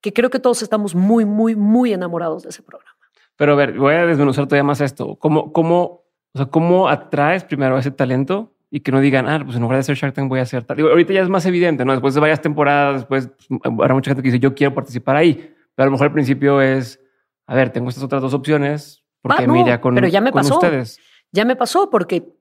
que 0.00 0.12
creo 0.12 0.30
que 0.30 0.38
todos 0.38 0.62
estamos 0.62 0.94
muy, 0.94 1.24
muy, 1.24 1.56
muy 1.56 1.92
enamorados 1.92 2.44
de 2.44 2.50
ese 2.50 2.62
programa. 2.62 2.96
Pero 3.34 3.54
a 3.54 3.56
ver, 3.56 3.76
voy 3.76 3.94
a 3.94 4.06
desmenuzar 4.06 4.46
todavía 4.46 4.62
más 4.62 4.80
esto. 4.80 5.16
¿Cómo, 5.16 5.52
cómo, 5.52 6.04
o 6.34 6.38
sea, 6.38 6.46
cómo 6.46 6.88
atraes 6.88 7.44
primero 7.44 7.78
ese 7.78 7.90
talento 7.90 8.54
y 8.70 8.80
que 8.80 8.92
no 8.92 9.00
digan, 9.00 9.28
ah, 9.28 9.40
pues 9.42 9.56
en 9.56 9.62
lugar 9.62 9.76
de 9.76 9.80
hacer 9.80 9.96
Shark 9.96 10.14
Tank 10.14 10.28
voy 10.28 10.38
a 10.38 10.42
hacer 10.42 10.64
tal? 10.64 10.76
Digo, 10.76 10.88
ahorita 10.88 11.12
ya 11.12 11.22
es 11.22 11.28
más 11.28 11.44
evidente, 11.46 11.84
¿no? 11.84 11.92
Después 11.92 12.14
de 12.14 12.20
varias 12.20 12.40
temporadas, 12.40 13.00
después 13.00 13.30
pues, 13.48 13.60
habrá 13.64 13.94
mucha 13.94 14.10
gente 14.10 14.22
que 14.22 14.28
dice, 14.28 14.38
yo 14.38 14.54
quiero 14.54 14.74
participar 14.74 15.16
ahí. 15.16 15.54
Pero 15.74 15.84
a 15.84 15.86
lo 15.86 15.92
mejor 15.92 16.08
al 16.08 16.12
principio 16.12 16.60
es, 16.60 17.00
a 17.46 17.54
ver, 17.54 17.70
tengo 17.70 17.88
estas 17.88 18.04
otras 18.04 18.22
dos 18.22 18.34
opciones, 18.34 19.02
porque 19.22 19.44
ah, 19.70 19.80
con, 19.80 19.94
pero 19.94 20.08
ya 20.08 20.20
me 20.20 20.32
pasó. 20.32 20.54
ustedes. 20.54 20.98
Ya 21.32 21.44
me 21.44 21.56
pasó 21.56 21.90
porque 21.90 22.32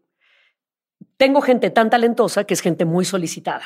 tengo 1.18 1.42
gente 1.42 1.70
tan 1.70 1.90
talentosa 1.90 2.44
que 2.44 2.54
es 2.54 2.62
gente 2.62 2.86
muy 2.86 3.06
solicitada. 3.06 3.64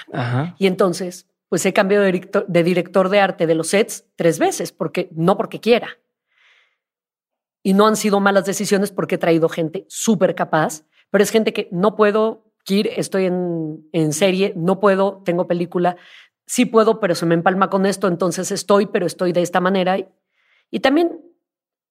Y 0.58 0.68
entonces 0.68 1.28
pues 1.54 1.68
he 1.68 1.72
cambiado 1.72 2.04
de 2.04 2.64
director, 2.64 3.10
de 3.10 3.20
arte 3.20 3.46
de 3.46 3.54
los 3.54 3.68
sets 3.68 4.06
tres 4.16 4.40
veces, 4.40 4.72
porque 4.72 5.10
no 5.12 5.38
porque 5.38 5.60
quiera. 5.60 6.00
Y 7.64 7.74
no 7.74 7.88
han 7.88 7.96
sido 7.96 8.20
malas 8.20 8.46
decisiones 8.46 8.92
porque 8.92 9.16
he 9.16 9.18
traído 9.18 9.50
gente 9.50 9.86
súper 9.88 10.36
capaz, 10.36 10.84
pero 11.10 11.24
es 11.24 11.32
gente 11.32 11.54
que 11.54 11.70
no 11.72 11.96
puedo, 11.96 12.52
Kir, 12.64 12.90
estoy 12.96 13.26
en, 13.26 13.88
en 13.94 14.14
serie, 14.14 14.54
no 14.56 14.80
puedo, 14.80 15.22
tengo 15.24 15.48
película, 15.48 15.96
sí 16.46 16.66
puedo, 16.66 17.00
pero 17.00 17.16
se 17.16 17.26
me 17.26 17.36
empalma 17.36 17.70
con 17.70 17.86
esto, 17.86 18.08
entonces 18.08 18.52
estoy, 18.52 18.88
pero 18.88 19.06
estoy 19.06 19.32
de 19.32 19.42
esta 19.42 19.62
manera. 19.62 19.98
Y 20.70 20.80
también 20.82 21.22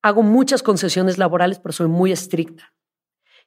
hago 0.01 0.21
muchas 0.21 0.61
concesiones 0.63 1.17
laborales, 1.17 1.59
pero 1.59 1.73
soy 1.73 1.87
muy 1.87 2.11
estricta 2.11 2.73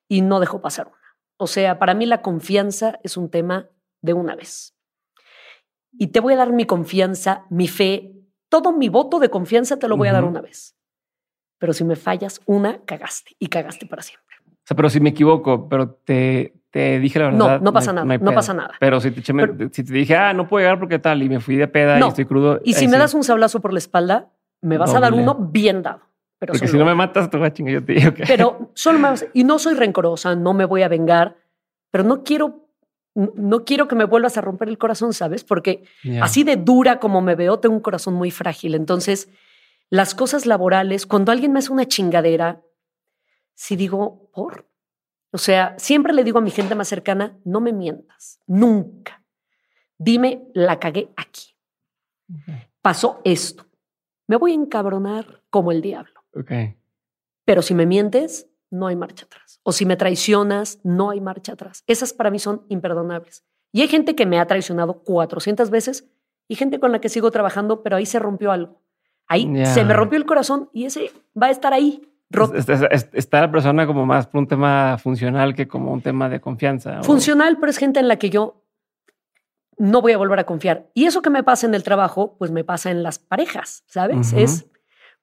y 0.09 0.21
no 0.21 0.41
dejo 0.41 0.61
pasar 0.61 0.89
una. 0.89 0.97
O 1.37 1.47
sea, 1.47 1.79
para 1.79 1.95
mí 1.95 2.07
la 2.07 2.23
confianza 2.23 2.99
es 3.03 3.17
un 3.17 3.31
tema 3.31 3.71
de 4.03 4.15
una 4.15 4.35
vez 4.35 4.77
y 5.99 6.09
te 6.09 6.21
voy 6.21 6.35
a 6.35 6.37
dar 6.37 6.53
mi 6.53 6.65
confianza, 6.65 7.47
mi 7.51 7.69
fe, 7.69 8.13
todo 8.49 8.73
mi 8.73 8.89
voto 8.89 9.19
de 9.19 9.31
confianza 9.31 9.79
te 9.79 9.89
lo 9.89 9.97
voy 9.97 10.09
a 10.09 10.13
dar 10.13 10.25
una 10.25 10.41
vez. 10.41 10.76
Pero 11.59 11.73
si 11.73 11.85
me 11.85 11.97
fallas 11.97 12.41
una, 12.47 12.81
cagaste 12.85 13.37
y 13.39 13.47
cagaste 13.49 13.87
para 13.87 14.03
siempre. 14.03 14.37
O 14.41 14.67
sea, 14.67 14.77
pero 14.77 14.91
si 14.91 15.01
me 15.01 15.11
equivoco, 15.11 15.69
pero 15.69 15.91
te, 16.05 16.55
te 16.71 16.99
dije 16.99 17.19
la 17.19 17.27
verdad. 17.27 17.39
No, 17.39 17.59
no 17.65 17.73
pasa 17.73 17.93
nada, 17.93 18.19
no, 18.19 18.33
pasa 18.33 18.53
nada. 18.53 18.75
Pero 18.81 19.01
si 19.01 19.11
te, 19.11 19.23
si 19.23 19.85
te 19.85 19.93
dije, 19.93 20.17
ah, 20.17 20.33
no 20.33 20.49
puedo 20.49 20.63
llegar 20.63 20.79
porque 20.79 20.99
tal, 20.99 21.23
y 21.23 21.29
me 21.29 21.41
fui 21.41 21.57
de 21.57 21.69
peda 21.69 21.99
y 21.99 22.03
estoy 22.03 22.27
crudo. 22.27 22.61
Y 22.65 22.75
si 22.75 22.89
me 22.89 22.99
das 22.99 23.15
un 23.15 23.25
sablazo 23.25 23.61
por 23.61 23.73
la 23.73 23.79
espalda, 23.79 24.31
me 24.61 24.77
vas 24.79 24.95
a 24.95 25.01
dar 25.01 25.15
uno 25.15 25.35
bien 25.35 25.83
dado. 25.83 26.01
Pero 26.39 26.53
porque 26.53 26.69
si 26.69 26.77
no 26.77 26.85
me 26.85 26.95
matas, 26.95 27.31
te 27.31 27.39
voy 27.39 27.47
a 27.47 27.53
chingar 27.53 27.75
yo 27.75 27.85
te 27.85 27.95
digo. 27.95 28.13
Pero 28.27 28.71
solo 28.75 29.01
vas, 29.01 29.27
y 29.33 29.45
no 29.45 29.59
soy 29.59 29.75
rencorosa, 29.75 30.37
no 30.37 30.53
me 30.53 30.67
voy 30.67 30.83
a 30.83 30.89
vengar, 30.89 31.37
pero 31.91 32.05
no 32.05 32.23
quiero 32.25 32.67
no 33.15 33.65
quiero 33.65 33.89
que 33.89 33.95
me 33.95 34.05
vuelvas 34.05 34.37
a 34.37 34.43
romper 34.43 34.69
el 34.69 34.77
corazón, 34.77 35.15
¿sabes? 35.15 35.43
Porque 35.43 35.85
así 36.21 36.45
de 36.45 36.57
dura 36.57 37.01
como 37.01 37.23
me 37.23 37.35
veo, 37.35 37.59
tengo 37.59 37.75
un 37.75 37.81
corazón 37.81 38.13
muy 38.13 38.31
frágil. 38.31 38.75
Entonces, 38.75 39.31
las 39.91 40.15
cosas 40.15 40.47
laborales, 40.47 41.07
cuando 41.07 41.33
alguien 41.33 41.53
me 41.53 41.61
hace 41.61 41.73
una 41.73 41.87
chingadera, 41.87 42.63
si 43.55 43.77
digo, 43.77 44.31
por. 44.33 44.69
O 45.31 45.39
sea, 45.39 45.75
siempre 45.79 46.13
le 46.13 46.25
digo 46.25 46.39
a 46.39 46.43
mi 46.43 46.51
gente 46.51 46.75
más 46.75 46.89
cercana, 46.89 47.39
no 47.45 47.61
me 47.61 47.73
mientas, 47.73 48.41
nunca. 48.47 49.23
Dime, 49.99 50.49
la 50.55 50.79
cagué 50.79 51.13
aquí. 51.17 51.57
Pasó 52.83 53.21
esto. 53.25 53.67
Me 54.27 54.37
voy 54.37 54.53
a 54.53 54.55
encabronar 54.55 55.43
como 55.51 55.73
el 55.73 55.81
diablo. 55.81 56.21
Pero 57.45 57.63
si 57.63 57.75
me 57.75 57.87
mientes, 57.87 58.49
no 58.71 58.89
hay 58.89 58.97
marcha 58.97 59.25
atrás. 59.27 59.61
O 59.63 59.73
si 59.73 59.87
me 59.87 59.97
traicionas, 59.97 60.81
no 60.83 61.11
hay 61.11 61.21
marcha 61.21 61.53
atrás. 61.53 61.85
Esas 61.87 62.13
para 62.13 62.31
mí 62.31 62.39
son 62.39 62.65
imperdonables. 62.69 63.45
Y 63.73 63.83
hay 63.83 63.89
gente 63.89 64.15
que 64.15 64.27
me 64.27 64.39
ha 64.41 64.47
traicionado 64.47 65.03
400 65.03 65.71
veces 65.71 66.09
y 66.49 66.57
gente 66.57 66.81
con 66.81 66.93
la 66.93 67.01
que 67.01 67.09
sigo 67.09 67.31
trabajando, 67.31 67.83
pero 67.83 67.97
ahí 67.97 68.07
se 68.07 68.19
rompió 68.19 68.53
algo. 68.53 68.83
Ahí 69.29 69.67
se 69.67 69.85
me 69.85 69.95
rompió 69.95 70.19
el 70.19 70.27
corazón 70.27 70.71
y 70.73 70.85
ese 70.85 71.11
va 71.41 71.47
a 71.47 71.51
estar 71.51 71.73
ahí. 71.73 72.03
Está 73.13 73.41
la 73.41 73.51
persona 73.51 73.87
como 73.87 74.05
más 74.07 74.27
por 74.27 74.41
un 74.41 74.49
tema 74.49 74.99
funcional 74.99 75.55
que 75.55 75.69
como 75.69 75.93
un 75.93 76.03
tema 76.03 76.29
de 76.29 76.41
confianza. 76.41 77.03
Funcional, 77.03 77.59
pero 77.59 77.71
es 77.71 77.79
gente 77.79 78.01
en 78.01 78.09
la 78.09 78.17
que 78.17 78.31
yo 78.31 78.63
no 79.79 80.01
voy 80.01 80.13
a 80.13 80.19
volver 80.19 80.39
a 80.39 80.45
confiar. 80.45 80.87
Y 80.95 81.05
eso 81.05 81.23
que 81.23 81.31
me 81.31 81.43
pasa 81.43 81.67
en 81.67 81.75
el 81.75 81.83
trabajo, 81.83 82.37
pues 82.39 82.51
me 82.51 82.65
pasa 82.65 82.91
en 82.91 83.03
las 83.03 83.19
parejas, 83.19 83.85
¿sabes? 83.87 84.33
Es, 84.33 84.67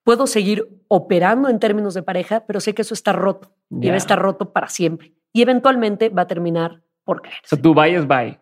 puedo 0.03 0.27
seguir 0.27 0.67
operando 0.87 1.49
en 1.49 1.59
términos 1.59 1.93
de 1.93 2.03
pareja, 2.03 2.45
pero 2.45 2.59
sé 2.59 2.73
que 2.73 2.83
eso 2.83 2.93
está 2.93 3.13
roto 3.13 3.55
y 3.69 3.87
va 3.87 3.95
a 3.95 3.97
estar 3.97 4.19
roto 4.19 4.53
para 4.53 4.69
siempre. 4.69 5.13
Y 5.31 5.41
eventualmente 5.41 6.09
va 6.09 6.23
a 6.23 6.27
terminar 6.27 6.83
por 7.03 7.21
caer. 7.21 7.37
O 7.43 7.47
sea, 7.47 7.61
tu 7.61 7.73
bye 7.73 7.95
es 7.95 8.07
bye. 8.07 8.39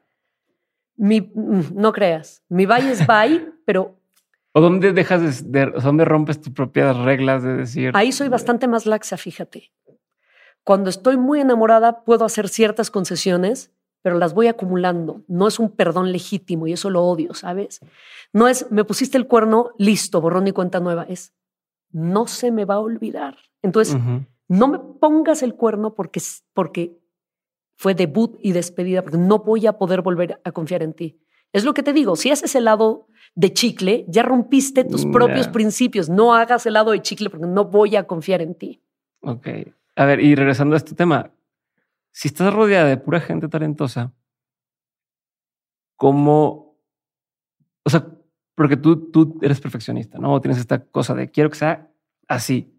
Mi, 0.97 1.21
mm, 1.21 1.73
no 1.73 1.93
creas, 1.93 2.43
mi 2.49 2.65
bye 2.65 2.91
es 2.91 3.07
bye, 3.07 3.53
pero 3.65 4.00
¿O 4.53 4.59
dónde 4.59 4.91
dejas 4.91 5.51
de, 5.51 5.65
dónde 5.67 6.05
rompes 6.05 6.41
tus 6.41 6.53
propias 6.53 6.97
reglas 6.97 7.43
de 7.43 7.55
decir? 7.55 7.91
Ahí 7.93 8.11
soy 8.11 8.27
bastante 8.27 8.67
más 8.67 8.85
laxa, 8.85 9.17
fíjate. 9.17 9.71
Cuando 10.63 10.89
estoy 10.89 11.17
muy 11.17 11.39
enamorada, 11.39 12.03
puedo 12.03 12.25
hacer 12.25 12.49
ciertas 12.49 12.91
concesiones, 12.91 13.71
pero 14.01 14.17
las 14.17 14.33
voy 14.33 14.47
acumulando. 14.47 15.23
No 15.27 15.47
es 15.47 15.57
un 15.57 15.71
perdón 15.71 16.11
legítimo 16.11 16.67
y 16.67 16.73
eso 16.73 16.89
lo 16.89 17.03
odio, 17.03 17.33
¿sabes? 17.33 17.79
No 18.33 18.47
es, 18.47 18.69
me 18.71 18.83
pusiste 18.83 19.17
el 19.17 19.27
cuerno, 19.27 19.71
listo, 19.77 20.21
borrón 20.21 20.47
y 20.47 20.51
cuenta 20.51 20.79
nueva. 20.79 21.03
Es, 21.03 21.33
no 21.91 22.27
se 22.27 22.51
me 22.51 22.65
va 22.65 22.75
a 22.75 22.79
olvidar. 22.79 23.37
Entonces, 23.61 23.97
no 24.47 24.67
me 24.67 24.79
pongas 24.79 25.43
el 25.43 25.55
cuerno 25.55 25.93
porque, 25.95 26.21
porque 26.53 26.99
fue 27.75 27.95
debut 27.95 28.37
y 28.41 28.51
despedida, 28.51 29.01
porque 29.01 29.17
no 29.17 29.39
voy 29.39 29.65
a 29.65 29.77
poder 29.77 30.01
volver 30.01 30.41
a 30.43 30.51
confiar 30.51 30.83
en 30.83 30.93
ti. 30.93 31.21
Es 31.53 31.63
lo 31.63 31.73
que 31.73 31.83
te 31.83 31.93
digo, 31.93 32.15
si 32.15 32.31
haces 32.31 32.55
el 32.55 32.65
lado 32.65 33.07
de 33.35 33.53
chicle, 33.53 34.05
ya 34.07 34.23
rompiste 34.23 34.83
tus 34.83 35.05
mm, 35.05 35.11
propios 35.11 35.47
principios. 35.47 36.09
No 36.09 36.33
hagas 36.33 36.65
el 36.65 36.73
lado 36.73 36.91
de 36.91 37.01
chicle 37.01 37.29
porque 37.29 37.47
no 37.47 37.65
voy 37.65 37.95
a 37.95 38.05
confiar 38.05 38.41
en 38.41 38.55
ti. 38.55 38.81
Ok. 39.21 39.47
A 39.95 40.05
ver, 40.05 40.19
y 40.21 40.35
regresando 40.35 40.75
a 40.75 40.77
este 40.77 40.95
tema, 40.95 41.31
si 42.11 42.27
estás 42.27 42.53
rodeada 42.53 42.87
de 42.87 42.97
pura 42.97 43.19
gente 43.19 43.47
talentosa, 43.47 44.13
¿cómo? 45.95 46.77
O 47.83 47.89
sea, 47.89 48.07
porque 48.55 48.77
tú, 48.77 49.11
tú 49.11 49.39
eres 49.41 49.59
perfeccionista, 49.59 50.19
¿no? 50.19 50.39
Tienes 50.41 50.59
esta 50.59 50.85
cosa 50.85 51.13
de 51.15 51.29
quiero 51.29 51.49
que 51.49 51.57
sea 51.57 51.91
así. 52.27 52.77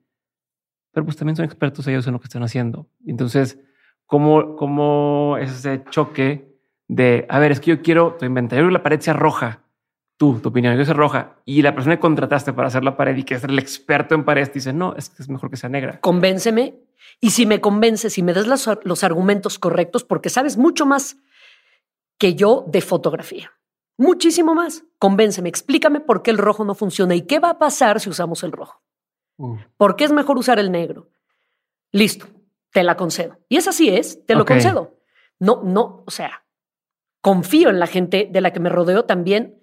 Pero 0.92 1.04
pues 1.06 1.16
también 1.16 1.36
son 1.36 1.44
expertos 1.44 1.86
ellos 1.86 2.06
en 2.06 2.12
lo 2.12 2.20
que 2.20 2.26
están 2.26 2.42
haciendo. 2.42 2.88
Entonces, 3.06 3.58
¿cómo, 4.06 4.56
cómo 4.56 5.38
es 5.38 5.50
ese 5.50 5.84
choque? 5.90 6.51
De, 6.88 7.26
a 7.28 7.38
ver, 7.38 7.52
es 7.52 7.60
que 7.60 7.70
yo 7.70 7.82
quiero 7.82 8.16
tu 8.18 8.24
inventario 8.24 8.68
la 8.70 8.82
pared 8.82 9.00
sea 9.00 9.14
roja. 9.14 9.60
Tú, 10.16 10.38
tu 10.40 10.50
opinión, 10.50 10.76
que 10.76 10.84
sea 10.84 10.94
roja. 10.94 11.36
Y 11.44 11.62
la 11.62 11.74
persona 11.74 11.96
que 11.96 12.00
contrataste 12.00 12.52
para 12.52 12.68
hacer 12.68 12.84
la 12.84 12.96
pared 12.96 13.16
y 13.16 13.24
que 13.24 13.34
es 13.34 13.44
el 13.44 13.58
experto 13.58 14.14
en 14.14 14.24
paredes 14.24 14.52
dice, 14.52 14.72
no, 14.72 14.94
es 14.96 15.08
que 15.08 15.22
es 15.22 15.28
mejor 15.28 15.50
que 15.50 15.56
sea 15.56 15.68
negra. 15.68 16.00
Convénceme. 16.00 16.76
Y 17.20 17.30
si 17.30 17.46
me 17.46 17.60
convences 17.60 18.18
y 18.18 18.22
me 18.22 18.32
das 18.32 18.46
los, 18.46 18.68
los 18.84 19.04
argumentos 19.04 19.58
correctos, 19.58 20.04
porque 20.04 20.28
sabes 20.28 20.56
mucho 20.56 20.86
más 20.86 21.16
que 22.18 22.34
yo 22.34 22.64
de 22.68 22.80
fotografía. 22.80 23.52
Muchísimo 23.96 24.54
más. 24.54 24.84
Convénceme, 24.98 25.48
explícame 25.48 26.00
por 26.00 26.22
qué 26.22 26.30
el 26.30 26.38
rojo 26.38 26.64
no 26.64 26.74
funciona 26.74 27.14
y 27.14 27.22
qué 27.22 27.40
va 27.40 27.50
a 27.50 27.58
pasar 27.58 28.00
si 28.00 28.10
usamos 28.10 28.42
el 28.44 28.52
rojo. 28.52 28.82
¿Por 29.76 29.96
qué 29.96 30.04
es 30.04 30.12
mejor 30.12 30.38
usar 30.38 30.58
el 30.58 30.70
negro? 30.70 31.08
Listo, 31.90 32.26
te 32.72 32.82
la 32.84 32.96
concedo. 32.96 33.38
Y 33.48 33.56
es 33.56 33.66
así 33.66 33.88
es, 33.88 34.24
te 34.24 34.34
lo 34.34 34.44
concedo. 34.44 34.96
No, 35.38 35.62
no, 35.64 36.04
o 36.06 36.10
sea, 36.10 36.41
confío 37.22 37.70
en 37.70 37.78
la 37.78 37.86
gente 37.86 38.28
de 38.30 38.40
la 38.42 38.52
que 38.52 38.60
me 38.60 38.68
rodeo 38.68 39.06
también 39.06 39.62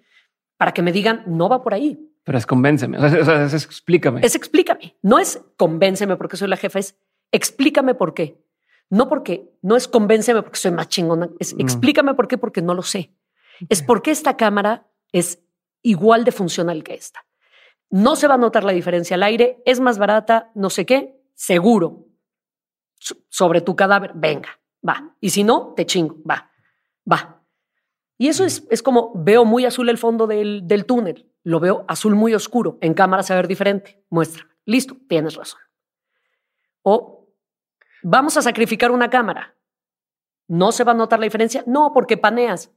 para 0.57 0.73
que 0.73 0.81
me 0.81 0.91
digan, 0.91 1.23
no 1.27 1.47
va 1.47 1.61
por 1.61 1.73
ahí. 1.73 1.99
Pero 2.23 2.37
es 2.37 2.45
convénceme, 2.45 2.97
o 2.97 3.09
sea, 3.09 3.45
es, 3.45 3.53
explícame. 3.53 4.21
Es 4.23 4.35
explícame. 4.35 4.97
No 5.01 5.19
es 5.19 5.41
convénceme 5.57 6.17
porque 6.17 6.37
soy 6.37 6.47
la 6.47 6.57
jefa, 6.57 6.79
es 6.79 6.97
explícame 7.31 7.95
por 7.95 8.13
qué. 8.13 8.41
No 8.89 9.07
porque, 9.07 9.51
no 9.61 9.75
es 9.75 9.87
convénceme 9.87 10.41
porque 10.41 10.57
soy 10.57 10.71
más 10.71 10.89
chingona, 10.89 11.29
es 11.39 11.55
explícame 11.59 12.15
por 12.15 12.27
qué 12.27 12.37
porque 12.37 12.61
no 12.61 12.73
lo 12.73 12.81
sé. 12.81 13.13
Es 13.67 13.83
porque 13.83 14.11
esta 14.11 14.37
cámara 14.37 14.87
es 15.11 15.43
igual 15.81 16.23
de 16.23 16.31
funcional 16.31 16.83
que 16.83 16.93
esta. 16.93 17.25
No 17.89 18.15
se 18.15 18.27
va 18.27 18.35
a 18.35 18.37
notar 18.37 18.63
la 18.63 18.71
diferencia 18.71 19.15
al 19.15 19.23
aire, 19.23 19.61
es 19.65 19.79
más 19.79 19.97
barata, 19.97 20.51
no 20.55 20.69
sé 20.69 20.85
qué, 20.85 21.19
seguro. 21.35 22.05
sobre 23.29 23.61
tu 23.61 23.75
cadáver, 23.75 24.11
venga, 24.13 24.59
va. 24.87 25.15
Y 25.21 25.29
si 25.29 25.43
no, 25.43 25.73
te 25.75 25.85
chingo, 25.85 26.17
va, 26.29 26.51
va. 27.09 27.38
Y 28.19 28.27
eso 28.27 28.43
es, 28.43 28.67
es 28.69 28.83
como 28.83 29.13
veo 29.15 29.45
muy 29.45 29.65
azul 29.65 29.87
el 29.89 29.97
fondo 29.97 30.27
del, 30.27 30.67
del 30.67 30.85
túnel, 30.85 31.31
lo 31.43 31.61
veo 31.61 31.85
azul 31.87 32.15
muy 32.15 32.35
oscuro, 32.35 32.77
en 32.81 32.93
cámara 32.93 33.23
se 33.23 33.33
ve 33.33 33.47
diferente, 33.47 34.03
muestra. 34.09 34.45
Listo, 34.65 34.97
tienes 35.07 35.35
razón. 35.35 35.61
O 36.83 37.33
vamos 38.03 38.35
a 38.35 38.41
sacrificar 38.41 38.91
una 38.91 39.09
cámara. 39.09 39.55
¿No 40.47 40.71
se 40.71 40.83
va 40.83 40.91
a 40.91 40.95
notar 40.95 41.19
la 41.19 41.23
diferencia? 41.23 41.63
No, 41.65 41.93
porque 41.93 42.17
paneas. 42.17 42.71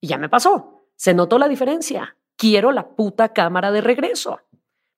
Y 0.00 0.08
ya 0.08 0.16
me 0.16 0.30
pasó. 0.30 0.86
Se 0.96 1.12
notó 1.12 1.38
la 1.38 1.48
diferencia. 1.48 2.16
Quiero 2.36 2.72
la 2.72 2.88
puta 2.88 3.34
cámara 3.34 3.70
de 3.72 3.82
regreso. 3.82 4.40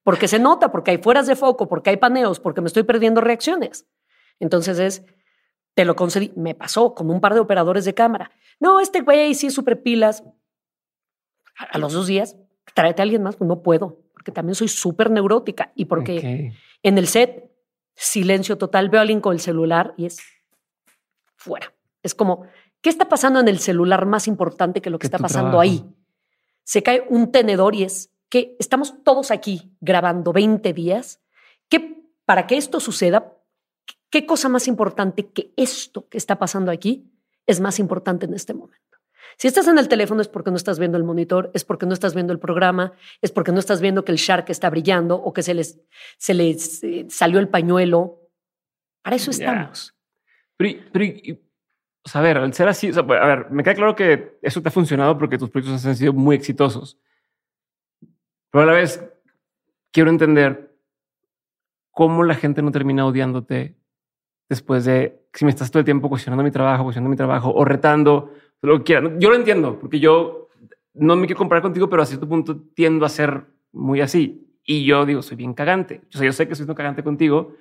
Porque 0.03 0.27
se 0.27 0.39
nota, 0.39 0.71
porque 0.71 0.91
hay 0.91 0.97
fueras 0.97 1.27
de 1.27 1.35
foco, 1.35 1.67
porque 1.67 1.89
hay 1.89 1.97
paneos, 1.97 2.39
porque 2.39 2.61
me 2.61 2.67
estoy 2.67 2.83
perdiendo 2.83 3.19
reacciones. 3.19 3.85
Entonces 4.39 4.79
es, 4.79 5.05
te 5.73 5.85
lo 5.85 5.95
concedí. 5.95 6.31
Me 6.35 6.55
pasó 6.55 6.95
con 6.95 7.09
un 7.09 7.19
par 7.19 7.33
de 7.33 7.41
operadores 7.41 7.83
de 7.83 7.93
cámara. 7.93 8.31
No, 8.59 8.79
este 8.79 9.01
güey 9.01 9.33
sí 9.35 9.47
es 9.47 9.53
súper 9.53 9.81
pilas. 9.81 10.23
A, 11.57 11.77
los 11.77 11.93
dos 11.93 12.07
días, 12.07 12.35
tráete 12.73 13.01
a 13.01 13.03
alguien 13.03 13.23
más. 13.23 13.35
Pues 13.35 13.47
no 13.47 13.61
puedo, 13.61 14.01
porque 14.13 14.31
también 14.31 14.55
soy 14.55 14.67
súper 14.67 15.11
neurótica 15.11 15.71
y 15.75 15.85
porque 15.85 16.53
en 16.81 16.97
el 16.97 17.07
set, 17.07 17.51
silencio 17.95 18.57
total, 18.57 18.89
veo 18.89 18.99
a 18.99 19.01
alguien 19.01 19.21
con 19.21 19.33
el 19.33 19.39
celular 19.39 19.93
y 19.97 20.05
es 20.05 20.21
fuera. 21.35 21.73
Es 22.01 22.15
como, 22.15 22.45
¿qué 22.81 22.89
está 22.89 23.07
pasando 23.07 23.39
en 23.39 23.47
el 23.47 23.59
celular 23.59 24.05
más 24.05 24.27
importante 24.27 24.81
que 24.81 24.89
lo 24.89 24.99
que 24.99 25.07
está 25.07 25.19
pasando 25.19 25.59
ahí? 25.59 25.85
Se 26.63 26.81
cae 26.81 27.05
un 27.09 27.31
tenedor 27.31 27.75
y 27.75 27.83
es 27.83 28.11
que 28.29 28.55
estamos 28.59 29.03
todos 29.03 29.31
aquí 29.31 29.75
grabando 29.81 30.33
20 30.33 30.73
días. 30.73 31.21
Que 31.69 32.03
para 32.25 32.47
que 32.47 32.57
esto 32.57 32.79
suceda, 32.79 33.33
¿Qué 34.13 34.27
cosa 34.27 34.47
más 34.47 34.67
importante 34.67 35.25
que 35.25 35.55
esto 35.57 36.07
que 36.07 36.19
está 36.19 36.37
pasando 36.37 36.69
aquí 36.69 37.11
es 37.45 37.59
más 37.59 37.79
importante 37.79 38.25
en 38.25 38.33
este 38.33 38.53
momento? 38.53 38.97
Si 39.37 39.47
estás 39.47 39.67
en 39.67 39.77
el 39.77 39.87
teléfono 39.87 40.21
es 40.21 40.27
porque 40.27 40.51
no 40.51 40.57
estás 40.57 40.79
viendo 40.79 40.97
el 40.97 41.03
monitor, 41.03 41.51
es 41.53 41.65
porque 41.65 41.85
no 41.85 41.93
estás 41.93 42.13
viendo 42.13 42.33
el 42.33 42.39
programa, 42.39 42.93
es 43.21 43.31
porque 43.31 43.51
no 43.51 43.59
estás 43.59 43.81
viendo 43.81 44.05
que 44.05 44.11
el 44.11 44.17
shark 44.17 44.49
está 44.49 44.69
brillando 44.69 45.15
o 45.15 45.33
que 45.33 45.41
se 45.41 45.53
les, 45.53 45.81
se 46.17 46.33
les 46.33 46.83
eh, 46.83 47.05
salió 47.09 47.39
el 47.39 47.49
pañuelo. 47.49 48.19
Para 49.01 49.15
eso 49.15 49.31
estamos. 49.31 49.95
Pero, 50.57 50.79
a 52.13 52.21
ver, 52.21 52.37
al 52.37 52.53
ser 52.53 52.67
así, 52.67 52.91
a 52.95 53.01
ver, 53.01 53.49
me 53.49 53.63
queda 53.63 53.75
claro 53.75 53.95
que 53.95 54.37
eso 54.41 54.61
te 54.61 54.69
ha 54.69 54.71
funcionado 54.71 55.17
porque 55.17 55.37
tus 55.37 55.49
proyectos 55.49 55.85
han 55.85 55.95
sido 55.95 56.13
muy 56.13 56.35
exitosos. 56.35 56.99
Pero 58.51 58.63
a 58.63 58.67
la 58.67 58.73
vez 58.73 59.03
quiero 59.91 60.09
entender 60.09 60.77
cómo 61.91 62.23
la 62.23 62.35
gente 62.35 62.61
no 62.61 62.71
termina 62.71 63.05
odiándote 63.05 63.77
después 64.49 64.85
de 64.85 65.23
si 65.33 65.45
me 65.45 65.51
estás 65.51 65.71
todo 65.71 65.79
el 65.79 65.85
tiempo 65.85 66.09
cuestionando 66.09 66.43
mi 66.43 66.51
trabajo, 66.51 66.83
cuestionando 66.83 67.09
mi 67.09 67.17
trabajo 67.17 67.51
o 67.53 67.65
retando, 67.65 68.33
lo 68.61 68.77
que 68.77 68.83
quieras. 68.83 69.11
Yo 69.19 69.29
lo 69.29 69.35
entiendo 69.35 69.79
porque 69.79 69.99
yo 69.99 70.49
no 70.93 71.15
me 71.15 71.25
quiero 71.25 71.39
comparar 71.39 71.61
contigo, 71.61 71.89
pero 71.89 72.01
a 72.01 72.05
cierto 72.05 72.27
punto 72.27 72.61
tiendo 72.73 73.05
a 73.05 73.09
ser 73.09 73.45
muy 73.71 74.01
así. 74.01 74.47
Y 74.63 74.85
yo 74.85 75.05
digo, 75.05 75.21
soy 75.21 75.35
bien 75.35 75.53
cagante. 75.53 76.01
O 76.13 76.17
sea, 76.17 76.25
yo 76.25 76.31
sé 76.31 76.47
que 76.47 76.55
soy 76.55 76.65
un 76.67 76.75
cagante 76.75 77.03
contigo, 77.03 77.55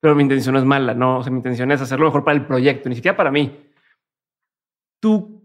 pero 0.00 0.14
mi 0.14 0.22
intención 0.22 0.54
no 0.54 0.58
es 0.58 0.64
mala, 0.64 0.94
no. 0.94 1.18
O 1.18 1.22
sea, 1.22 1.30
mi 1.30 1.38
intención 1.38 1.70
es 1.70 1.80
hacerlo 1.80 2.06
mejor 2.06 2.24
para 2.24 2.36
el 2.36 2.46
proyecto, 2.46 2.88
ni 2.88 2.96
siquiera 2.96 3.16
para 3.16 3.30
mí. 3.30 3.66
Tú, 5.00 5.37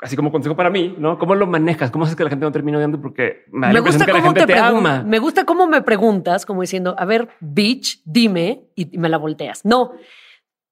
así 0.00 0.16
como 0.16 0.30
consejo 0.30 0.56
para 0.56 0.70
mí, 0.70 0.94
¿no? 0.98 1.18
¿Cómo 1.18 1.34
lo 1.34 1.46
manejas? 1.46 1.90
¿Cómo 1.90 2.04
haces 2.04 2.16
que 2.16 2.24
la 2.24 2.30
gente 2.30 2.44
no 2.44 2.52
termine 2.52 2.76
odiando? 2.76 3.00
Porque 3.00 3.44
me, 3.50 3.80
gusta 3.80 4.06
que 4.06 4.12
la 4.12 4.22
gente 4.22 4.46
te, 4.46 4.58
ama. 4.58 5.02
Me 5.04 5.18
gusta 5.18 5.44
cómo 5.44 5.66
me 5.66 5.82
preguntas, 5.82 6.46
como 6.46 6.60
diciendo, 6.60 6.94
a 6.98 7.04
ver, 7.04 7.28
bitch, 7.40 8.00
dime, 8.04 8.62
y 8.74 8.96
me 8.98 9.08
la 9.08 9.18
volteas. 9.18 9.64
No, 9.64 9.92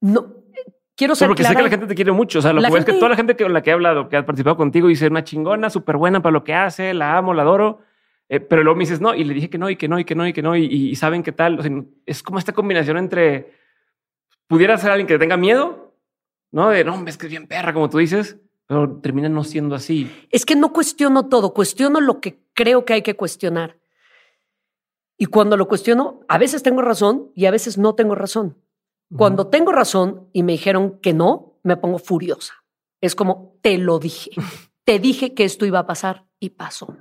no, 0.00 0.34
quiero 0.96 1.14
ser 1.14 1.28
Porque 1.28 1.44
sé 1.44 1.54
que 1.54 1.62
la 1.62 1.68
gente 1.68 1.86
te 1.86 1.94
quiere 1.94 2.12
mucho. 2.12 2.38
O 2.38 2.42
sea, 2.42 2.52
lo 2.52 2.62
que 2.62 2.78
es 2.78 2.84
que 2.84 2.92
toda 2.94 3.10
la 3.10 3.16
gente 3.16 3.36
con 3.36 3.52
la 3.52 3.62
que 3.62 3.70
he 3.70 3.72
hablado, 3.72 4.08
que 4.08 4.16
ha 4.16 4.24
participado 4.24 4.56
contigo, 4.56 4.88
dice 4.88 5.08
una 5.08 5.24
chingona, 5.24 5.70
súper 5.70 5.96
buena 5.96 6.22
para 6.22 6.32
lo 6.32 6.44
que 6.44 6.54
hace, 6.54 6.94
la 6.94 7.16
amo, 7.16 7.34
la 7.34 7.42
adoro. 7.42 7.80
Eh, 8.28 8.40
pero 8.40 8.64
luego 8.64 8.76
me 8.76 8.82
dices 8.82 9.00
no, 9.00 9.14
y 9.14 9.22
le 9.24 9.34
dije 9.34 9.50
que 9.50 9.58
no, 9.58 9.70
y 9.70 9.76
que 9.76 9.88
no, 9.88 9.98
y 10.00 10.04
que 10.04 10.14
no, 10.16 10.26
y 10.26 10.32
que 10.32 10.42
no, 10.42 10.56
y, 10.56 10.94
saben 10.96 11.22
qué 11.22 11.32
tal. 11.32 11.58
O 11.58 11.62
sea, 11.62 11.70
es 12.06 12.22
como 12.22 12.38
esta 12.38 12.52
combinación 12.52 12.96
entre 12.96 13.52
pudiera 14.48 14.76
ser 14.78 14.90
alguien 14.90 15.06
que 15.06 15.18
tenga 15.18 15.36
miedo, 15.36 15.94
no 16.52 16.70
de 16.70 16.84
no, 16.84 17.04
es 17.06 17.16
que 17.18 17.26
es 17.26 17.30
bien 17.30 17.46
perra, 17.46 17.72
como 17.72 17.90
tú 17.90 17.98
dices, 17.98 18.38
pero 18.66 18.98
termina 19.00 19.28
no 19.28 19.44
siendo 19.44 19.74
así. 19.74 20.10
Es 20.30 20.44
que 20.44 20.56
no 20.56 20.72
cuestiono 20.72 21.28
todo, 21.28 21.54
cuestiono 21.54 22.00
lo 22.00 22.20
que 22.20 22.40
creo 22.52 22.84
que 22.84 22.94
hay 22.94 23.02
que 23.02 23.14
cuestionar. 23.14 23.78
Y 25.16 25.26
cuando 25.26 25.56
lo 25.56 25.68
cuestiono, 25.68 26.20
a 26.28 26.38
veces 26.38 26.62
tengo 26.62 26.82
razón 26.82 27.30
y 27.34 27.46
a 27.46 27.50
veces 27.50 27.78
no 27.78 27.94
tengo 27.94 28.14
razón. 28.14 28.58
Cuando 29.16 29.48
tengo 29.48 29.70
razón 29.70 30.28
y 30.32 30.42
me 30.42 30.52
dijeron 30.52 30.98
que 31.00 31.14
no, 31.14 31.58
me 31.62 31.76
pongo 31.76 31.98
furiosa. 31.98 32.54
Es 33.00 33.14
como, 33.14 33.56
te 33.62 33.78
lo 33.78 33.98
dije. 33.98 34.30
te 34.84 34.98
dije 34.98 35.32
que 35.32 35.44
esto 35.44 35.64
iba 35.64 35.78
a 35.78 35.86
pasar 35.86 36.26
y 36.40 36.50
pasó. 36.50 36.96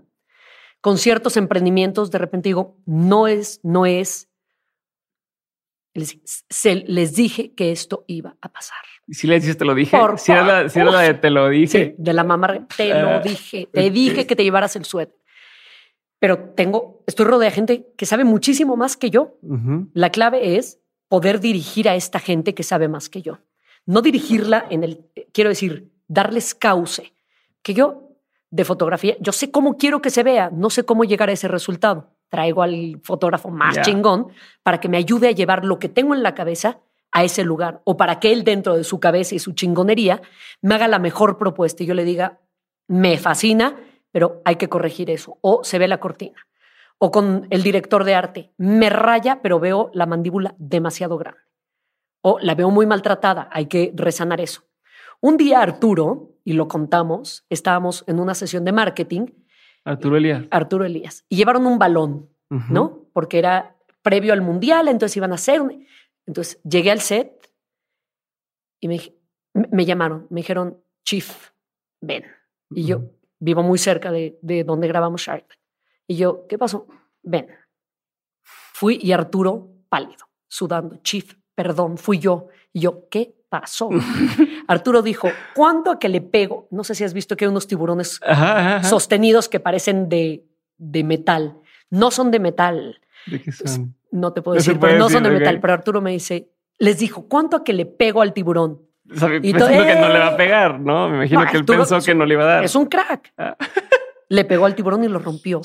Con 0.82 1.00
ciertos 1.00 1.36
emprendimientos, 1.36 2.12
de 2.12 2.20
repente 2.20 2.50
digo, 2.50 2.78
no 2.86 3.28
es, 3.28 3.60
no 3.64 3.88
es 3.88 4.30
Les, 5.96 6.20
les 6.64 7.16
dije 7.16 7.56
que 7.56 7.72
esto 7.72 8.06
iba 8.08 8.38
a 8.40 8.50
pasar. 8.50 8.84
¿Y 9.08 9.14
si 9.14 9.28
le 9.28 9.36
dices 9.36 9.58
te 9.58 9.66
lo 9.66 9.76
dije? 9.76 9.98
si 10.18 10.32
era, 10.32 10.44
la, 10.44 11.02
de 11.02 11.14
te 11.14 11.30
lo 11.30 11.50
dije. 11.50 11.96
de 11.98 12.14
la 12.14 12.24
mamá, 12.24 12.68
te 12.76 12.90
lo 12.90 13.10
ah. 13.10 13.20
dije. 13.20 13.70
Te 13.72 13.90
dije 13.90 14.26
que 14.26 14.36
te 14.36 14.44
llevaras 14.44 14.76
el 14.76 14.86
suéter. 14.86 15.16
Pero 16.20 16.40
tengo, 16.56 17.04
estoy 17.06 17.26
rodeada 17.26 17.52
de 17.52 17.56
gente 17.56 17.88
que 17.98 18.06
sabe 18.06 18.24
muchísimo 18.24 18.76
más 18.76 18.98
que 18.98 19.10
yo. 19.10 19.38
La 19.94 20.10
clave 20.10 20.58
es 20.58 20.80
poder 21.08 21.40
dirigir 21.40 21.88
a 21.88 21.96
esta 21.96 22.20
gente 22.20 22.56
que 22.56 22.64
sabe 22.64 22.88
más 22.88 23.10
que 23.10 23.22
yo. 23.22 23.40
No 23.86 24.02
dirigirla 24.02 24.66
en 24.70 24.84
el, 24.84 25.06
quiero 25.34 25.50
decir, 25.50 25.92
darles 26.08 26.56
cauce. 26.56 27.14
Que 27.62 27.74
yo 27.74 28.06
de 28.50 28.64
fotografía, 28.64 29.18
yo 29.20 29.32
sé 29.34 29.52
cómo 29.52 29.78
quiero 29.78 30.02
que 30.02 30.10
se 30.10 30.24
vea, 30.24 30.50
no 30.52 30.70
sé 30.70 30.84
cómo 30.84 31.04
llegar 31.04 31.30
a 31.30 31.34
ese 31.34 31.48
resultado. 31.48 32.16
Traigo 32.30 32.64
al 32.64 33.00
fotógrafo 33.04 33.50
más 33.50 33.82
chingón 33.82 34.30
para 34.64 34.80
que 34.80 34.90
me 34.90 34.98
ayude 34.98 35.28
a 35.28 35.32
llevar 35.32 35.64
lo 35.66 35.78
que 35.78 35.90
tengo 35.90 36.16
en 36.16 36.24
la 36.24 36.34
cabeza 36.34 36.80
a 37.16 37.24
ese 37.24 37.46
lugar 37.46 37.82
o 37.86 37.96
para 37.96 38.20
que 38.20 38.34
él 38.34 38.44
dentro 38.44 38.76
de 38.76 38.84
su 38.84 39.00
cabeza 39.00 39.36
y 39.36 39.40
su 39.40 39.54
chingonería 39.54 40.22
me 40.62 40.76
haga 40.76 40.90
la 40.90 41.00
mejor 41.00 41.38
propuesta 41.38 41.82
y 41.82 41.86
yo 41.86 41.94
le 41.94 42.04
diga, 42.04 42.42
me 42.90 43.18
fascina, 43.18 43.78
pero 44.12 44.42
hay 44.44 44.58
que 44.58 44.68
corregir 44.68 45.10
eso. 45.10 45.38
O 45.40 45.64
se 45.64 45.80
ve 45.80 45.88
la 45.88 46.02
cortina. 46.02 46.46
O 46.98 47.12
con 47.12 47.48
el 47.52 47.64
director 47.64 48.04
de 48.04 48.16
arte, 48.16 48.52
me 48.58 48.90
raya, 48.90 49.42
pero 49.42 49.62
veo 49.62 49.92
la 49.94 50.06
mandíbula 50.06 50.56
demasiado 50.58 51.18
grande. 51.18 51.40
O 52.20 52.38
la 52.42 52.54
veo 52.54 52.70
muy 52.70 52.86
maltratada, 52.86 53.48
hay 53.50 53.68
que 53.68 53.94
resanar 53.96 54.42
eso. 54.42 54.64
Un 55.22 55.38
día 55.38 55.62
Arturo, 55.62 56.34
y 56.44 56.52
lo 56.52 56.68
contamos, 56.68 57.46
estábamos 57.50 58.04
en 58.08 58.20
una 58.20 58.36
sesión 58.36 58.66
de 58.66 58.74
marketing. 58.74 59.28
Arturo 59.86 60.18
Elías. 60.18 60.44
Arturo 60.52 60.84
Elías. 60.84 61.24
Y 61.30 61.38
llevaron 61.38 61.66
un 61.66 61.80
balón, 61.80 62.30
¿no? 62.50 63.06
Porque 63.14 63.40
era 63.40 63.78
previo 64.02 64.34
al 64.34 64.42
mundial, 64.42 64.90
entonces 64.90 65.16
iban 65.16 65.32
a 65.32 65.36
hacer. 65.36 65.62
Entonces 66.26 66.60
llegué 66.64 66.92
al 66.92 67.02
set 67.02 67.52
y 68.80 68.88
me, 68.88 69.00
me 69.54 69.86
llamaron, 69.86 70.28
me 70.30 70.42
dijeron, 70.42 70.82
Chief, 71.04 71.52
ven. 72.02 72.26
Y 72.72 72.86
yo 72.86 73.12
vivo 73.40 73.62
muy 73.64 73.78
cerca 73.78 74.12
de, 74.12 74.40
de 74.42 74.64
donde 74.64 74.88
grabamos 74.88 75.22
Shark. 75.22 75.46
Y 76.08 76.18
yo, 76.18 76.48
¿qué 76.48 76.58
pasó? 76.58 76.88
Ven. 77.24 77.48
Fui 78.44 79.00
y 79.02 79.12
Arturo 79.12 79.72
pálido, 79.90 80.28
sudando, 80.48 80.98
Chief, 80.98 81.36
perdón, 81.56 81.98
fui 81.98 82.20
yo. 82.20 82.48
Y 82.74 82.82
yo, 82.82 83.08
¿qué 83.10 83.36
pasó? 83.50 83.90
Arturo 84.68 85.02
dijo, 85.02 85.30
¿cuánto 85.56 85.92
a 85.92 86.00
que 86.00 86.10
le 86.10 86.22
pego? 86.22 86.68
No 86.72 86.84
sé 86.84 86.96
si 86.96 87.04
has 87.04 87.14
visto 87.14 87.38
que 87.38 87.46
hay 87.46 87.50
unos 87.50 87.68
tiburones 87.68 88.20
sostenidos 88.84 89.48
que 89.48 89.60
parecen 89.60 90.10
de, 90.10 90.46
de 90.78 91.04
metal. 91.04 91.58
No 91.90 92.12
son 92.12 92.32
de 92.32 92.40
metal. 92.40 93.00
¿De 93.28 93.42
qué 93.42 93.52
son? 93.52 93.95
No 94.12 94.34
te 94.34 94.42
puedo 94.42 94.56
decir, 94.56 94.80
pero 94.80 94.98
no 94.98 95.10
son 95.10 95.24
de 95.24 95.32
metal. 95.32 95.60
Pero 95.60 95.74
Arturo 95.74 96.02
me 96.02 96.12
dice, 96.12 96.52
les 96.78 97.00
dijo, 97.00 97.28
¿cuánto 97.28 97.58
a 97.58 97.64
que 97.64 97.74
le 97.74 97.86
pego 97.86 98.22
al 98.22 98.34
tiburón? 98.34 98.82
y 99.08 99.54
pensando 99.54 99.86
que 99.86 99.96
no 99.96 100.10
le 100.10 100.20
va 100.20 100.30
a 100.30 100.34
¡Eh! 100.34 100.38
pegar, 100.38 100.80
¿no? 100.80 101.10
Me 101.10 101.18
imagino 101.18 101.46
que 101.46 101.58
él 101.58 101.66
pensó 101.66 102.00
que 102.00 102.16
no 102.16 102.26
le 102.26 102.34
iba 102.34 102.44
a 102.44 102.48
dar. 102.48 102.64
Es 102.64 102.76
un 102.76 102.86
crack. 102.86 103.34
Ah. 103.38 103.56
Le 104.28 104.44
pegó 104.44 104.66
al 104.66 104.74
tiburón 104.74 105.04
y 105.04 105.08
lo 105.08 105.20
rompió. 105.20 105.62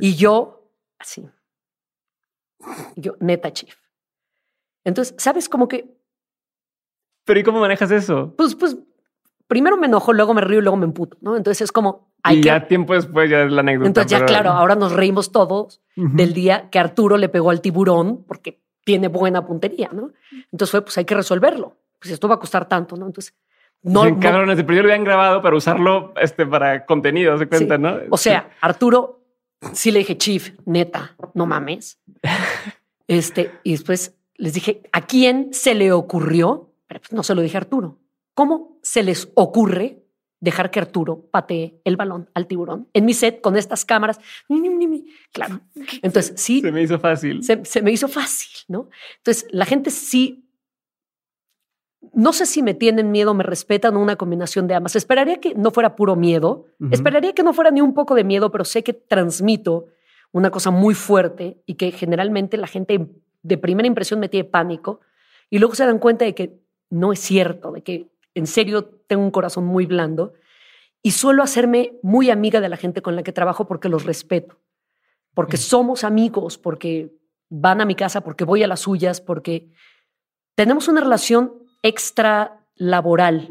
Y 0.00 0.14
yo, 0.14 0.70
así. 0.98 1.28
Yo, 2.96 3.16
neta, 3.20 3.52
chief. 3.52 3.76
Entonces, 4.84 5.14
¿sabes 5.18 5.50
cómo 5.50 5.68
que? 5.68 5.94
Pero 7.26 7.40
¿y 7.40 7.42
cómo 7.42 7.60
manejas 7.60 7.90
eso? 7.90 8.34
Pues, 8.38 8.54
pues, 8.54 8.78
primero 9.46 9.76
me 9.76 9.86
enojo, 9.86 10.12
luego 10.12 10.34
me 10.34 10.40
río 10.40 10.58
y 10.58 10.62
luego 10.62 10.76
me 10.76 10.84
emputo, 10.84 11.16
¿no? 11.20 11.36
Entonces 11.36 11.62
es 11.62 11.72
como. 11.72 12.12
Hay 12.22 12.38
y 12.38 12.42
ya 12.42 12.66
tiempo 12.66 12.94
después 12.94 13.28
ya 13.28 13.42
es 13.42 13.52
la 13.52 13.60
anécdota. 13.60 13.88
Entonces 13.88 14.10
ya, 14.10 14.24
claro, 14.24 14.50
ahora 14.50 14.76
nos 14.76 14.92
reímos 14.92 15.32
todos 15.32 15.82
del 15.94 16.32
día 16.32 16.70
que 16.70 16.78
Arturo 16.78 17.16
le 17.16 17.28
pegó 17.28 17.50
al 17.50 17.60
tiburón 17.60 18.24
porque 18.26 18.62
tiene 18.84 19.08
buena 19.08 19.46
puntería, 19.46 19.90
¿no? 19.92 20.12
Entonces 20.52 20.70
fue, 20.70 20.82
pues 20.82 20.96
hay 20.98 21.04
que 21.04 21.14
resolverlo. 21.14 21.76
Pues 22.00 22.12
esto 22.12 22.28
va 22.28 22.36
a 22.36 22.38
costar 22.38 22.68
tanto, 22.68 22.96
¿no? 22.96 23.06
Entonces. 23.06 23.34
No, 23.82 24.04
sí, 24.04 24.14
cabrones, 24.18 24.56
de 24.56 24.64
primero 24.64 24.88
lo 24.88 24.94
habían 24.94 25.04
grabado 25.04 25.42
para 25.42 25.56
usarlo 25.56 26.14
este, 26.18 26.46
para 26.46 26.86
contenido, 26.86 27.36
se 27.36 27.46
cuenta, 27.46 27.76
¿no? 27.76 27.98
O 28.08 28.16
sea, 28.16 28.48
Arturo, 28.62 29.20
sí 29.72 29.90
le 29.90 29.98
dije, 29.98 30.16
Chief, 30.16 30.52
neta, 30.64 31.14
no 31.34 31.44
mames. 31.44 32.00
este, 33.08 33.50
y 33.62 33.72
después 33.72 34.16
les 34.36 34.54
dije, 34.54 34.82
¿a 34.92 35.02
quién 35.02 35.52
se 35.52 35.74
le 35.74 35.92
ocurrió? 35.92 36.70
Pero 36.86 37.00
pues 37.00 37.12
no 37.12 37.22
se 37.22 37.34
lo 37.34 37.42
dije 37.42 37.58
a 37.58 37.60
Arturo. 37.60 37.98
¿Cómo 38.34 38.78
se 38.82 39.02
les 39.02 39.30
ocurre 39.34 40.04
dejar 40.40 40.70
que 40.70 40.78
Arturo 40.78 41.26
patee 41.30 41.80
el 41.84 41.96
balón 41.96 42.28
al 42.34 42.46
tiburón 42.46 42.88
en 42.92 43.06
mi 43.06 43.14
set 43.14 43.40
con 43.40 43.56
estas 43.56 43.84
cámaras? 43.84 44.20
Claro. 45.32 45.60
Entonces, 46.02 46.34
sí. 46.36 46.60
Se 46.60 46.72
me 46.72 46.82
hizo 46.82 46.98
fácil. 46.98 47.42
Se, 47.42 47.82
me 47.82 47.92
hizo 47.92 48.08
fácil, 48.08 48.50
¿no? 48.68 48.88
Entonces, 49.18 49.46
la 49.50 49.64
gente 49.64 49.90
sí. 49.90 50.40
No 52.12 52.32
sé 52.34 52.44
si 52.44 52.62
me 52.62 52.74
tienen 52.74 53.10
miedo 53.10 53.30
o 53.30 53.34
me 53.34 53.44
respetan 53.44 53.96
una 53.96 54.16
combinación 54.16 54.68
de 54.68 54.74
ambas. 54.74 54.94
Esperaría 54.94 55.40
que 55.40 55.54
no 55.54 55.70
fuera 55.70 55.96
puro 55.96 56.16
miedo. 56.16 56.66
Esperaría 56.90 57.32
que 57.32 57.42
no 57.42 57.54
fuera 57.54 57.70
ni 57.70 57.80
un 57.80 57.94
poco 57.94 58.14
de 58.14 58.24
miedo, 58.24 58.50
pero 58.50 58.64
sé 58.64 58.84
que 58.84 58.92
transmito 58.92 59.86
una 60.30 60.50
cosa 60.50 60.70
muy 60.70 60.94
fuerte 60.94 61.62
y 61.64 61.74
que 61.74 61.92
generalmente 61.92 62.56
la 62.56 62.66
gente 62.66 63.08
de 63.42 63.58
primera 63.58 63.86
impresión 63.86 64.20
me 64.20 64.28
tiene 64.28 64.48
pánico 64.48 65.00
y 65.48 65.58
luego 65.58 65.74
se 65.74 65.86
dan 65.86 65.98
cuenta 65.98 66.24
de 66.24 66.34
que 66.34 66.60
no 66.90 67.12
es 67.12 67.20
cierto, 67.20 67.72
de 67.72 67.82
que 67.82 68.13
en 68.34 68.46
serio 68.46 68.84
tengo 68.84 69.22
un 69.22 69.30
corazón 69.30 69.64
muy 69.64 69.86
blando 69.86 70.34
y 71.02 71.12
suelo 71.12 71.42
hacerme 71.42 71.98
muy 72.02 72.30
amiga 72.30 72.60
de 72.60 72.68
la 72.68 72.76
gente 72.76 73.02
con 73.02 73.14
la 73.16 73.22
que 73.22 73.32
trabajo 73.32 73.66
porque 73.66 73.88
los 73.88 74.04
respeto, 74.04 74.58
porque 75.34 75.56
somos 75.56 76.02
amigos, 76.04 76.58
porque 76.58 77.12
van 77.50 77.80
a 77.80 77.84
mi 77.84 77.94
casa, 77.94 78.22
porque 78.22 78.44
voy 78.44 78.62
a 78.62 78.66
las 78.66 78.80
suyas, 78.80 79.20
porque 79.20 79.70
tenemos 80.54 80.88
una 80.88 81.00
relación 81.00 81.52
extra 81.82 82.66
laboral 82.74 83.48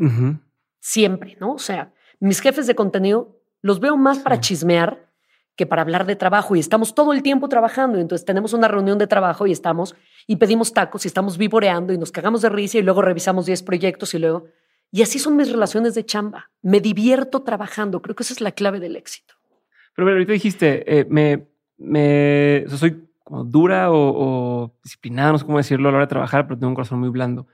siempre, 0.80 1.38
¿no? 1.40 1.54
O 1.54 1.60
sea, 1.60 1.94
mis 2.20 2.42
jefes 2.42 2.68
de 2.68 2.76
contenido 2.76 3.40
los 3.62 3.80
veo 3.80 3.96
más 3.98 4.20
para 4.20 4.40
chismear 4.40 5.10
que 5.56 5.68
para 5.68 5.84
hablar 5.84 6.06
de 6.06 6.16
trabajo 6.16 6.56
y 6.56 6.60
estamos 6.60 6.96
todo 6.96 7.14
el 7.14 7.22
tiempo 7.22 7.48
trabajando. 7.48 8.00
Y 8.00 8.02
entonces 8.02 8.26
tenemos 8.26 8.54
una 8.54 8.68
reunión 8.68 8.98
de 8.98 9.08
trabajo 9.08 9.46
y 9.46 9.52
estamos 9.52 9.96
y 10.26 10.38
pedimos 10.38 10.74
tacos 10.74 11.06
y 11.06 11.08
estamos 11.08 11.38
vivoreando 11.38 11.94
y 11.94 11.98
nos 11.98 12.12
cagamos 12.12 12.42
de 12.42 12.50
risa 12.50 12.80
y 12.80 12.82
luego 12.82 13.02
revisamos 13.02 13.46
10 13.46 13.64
proyectos 13.64 14.14
y 14.14 14.20
luego... 14.20 14.46
Y 14.94 15.02
así 15.02 15.18
son 15.18 15.36
mis 15.36 15.52
relaciones 15.52 15.96
de 15.96 16.06
chamba. 16.06 16.52
Me 16.62 16.80
divierto 16.80 17.42
trabajando. 17.42 18.04
Creo 18.04 18.16
que 18.16 18.22
esa 18.22 18.34
es 18.34 18.42
la 18.42 18.52
clave 18.52 18.80
del 18.80 18.96
éxito. 18.96 19.34
Pero, 19.96 20.08
ahorita 20.08 20.34
dijiste, 20.34 21.00
eh, 21.00 21.08
me, 21.10 21.48
me 21.78 22.64
soy 22.68 23.10
como 23.24 23.44
dura 23.44 23.92
o, 23.92 24.78
disciplinada, 24.84 25.32
no 25.32 25.40
sé 25.40 25.46
cómo 25.46 25.58
decirlo 25.58 25.90
a 25.90 25.92
la 25.92 25.96
hora 25.98 26.06
de 26.06 26.12
trabajar, 26.12 26.46
pero 26.46 26.60
tengo 26.60 26.70
un 26.70 26.76
corazón 26.76 27.00
muy 27.00 27.10
blando. 27.10 27.48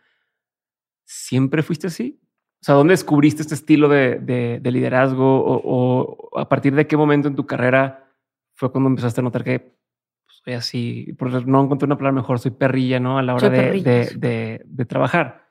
¿Siempre 1.05 1.63
fuiste 1.63 1.87
así? 1.87 2.19
O 2.61 2.65
sea, 2.65 2.75
¿dónde 2.75 2.91
descubriste 2.91 3.41
este 3.41 3.55
estilo 3.55 3.87
de, 3.87 4.59
liderazgo 4.61 5.41
o, 5.41 6.37
a 6.37 6.49
partir 6.49 6.75
de 6.75 6.87
qué 6.87 6.97
momento 6.97 7.29
en 7.29 7.37
tu 7.37 7.45
carrera 7.45 8.11
fue 8.53 8.69
cuando 8.69 8.89
empezaste 8.89 9.21
a 9.21 9.23
notar 9.23 9.45
que 9.45 9.59
pues, 9.59 10.41
soy 10.43 10.53
así? 10.55 11.15
No 11.45 11.63
encontré 11.63 11.85
una 11.85 11.97
palabra 11.97 12.19
mejor, 12.19 12.39
soy 12.39 12.51
perrilla, 12.51 12.99
¿no? 12.99 13.17
A 13.17 13.23
la 13.23 13.33
hora 13.33 13.49
de, 13.49 14.61
de, 14.65 14.85
trabajar. 14.85 15.47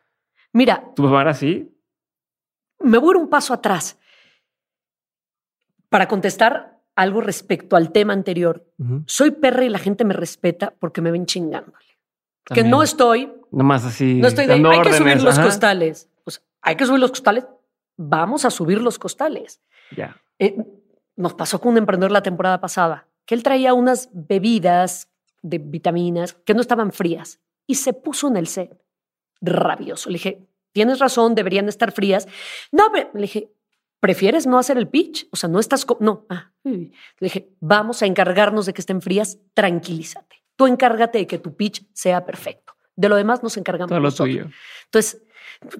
Mira. 0.53 0.85
¿Tu 0.95 1.03
mamá 1.03 1.23
era 1.23 1.31
así? 1.31 1.75
Me 2.81 2.99
voy 2.99 3.09
a 3.09 3.11
ir 3.13 3.23
un 3.23 3.29
paso 3.29 3.55
atrás 3.55 3.99
para 5.89 6.07
contestar 6.09 6.81
algo 6.95 7.21
respecto 7.21 7.77
al 7.77 7.93
tema 7.93 8.13
anterior. 8.13 8.67
Soy 9.07 9.31
perra 9.31 9.65
y 9.65 9.69
la 9.69 9.79
gente 9.79 10.05
me 10.05 10.15
respeta 10.15 10.75
porque 10.79 11.01
me 11.01 11.11
ven 11.11 11.27
chingándole. 11.27 11.99
Que 12.45 12.65
no 12.65 12.83
estoy. 12.83 13.33
Nomás 13.51 13.85
así. 13.85 14.15
No 14.15 14.29
estoy 14.29 14.47
de. 14.47 14.55
Hay 14.55 14.83
que 14.83 14.93
subir 14.95 15.23
los 15.23 15.39
costales 15.39 16.09
hay 16.63 16.77
que 16.77 16.87
subir 16.87 17.01
los 17.01 17.11
costales, 17.11 17.47
vamos 17.97 18.45
a 18.45 18.51
subir 18.51 18.81
los 18.81 18.99
costales. 18.99 19.61
Ya. 19.97 20.21
Eh, 20.39 20.57
nos 21.17 21.35
pasó 21.35 21.61
con 21.61 21.73
un 21.73 21.79
emprendedor 21.79 22.13
la 22.13 22.23
temporada 22.23 22.61
pasada, 22.61 23.09
que 23.25 23.35
él 23.35 23.43
traía 23.43 23.75
unas 23.75 24.11
bebidas 24.13 25.09
de 25.43 25.59
vitaminas 25.59 26.35
que 26.45 26.55
no 26.55 26.61
estaban 26.61 26.93
frías 26.93 27.41
y 27.67 27.77
se 27.77 27.93
puso 27.93 28.29
en 28.29 28.37
el 28.37 28.47
set 28.47 28.83
rabioso. 29.41 30.11
Le 30.11 30.15
dije, 30.15 30.48
tienes 30.73 30.99
razón, 30.99 31.35
deberían 31.35 31.69
estar 31.69 31.93
frías. 31.93 32.29
No, 32.73 32.91
pero 32.93 33.11
le 33.15 33.23
dije, 33.23 33.53
¿prefieres 34.01 34.47
no 34.47 34.59
hacer 34.59 34.79
el 34.79 34.89
pitch? 34.89 35.29
O 35.31 35.37
sea, 35.37 35.49
no 35.49 35.61
estás... 35.61 35.87
No. 36.01 36.27
Ah, 36.29 36.53
le 36.65 36.91
dije, 37.21 37.51
vamos 37.61 38.03
a 38.03 38.07
encargarnos 38.07 38.67
de 38.67 38.73
que 38.73 38.81
estén 38.81 39.03
frías, 39.03 39.39
tranquilízate. 39.55 40.37
Tú 40.57 40.67
encárgate 40.67 41.19
de 41.19 41.27
que 41.27 41.39
tu 41.39 41.57
pitch 41.57 41.87
sea 41.93 42.25
perfecto. 42.25 42.75
De 42.97 43.09
lo 43.09 43.17
demás 43.17 43.43
nos 43.43 43.57
encargamos 43.57 43.91
Todo 43.91 44.01
nosotros. 44.01 44.47
Entonces, 44.87 45.23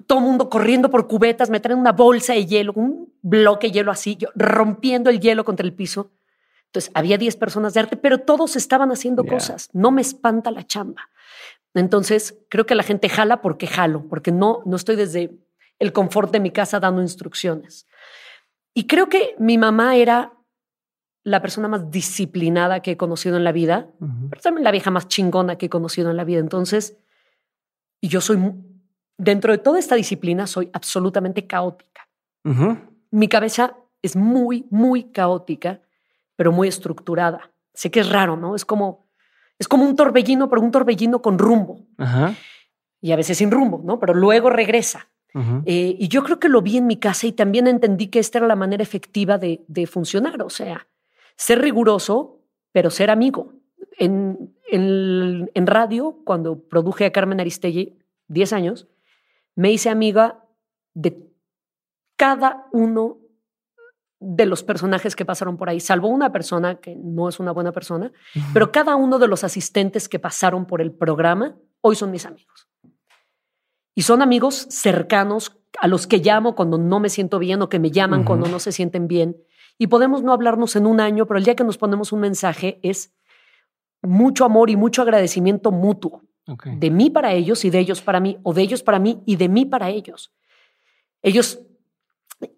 todo 0.07 0.19
el 0.19 0.25
mundo 0.25 0.49
corriendo 0.49 0.89
por 0.89 1.07
cubetas, 1.07 1.49
me 1.49 1.59
traen 1.59 1.79
una 1.79 1.91
bolsa 1.91 2.33
de 2.33 2.45
hielo, 2.45 2.73
un 2.75 3.13
bloque 3.21 3.67
de 3.67 3.73
hielo 3.73 3.91
así, 3.91 4.15
yo 4.15 4.29
rompiendo 4.35 5.09
el 5.09 5.19
hielo 5.19 5.43
contra 5.45 5.65
el 5.65 5.73
piso. 5.73 6.11
Entonces, 6.67 6.91
había 6.93 7.17
10 7.17 7.35
personas 7.37 7.73
de 7.73 7.79
arte, 7.79 7.97
pero 7.97 8.19
todos 8.19 8.55
estaban 8.55 8.91
haciendo 8.91 9.25
cosas. 9.25 9.69
No 9.73 9.91
me 9.91 10.01
espanta 10.01 10.51
la 10.51 10.67
chamba. 10.67 11.09
Entonces, 11.73 12.37
creo 12.49 12.65
que 12.65 12.75
la 12.75 12.83
gente 12.83 13.09
jala 13.09 13.41
porque 13.41 13.67
jalo, 13.67 14.07
porque 14.09 14.31
no, 14.31 14.61
no 14.65 14.75
estoy 14.75 14.95
desde 14.95 15.31
el 15.77 15.93
confort 15.93 16.31
de 16.31 16.39
mi 16.39 16.51
casa 16.51 16.79
dando 16.79 17.01
instrucciones. 17.01 17.87
Y 18.73 18.87
creo 18.87 19.09
que 19.09 19.35
mi 19.39 19.57
mamá 19.57 19.95
era 19.95 20.33
la 21.23 21.41
persona 21.41 21.67
más 21.67 21.91
disciplinada 21.91 22.81
que 22.81 22.91
he 22.91 22.97
conocido 22.97 23.37
en 23.37 23.43
la 23.43 23.51
vida, 23.51 23.89
pero 24.29 24.41
también 24.41 24.63
la 24.63 24.71
vieja 24.71 24.89
más 24.89 25.07
chingona 25.07 25.57
que 25.57 25.67
he 25.67 25.69
conocido 25.69 26.09
en 26.09 26.17
la 26.17 26.23
vida. 26.23 26.39
Entonces, 26.39 26.97
Y 28.01 28.07
yo 28.07 28.21
soy, 28.21 28.39
dentro 29.17 29.51
de 29.51 29.57
toda 29.57 29.77
esta 29.77 29.95
disciplina, 29.95 30.47
soy 30.47 30.69
absolutamente 30.71 31.45
caótica. 31.45 32.07
Mi 33.11 33.27
cabeza 33.27 33.75
es 34.01 34.15
muy, 34.15 34.65
muy 34.69 35.11
caótica, 35.11 35.81
pero 36.35 36.51
muy 36.51 36.67
estructurada. 36.69 37.51
Sé 37.73 37.91
que 37.91 37.99
es 37.99 38.09
raro, 38.09 38.37
¿no? 38.37 38.55
Es 38.55 38.63
como, 38.63 39.08
es 39.59 39.67
como 39.67 39.83
un 39.83 39.95
torbellino, 39.95 40.49
pero 40.49 40.61
un 40.61 40.71
torbellino 40.71 41.21
con 41.21 41.37
rumbo. 41.37 41.85
Y 43.01 43.11
a 43.11 43.15
veces 43.15 43.37
sin 43.37 43.51
rumbo, 43.51 43.81
¿no? 43.83 43.99
Pero 43.99 44.13
luego 44.13 44.49
regresa. 44.49 45.09
Eh, 45.65 45.95
y 45.99 46.07
yo 46.07 46.23
creo 46.23 46.39
que 46.39 46.49
lo 46.49 46.61
vi 46.61 46.77
en 46.77 46.87
mi 46.87 46.97
casa 46.97 47.27
y 47.27 47.33
también 47.33 47.67
entendí 47.67 48.07
que 48.07 48.17
esta 48.17 48.39
era 48.39 48.47
la 48.47 48.55
manera 48.55 48.81
efectiva 48.81 49.37
de, 49.37 49.63
de 49.67 49.85
funcionar. 49.85 50.41
O 50.41 50.49
sea, 50.49 50.87
ser 51.35 51.61
riguroso, 51.61 52.41
pero 52.71 52.89
ser 52.89 53.11
amigo. 53.11 53.53
En, 53.97 54.55
en, 54.71 55.51
en, 55.53 55.67
radio, 55.67 56.21
cuando 56.23 56.63
produje 56.67 57.05
a 57.05 57.11
Carmen 57.11 57.39
Aristegui, 57.39 57.99
10 58.29 58.53
años, 58.53 58.87
me 59.55 59.71
hice 59.71 59.89
amiga 59.89 60.45
de 60.93 61.29
cada 62.15 62.67
uno 62.71 63.18
de 64.19 64.45
los 64.45 64.63
personajes 64.63 65.15
que 65.15 65.25
pasaron 65.25 65.55
por 65.55 65.69
ahí, 65.69 65.79
salvo 65.79 66.09
una 66.09 66.31
persona 66.31 66.75
que 66.75 66.95
no 66.95 67.29
es 67.29 67.39
una 67.39 67.51
buena 67.51 67.71
persona, 67.71 68.11
pero 68.53 68.71
cada 68.71 68.95
uno 68.95 69.17
de 69.17 69.27
los 69.27 69.43
asistentes 69.43 70.09
que 70.09 70.19
pasaron 70.19 70.65
por 70.65 70.81
el 70.81 70.91
programa 70.91 71.55
hoy 71.81 71.95
son 71.95 72.11
mis 72.11 72.25
amigos. 72.25 72.67
Y 73.95 74.01
son 74.01 74.21
amigos 74.21 74.67
cercanos 74.69 75.57
a 75.79 75.87
los 75.87 76.07
que 76.07 76.17
llamo 76.17 76.55
cuando 76.55 76.77
no 76.77 76.99
me 76.99 77.09
siento 77.09 77.39
bien 77.39 77.61
o 77.61 77.69
que 77.69 77.79
me 77.79 77.91
llaman 77.91 78.23
cuando 78.23 78.47
no 78.47 78.59
se 78.59 78.71
sienten 78.71 79.07
bien. 79.07 79.37
Y 79.77 79.87
podemos 79.87 80.23
no 80.23 80.33
hablarnos 80.33 80.75
en 80.75 80.85
un 80.85 80.99
año, 80.99 81.25
pero 81.25 81.37
el 81.37 81.45
día 81.45 81.55
que 81.55 81.63
nos 81.63 81.77
ponemos 81.77 82.11
un 82.11 82.19
mensaje 82.19 82.79
es 82.83 83.13
mucho 84.01 84.45
amor 84.45 84.69
y 84.69 84.75
mucho 84.75 85.01
agradecimiento 85.01 85.71
mutuo. 85.71 86.23
De 86.65 86.89
mí 86.89 87.09
para 87.09 87.33
ellos 87.33 87.63
y 87.63 87.69
de 87.69 87.79
ellos 87.79 88.01
para 88.01 88.19
mí, 88.19 88.39
o 88.43 88.53
de 88.53 88.63
ellos 88.63 88.81
para 88.81 88.99
mí 88.99 89.21
y 89.25 89.35
de 89.35 89.49
mí 89.49 89.65
para 89.65 89.89
ellos. 89.89 90.33
Ellos 91.21 91.59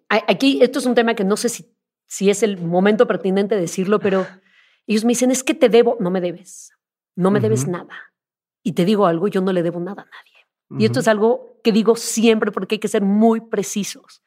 Aquí, 0.08 0.60
esto 0.62 0.78
es 0.78 0.86
un 0.86 0.94
tema 0.94 1.14
que 1.14 1.24
no 1.24 1.36
sé 1.36 1.48
si, 1.48 1.74
si 2.06 2.30
es 2.30 2.42
el 2.42 2.60
momento 2.60 3.06
pertinente 3.06 3.56
decirlo, 3.56 3.98
pero 3.98 4.26
ellos 4.86 5.04
me 5.04 5.10
dicen, 5.10 5.30
es 5.30 5.42
que 5.42 5.54
te 5.54 5.68
debo, 5.68 5.96
no 6.00 6.10
me 6.10 6.20
debes, 6.20 6.72
no 7.16 7.30
me 7.30 7.40
debes 7.40 7.66
nada. 7.66 8.12
Y 8.62 8.72
te 8.72 8.84
digo 8.84 9.06
algo, 9.06 9.28
yo 9.28 9.40
no 9.40 9.52
le 9.52 9.62
debo 9.62 9.80
nada 9.80 10.02
a 10.02 10.04
nadie. 10.04 10.32
Y 10.78 10.86
esto 10.86 11.00
es 11.00 11.08
algo 11.08 11.60
que 11.62 11.72
digo 11.72 11.96
siempre 11.96 12.50
porque 12.50 12.76
hay 12.76 12.78
que 12.78 12.88
ser 12.88 13.02
muy 13.02 13.40
precisos. 13.40 14.22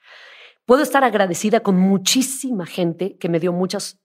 Puedo 0.66 0.84
estar 0.84 1.04
agradecida 1.04 1.62
con 1.62 1.78
muchísima 1.78 2.66
gente 2.66 3.18
que 3.18 3.30
me 3.30 3.40
dio 3.40 3.52
muchas 3.52 4.00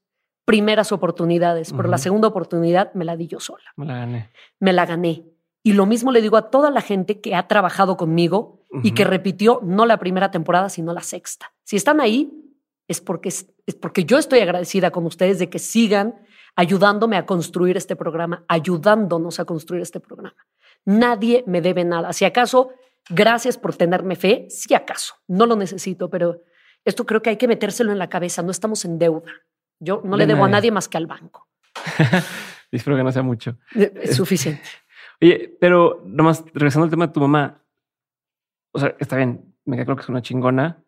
primeras 0.44 0.92
oportunidades, 0.92 1.72
pero 1.72 1.88
la 1.88 1.98
segunda 1.98 2.28
oportunidad 2.28 2.92
me 2.94 3.04
la 3.04 3.16
di 3.16 3.28
yo 3.28 3.40
sola. 3.40 3.64
Me 3.76 3.86
la 3.86 3.94
gané. 3.98 4.30
Me 4.58 4.72
la 4.72 4.86
gané. 4.86 5.24
Y 5.62 5.74
lo 5.74 5.86
mismo 5.86 6.12
le 6.12 6.22
digo 6.22 6.36
a 6.36 6.50
toda 6.50 6.70
la 6.70 6.80
gente 6.80 7.20
que 7.20 7.34
ha 7.34 7.46
trabajado 7.46 7.96
conmigo 7.96 8.59
y 8.82 8.92
que 8.92 9.04
repitió 9.04 9.60
no 9.62 9.86
la 9.86 9.98
primera 9.98 10.30
temporada, 10.30 10.68
sino 10.68 10.92
la 10.92 11.02
sexta. 11.02 11.52
Si 11.64 11.76
están 11.76 12.00
ahí, 12.00 12.30
es 12.88 13.00
porque, 13.00 13.28
es, 13.28 13.46
porque 13.80 14.04
yo 14.04 14.18
estoy 14.18 14.40
agradecida 14.40 14.90
con 14.90 15.06
ustedes 15.06 15.38
de 15.38 15.48
que 15.48 15.58
sigan 15.58 16.14
ayudándome 16.56 17.16
a 17.16 17.26
construir 17.26 17.76
este 17.76 17.96
programa, 17.96 18.44
ayudándonos 18.48 19.40
a 19.40 19.44
construir 19.44 19.82
este 19.82 20.00
programa. 20.00 20.36
Nadie 20.84 21.44
me 21.46 21.60
debe 21.60 21.84
nada. 21.84 22.12
Si 22.12 22.24
acaso, 22.24 22.70
gracias 23.08 23.58
por 23.58 23.76
tenerme 23.76 24.16
fe, 24.16 24.46
si 24.50 24.74
acaso, 24.74 25.14
no 25.28 25.46
lo 25.46 25.56
necesito, 25.56 26.10
pero 26.10 26.42
esto 26.84 27.06
creo 27.06 27.22
que 27.22 27.30
hay 27.30 27.36
que 27.36 27.48
metérselo 27.48 27.92
en 27.92 27.98
la 27.98 28.08
cabeza, 28.08 28.42
no 28.42 28.50
estamos 28.50 28.84
en 28.84 28.98
deuda. 28.98 29.32
Yo 29.78 30.02
no 30.04 30.16
le 30.16 30.26
debo 30.26 30.44
a 30.44 30.48
nadie 30.48 30.70
más 30.70 30.88
que 30.88 30.98
al 30.98 31.06
banco. 31.06 31.48
Espero 32.70 32.96
que 32.96 33.02
no 33.02 33.12
sea 33.12 33.22
mucho. 33.22 33.56
Es 33.74 34.16
suficiente. 34.16 34.62
Oye, 35.22 35.56
pero 35.60 36.02
nomás 36.06 36.44
regresando 36.52 36.84
al 36.84 36.90
tema 36.90 37.06
de 37.06 37.12
tu 37.12 37.20
mamá, 37.20 37.62
o 38.72 38.78
sea, 38.78 38.94
está 38.98 39.16
bien, 39.16 39.54
me 39.64 39.76
claro 39.76 39.96
que 39.96 40.02
es 40.02 40.08
una 40.08 40.22
chingona, 40.22 40.84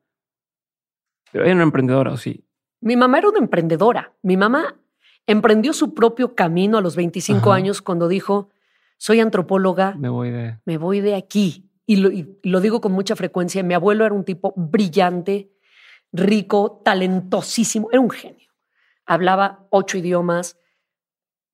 pero 1.32 1.44
ella 1.44 1.54
una 1.54 1.62
emprendedora, 1.62 2.12
¿o 2.12 2.16
sí? 2.16 2.44
Mi 2.80 2.96
mamá 2.96 3.18
era 3.18 3.28
una 3.28 3.38
emprendedora. 3.38 4.12
Mi 4.22 4.36
mamá 4.36 4.76
emprendió 5.26 5.72
su 5.72 5.94
propio 5.94 6.34
camino 6.34 6.78
a 6.78 6.80
los 6.80 6.96
25 6.96 7.52
años 7.52 7.80
cuando 7.80 8.08
dijo, 8.08 8.50
soy 8.98 9.20
antropóloga. 9.20 9.94
Me 9.96 10.08
voy 10.08 10.30
de... 10.30 10.58
Me 10.64 10.78
voy 10.78 11.00
de 11.00 11.14
aquí. 11.14 11.70
Y 11.86 11.96
lo, 11.96 12.10
y 12.10 12.38
lo 12.42 12.60
digo 12.60 12.80
con 12.80 12.92
mucha 12.92 13.16
frecuencia. 13.16 13.62
Mi 13.62 13.74
abuelo 13.74 14.04
era 14.04 14.14
un 14.14 14.24
tipo 14.24 14.52
brillante, 14.56 15.52
rico, 16.12 16.82
talentosísimo, 16.84 17.88
era 17.90 18.00
un 18.00 18.10
genio. 18.10 18.50
Hablaba 19.06 19.66
ocho 19.70 19.98
idiomas. 19.98 20.58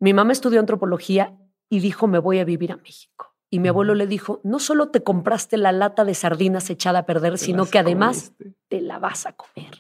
Mi 0.00 0.12
mamá 0.12 0.32
estudió 0.32 0.60
antropología 0.60 1.38
y 1.68 1.80
dijo, 1.80 2.06
me 2.06 2.18
voy 2.18 2.38
a 2.38 2.44
vivir 2.44 2.72
a 2.72 2.76
México. 2.76 3.27
Y 3.51 3.61
mi 3.61 3.68
abuelo 3.68 3.94
le 3.94 4.07
dijo, 4.07 4.40
no 4.44 4.59
solo 4.59 4.88
te 4.88 5.03
compraste 5.03 5.57
la 5.57 5.72
lata 5.72 6.05
de 6.05 6.14
sardinas 6.14 6.68
echada 6.68 7.01
a 7.01 7.07
perder, 7.07 7.38
sino 7.38 7.64
que 7.66 7.78
además 7.78 8.34
te 8.68 8.82
la 8.82 8.99
vas 8.99 9.24
a 9.24 9.32
comer. 9.32 9.78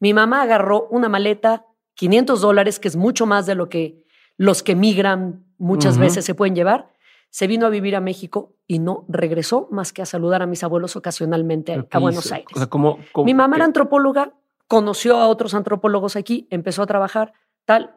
Mi 0.00 0.12
mamá 0.12 0.42
agarró 0.42 0.88
una 0.90 1.08
maleta, 1.08 1.66
500 1.94 2.40
dólares, 2.40 2.80
que 2.80 2.88
es 2.88 2.96
mucho 2.96 3.24
más 3.26 3.46
de 3.46 3.54
lo 3.54 3.68
que 3.68 4.04
los 4.36 4.62
que 4.62 4.74
migran 4.74 5.44
muchas 5.58 5.98
veces 5.98 6.24
se 6.24 6.34
pueden 6.34 6.54
llevar. 6.54 6.92
Se 7.30 7.46
vino 7.46 7.66
a 7.66 7.70
vivir 7.70 7.96
a 7.96 8.00
México 8.00 8.56
y 8.66 8.78
no 8.78 9.04
regresó 9.08 9.68
más 9.70 9.92
que 9.92 10.02
a 10.02 10.06
saludar 10.06 10.42
a 10.42 10.46
mis 10.46 10.64
abuelos 10.64 10.96
ocasionalmente 10.96 11.86
a 11.90 11.98
Buenos 11.98 12.32
Aires. 12.32 12.48
mi 13.24 13.34
mamá 13.34 13.56
era 13.56 13.64
antropóloga, 13.64 14.32
conoció 14.66 15.18
a 15.18 15.28
otros 15.28 15.54
antropólogos 15.54 16.16
aquí, 16.16 16.48
empezó 16.50 16.82
a 16.82 16.86
trabajar, 16.86 17.32
tal. 17.64 17.94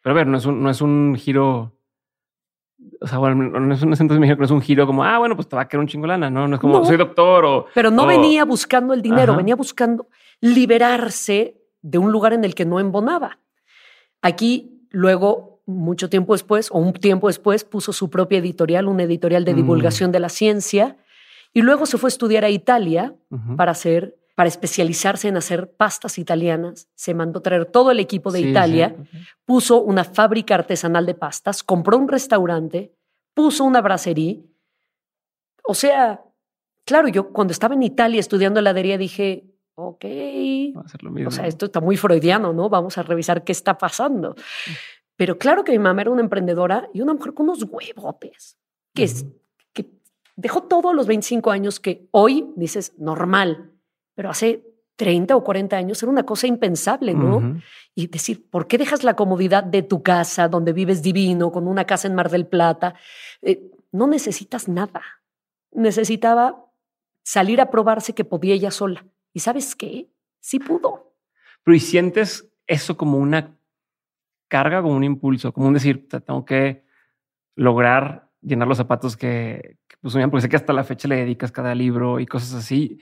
Pero 0.00 0.14
a 0.14 0.16
ver, 0.16 0.26
no 0.26 0.38
es 0.38 0.46
un, 0.46 0.62
no 0.62 0.70
es 0.70 0.80
un 0.80 1.16
giro 1.16 1.76
o 3.00 3.06
sea, 3.06 3.18
bueno, 3.18 3.34
no 3.34 3.74
es 3.74 3.82
un 3.82 3.92
acento 3.92 4.18
que 4.18 4.44
es 4.44 4.50
un 4.50 4.60
giro 4.60 4.86
como, 4.86 5.04
ah, 5.04 5.18
bueno, 5.18 5.34
pues 5.34 5.48
te 5.48 5.56
va 5.56 5.62
a 5.62 5.68
quedar 5.68 5.80
un 5.80 5.88
chingolana, 5.88 6.30
¿no? 6.30 6.46
No 6.46 6.56
es 6.56 6.60
como, 6.60 6.84
soy 6.84 6.96
doctor 6.96 7.44
o... 7.44 7.66
Pero 7.74 7.90
no 7.90 8.06
venía 8.06 8.44
buscando 8.44 8.94
el 8.94 9.02
dinero, 9.02 9.36
venía 9.36 9.56
buscando 9.56 10.08
liberarse 10.40 11.60
de 11.82 11.98
un 11.98 12.12
lugar 12.12 12.32
en 12.32 12.44
el 12.44 12.54
que 12.54 12.64
no 12.64 12.78
embonaba. 12.78 13.38
Aquí, 14.20 14.86
luego, 14.90 15.62
mucho 15.66 16.08
tiempo 16.08 16.34
después, 16.34 16.70
o 16.70 16.78
un 16.78 16.92
tiempo 16.92 17.26
después, 17.26 17.64
puso 17.64 17.92
su 17.92 18.08
propia 18.08 18.38
editorial, 18.38 18.86
una 18.86 19.02
editorial 19.02 19.44
de 19.44 19.52
mm. 19.52 19.56
divulgación 19.56 20.12
de 20.12 20.20
la 20.20 20.28
ciencia, 20.28 20.96
y 21.52 21.62
luego 21.62 21.86
se 21.86 21.98
fue 21.98 22.08
a 22.08 22.12
estudiar 22.14 22.44
a 22.44 22.50
Italia 22.50 23.14
para 23.56 23.72
hacer 23.72 24.16
para 24.34 24.48
especializarse 24.48 25.28
en 25.28 25.36
hacer 25.36 25.72
pastas 25.72 26.18
italianas. 26.18 26.88
Se 26.94 27.14
mandó 27.14 27.42
traer 27.42 27.66
todo 27.66 27.90
el 27.90 28.00
equipo 28.00 28.30
de 28.32 28.40
Italia, 28.40 28.96
puso 29.44 29.82
una 29.82 30.04
fábrica 30.04 30.54
artesanal 30.54 31.04
de 31.04 31.14
pastas, 31.14 31.62
compró 31.62 31.98
un 31.98 32.08
restaurante, 32.08 32.94
puso 33.34 33.64
una 33.64 33.82
bracería. 33.82 34.40
O 35.64 35.74
sea, 35.74 36.24
claro, 36.84 37.08
yo 37.08 37.32
cuando 37.32 37.52
estaba 37.52 37.74
en 37.74 37.82
Italia 37.82 38.20
estudiando 38.20 38.60
heladería 38.60 38.96
dije, 38.96 39.44
ok, 39.74 40.04
o 41.26 41.30
sea, 41.30 41.46
esto 41.46 41.66
está 41.66 41.80
muy 41.80 41.96
freudiano, 41.96 42.52
¿no? 42.52 42.68
Vamos 42.70 42.96
a 42.96 43.02
revisar 43.02 43.44
qué 43.44 43.52
está 43.52 43.76
pasando. 43.76 44.34
Pero 45.16 45.38
claro 45.38 45.62
que 45.62 45.72
mi 45.72 45.78
mamá 45.78 46.02
era 46.02 46.10
una 46.10 46.22
emprendedora 46.22 46.88
y 46.94 47.02
una 47.02 47.12
mujer 47.12 47.34
con 47.34 47.48
unos 47.48 47.64
huevotes, 47.64 48.56
que, 48.94 49.04
es, 49.04 49.26
que 49.74 49.90
dejó 50.36 50.62
todo 50.62 50.88
a 50.88 50.94
los 50.94 51.06
25 51.06 51.50
años 51.50 51.80
que 51.80 52.08
hoy 52.12 52.50
dices 52.56 52.94
normal 52.98 53.71
pero 54.14 54.30
hace 54.30 54.64
30 54.96 55.34
o 55.34 55.42
40 55.42 55.76
años 55.76 56.02
era 56.02 56.12
una 56.12 56.24
cosa 56.24 56.46
impensable, 56.46 57.14
¿no? 57.14 57.60
Y 57.94 58.06
decir, 58.06 58.48
¿por 58.48 58.66
qué 58.66 58.78
dejas 58.78 59.04
la 59.04 59.14
comodidad 59.14 59.64
de 59.64 59.82
tu 59.82 60.02
casa, 60.02 60.48
donde 60.48 60.72
vives 60.72 61.02
divino, 61.02 61.50
con 61.50 61.66
una 61.66 61.84
casa 61.84 62.08
en 62.08 62.14
Mar 62.14 62.30
del 62.30 62.46
Plata? 62.46 62.94
Eh, 63.40 63.70
no 63.90 64.06
necesitas 64.06 64.68
nada. 64.68 65.02
Necesitaba 65.72 66.66
salir 67.22 67.60
a 67.60 67.70
probarse 67.70 68.14
que 68.14 68.24
podía 68.24 68.54
ella 68.54 68.70
sola. 68.70 69.04
¿Y 69.32 69.40
sabes 69.40 69.74
qué? 69.74 70.08
Sí 70.40 70.58
pudo. 70.58 71.14
Pero 71.64 71.74
¿y 71.74 71.80
sientes 71.80 72.52
eso 72.66 72.96
como 72.96 73.18
una 73.18 73.56
carga, 74.48 74.82
como 74.82 74.94
un 74.94 75.04
impulso, 75.04 75.52
como 75.52 75.68
un 75.68 75.74
decir, 75.74 76.08
tengo 76.08 76.44
que 76.44 76.84
lograr 77.56 78.30
llenar 78.40 78.68
los 78.68 78.76
zapatos 78.76 79.16
que, 79.16 79.78
que 79.88 79.96
pues, 80.00 80.14
porque 80.14 80.42
sé 80.42 80.48
que 80.48 80.56
hasta 80.56 80.72
la 80.72 80.84
fecha 80.84 81.08
le 81.08 81.16
dedicas 81.16 81.52
cada 81.52 81.74
libro 81.74 82.20
y 82.20 82.26
cosas 82.26 82.54
así 82.54 83.00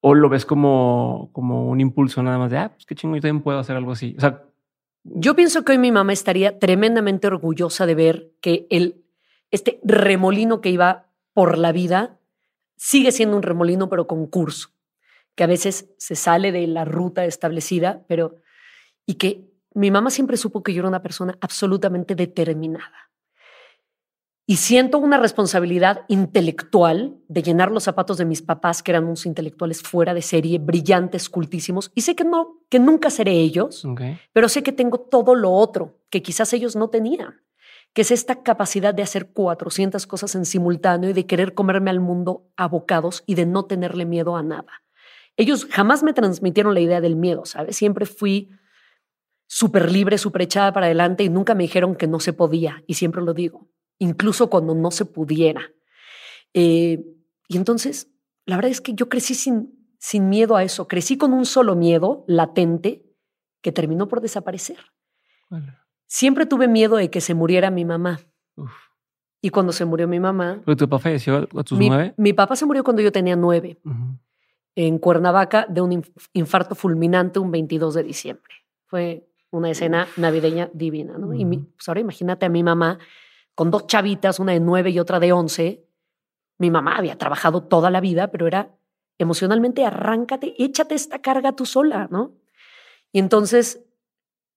o 0.00 0.14
lo 0.14 0.28
ves 0.28 0.44
como, 0.44 1.30
como 1.32 1.68
un 1.68 1.80
impulso 1.80 2.22
nada 2.22 2.38
más 2.38 2.50
de, 2.50 2.58
ah, 2.58 2.70
pues 2.70 2.86
qué 2.86 2.94
chingo, 2.94 3.16
yo 3.16 3.22
también 3.22 3.42
puedo 3.42 3.58
hacer 3.58 3.76
algo 3.76 3.92
así. 3.92 4.14
O 4.16 4.20
sea, 4.20 4.44
yo 5.04 5.34
pienso 5.34 5.64
que 5.64 5.72
hoy 5.72 5.78
mi 5.78 5.92
mamá 5.92 6.12
estaría 6.12 6.58
tremendamente 6.58 7.26
orgullosa 7.26 7.86
de 7.86 7.94
ver 7.94 8.32
que 8.40 8.66
el, 8.70 9.04
este 9.50 9.80
remolino 9.82 10.60
que 10.60 10.70
iba 10.70 11.06
por 11.32 11.58
la 11.58 11.72
vida 11.72 12.18
sigue 12.76 13.12
siendo 13.12 13.36
un 13.36 13.42
remolino, 13.42 13.88
pero 13.88 14.06
con 14.06 14.26
curso, 14.26 14.70
que 15.34 15.44
a 15.44 15.48
veces 15.48 15.90
se 15.98 16.14
sale 16.14 16.52
de 16.52 16.66
la 16.66 16.84
ruta 16.84 17.24
establecida, 17.24 18.04
pero 18.06 18.40
y 19.06 19.14
que 19.14 19.48
mi 19.74 19.90
mamá 19.90 20.10
siempre 20.10 20.36
supo 20.36 20.62
que 20.62 20.72
yo 20.72 20.80
era 20.80 20.88
una 20.88 21.02
persona 21.02 21.36
absolutamente 21.40 22.14
determinada. 22.14 23.07
Y 24.50 24.56
siento 24.56 24.96
una 24.96 25.18
responsabilidad 25.18 26.06
intelectual 26.08 27.18
de 27.28 27.42
llenar 27.42 27.70
los 27.70 27.84
zapatos 27.84 28.16
de 28.16 28.24
mis 28.24 28.40
papás, 28.40 28.82
que 28.82 28.92
eran 28.92 29.04
unos 29.04 29.26
intelectuales 29.26 29.82
fuera 29.82 30.14
de 30.14 30.22
serie, 30.22 30.58
brillantes, 30.58 31.28
cultísimos. 31.28 31.92
Y 31.94 32.00
sé 32.00 32.16
que 32.16 32.24
no, 32.24 32.56
que 32.70 32.78
nunca 32.78 33.10
seré 33.10 33.32
ellos, 33.32 33.86
pero 34.32 34.48
sé 34.48 34.62
que 34.62 34.72
tengo 34.72 35.00
todo 35.00 35.34
lo 35.34 35.52
otro 35.52 35.98
que 36.08 36.22
quizás 36.22 36.50
ellos 36.54 36.76
no 36.76 36.88
tenían, 36.88 37.42
que 37.92 38.00
es 38.00 38.10
esta 38.10 38.42
capacidad 38.42 38.94
de 38.94 39.02
hacer 39.02 39.32
400 39.32 40.06
cosas 40.06 40.34
en 40.34 40.46
simultáneo 40.46 41.10
y 41.10 41.12
de 41.12 41.26
querer 41.26 41.52
comerme 41.52 41.90
al 41.90 42.00
mundo 42.00 42.48
a 42.56 42.68
bocados 42.68 43.24
y 43.26 43.34
de 43.34 43.44
no 43.44 43.66
tenerle 43.66 44.06
miedo 44.06 44.34
a 44.34 44.42
nada. 44.42 44.82
Ellos 45.36 45.66
jamás 45.70 46.02
me 46.02 46.14
transmitieron 46.14 46.72
la 46.72 46.80
idea 46.80 47.02
del 47.02 47.16
miedo, 47.16 47.44
¿sabes? 47.44 47.76
Siempre 47.76 48.06
fui 48.06 48.48
súper 49.46 49.92
libre, 49.92 50.16
súper 50.16 50.40
echada 50.40 50.72
para 50.72 50.86
adelante 50.86 51.22
y 51.22 51.28
nunca 51.28 51.54
me 51.54 51.64
dijeron 51.64 51.96
que 51.96 52.06
no 52.06 52.18
se 52.18 52.32
podía, 52.32 52.82
y 52.86 52.94
siempre 52.94 53.20
lo 53.20 53.34
digo, 53.34 53.68
incluso 53.98 54.48
cuando 54.50 54.74
no 54.74 54.90
se 54.90 55.04
pudiera. 55.04 55.72
Eh, 56.54 57.04
y 57.48 57.56
entonces, 57.56 58.10
la 58.46 58.56
verdad 58.56 58.70
es 58.70 58.80
que 58.80 58.94
yo 58.94 59.08
crecí 59.08 59.34
sin, 59.34 59.94
sin 59.98 60.28
miedo 60.28 60.56
a 60.56 60.62
eso, 60.62 60.88
crecí 60.88 61.16
con 61.16 61.32
un 61.32 61.44
solo 61.44 61.74
miedo 61.74 62.24
latente 62.26 63.04
que 63.60 63.72
terminó 63.72 64.08
por 64.08 64.20
desaparecer. 64.20 64.78
Siempre 66.06 66.46
tuve 66.46 66.68
miedo 66.68 66.96
de 66.96 67.10
que 67.10 67.20
se 67.20 67.34
muriera 67.34 67.70
mi 67.70 67.84
mamá. 67.84 68.20
Y 69.40 69.50
cuando 69.50 69.72
se 69.72 69.84
murió 69.84 70.08
mi 70.08 70.20
mamá... 70.20 70.62
¿Pero 70.64 70.76
tu 70.76 70.88
papá 70.88 71.04
falleció 71.04 71.36
a 71.36 71.62
tus 71.64 71.78
mi, 71.78 71.88
nueve? 71.88 72.14
Mi 72.16 72.32
papá 72.32 72.56
se 72.56 72.66
murió 72.66 72.82
cuando 72.82 73.02
yo 73.02 73.12
tenía 73.12 73.36
nueve. 73.36 73.78
En 74.74 74.98
Cuernavaca 74.98 75.66
de 75.68 75.80
un 75.80 76.04
infarto 76.32 76.74
fulminante 76.74 77.38
un 77.38 77.50
22 77.50 77.94
de 77.94 78.02
diciembre. 78.02 78.54
Fue 78.86 79.28
una 79.50 79.70
escena 79.70 80.06
navideña 80.16 80.70
divina, 80.72 81.18
¿no? 81.18 81.34
Y 81.34 81.44
pues 81.44 81.88
ahora 81.88 82.00
imagínate 82.00 82.46
a 82.46 82.48
mi 82.48 82.62
mamá 82.62 82.98
con 83.58 83.72
dos 83.72 83.88
chavitas, 83.88 84.38
una 84.38 84.52
de 84.52 84.60
nueve 84.60 84.90
y 84.90 85.00
otra 85.00 85.18
de 85.18 85.32
once. 85.32 85.84
Mi 86.58 86.70
mamá 86.70 86.96
había 86.96 87.18
trabajado 87.18 87.64
toda 87.64 87.90
la 87.90 88.00
vida, 88.00 88.30
pero 88.30 88.46
era 88.46 88.78
emocionalmente 89.18 89.84
arráncate, 89.84 90.54
échate 90.62 90.94
esta 90.94 91.18
carga 91.18 91.56
tú 91.56 91.66
sola, 91.66 92.06
¿no? 92.08 92.36
Y 93.10 93.18
entonces, 93.18 93.84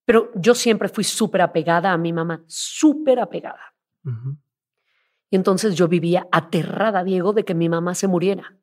pero 0.05 0.29
yo 0.35 0.53
siempre 0.53 0.87
fui 0.87 1.03
súper 1.03 1.41
apegada 1.41 1.93
a 1.93 1.97
mi 1.97 2.13
mamá, 2.13 2.43
súper 2.45 3.19
apegada. 3.19 3.73
Y 5.31 5.35
entonces 5.35 5.73
yo 5.73 5.87
vivía 5.87 6.27
aterrada, 6.31 7.03
Diego, 7.03 7.33
de 7.33 7.43
que 7.43 7.55
mi 7.55 7.69
mamá 7.69 7.95
se 7.95 8.07
muriera 8.07 8.55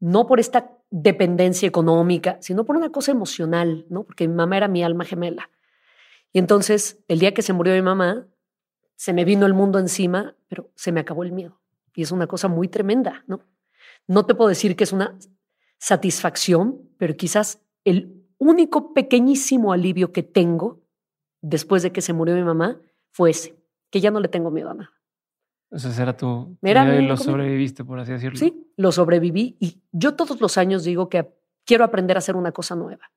no 0.00 0.26
por 0.26 0.40
esta 0.40 0.72
dependencia 0.90 1.68
económica, 1.68 2.38
sino 2.40 2.64
por 2.64 2.76
una 2.76 2.90
cosa 2.90 3.12
emocional, 3.12 3.86
¿no? 3.88 4.02
Porque 4.02 4.26
mi 4.26 4.34
mamá 4.34 4.56
era 4.56 4.66
mi 4.66 4.82
alma 4.82 5.04
gemela. 5.04 5.48
Y 6.32 6.40
entonces, 6.40 7.04
el 7.06 7.20
día 7.20 7.34
que 7.34 7.42
se 7.42 7.52
murió 7.52 7.72
mi 7.72 7.82
mamá, 7.82 8.26
se 8.96 9.12
me 9.12 9.24
vino 9.24 9.46
el 9.46 9.54
mundo 9.54 9.78
encima, 9.78 10.34
pero 10.48 10.70
se 10.74 10.92
me 10.92 11.00
acabó 11.00 11.24
el 11.24 11.32
miedo. 11.32 11.60
Y 11.94 12.02
es 12.02 12.12
una 12.12 12.26
cosa 12.26 12.48
muy 12.48 12.68
tremenda, 12.68 13.24
¿no? 13.26 13.40
No 14.06 14.26
te 14.26 14.34
puedo 14.34 14.48
decir 14.48 14.76
que 14.76 14.84
es 14.84 14.92
una 14.92 15.16
satisfacción, 15.78 16.80
pero 16.98 17.16
quizás 17.16 17.62
el 17.84 18.24
único 18.38 18.94
pequeñísimo 18.94 19.72
alivio 19.72 20.12
que 20.12 20.22
tengo 20.22 20.82
después 21.40 21.82
de 21.82 21.92
que 21.92 22.00
se 22.00 22.12
murió 22.12 22.34
mi 22.34 22.42
mamá 22.42 22.80
fue 23.10 23.30
ese, 23.30 23.54
que 23.90 24.00
ya 24.00 24.10
no 24.10 24.20
le 24.20 24.28
tengo 24.28 24.50
miedo 24.50 24.70
a 24.70 24.74
nada. 24.74 24.90
Ese 25.70 26.00
era 26.00 26.16
tu, 26.16 26.56
era 26.62 27.00
lo 27.00 27.16
sobreviviste, 27.16 27.84
por 27.84 27.98
así 27.98 28.12
decirlo. 28.12 28.38
Sí, 28.38 28.70
lo 28.76 28.92
sobreviví 28.92 29.56
y 29.58 29.82
yo 29.92 30.14
todos 30.14 30.40
los 30.40 30.56
años 30.56 30.84
digo 30.84 31.08
que 31.08 31.28
quiero 31.64 31.84
aprender 31.84 32.16
a 32.16 32.18
hacer 32.18 32.36
una 32.36 32.52
cosa 32.52 32.76
nueva. 32.76 33.10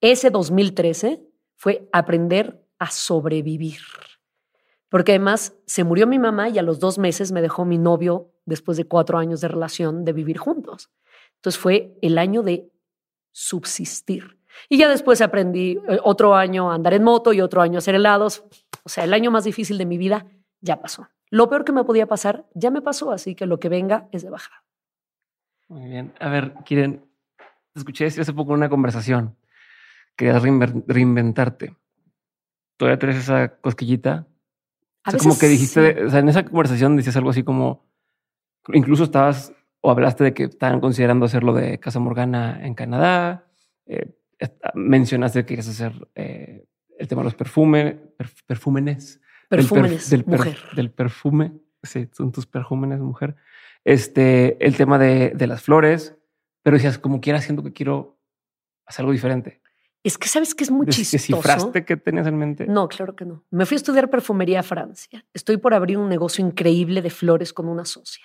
Ese 0.00 0.30
2013 0.30 1.22
fue 1.54 1.88
aprender 1.92 2.66
a 2.78 2.90
sobrevivir. 2.90 3.80
Porque 4.88 5.12
además 5.12 5.54
se 5.66 5.84
murió 5.84 6.06
mi 6.06 6.18
mamá 6.18 6.48
y 6.48 6.58
a 6.58 6.62
los 6.62 6.78
dos 6.78 6.98
meses 6.98 7.32
me 7.32 7.42
dejó 7.42 7.64
mi 7.64 7.78
novio 7.78 8.30
después 8.44 8.76
de 8.76 8.84
cuatro 8.84 9.18
años 9.18 9.40
de 9.40 9.48
relación 9.48 10.04
de 10.04 10.12
vivir 10.12 10.38
juntos. 10.38 10.90
Entonces 11.36 11.60
fue 11.60 11.98
el 12.02 12.18
año 12.18 12.42
de 12.42 12.70
subsistir. 13.32 14.38
Y 14.68 14.78
ya 14.78 14.88
después 14.88 15.20
aprendí 15.20 15.78
eh, 15.88 15.98
otro 16.02 16.34
año 16.34 16.70
a 16.70 16.74
andar 16.74 16.94
en 16.94 17.02
moto 17.02 17.32
y 17.32 17.40
otro 17.40 17.60
año 17.60 17.76
a 17.76 17.78
hacer 17.78 17.94
helados. 17.94 18.44
O 18.84 18.88
sea, 18.88 19.04
el 19.04 19.12
año 19.12 19.30
más 19.30 19.44
difícil 19.44 19.76
de 19.78 19.86
mi 19.86 19.98
vida 19.98 20.26
ya 20.60 20.80
pasó. 20.80 21.08
Lo 21.30 21.48
peor 21.48 21.64
que 21.64 21.72
me 21.72 21.84
podía 21.84 22.06
pasar 22.06 22.46
ya 22.54 22.70
me 22.70 22.80
pasó, 22.80 23.10
así 23.10 23.34
que 23.34 23.46
lo 23.46 23.58
que 23.58 23.68
venga 23.68 24.08
es 24.12 24.22
de 24.22 24.30
bajada. 24.30 24.64
Muy 25.68 25.88
bien. 25.88 26.14
A 26.20 26.28
ver, 26.28 26.54
Kiren, 26.64 27.04
escuché 27.74 28.04
decir 28.04 28.22
hace 28.22 28.32
poco 28.32 28.52
en 28.52 28.58
una 28.58 28.68
conversación. 28.68 29.36
Querías 30.16 30.42
reinventarte. 30.42 31.76
¿Todavía 32.76 32.98
traes 32.98 33.16
esa 33.16 33.56
cosquillita? 33.56 34.26
A 35.06 35.16
como 35.16 35.38
que 35.38 35.48
dijiste, 35.48 36.04
o 36.04 36.10
sea, 36.10 36.20
en 36.20 36.28
esa 36.28 36.44
conversación 36.44 36.96
decías 36.96 37.16
algo 37.16 37.30
así 37.30 37.42
como, 37.42 37.88
incluso 38.72 39.04
estabas 39.04 39.52
o 39.80 39.90
hablaste 39.90 40.24
de 40.24 40.34
que 40.34 40.44
estaban 40.44 40.80
considerando 40.80 41.26
hacerlo 41.26 41.54
de 41.54 41.78
Casa 41.78 42.00
Morgana 42.00 42.58
en 42.62 42.74
Canadá. 42.74 43.46
Eh, 43.86 44.12
mencionaste 44.74 45.40
que 45.40 45.46
querías 45.46 45.68
hacer 45.68 46.08
eh, 46.14 46.66
el 46.98 47.08
tema 47.08 47.22
de 47.22 47.26
los 47.26 47.34
perfumes, 47.34 47.96
perfúmenes 48.46 49.20
Perfúmenes, 49.48 50.10
del, 50.10 50.24
mujer. 50.26 50.58
Del 50.74 50.90
perfume, 50.90 51.52
sí, 51.82 52.08
son 52.12 52.32
tus 52.32 52.46
perfúmenes, 52.46 53.00
mujer. 53.00 53.36
Este, 53.84 54.56
el 54.64 54.76
tema 54.76 54.98
de, 54.98 55.30
de 55.30 55.46
las 55.46 55.62
flores, 55.62 56.16
pero 56.62 56.76
decías, 56.76 56.98
como 56.98 57.20
quiera, 57.20 57.40
siento 57.40 57.62
que 57.62 57.72
quiero 57.72 58.18
hacer 58.86 59.04
algo 59.04 59.12
diferente. 59.12 59.62
Es 60.06 60.18
que 60.18 60.28
sabes 60.28 60.54
que 60.54 60.62
es 60.62 60.70
muy 60.70 60.86
chistoso. 60.86 61.16
¿Descifraste 61.16 61.84
qué 61.84 61.96
tenías 61.96 62.28
en 62.28 62.38
mente? 62.38 62.64
No, 62.68 62.86
claro 62.86 63.16
que 63.16 63.24
no. 63.24 63.42
Me 63.50 63.66
fui 63.66 63.74
a 63.74 63.78
estudiar 63.78 64.08
perfumería 64.08 64.60
a 64.60 64.62
Francia. 64.62 65.26
Estoy 65.34 65.56
por 65.56 65.74
abrir 65.74 65.98
un 65.98 66.08
negocio 66.08 66.46
increíble 66.46 67.02
de 67.02 67.10
flores 67.10 67.52
con 67.52 67.66
una 67.66 67.84
socia. 67.84 68.24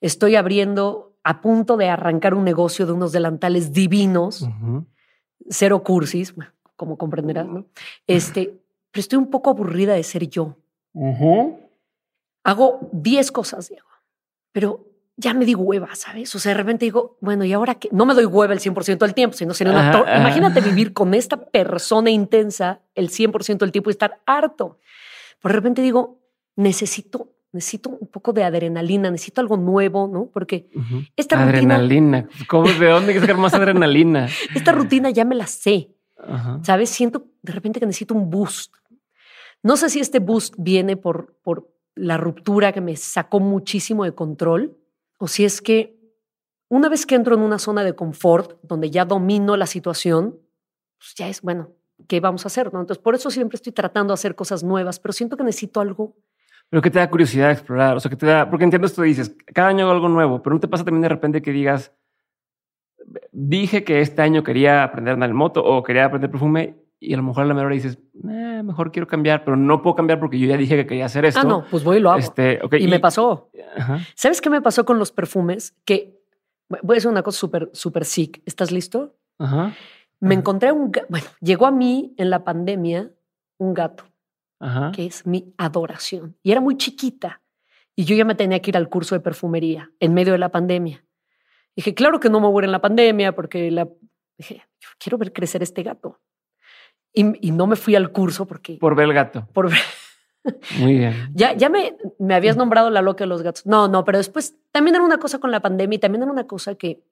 Estoy 0.00 0.34
abriendo, 0.34 1.16
a 1.22 1.40
punto 1.40 1.76
de 1.76 1.88
arrancar 1.88 2.34
un 2.34 2.42
negocio 2.42 2.84
de 2.84 2.94
unos 2.94 3.12
delantales 3.12 3.72
divinos, 3.72 4.44
cero 5.48 5.84
cursis, 5.84 6.34
como 6.74 6.98
comprenderás, 6.98 7.46
¿no? 7.46 7.66
Este, 8.08 8.60
pero 8.90 9.00
estoy 9.00 9.18
un 9.20 9.30
poco 9.30 9.50
aburrida 9.50 9.94
de 9.94 10.02
ser 10.02 10.28
yo. 10.28 10.56
Hago 12.42 12.88
10 12.90 13.30
cosas, 13.30 13.68
Diego, 13.68 13.86
pero 14.50 14.84
ya 15.16 15.32
me 15.32 15.44
di 15.44 15.54
hueva, 15.54 15.94
¿sabes? 15.94 16.34
O 16.34 16.38
sea, 16.38 16.50
de 16.50 16.58
repente 16.58 16.84
digo, 16.84 17.16
bueno, 17.20 17.44
¿y 17.44 17.52
ahora 17.52 17.76
qué? 17.76 17.88
No 17.92 18.04
me 18.04 18.14
doy 18.14 18.24
hueva 18.24 18.52
el 18.52 18.60
100% 18.60 18.98
del 18.98 19.14
tiempo, 19.14 19.36
sino 19.36 19.54
sería 19.54 19.72
un 19.72 19.78
actor. 19.78 20.06
Imagínate 20.08 20.60
vivir 20.60 20.92
con 20.92 21.14
esta 21.14 21.36
persona 21.36 22.10
intensa 22.10 22.80
el 22.94 23.10
100% 23.10 23.58
del 23.58 23.72
tiempo 23.72 23.90
y 23.90 23.92
estar 23.92 24.20
harto. 24.26 24.78
Por 25.40 25.52
de 25.52 25.56
repente 25.56 25.82
digo, 25.82 26.20
necesito, 26.56 27.32
necesito 27.52 27.90
un 27.90 28.08
poco 28.08 28.32
de 28.32 28.42
adrenalina, 28.42 29.10
necesito 29.10 29.40
algo 29.40 29.56
nuevo, 29.56 30.08
¿no? 30.08 30.30
Porque 30.32 30.68
esta 31.16 31.36
rutina... 31.36 31.76
Adrenalina. 31.76 32.28
¿Cómo, 32.48 32.66
¿De 32.66 32.88
dónde 32.88 33.12
hay 33.12 33.14
que 33.14 33.20
sacar 33.20 33.36
más 33.36 33.54
adrenalina? 33.54 34.28
esta 34.54 34.72
rutina 34.72 35.10
ya 35.10 35.24
me 35.24 35.36
la 35.36 35.46
sé. 35.46 35.90
¿Sabes? 36.62 36.90
Siento 36.90 37.26
de 37.42 37.52
repente 37.52 37.78
que 37.78 37.86
necesito 37.86 38.14
un 38.14 38.30
boost. 38.30 38.74
No 39.62 39.76
sé 39.76 39.90
si 39.90 40.00
este 40.00 40.18
boost 40.18 40.54
viene 40.58 40.96
por, 40.96 41.36
por 41.42 41.68
la 41.94 42.16
ruptura 42.16 42.72
que 42.72 42.80
me 42.80 42.96
sacó 42.96 43.40
muchísimo 43.40 44.04
de 44.04 44.12
control 44.12 44.76
o 45.24 45.26
si 45.26 45.46
es 45.46 45.62
que 45.62 45.96
una 46.68 46.90
vez 46.90 47.06
que 47.06 47.14
entro 47.14 47.34
en 47.34 47.40
una 47.40 47.58
zona 47.58 47.82
de 47.82 47.94
confort 47.94 48.58
donde 48.62 48.90
ya 48.90 49.06
domino 49.06 49.56
la 49.56 49.64
situación, 49.64 50.38
pues 50.98 51.14
ya 51.16 51.28
es, 51.28 51.40
bueno, 51.40 51.70
¿qué 52.08 52.20
vamos 52.20 52.44
a 52.44 52.48
hacer? 52.48 52.74
¿no? 52.74 52.80
Entonces, 52.80 53.02
por 53.02 53.14
eso 53.14 53.30
siempre 53.30 53.56
estoy 53.56 53.72
tratando 53.72 54.12
de 54.12 54.16
hacer 54.16 54.34
cosas 54.34 54.62
nuevas, 54.62 55.00
pero 55.00 55.14
siento 55.14 55.38
que 55.38 55.44
necesito 55.44 55.80
algo. 55.80 56.14
Pero 56.68 56.82
que 56.82 56.90
te 56.90 56.98
da 56.98 57.08
curiosidad 57.08 57.52
explorar, 57.52 57.96
o 57.96 58.00
sea, 58.00 58.10
que 58.10 58.18
te 58.18 58.26
da, 58.26 58.50
porque 58.50 58.64
entiendo 58.64 58.86
esto, 58.86 59.00
dices, 59.00 59.34
cada 59.46 59.68
año 59.68 59.86
hago 59.86 59.92
algo 59.92 60.10
nuevo, 60.10 60.42
pero 60.42 60.52
no 60.52 60.60
te 60.60 60.68
pasa 60.68 60.84
también 60.84 61.00
de 61.00 61.08
repente 61.08 61.40
que 61.40 61.52
digas, 61.52 61.90
dije 63.32 63.82
que 63.82 64.02
este 64.02 64.20
año 64.20 64.42
quería 64.42 64.84
aprender 64.84 65.12
a 65.12 65.14
andar 65.14 65.30
en 65.30 65.36
moto 65.36 65.64
o 65.64 65.82
quería 65.82 66.04
aprender 66.04 66.30
perfume 66.30 66.84
y 67.00 67.14
a 67.14 67.16
lo 67.16 67.22
mejor 67.22 67.44
a 67.44 67.46
la 67.46 67.54
menor 67.54 67.72
dices, 67.72 67.98
eh, 68.28 68.62
mejor 68.62 68.92
quiero 68.92 69.06
cambiar, 69.06 69.44
pero 69.44 69.56
no 69.56 69.82
puedo 69.82 69.96
cambiar 69.96 70.18
porque 70.18 70.38
yo 70.38 70.46
ya 70.48 70.56
dije 70.56 70.76
que 70.76 70.86
quería 70.86 71.06
hacer 71.06 71.24
esto. 71.24 71.40
Ah, 71.40 71.44
no, 71.44 71.64
pues 71.70 71.84
voy 71.84 71.98
y 71.98 72.00
lo 72.00 72.10
hago. 72.10 72.18
Este, 72.18 72.60
y, 72.78 72.88
me 72.88 73.00
pasó. 73.00 73.50
¿Sabes 74.14 74.40
qué 74.40 74.50
me 74.50 74.62
pasó 74.62 74.84
con 74.84 74.98
los 74.98 75.12
perfumes? 75.12 75.74
Que 75.84 76.20
voy 76.68 76.94
a 76.94 76.96
decir 76.96 77.10
una 77.10 77.22
cosa 77.22 77.38
súper, 77.38 77.70
súper 77.72 78.04
sick. 78.04 78.42
¿Estás 78.46 78.70
listo? 78.70 79.16
Ajá. 79.38 79.74
Me 80.20 80.34
encontré 80.34 80.72
un 80.72 80.90
bueno, 81.08 81.26
llegó 81.40 81.66
a 81.66 81.70
mí 81.70 82.14
en 82.16 82.30
la 82.30 82.44
pandemia 82.44 83.10
un 83.58 83.74
gato, 83.74 84.04
Ajá. 84.58 84.92
que 84.92 85.06
es 85.06 85.26
mi 85.26 85.52
adoración. 85.58 86.36
Y 86.42 86.52
era 86.52 86.60
muy 86.60 86.76
chiquita. 86.76 87.42
Y 87.96 88.04
yo 88.04 88.16
ya 88.16 88.24
me 88.24 88.34
tenía 88.34 88.60
que 88.60 88.70
ir 88.70 88.76
al 88.76 88.88
curso 88.88 89.14
de 89.14 89.20
perfumería 89.20 89.90
en 90.00 90.14
medio 90.14 90.32
de 90.32 90.38
la 90.38 90.50
pandemia. 90.50 91.04
Dije, 91.76 91.94
claro 91.94 92.20
que 92.20 92.30
no 92.30 92.40
me 92.40 92.48
voy 92.48 92.64
en 92.64 92.72
la 92.72 92.80
pandemia 92.80 93.34
porque 93.34 93.70
la... 93.70 93.88
dije, 94.38 94.62
yo 94.80 94.88
quiero 94.98 95.18
ver 95.18 95.32
crecer 95.32 95.62
este 95.62 95.82
gato. 95.82 96.20
Y, 97.12 97.52
no 97.52 97.68
me 97.68 97.76
fui 97.76 97.94
al 97.94 98.10
curso 98.10 98.44
porque... 98.44 98.76
Por 98.78 98.96
ver 98.96 99.06
el 99.06 99.14
gato. 99.14 99.46
Por 99.52 99.70
ver... 99.70 99.78
Muy 100.78 100.98
bien. 100.98 101.14
Ya, 101.34 101.54
ya 101.54 101.68
me, 101.68 101.96
me 102.18 102.34
habías 102.34 102.56
nombrado 102.56 102.90
la 102.90 103.02
loca 103.02 103.24
de 103.24 103.28
los 103.28 103.42
gatos. 103.42 103.66
No, 103.66 103.88
no, 103.88 104.04
pero 104.04 104.18
después 104.18 104.56
también 104.72 104.94
era 104.94 105.04
una 105.04 105.18
cosa 105.18 105.38
con 105.38 105.50
la 105.50 105.60
pandemia 105.60 105.96
y 105.96 106.00
también 106.00 106.22
era 106.22 106.32
una 106.32 106.46
cosa 106.46 106.74
que 106.74 107.02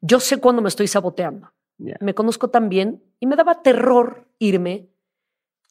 yo 0.00 0.20
sé 0.20 0.38
cuándo 0.38 0.62
me 0.62 0.68
estoy 0.68 0.88
saboteando. 0.88 1.52
Me 2.00 2.14
conozco 2.14 2.48
también 2.48 3.02
y 3.18 3.26
me 3.26 3.34
daba 3.34 3.62
terror 3.62 4.28
irme, 4.38 4.88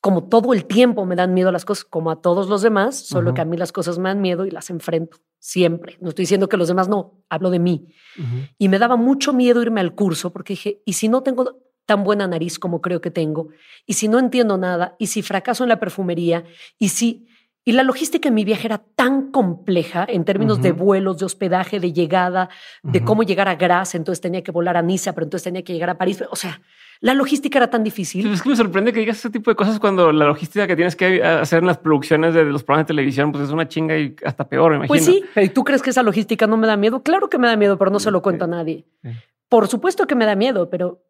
como 0.01 0.23
todo 0.23 0.53
el 0.53 0.65
tiempo 0.65 1.05
me 1.05 1.15
dan 1.15 1.33
miedo 1.33 1.51
las 1.51 1.63
cosas, 1.63 1.85
como 1.85 2.11
a 2.11 2.21
todos 2.21 2.49
los 2.49 2.61
demás, 2.61 2.97
solo 2.97 3.33
que 3.33 3.41
a 3.41 3.45
mí 3.45 3.55
las 3.55 3.71
cosas 3.71 3.99
me 3.99 4.09
dan 4.09 4.19
miedo 4.19 4.45
y 4.45 4.51
las 4.51 4.69
enfrento 4.69 5.19
siempre. 5.39 5.97
No 6.01 6.09
estoy 6.09 6.23
diciendo 6.23 6.49
que 6.49 6.57
los 6.57 6.67
demás 6.67 6.89
no, 6.89 7.23
hablo 7.29 7.49
de 7.49 7.59
mí. 7.59 7.93
Y 8.57 8.67
me 8.67 8.79
daba 8.79 8.95
mucho 8.95 9.31
miedo 9.31 9.61
irme 9.61 9.79
al 9.79 9.93
curso 9.93 10.33
porque 10.33 10.53
dije, 10.53 10.81
¿y 10.85 10.93
si 10.93 11.07
no 11.07 11.21
tengo 11.23 11.60
tan 11.85 12.03
buena 12.03 12.27
nariz 12.27 12.59
como 12.59 12.81
creo 12.81 13.01
que 13.01 13.11
tengo, 13.11 13.49
y 13.85 13.93
si 13.93 14.07
no 14.07 14.19
entiendo 14.19 14.57
nada, 14.57 14.95
y 14.99 15.07
si 15.07 15.21
fracaso 15.21 15.63
en 15.63 15.69
la 15.69 15.79
perfumería, 15.79 16.43
y 16.77 16.89
si 16.89 17.27
Y 17.63 17.73
la 17.73 17.83
logística 17.83 18.27
en 18.27 18.33
mi 18.33 18.43
viaje 18.43 18.65
era 18.67 18.81
tan 18.95 19.31
compleja 19.31 20.03
en 20.09 20.25
términos 20.25 20.61
de 20.63 20.71
vuelos, 20.71 21.19
de 21.19 21.25
hospedaje, 21.25 21.79
de 21.79 21.93
llegada, 21.93 22.49
de 22.81 23.03
cómo 23.03 23.21
llegar 23.21 23.47
a 23.47 23.55
Graz, 23.55 23.93
entonces 23.93 24.19
tenía 24.19 24.41
que 24.41 24.51
volar 24.51 24.77
a 24.77 24.81
Niza, 24.81 25.13
pero 25.13 25.25
entonces 25.25 25.43
tenía 25.43 25.63
que 25.63 25.73
llegar 25.73 25.91
a 25.91 25.97
París. 25.97 26.23
O 26.31 26.35
sea, 26.35 26.59
la 27.01 27.13
logística 27.13 27.59
era 27.59 27.69
tan 27.69 27.83
difícil. 27.83 28.33
Es 28.33 28.41
que 28.41 28.49
me 28.49 28.55
sorprende 28.55 28.91
que 28.91 29.01
digas 29.01 29.19
ese 29.19 29.29
tipo 29.29 29.51
de 29.51 29.55
cosas 29.55 29.79
cuando 29.79 30.11
la 30.11 30.25
logística 30.25 30.65
que 30.65 30.75
tienes 30.75 30.95
que 30.95 31.23
hacer 31.23 31.59
en 31.59 31.67
las 31.67 31.77
producciones 31.77 32.33
de 32.33 32.45
los 32.45 32.63
programas 32.63 32.87
de 32.87 32.93
televisión, 32.93 33.31
pues 33.31 33.43
es 33.43 33.51
una 33.51 33.67
chinga 33.67 33.95
y 33.95 34.15
hasta 34.25 34.49
peor, 34.49 34.79
me 34.79 34.87
pues 34.87 35.03
imagino. 35.03 35.21
Pues 35.21 35.29
sí, 35.29 35.31
pero 35.35 35.53
¿tú 35.53 35.63
crees 35.63 35.83
que 35.83 35.91
esa 35.91 36.01
logística 36.01 36.47
no 36.47 36.57
me 36.57 36.65
da 36.65 36.77
miedo? 36.77 37.03
Claro 37.03 37.29
que 37.29 37.37
me 37.37 37.47
da 37.47 37.55
miedo, 37.57 37.77
pero 37.77 37.91
no 37.91 37.99
se 37.99 38.09
lo 38.09 38.23
cuento 38.23 38.45
a 38.45 38.47
nadie. 38.47 38.85
Por 39.49 39.67
supuesto 39.67 40.07
que 40.07 40.15
me 40.15 40.25
da 40.25 40.35
miedo, 40.35 40.71
pero 40.71 41.03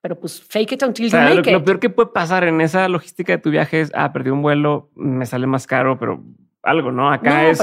pero 0.00 0.18
pues 0.18 0.40
fake 0.42 0.72
it 0.72 0.82
until 0.82 1.10
you 1.10 1.16
make 1.16 1.34
lo, 1.34 1.40
it. 1.40 1.46
Lo 1.46 1.64
peor 1.64 1.80
que 1.80 1.90
puede 1.90 2.10
pasar 2.10 2.44
en 2.44 2.60
esa 2.60 2.88
logística 2.88 3.32
de 3.32 3.38
tu 3.38 3.50
viaje 3.50 3.80
es, 3.80 3.92
ah, 3.94 4.12
perdí 4.12 4.30
un 4.30 4.42
vuelo, 4.42 4.90
me 4.94 5.26
sale 5.26 5.46
más 5.46 5.66
caro, 5.66 5.98
pero 5.98 6.22
algo, 6.62 6.92
¿no? 6.92 7.10
Acá 7.10 7.48
es, 7.48 7.62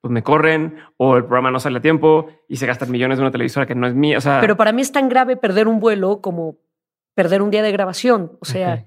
pues 0.00 0.12
me 0.12 0.22
corren 0.22 0.78
o 0.96 1.16
el 1.16 1.24
programa 1.24 1.50
no 1.50 1.60
sale 1.60 1.78
a 1.78 1.82
tiempo 1.82 2.28
y 2.48 2.56
se 2.56 2.66
gastan 2.66 2.90
millones 2.90 3.18
de 3.18 3.22
una 3.22 3.30
televisora 3.30 3.66
que 3.66 3.74
no 3.74 3.86
es 3.86 3.94
mía. 3.94 4.18
O 4.18 4.20
sea, 4.20 4.40
pero 4.40 4.56
para 4.56 4.72
mí 4.72 4.82
es 4.82 4.92
tan 4.92 5.08
grave 5.08 5.36
perder 5.36 5.68
un 5.68 5.80
vuelo 5.80 6.20
como 6.20 6.58
perder 7.14 7.42
un 7.42 7.50
día 7.50 7.62
de 7.62 7.72
grabación. 7.72 8.38
O 8.40 8.44
sea, 8.44 8.86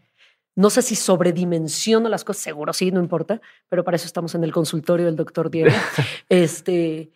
no 0.56 0.70
sé 0.70 0.82
si 0.82 0.96
sobredimensiono 0.96 2.10
las 2.10 2.24
cosas, 2.24 2.44
seguro 2.44 2.74
sí, 2.74 2.92
no 2.92 3.00
importa, 3.00 3.42
pero 3.70 3.84
para 3.84 3.96
eso 3.96 4.06
estamos 4.06 4.36
en 4.36 4.44
el 4.44 4.52
consultorio 4.52 5.06
del 5.06 5.16
doctor 5.16 5.50
Diego. 5.50 5.72
este, 6.30 7.12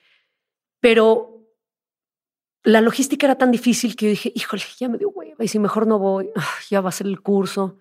pero 0.79 1.36
la 2.67 2.81
logística 2.81 3.25
era 3.25 3.37
tan 3.37 3.49
difícil 3.49 3.95
que 3.95 4.07
yo 4.07 4.09
dije, 4.09 4.31
híjole, 4.35 4.61
ya 4.77 4.89
me 4.89 4.97
dio 4.97 5.09
hueva 5.09 5.41
y 5.41 5.47
si 5.47 5.57
mejor 5.57 5.87
no 5.87 5.99
voy, 5.99 6.29
ah, 6.35 6.55
ya 6.69 6.81
va 6.81 6.89
a 6.89 6.91
ser 6.91 7.07
el 7.07 7.21
curso. 7.21 7.77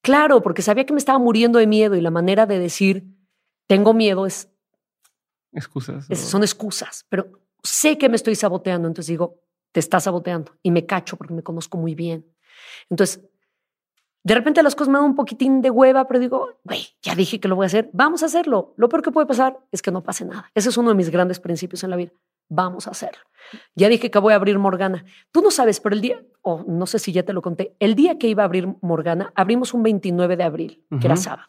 Claro, 0.00 0.40
porque 0.40 0.62
sabía 0.62 0.86
que 0.86 0.94
me 0.94 0.98
estaba 0.98 1.18
muriendo 1.18 1.58
de 1.58 1.66
miedo 1.66 1.94
y 1.94 2.00
la 2.00 2.10
manera 2.10 2.46
de 2.46 2.58
decir 2.58 3.04
tengo 3.66 3.92
miedo 3.92 4.24
es... 4.24 4.50
Excusas. 5.52 6.06
Son 6.18 6.42
excusas, 6.42 7.04
pero 7.10 7.42
sé 7.62 7.98
que 7.98 8.08
me 8.08 8.16
estoy 8.16 8.34
saboteando, 8.34 8.88
entonces 8.88 9.08
digo, 9.08 9.42
te 9.72 9.80
estás 9.80 10.04
saboteando 10.04 10.56
y 10.62 10.70
me 10.70 10.86
cacho 10.86 11.18
porque 11.18 11.34
me 11.34 11.42
conozco 11.42 11.76
muy 11.76 11.94
bien. 11.94 12.34
Entonces, 12.88 13.22
de 14.24 14.34
repente 14.34 14.62
las 14.62 14.74
cosas 14.74 14.88
me 14.90 14.98
dan 14.98 15.08
un 15.08 15.16
poquitín 15.16 15.60
de 15.60 15.68
hueva, 15.68 16.08
pero 16.08 16.18
digo, 16.18 16.48
güey, 16.64 16.96
ya 17.02 17.14
dije 17.14 17.40
que 17.40 17.48
lo 17.48 17.56
voy 17.56 17.64
a 17.64 17.66
hacer, 17.66 17.90
vamos 17.92 18.22
a 18.22 18.26
hacerlo. 18.26 18.72
Lo 18.78 18.88
peor 18.88 19.02
que 19.02 19.10
puede 19.10 19.26
pasar 19.26 19.58
es 19.70 19.82
que 19.82 19.90
no 19.90 20.02
pase 20.02 20.24
nada. 20.24 20.50
Ese 20.54 20.70
es 20.70 20.78
uno 20.78 20.88
de 20.88 20.94
mis 20.94 21.10
grandes 21.10 21.40
principios 21.40 21.84
en 21.84 21.90
la 21.90 21.96
vida 21.96 22.12
vamos 22.48 22.86
a 22.86 22.90
hacerlo. 22.90 23.22
Ya 23.74 23.88
dije 23.88 24.10
que 24.10 24.18
voy 24.18 24.32
a 24.32 24.36
abrir 24.36 24.58
Morgana. 24.58 25.04
Tú 25.32 25.40
no 25.42 25.50
sabes, 25.50 25.80
pero 25.80 25.94
el 25.94 26.00
día, 26.00 26.22
o 26.42 26.64
no 26.66 26.86
sé 26.86 26.98
si 26.98 27.12
ya 27.12 27.22
te 27.22 27.32
lo 27.32 27.42
conté, 27.42 27.74
el 27.78 27.94
día 27.94 28.18
que 28.18 28.28
iba 28.28 28.42
a 28.42 28.46
abrir 28.46 28.68
Morgana, 28.82 29.32
abrimos 29.34 29.74
un 29.74 29.82
29 29.82 30.36
de 30.36 30.44
abril, 30.44 30.84
que 31.00 31.06
era 31.06 31.16
sábado. 31.16 31.48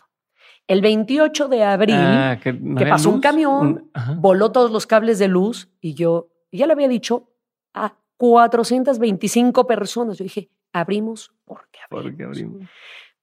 El 0.68 0.82
28 0.82 1.48
de 1.48 1.64
abril, 1.64 1.96
ah, 1.98 2.38
que, 2.42 2.54
pasó 2.88 3.10
un 3.10 3.22
camión, 3.22 3.90
voló 4.18 4.52
todos 4.52 4.72
los 4.72 4.86
cables 4.86 5.18
de 5.18 5.28
luz 5.28 5.70
y 5.82 5.96
yo 5.96 6.30
ya 6.52 6.68
le 6.68 6.74
había 6.74 6.88
dicho 6.88 7.32
a 7.74 7.96
425 8.18 9.66
personas. 9.66 10.18
Yo 10.18 10.24
dije, 10.24 10.52
abrimos 10.72 11.34
porque 11.44 11.80
abrimos. 11.90 12.12
Porque 12.12 12.24
abrimos. 12.24 12.70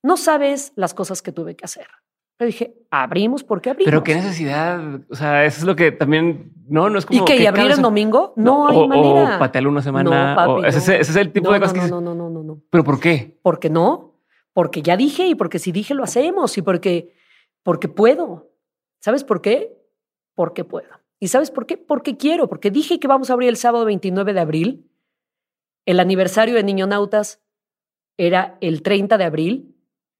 No 0.02 0.16
sabes 0.16 0.72
las 0.76 0.92
cosas 0.92 1.22
que 1.22 1.32
tuve 1.32 1.56
que 1.56 1.64
hacer. 1.64 1.86
Le 2.39 2.47
dije, 2.47 2.74
abrimos 2.91 3.45
porque 3.45 3.70
abrimos. 3.70 3.91
Pero 3.91 4.05
qué 4.05 4.14
necesidad. 4.14 5.01
O 5.09 5.14
sea, 5.14 5.47
eso 5.47 5.61
es 5.61 5.64
lo 5.64 5.74
que 5.74 5.91
también 5.91 6.53
no, 6.68 6.91
no 6.91 6.99
es 6.99 7.07
como. 7.07 7.22
¿Y 7.22 7.24
que, 7.24 7.49
abrir 7.49 7.70
el 7.70 7.80
domingo? 7.80 8.34
No, 8.37 8.68
hay 8.68 8.89
manera. 8.89 9.37
O 9.37 9.39
patearlo 9.39 9.70
una 9.70 9.82
semana. 9.82 10.34
No, 10.34 10.64
ese, 10.64 11.01
es 11.01 11.16
el 11.16 11.32
tipo 11.32 11.51
de 11.53 11.61
cosas 11.61 11.72
que. 11.72 11.91
No, 11.91 12.01
no, 12.01 12.14
no, 12.14 12.28
no, 12.28 12.43
no. 12.43 12.62
¿Pero 12.68 12.84
por 12.84 13.01
qué? 13.01 13.39
Porque 13.43 13.70
no. 13.70 14.20
Porque 14.53 14.82
ya 14.82 14.97
dije 14.97 15.26
y 15.26 15.34
porque 15.34 15.59
si 15.59 15.72
dije 15.72 15.95
lo 15.95 16.03
hacemos 16.03 16.57
y 16.59 16.62
porque, 16.62 17.14
porque 17.62 17.89
puedo. 17.89 18.51
¿Sabes 19.01 19.24
por 19.24 19.41
qué? 19.41 19.76
Porque 20.34 20.64
puedo. 20.64 20.89
¿Y 21.18 21.28
sabes 21.28 21.51
por 21.51 21.66
qué? 21.66 21.78
Porque 21.78 22.16
quiero. 22.16 22.49
Porque 22.49 22.70
dije 22.70 22.99
que 22.99 23.09
vamos 23.09 23.30
a 23.30 23.34
abrir 23.34 23.49
el 23.49 23.57
sábado 23.57 23.84
29 23.87 24.34
de 24.34 24.41
abril. 24.41 24.91
El 25.87 26.01
aniversario 26.01 26.55
de 26.55 26.64
Niño 26.64 26.87
Nautas 26.87 27.43
era 28.18 28.59
el 28.61 28.82
30 28.82 29.16
de 29.16 29.24
abril 29.24 29.75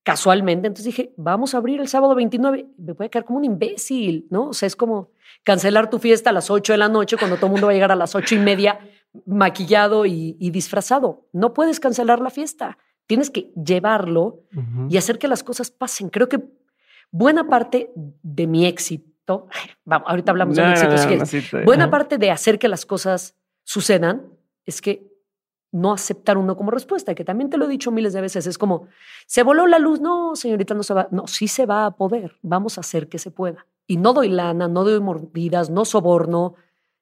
casualmente. 0.07 0.69
Entonces 0.69 0.85
dije, 0.85 1.13
vamos 1.17 1.53
a 1.53 1.59
abrir 1.59 1.81
el 1.81 1.89
sábado 1.89 2.15
29. 2.15 2.67
Me 2.79 2.93
voy 2.93 3.07
a 3.07 3.09
quedar 3.09 3.25
como 3.25 3.41
un 3.41 3.45
imbécil, 3.45 4.29
¿no? 4.31 4.51
O 4.51 4.53
sea, 4.53 4.69
es 4.69 4.77
como 4.77 5.11
cancelar 5.43 5.91
tu 5.91 5.99
fiesta 5.99 6.31
a 6.31 6.33
las 6.33 6.49
8 6.49 6.75
de 6.75 6.77
la 6.77 6.89
noche 6.89 7.17
cuando 7.17 7.35
todo 7.35 7.47
el 7.47 7.53
mundo 7.53 7.67
va 7.67 7.73
a 7.73 7.75
llegar 7.75 7.91
a 7.91 7.97
las 7.97 8.15
ocho 8.15 8.37
y 8.37 8.39
media 8.39 8.79
maquillado 9.27 10.07
y, 10.07 10.35
disfrazado. 10.53 11.27
No 11.33 11.53
puedes 11.53 11.81
cancelar 11.81 12.21
la 12.21 12.31
fiesta. 12.31 12.79
Tienes 13.09 13.31
que 13.31 13.51
llevarlo 13.57 14.45
y 14.89 14.97
hacer 14.97 15.19
que 15.19 15.27
las 15.27 15.43
cosas 15.43 15.73
pasen. 15.73 16.09
Creo 16.09 16.29
que 16.29 16.41
buena 17.11 17.49
parte 17.49 17.91
de 17.97 18.47
mi 18.47 18.65
éxito, 18.65 19.49
vamos, 19.85 20.09
ahorita 20.09 20.31
hablamos 20.31 20.55
de 20.55 20.63
mi 20.63 20.71
éxito, 20.71 21.65
buena 21.65 21.91
parte 21.91 22.17
de 22.17 22.31
hacer 22.31 22.61
que 22.61 22.69
las 22.69 22.87
cosas 22.87 23.35
sucedan 23.65 24.23
es 24.67 24.81
que 24.81 25.16
no 25.73 25.93
aceptar 25.93 26.39
uno 26.39 26.57
como 26.57 26.71
respuesta, 26.71 27.15
que 27.15 27.25
también 27.25 27.51
te 27.51 27.59
lo 27.59 27.67
he 27.67 27.69
dicho 27.69 27.91
miles 27.91 28.13
de 28.13 28.21
veces, 28.21 28.47
es 28.47 28.59
como, 28.59 28.89
se 29.27 29.43
voló 29.43 29.67
la 29.67 29.79
luz, 29.79 30.01
no, 30.01 30.37
señorita, 30.37 30.75
no 30.75 30.83
se 30.83 30.95
va, 30.95 31.09
no, 31.11 31.27
sí 31.27 31.49
se 31.49 31.67
va 31.67 31.87
a 31.87 31.91
poder, 31.93 32.37
vamos 32.43 32.79
a 32.79 32.81
hacer 32.81 33.09
que 33.09 33.19
se 33.19 33.31
pueda. 33.31 33.67
Y 33.87 33.99
no 33.99 34.13
doy 34.13 34.29
lana, 34.29 34.69
no 34.69 34.85
doy 34.85 35.01
mordidas, 35.01 35.71
no 35.71 35.85
soborno, 35.85 36.55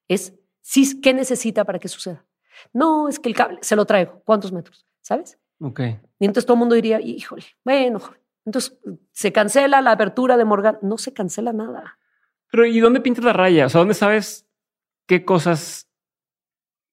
es, 0.07 0.33
sí, 0.61 0.99
¿qué 1.01 1.13
necesita 1.13 1.63
para 1.63 1.79
que 1.79 1.87
suceda? 1.87 2.25
No, 2.73 3.09
es 3.09 3.19
que 3.19 3.29
el 3.29 3.35
cable, 3.35 3.59
se 3.61 3.75
lo 3.75 3.85
traigo, 3.85 4.21
¿cuántos 4.25 4.51
metros? 4.51 4.85
¿Sabes? 5.01 5.37
Ok. 5.59 5.79
Y 6.19 6.25
entonces 6.25 6.45
todo 6.45 6.55
el 6.55 6.59
mundo 6.59 6.75
diría, 6.75 6.99
híjole, 7.01 7.45
bueno, 7.63 8.01
entonces 8.45 8.77
se 9.11 9.31
cancela 9.31 9.81
la 9.81 9.91
apertura 9.91 10.37
de 10.37 10.45
Morgan, 10.45 10.77
no 10.81 10.97
se 10.97 11.13
cancela 11.13 11.53
nada. 11.53 11.97
Pero 12.51 12.65
¿y 12.65 12.79
dónde 12.79 13.01
pintas 13.01 13.23
la 13.23 13.33
raya? 13.33 13.65
O 13.65 13.69
sea, 13.69 13.79
¿dónde 13.79 13.95
sabes 13.95 14.47
qué 15.07 15.25
cosas 15.25 15.89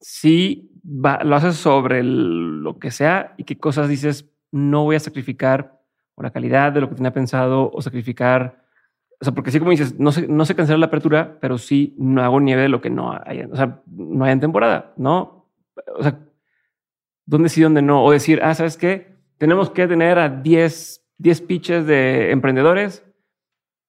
sí 0.01 0.72
lo 0.83 1.37
haces 1.37 1.57
sobre 1.57 2.03
lo 2.03 2.79
que 2.79 2.91
sea 2.91 3.35
y 3.37 3.45
qué 3.45 3.59
cosas 3.59 3.89
dices, 3.89 4.31
no 4.51 4.85
voy 4.85 4.97
a 4.97 5.01
sacrificar 5.01 5.81
por 6.15 6.25
la 6.25 6.33
calidad 6.33 6.73
de 6.73 6.81
lo 6.81 6.89
que 6.89 6.97
tenía 6.97 7.13
pensado 7.13 7.71
o 7.73 7.83
sacrificar. 7.83 8.65
O 9.21 9.25
sea, 9.25 9.35
porque 9.35 9.51
sí, 9.51 9.59
como 9.59 9.71
dices, 9.71 9.99
no 9.99 10.13
se, 10.13 10.27
no 10.27 10.45
se 10.45 10.55
cancela 10.55 10.79
la 10.79 10.87
apertura, 10.87 11.39
pero 11.41 11.59
sí 11.59 11.95
no 11.99 12.23
hago 12.23 12.41
nieve 12.41 12.63
de 12.63 12.69
lo 12.69 12.81
que 12.81 12.91
no 12.91 13.13
hay, 13.25 13.43
o 13.43 13.57
sea, 13.57 13.83
no 13.87 14.25
hay 14.25 14.33
en 14.33 14.41
temporada, 14.41 14.93
¿no? 14.97 15.49
O 15.97 16.03
sea, 16.03 16.19
¿dónde 17.25 17.49
sí, 17.49 17.63
dónde 17.63 17.83
no? 17.83 18.05
O 18.05 18.11
decir, 18.11 18.41
ah, 18.43 18.55
¿sabes 18.55 18.77
qué? 18.77 19.17
Tenemos 19.39 19.71
que 19.71 19.87
tener 19.87 20.19
a 20.19 20.29
10, 20.29 21.05
10 21.19 21.41
pitches 21.43 21.87
de 21.87 22.31
emprendedores. 22.31 23.05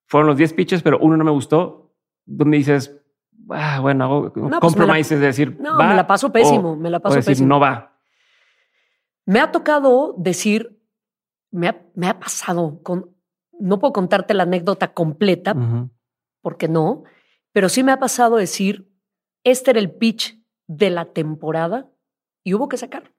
Fueron 0.08 0.28
los 0.28 0.38
10 0.38 0.54
pitches, 0.54 0.84
pero 0.84 1.00
uno 1.00 1.18
no 1.18 1.24
me 1.24 1.32
gustó. 1.32 1.96
¿Dónde 2.26 2.58
dices, 2.58 3.03
ah, 3.50 3.80
bueno, 3.82 4.04
hago 4.04 4.34
no, 4.36 4.60
pues 4.60 5.12
es 5.12 5.20
decir, 5.20 5.58
no, 5.60 5.78
me 5.78 5.96
la 5.96 6.08
paso 6.08 6.32
pésimo, 6.32 6.76
me 6.76 6.90
la 6.90 7.00
paso 7.00 7.16
decir, 7.16 7.32
pésimo. 7.32 7.50
No 7.50 7.60
va. 7.60 7.98
Me 9.26 9.40
ha 9.40 9.52
tocado 9.52 10.16
decir, 10.18 10.82
me 11.52 11.68
ha, 11.70 11.86
me 11.96 12.08
ha 12.08 12.20
pasado 12.20 12.82
con, 12.84 13.16
no 13.60 13.80
puedo 13.80 13.94
contarte 13.94 14.34
la 14.34 14.44
anécdota 14.44 14.94
completa, 14.94 15.56
porque 16.42 16.68
no, 16.68 17.04
pero 17.52 17.70
sí 17.70 17.84
me 17.84 17.92
ha 17.92 18.00
pasado 18.00 18.36
decir, 18.36 18.92
este 19.44 19.72
era 19.72 19.80
el 19.80 19.92
pitch 19.92 20.44
de 20.68 20.90
la 20.90 21.06
temporada 21.06 21.90
y 22.44 22.54
hubo 22.54 22.68
que 22.68 22.78
sacarlo. 22.78 23.12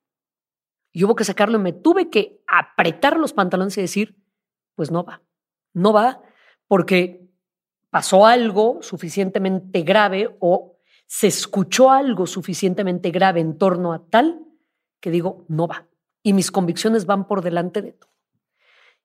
Y 0.93 1.05
hubo 1.05 1.17
que 1.17 1.25
sacarlo 1.25 1.59
y 1.59 1.63
me 1.63 1.73
tuve 1.73 2.09
que 2.09 2.43
apretar 2.47 3.19
los 3.19 3.33
pantalones 3.33 3.77
y 3.79 3.81
decir, 3.81 4.23
pues 4.75 4.91
no 4.91 5.05
va, 5.05 5.23
no 5.73 5.93
va, 5.93 6.23
porque 6.69 7.24
pasó 7.95 8.27
algo 8.27 8.79
suficientemente 8.81 9.83
grave 9.83 10.37
o 10.41 10.79
se 11.07 11.29
escuchó 11.29 11.93
algo 11.93 12.27
suficientemente 12.27 13.13
grave 13.13 13.39
en 13.39 13.57
torno 13.57 13.93
a 13.93 14.05
tal 14.05 14.41
que 14.99 15.13
digo, 15.13 15.45
no 15.47 15.69
va. 15.69 15.87
Y 16.21 16.33
mis 16.33 16.51
convicciones 16.51 17.07
van 17.07 17.29
por 17.29 17.41
delante 17.41 17.83
de 17.83 17.93
todo. 17.93 18.11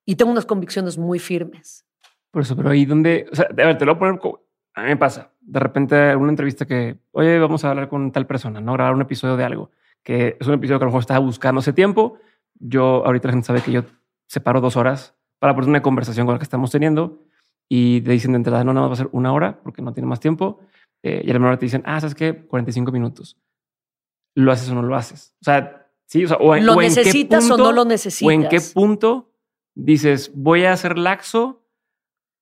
Y 0.06 0.16
tengo 0.16 0.32
unas 0.32 0.48
convicciones 0.48 0.98
muy 0.98 1.20
firmes. 1.20 1.86
Por 2.32 2.42
eso, 2.42 2.56
pero 2.56 2.72
ahí 2.72 2.86
donde, 2.86 3.28
a 3.38 3.54
ver, 3.54 3.78
te 3.78 3.86
lo 3.86 3.94
voy 3.94 4.10
a 4.10 4.16
poner, 4.18 4.40
a 4.74 4.82
mí 4.82 4.88
me 4.88 4.98
pasa, 4.98 5.34
de 5.40 5.60
repente 5.60 6.16
una 6.16 6.32
entrevista 6.32 6.66
que, 6.66 6.98
oye, 7.12 7.38
vamos 7.38 7.64
a 7.64 7.70
hablar 7.70 7.90
con 7.90 8.12
tal 8.12 8.26
persona, 8.26 8.60
¿no? 8.60 8.74
Grabar 8.74 8.96
un 8.96 9.04
episodio 9.04 9.38
de 9.38 9.44
algo, 9.44 9.70
que 10.02 10.36
es 10.40 10.48
un 10.48 10.56
episodio 10.56 10.80
que 10.80 10.86
a 10.86 10.88
lo 10.88 10.90
mejor 10.90 11.02
estaba 11.02 11.20
buscando 11.20 11.60
hace 11.60 11.74
tiempo. 11.74 12.18
Yo, 12.56 13.06
ahorita 13.06 13.28
la 13.28 13.34
gente 13.34 13.46
sabe 13.46 13.62
que 13.62 13.72
yo 13.72 13.84
separo 14.26 14.62
dos 14.62 14.78
horas 14.78 15.14
para 15.38 15.54
poner 15.54 15.70
una 15.70 15.84
conversación 15.84 16.26
con 16.26 16.34
la 16.34 16.40
que 16.40 16.44
estamos 16.44 16.72
teniendo 16.72 17.29
y 17.70 18.02
te 18.02 18.12
dicen 18.12 18.32
de 18.32 18.38
entrada, 18.38 18.64
no, 18.64 18.74
nada 18.74 18.88
más 18.88 18.98
va 18.98 19.02
a 19.02 19.06
ser 19.06 19.10
una 19.14 19.32
hora 19.32 19.62
porque 19.64 19.84
no 19.84 19.94
tiene 19.94 20.08
más 20.08 20.20
tiempo. 20.20 20.60
Eh, 21.04 21.22
y 21.24 21.30
a 21.30 21.34
la 21.34 21.40
menor 21.40 21.58
te 21.58 21.68
dicen, 21.68 21.84
ah, 21.86 22.02
¿sabes 22.02 22.16
qué? 22.16 22.36
45 22.36 22.92
minutos. 22.92 23.38
¿Lo 24.36 24.52
haces 24.52 24.70
o 24.70 24.76
no 24.76 24.82
lo 24.82 24.96
haces? 24.96 25.36
O 25.42 25.46
sea, 25.46 25.88
sí, 26.06 26.26
o 26.26 26.28
sea, 26.28 26.38
o, 26.38 26.56
¿Lo 26.56 26.76
necesitas 26.76 27.50
o 27.50 27.58
no 27.58 27.72
lo 27.72 27.86
necesitas? 27.86 28.28
O 28.28 28.32
en 28.32 28.50
qué 28.50 28.60
punto 28.74 29.32
dices, 29.76 30.32
voy 30.34 30.66
a 30.66 30.74
hacer 30.74 30.98
laxo 30.98 31.64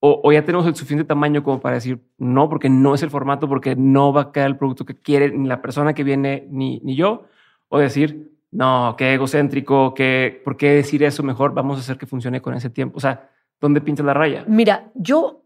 o, 0.00 0.20
o, 0.24 0.32
ya 0.32 0.44
tenemos 0.44 0.66
el 0.66 0.74
suficiente 0.74 1.04
tamaño 1.04 1.42
como 1.42 1.60
para 1.60 1.74
decir 1.74 2.00
no, 2.18 2.48
porque 2.48 2.68
no 2.68 2.94
es 2.94 3.02
el 3.02 3.10
formato, 3.10 3.48
porque 3.48 3.76
no 3.76 4.12
va 4.12 4.22
a 4.22 4.32
quedar 4.32 4.46
el 4.46 4.56
producto 4.56 4.86
que 4.86 4.94
quiere 4.94 5.30
ni 5.30 5.46
la 5.46 5.60
persona 5.60 5.92
que 5.92 6.04
viene 6.04 6.46
ni, 6.50 6.80
ni 6.80 6.96
yo. 6.96 7.26
O 7.68 7.78
decir, 7.78 8.32
no, 8.50 8.94
qué 8.96 9.14
egocéntrico, 9.14 9.92
qué, 9.94 10.40
¿por 10.44 10.56
qué 10.56 10.70
decir 10.70 11.02
eso 11.02 11.22
mejor? 11.22 11.52
Vamos 11.52 11.76
a 11.76 11.80
hacer 11.80 11.98
que 11.98 12.06
funcione 12.06 12.40
con 12.40 12.54
ese 12.54 12.70
tiempo. 12.70 12.96
O 12.96 13.00
sea, 13.00 13.30
¿Dónde 13.60 13.80
pinta 13.80 14.02
la 14.02 14.14
raya? 14.14 14.44
Mira, 14.46 14.90
yo 14.94 15.38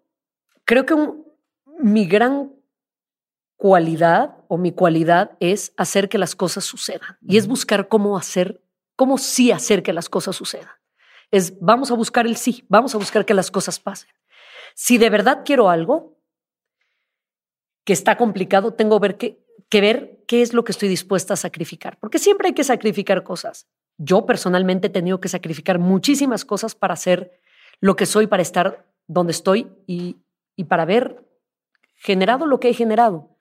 Creo 0.65 0.87
que 0.87 0.95
mi 1.79 2.07
gran 2.07 2.53
cualidad 3.57 4.37
o 4.49 4.59
mi 4.59 4.73
cualidad 4.73 5.37
es 5.41 5.73
hacer 5.77 6.09
que 6.09 6.19
las 6.19 6.35
cosas 6.35 6.65
sucedan 6.65 7.19
y 7.21 7.37
es 7.37 7.47
buscar 7.47 7.89
cómo 7.89 8.17
hacer, 8.17 8.63
cómo 8.97 9.19
sí 9.19 9.53
hacer 9.53 9.83
que 9.83 9.93
las 9.93 10.09
cosas 10.09 10.37
sucedan. 10.37 10.73
Es 11.31 11.59
vamos 11.61 11.91
a 11.91 11.95
buscar 11.95 12.27
el 12.27 12.37
sí, 12.37 12.65
vamos 12.69 12.95
a 12.95 12.99
buscar 12.99 13.25
que 13.25 13.35
las 13.35 13.51
cosas 13.51 13.81
pasen. 13.81 14.11
Si 14.75 14.99
de 14.99 15.11
verdad 15.11 15.43
quiero 15.45 15.69
algo 15.69 16.17
que 17.85 17.93
está 17.93 18.17
complicado, 18.17 18.75
tengo 18.75 19.01
ver 19.01 19.17
que, 19.17 19.45
que 19.69 19.81
ver 19.81 20.25
qué 20.27 20.43
es 20.43 20.55
lo 20.55 20.65
que 20.65 20.73
estoy 20.73 20.89
dispuesta 20.89 21.35
a 21.35 21.37
sacrificar, 21.37 21.99
porque 21.99 22.19
siempre 22.19 22.49
hay 22.49 22.55
que 22.55 22.65
sacrificar 22.65 23.25
cosas. 23.25 23.67
Yo 23.99 24.25
personalmente 24.25 24.87
he 24.87 24.91
tenido 24.91 25.21
que 25.21 25.29
sacrificar 25.29 25.79
muchísimas 25.79 26.45
cosas 26.45 26.75
para 26.75 26.97
ser 26.97 27.42
lo 27.83 27.97
que 27.97 28.07
soy, 28.07 28.29
para 28.29 28.43
estar 28.43 28.87
donde 29.09 29.33
estoy 29.33 29.71
y, 29.87 30.23
y 30.57 30.65
para 30.65 30.85
haber 30.85 31.29
generado 31.97 32.47
lo 32.47 32.61
que 32.61 32.71
he 32.71 32.75
generado. 32.75 33.37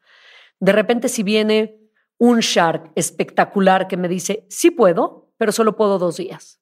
De 0.60 0.72
repente 0.72 1.10
si 1.10 1.22
viene 1.22 1.80
un 2.18 2.39
shark 2.39 2.92
espectacular 2.96 3.88
que 3.88 3.98
me 3.98 4.08
dice, 4.08 4.46
sí 4.50 4.72
puedo, 4.72 5.32
pero 5.38 5.52
solo 5.52 5.76
puedo 5.76 6.00
dos 6.00 6.18
días. 6.18 6.60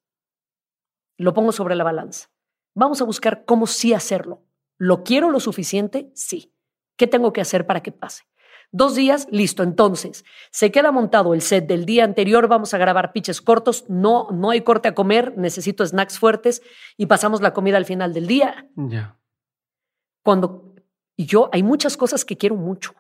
Lo 1.17 1.33
pongo 1.33 1.53
sobre 1.53 1.75
la 1.75 1.85
balanza. 1.85 2.29
Vamos 2.75 3.01
a 3.01 3.05
buscar 3.05 3.45
cómo 3.45 3.65
sí 3.65 3.93
hacerlo. 3.93 4.43
¿Lo 4.77 5.03
quiero 5.03 5.31
lo 5.31 5.39
suficiente? 5.39 6.11
Sí. 6.13 6.53
¿Qué 6.97 7.07
tengo 7.07 7.31
que 7.31 7.41
hacer 7.41 7.65
para 7.65 7.81
que 7.81 7.93
pase? 7.93 8.25
Dos 8.71 8.95
días, 8.95 9.27
listo. 9.31 9.63
Entonces, 9.63 10.23
se 10.51 10.71
queda 10.71 10.91
montado 10.91 11.33
el 11.33 11.41
set 11.41 11.65
del 11.65 11.85
día 11.85 12.03
anterior, 12.03 12.47
vamos 12.47 12.73
a 12.73 12.77
grabar 12.77 13.13
pitches 13.13 13.41
cortos, 13.41 13.85
no, 13.87 14.29
no 14.31 14.51
hay 14.51 14.61
corte 14.61 14.87
a 14.87 14.95
comer, 14.95 15.35
necesito 15.37 15.85
snacks 15.85 16.19
fuertes 16.19 16.61
y 16.95 17.07
pasamos 17.07 17.41
la 17.41 17.53
comida 17.53 17.77
al 17.77 17.85
final 17.85 18.13
del 18.13 18.27
día. 18.27 18.67
Ya. 18.75 19.17
Cuando 20.23 20.75
y 21.15 21.25
yo 21.25 21.49
hay 21.51 21.63
muchas 21.63 21.97
cosas 21.97 22.23
que 22.23 22.37
quiero 22.37 22.55
mucho 22.55 22.93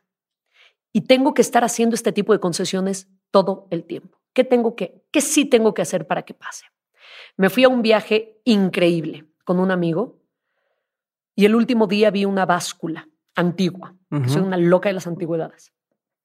y 0.91 1.01
tengo 1.01 1.33
que 1.33 1.41
estar 1.41 1.63
haciendo 1.63 1.93
este 1.95 2.11
tipo 2.11 2.33
de 2.33 2.39
concesiones 2.39 3.07
todo 3.29 3.67
el 3.69 3.85
tiempo. 3.85 4.19
¿Qué 4.33 4.43
tengo 4.43 4.75
que, 4.75 5.03
qué 5.11 5.21
sí 5.21 5.45
tengo 5.45 5.73
que 5.73 5.83
hacer 5.83 6.07
para 6.07 6.23
que 6.23 6.33
pase? 6.33 6.65
Me 7.37 7.49
fui 7.49 7.63
a 7.63 7.69
un 7.69 7.81
viaje 7.81 8.41
increíble 8.43 9.25
con 9.45 9.59
un 9.59 9.71
amigo 9.71 10.19
y 11.35 11.45
el 11.45 11.55
último 11.55 11.85
día 11.85 12.09
vi 12.09 12.25
una 12.25 12.45
báscula 12.45 13.08
antigua. 13.39 13.95
Soy 14.27 14.41
una 14.41 14.57
loca 14.57 14.89
de 14.89 14.93
las 14.93 15.07
antigüedades. 15.07 15.73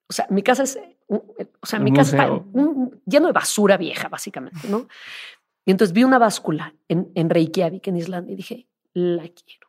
O 0.08 0.12
sea, 0.12 0.26
mi 0.30 0.42
casa 0.42 0.64
es, 0.64 0.78
o 1.08 1.66
sea, 1.66 1.78
mi 1.78 1.92
casa 1.92 2.16
está 2.16 2.42
lleno 3.06 3.26
de 3.26 3.32
basura 3.32 3.76
vieja, 3.76 4.08
básicamente, 4.08 4.68
¿no? 4.68 4.88
Y 5.64 5.70
entonces 5.70 5.94
vi 5.94 6.04
una 6.04 6.18
báscula 6.18 6.74
en, 6.88 7.10
en 7.14 7.30
Reykjavik, 7.30 7.86
en 7.88 7.96
Islandia, 7.96 8.32
y 8.32 8.36
dije, 8.36 8.68
la 8.92 9.22
quiero. 9.22 9.68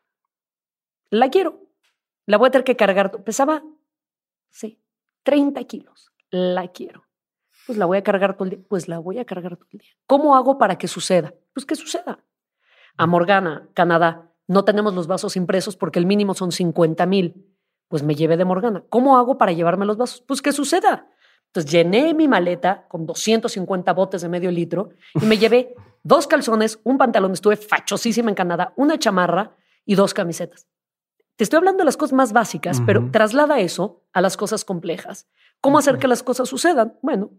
La 1.09 1.29
quiero. 1.29 1.61
La 2.25 2.37
voy 2.37 2.47
a 2.47 2.51
tener 2.51 2.65
que 2.65 2.75
cargar. 2.75 3.23
Pesaba, 3.23 3.63
sí, 4.49 4.79
30 5.23 5.63
kilos. 5.65 6.11
La 6.29 6.67
quiero. 6.69 7.05
Pues 7.65 7.77
la 7.77 7.85
voy 7.85 7.97
a 7.97 8.03
cargar 8.03 8.35
todo 8.35 8.45
el 8.45 8.49
día. 8.51 8.59
Pues 8.67 8.87
la 8.87 8.99
voy 8.99 9.19
a 9.19 9.25
cargar 9.25 9.55
todo 9.55 9.67
el 9.71 9.79
día. 9.79 9.91
¿Cómo 10.05 10.35
hago 10.35 10.57
para 10.57 10.77
que 10.77 10.87
suceda? 10.87 11.33
Pues 11.53 11.65
que 11.65 11.75
suceda. 11.75 12.19
A 12.97 13.07
Morgana, 13.07 13.69
Canadá, 13.73 14.31
no 14.47 14.65
tenemos 14.65 14.93
los 14.93 15.07
vasos 15.07 15.35
impresos 15.35 15.75
porque 15.75 15.99
el 15.99 16.05
mínimo 16.05 16.33
son 16.33 16.51
50 16.51 17.05
mil. 17.05 17.55
Pues 17.87 18.03
me 18.03 18.15
llevé 18.15 18.37
de 18.37 18.45
Morgana. 18.45 18.83
¿Cómo 18.89 19.17
hago 19.17 19.37
para 19.37 19.51
llevarme 19.51 19.85
los 19.85 19.97
vasos? 19.97 20.21
Pues 20.21 20.41
que 20.41 20.51
suceda. 20.51 21.09
Entonces 21.47 21.71
llené 21.71 22.13
mi 22.13 22.27
maleta 22.27 22.85
con 22.87 23.05
250 23.05 23.93
botes 23.93 24.21
de 24.21 24.29
medio 24.29 24.51
litro 24.51 24.89
y 25.13 25.25
me 25.25 25.37
llevé 25.37 25.73
dos 26.03 26.27
calzones, 26.27 26.79
un 26.83 26.97
pantalón, 26.97 27.31
estuve 27.31 27.55
fachosísima 27.55 28.29
en 28.29 28.35
Canadá, 28.35 28.73
una 28.75 28.99
chamarra 28.99 29.55
y 29.85 29.95
dos 29.95 30.13
camisetas. 30.13 30.67
Te 31.37 31.43
estoy 31.43 31.57
hablando 31.57 31.79
de 31.79 31.85
las 31.85 31.97
cosas 31.97 32.13
más 32.13 32.33
básicas, 32.33 32.81
pero 32.85 33.09
traslada 33.11 33.59
eso 33.59 34.03
a 34.13 34.21
las 34.21 34.37
cosas 34.37 34.63
complejas. 34.63 35.27
¿Cómo 35.59 35.77
hacer 35.77 35.97
que 35.97 36.07
las 36.07 36.23
cosas 36.23 36.47
sucedan? 36.47 36.97
Bueno, 37.01 37.31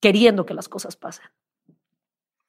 queriendo 0.00 0.44
que 0.44 0.54
las 0.54 0.68
cosas 0.68 0.96
pasen. 0.96 1.26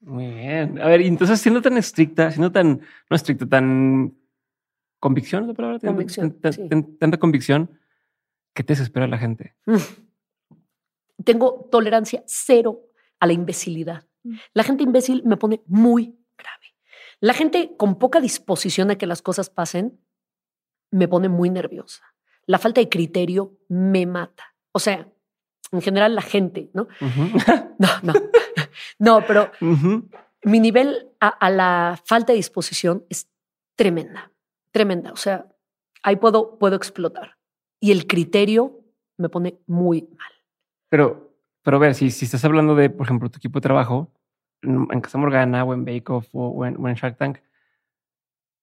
Muy 0.02 0.28
bien. 0.28 0.80
A 0.82 0.88
ver, 0.88 1.02
entonces 1.02 1.40
siendo 1.42 1.62
tan 1.62 1.78
estricta, 1.78 2.32
siendo 2.32 2.52
tan, 2.52 2.82
no 3.10 3.16
estricta, 3.16 3.46
tan 3.48 4.18
convicción, 5.00 5.48
¿la 5.48 5.54
palabra? 5.54 5.80
Convicción. 5.80 6.40
Tanta 7.00 7.18
convicción, 7.18 7.78
¿qué 8.54 8.64
te 8.64 8.74
desespera 8.74 9.08
la 9.08 9.18
gente? 9.18 9.56
Mm. 9.66 9.76
Tengo 11.26 11.68
tolerancia 11.70 12.24
cero 12.26 12.82
a 13.20 13.28
la 13.28 13.34
imbecilidad. 13.34 14.08
Mm. 14.24 14.36
La 14.54 14.64
gente 14.64 14.84
imbécil 14.84 15.24
me 15.26 15.38
pone 15.38 15.62
muy 15.68 16.18
grave. 16.38 16.76
La 17.20 17.34
gente 17.34 17.76
con 17.78 18.00
poca 18.00 18.22
disposición 18.22 18.92
a 18.92 18.98
que 18.98 19.06
las 19.06 19.22
cosas 19.22 19.50
pasen 19.50 20.00
me 20.92 21.08
pone 21.08 21.30
muy 21.30 21.50
nerviosa. 21.50 22.04
La 22.46 22.58
falta 22.58 22.82
de 22.82 22.90
criterio 22.90 23.58
me 23.68 24.06
mata. 24.06 24.56
O 24.72 24.80
sea, 24.80 25.12
en 25.72 25.82
general 25.82 26.16
la 26.16 26.22
gente, 26.22 26.72
¿no? 26.74 26.88
No, 27.80 27.88
no. 28.04 28.14
No, 28.98 29.24
pero 29.26 29.52
mi 30.44 30.60
nivel 30.60 31.12
a, 31.20 31.50
la 31.50 32.00
falta 32.06 32.34
de 32.34 32.38
disposición 32.38 33.06
es 33.10 33.30
tremenda, 33.76 34.32
tremenda. 34.72 35.12
O 35.12 35.18
sea, 35.18 35.48
ahí 36.04 36.16
puedo, 36.16 36.58
puedo 36.58 36.76
explotar. 36.76 37.38
Y 37.80 37.92
el 37.92 38.08
criterio 38.08 38.84
me 39.18 39.30
pone 39.30 39.60
muy 39.68 40.02
mal. 40.02 40.32
Pero, 40.90 41.36
pero 41.62 41.78
a 41.78 41.80
ver, 41.80 41.96
si, 41.96 42.10
si 42.12 42.26
estás 42.26 42.44
hablando 42.46 42.76
de, 42.76 42.90
por 42.90 43.06
ejemplo, 43.06 43.30
tu 43.30 43.38
equipo 43.38 43.60
de 43.60 43.64
trabajo, 43.64 44.12
en 44.62 45.02
Casa 45.02 45.18
Morgana 45.18 45.64
o 45.64 45.74
en 45.74 45.86
Bake 45.86 46.10
Off 46.10 46.28
o, 46.34 46.66
en, 46.66 46.76
Shark 46.96 47.18
Tank, 47.18 47.40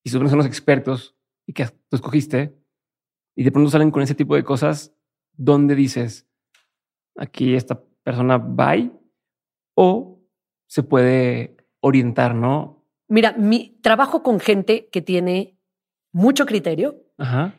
y 0.05 0.11
son 0.11 0.23
los 0.25 0.47
expertos 0.47 1.17
y 1.47 1.53
que 1.53 1.67
tú 1.67 1.97
escogiste, 1.97 2.55
y 3.37 3.45
de 3.45 3.53
pronto 3.53 3.71
salen 3.71 3.91
con 3.91 4.03
ese 4.03 4.15
tipo 4.15 4.35
de 4.35 4.45
cosas, 4.45 4.95
¿dónde 5.33 5.75
dices, 5.75 6.29
aquí 7.17 7.55
esta 7.55 7.83
persona 8.03 8.39
va 8.39 8.75
o 9.75 10.16
se 10.67 10.83
puede 10.83 11.57
orientar, 11.81 12.35
¿no? 12.35 12.85
Mira, 13.09 13.33
mi 13.33 13.79
trabajo 13.83 14.23
con 14.23 14.41
gente 14.41 14.89
que 14.91 15.03
tiene 15.03 15.59
mucho 16.13 16.47
criterio, 16.47 17.05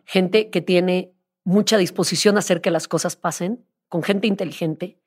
gente 0.06 0.50
que 0.50 0.62
tiene 0.62 1.14
mucha 1.44 1.78
disposición 1.78 2.36
a 2.36 2.40
hacer 2.40 2.62
que 2.62 2.72
las 2.72 2.88
cosas 2.88 3.16
pasen, 3.16 3.66
con 3.88 4.04
gente 4.04 4.28
inteligente, 4.28 5.02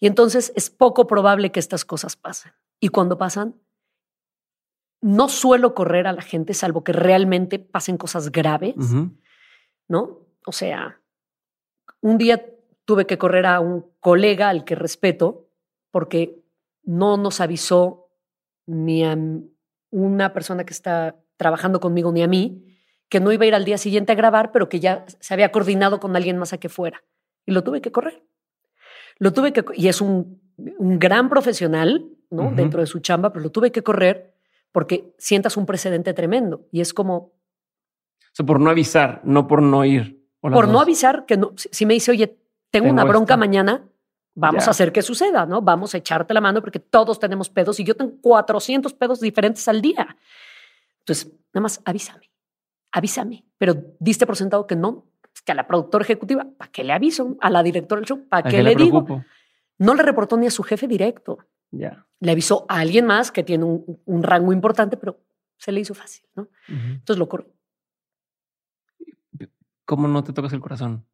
y 0.00 0.06
entonces 0.06 0.52
es 0.56 0.70
poco 0.70 1.06
probable 1.06 1.52
que 1.52 1.60
estas 1.60 1.84
cosas 1.84 2.16
pasen. 2.16 2.52
Y 2.80 2.88
cuando 2.88 3.16
pasan, 3.16 3.54
no 5.00 5.28
suelo 5.28 5.74
correr 5.74 6.06
a 6.06 6.12
la 6.12 6.22
gente 6.22 6.54
salvo 6.54 6.82
que 6.82 6.92
realmente 6.92 7.58
pasen 7.58 7.96
cosas 7.96 8.32
graves, 8.32 8.74
¿no? 9.86 10.26
O 10.46 10.52
sea, 10.52 11.00
un 12.00 12.18
día 12.18 12.44
tuve 12.84 13.06
que 13.06 13.18
correr 13.18 13.46
a 13.46 13.60
un 13.60 13.86
colega 14.00 14.48
al 14.48 14.64
que 14.64 14.74
respeto 14.74 15.48
porque 15.90 16.43
no 16.84 17.16
nos 17.16 17.40
avisó 17.40 18.08
ni 18.66 19.04
a 19.04 19.16
una 19.90 20.32
persona 20.32 20.64
que 20.64 20.72
está 20.72 21.16
trabajando 21.36 21.80
conmigo 21.80 22.12
ni 22.12 22.22
a 22.22 22.28
mí 22.28 22.64
que 23.08 23.20
no 23.20 23.30
iba 23.32 23.44
a 23.44 23.46
ir 23.46 23.54
al 23.54 23.64
día 23.64 23.78
siguiente 23.78 24.12
a 24.12 24.16
grabar, 24.16 24.50
pero 24.50 24.68
que 24.68 24.80
ya 24.80 25.04
se 25.20 25.34
había 25.34 25.52
coordinado 25.52 26.00
con 26.00 26.16
alguien 26.16 26.36
más 26.36 26.52
a 26.52 26.58
que 26.58 26.68
fuera. 26.68 27.04
Y 27.46 27.52
lo 27.52 27.62
tuve 27.62 27.80
que 27.80 27.92
correr. 27.92 28.24
Lo 29.18 29.32
tuve 29.32 29.52
que, 29.52 29.64
y 29.74 29.88
es 29.88 30.00
un, 30.00 30.40
gran 30.56 31.28
profesional, 31.28 32.08
¿no? 32.30 32.50
Dentro 32.50 32.80
de 32.80 32.86
su 32.86 32.98
chamba, 33.00 33.32
pero 33.32 33.44
lo 33.44 33.50
tuve 33.50 33.70
que 33.70 33.82
correr 33.82 34.34
porque 34.72 35.14
sientas 35.18 35.56
un 35.56 35.66
precedente 35.66 36.12
tremendo 36.14 36.66
y 36.72 36.80
es 36.80 36.92
como... 36.92 37.16
O 37.16 37.32
sea, 38.32 38.44
por 38.44 38.58
no 38.58 38.70
avisar, 38.70 39.20
no 39.22 39.46
por 39.46 39.62
no 39.62 39.84
ir. 39.84 40.26
Por 40.40 40.66
no 40.66 40.80
avisar, 40.80 41.24
que 41.26 41.36
no, 41.36 41.52
si 41.56 41.86
me 41.86 41.94
dice, 41.94 42.10
oye, 42.10 42.36
tengo, 42.70 42.90
una 42.90 43.04
bronca 43.04 43.36
mañana, 43.36 43.88
vamos 44.34 44.66
a 44.66 44.70
hacer 44.70 44.92
que 44.92 45.02
suceda, 45.02 45.46
¿no? 45.46 45.62
Vamos 45.62 45.94
a 45.94 45.98
echarte 45.98 46.34
la 46.34 46.40
mano 46.40 46.60
porque 46.60 46.80
todos 46.80 47.18
tenemos 47.18 47.48
pedos 47.48 47.78
y 47.80 47.84
yo 47.84 47.94
tengo 47.94 48.12
400 48.20 48.92
pedos 48.94 49.20
diferentes 49.20 49.66
al 49.68 49.80
día. 49.80 50.16
Entonces, 51.00 51.32
nada 51.52 51.62
más 51.62 51.80
avísame, 51.84 52.30
avísame, 52.92 53.44
pero 53.58 53.74
diste 53.98 54.26
por 54.26 54.36
sentado 54.36 54.66
que 54.66 54.76
no, 54.76 55.06
que 55.44 55.52
a 55.52 55.54
la 55.54 55.66
productora 55.66 56.04
ejecutiva, 56.04 56.46
¿para 56.56 56.70
qué 56.70 56.84
le 56.84 56.92
aviso? 56.92 57.36
A 57.40 57.50
la 57.50 57.62
directora 57.62 58.00
del 58.00 58.08
show, 58.08 58.28
¿para 58.28 58.48
qué, 58.48 58.62
le, 58.62 58.74
digo? 58.74 59.06
No 59.78 59.94
le 59.94 60.02
reportó 60.02 60.36
ni 60.36 60.46
a 60.46 60.50
su 60.50 60.62
jefe 60.62 60.86
directo. 60.86 61.38
Le 61.70 62.30
avisó 62.30 62.64
a 62.68 62.78
alguien 62.78 63.06
más 63.06 63.30
que 63.30 63.42
tiene 63.42 63.64
un, 63.64 64.22
rango 64.22 64.52
importante, 64.52 64.96
pero 64.96 65.20
se 65.58 65.72
le 65.72 65.80
hizo 65.80 65.94
fácil, 65.94 66.24
¿no? 66.34 66.48
Entonces 66.68 67.18
lo 67.18 67.28
corrió. 67.28 67.52
¿Cómo 69.84 70.08
no 70.08 70.24
te 70.24 70.32
tocas 70.32 70.52
el 70.52 70.60
corazón? 70.60 71.04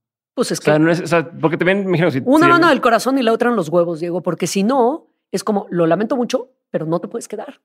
Pues 0.41 0.53
es 0.53 0.61
que. 0.61 0.79
no 0.79 0.91
es, 0.91 1.03
porque 1.39 1.59
también 1.59 1.81
me 1.81 1.99
imagino 1.99 2.11
si. 2.11 2.23
Una 2.25 2.49
mano 2.49 2.71
del 2.71 2.81
corazón 2.81 3.19
y 3.19 3.23
la 3.23 3.31
otra 3.31 3.51
en 3.51 3.57
los 3.57 3.69
huevos, 3.69 4.01
Diego, 4.01 4.23
porque 4.23 4.47
si 4.47 4.63
no, 4.63 5.09
es 5.31 5.45
como 5.45 5.67
lo 5.69 5.87
lamento 5.87 6.17
mucho, 6.17 6.55
pero 6.71 6.87
no 6.87 6.99
te 6.99 7.09
puedes 7.09 7.29
quedar. 7.29 7.61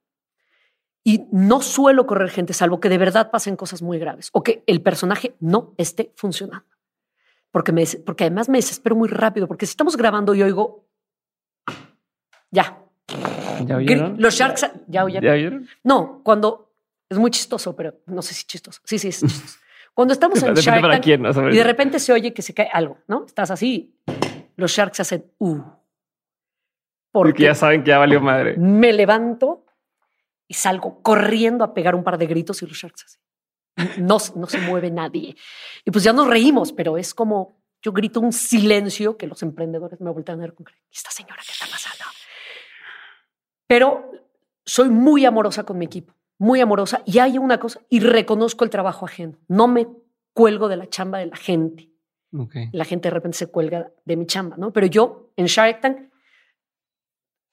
Y 1.02 1.26
no 1.32 1.62
suelo 1.62 2.06
correr 2.06 2.30
gente, 2.32 2.52
salvo 2.52 2.82
que 2.82 2.90
de 2.90 2.98
verdad 2.98 3.32
pasen 3.32 3.56
cosas 3.56 3.82
muy 3.82 3.98
graves 3.98 4.30
o 4.34 4.44
que 4.44 4.62
el 4.68 4.82
personaje 4.82 5.38
no 5.40 5.74
esté 5.78 6.12
funcionando. 6.18 6.68
Porque, 7.50 7.72
me, 7.72 7.86
porque 8.06 8.26
además 8.26 8.50
me 8.50 8.58
desespero 8.58 8.98
muy 8.98 9.08
rápido, 9.08 9.48
porque 9.48 9.66
si 9.66 9.70
estamos 9.70 9.96
grabando 9.96 10.36
y 10.36 10.44
oigo, 10.44 10.86
ya, 12.52 12.84
¿Ya 13.66 13.78
oyeron? 13.78 14.18
Los 14.20 14.36
Sharks, 14.36 14.70
¿ya 14.88 15.06
oyeron? 15.06 15.66
No, 15.82 16.20
cuando, 16.26 16.74
es 17.08 17.18
muy 17.18 17.32
chistoso, 17.32 17.74
pero 17.74 18.02
no 18.08 18.22
sé 18.22 18.34
si 18.34 18.44
chistoso. 18.44 18.82
Sí, 18.84 19.00
sí, 19.00 19.08
es 19.08 19.22
chistoso. 19.22 19.60
Cuando 19.96 20.14
estamos 20.14 20.44
en 20.44 20.54
Shark 20.54 20.82
Tank 20.82 21.08
y 21.08 21.56
de 21.56 21.64
repente 21.64 22.00
se 22.00 22.14
oye 22.14 22.34
que 22.34 22.44
se 22.44 22.54
cae 22.54 22.70
algo, 22.72 23.00
¿no? 23.08 23.26
Estás 23.26 23.50
así, 23.50 23.96
los 24.56 24.72
Sharks 24.72 25.00
hacen 25.00 25.32
uh. 25.40 25.62
Porque, 27.12 27.44
ya 27.44 27.56
saben 27.56 27.84
que 27.84 27.90
ya 27.90 27.98
valió 27.98 28.20
madre. 28.20 28.58
Me 28.58 28.92
levanto 28.92 29.66
y 30.48 30.54
salgo 30.54 31.02
corriendo 31.02 31.64
a 31.64 31.74
pegar 31.74 31.96
un 31.96 32.04
par 32.04 32.18
de 32.18 32.28
gritos 32.28 32.62
y 32.62 32.68
los 32.68 32.78
Sharks 32.78 33.06
así. 33.06 33.20
No, 34.02 34.18
no 34.36 34.48
se 34.48 34.60
mueve 34.60 34.92
nadie. 34.92 35.36
Y 35.86 35.92
pues 35.92 36.04
ya 36.04 36.14
nos 36.14 36.28
reímos, 36.28 36.74
pero 36.74 36.98
es 36.98 37.14
como 37.14 37.62
yo 37.82 37.94
grito 37.94 38.20
un 38.20 38.34
silencio 38.34 39.18
que 39.18 39.28
los 39.28 39.44
emprendedores 39.44 40.02
me 40.02 40.12
voltean 40.12 40.40
a 40.40 40.42
ver 40.42 40.54
con 40.54 40.66
esta 40.92 41.12
señora 41.12 41.42
qué 41.46 41.52
está 41.52 41.68
pasando. 41.68 42.04
Pero 43.68 44.12
soy 44.66 44.90
muy 44.90 45.26
amorosa 45.26 45.64
con 45.64 45.78
mi 45.78 45.86
equipo, 45.86 46.14
muy 46.38 46.62
amorosa. 46.62 47.02
Y 47.06 47.20
hay 47.20 47.38
una 47.38 47.60
cosa, 47.60 47.82
y 47.90 48.00
reconozco 48.00 48.64
el 48.64 48.70
trabajo 48.70 49.06
ajeno. 49.06 49.38
No 49.48 49.68
me 49.68 49.88
cuelgo 50.34 50.68
de 50.68 50.78
la 50.78 50.88
chamba 50.88 51.20
de 51.20 51.28
la 51.28 51.36
gente. 51.36 51.90
La 52.74 52.84
gente 52.84 53.08
de 53.08 53.14
repente 53.14 53.38
se 53.38 53.48
cuelga 53.48 53.92
de 54.04 54.18
mi 54.18 54.26
chamba, 54.26 54.58
¿no? 54.58 54.74
Pero 54.74 54.88
yo 54.88 55.32
en 55.38 55.46
Shark 55.46 55.80
Tank, 55.80 56.10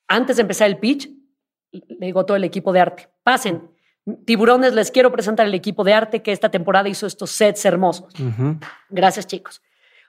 antes 0.09 0.37
de 0.37 0.43
empezar 0.43 0.69
el 0.69 0.79
pitch, 0.79 1.09
le 1.71 2.07
digo 2.07 2.21
a 2.21 2.27
todo 2.27 2.37
el 2.37 2.43
equipo 2.43 2.73
de 2.73 2.81
arte, 2.81 3.09
pasen, 3.23 3.71
tiburones, 4.25 4.75
les 4.75 4.91
quiero 4.91 5.13
presentar 5.13 5.47
el 5.47 5.55
equipo 5.55 5.85
de 5.85 5.95
arte 5.95 6.21
que 6.21 6.33
esta 6.33 6.51
temporada 6.51 6.89
hizo 6.89 7.07
estos 7.07 7.31
sets 7.31 7.65
hermosos. 7.65 8.13
Gracias, 8.91 9.29
chicos. 9.29 9.63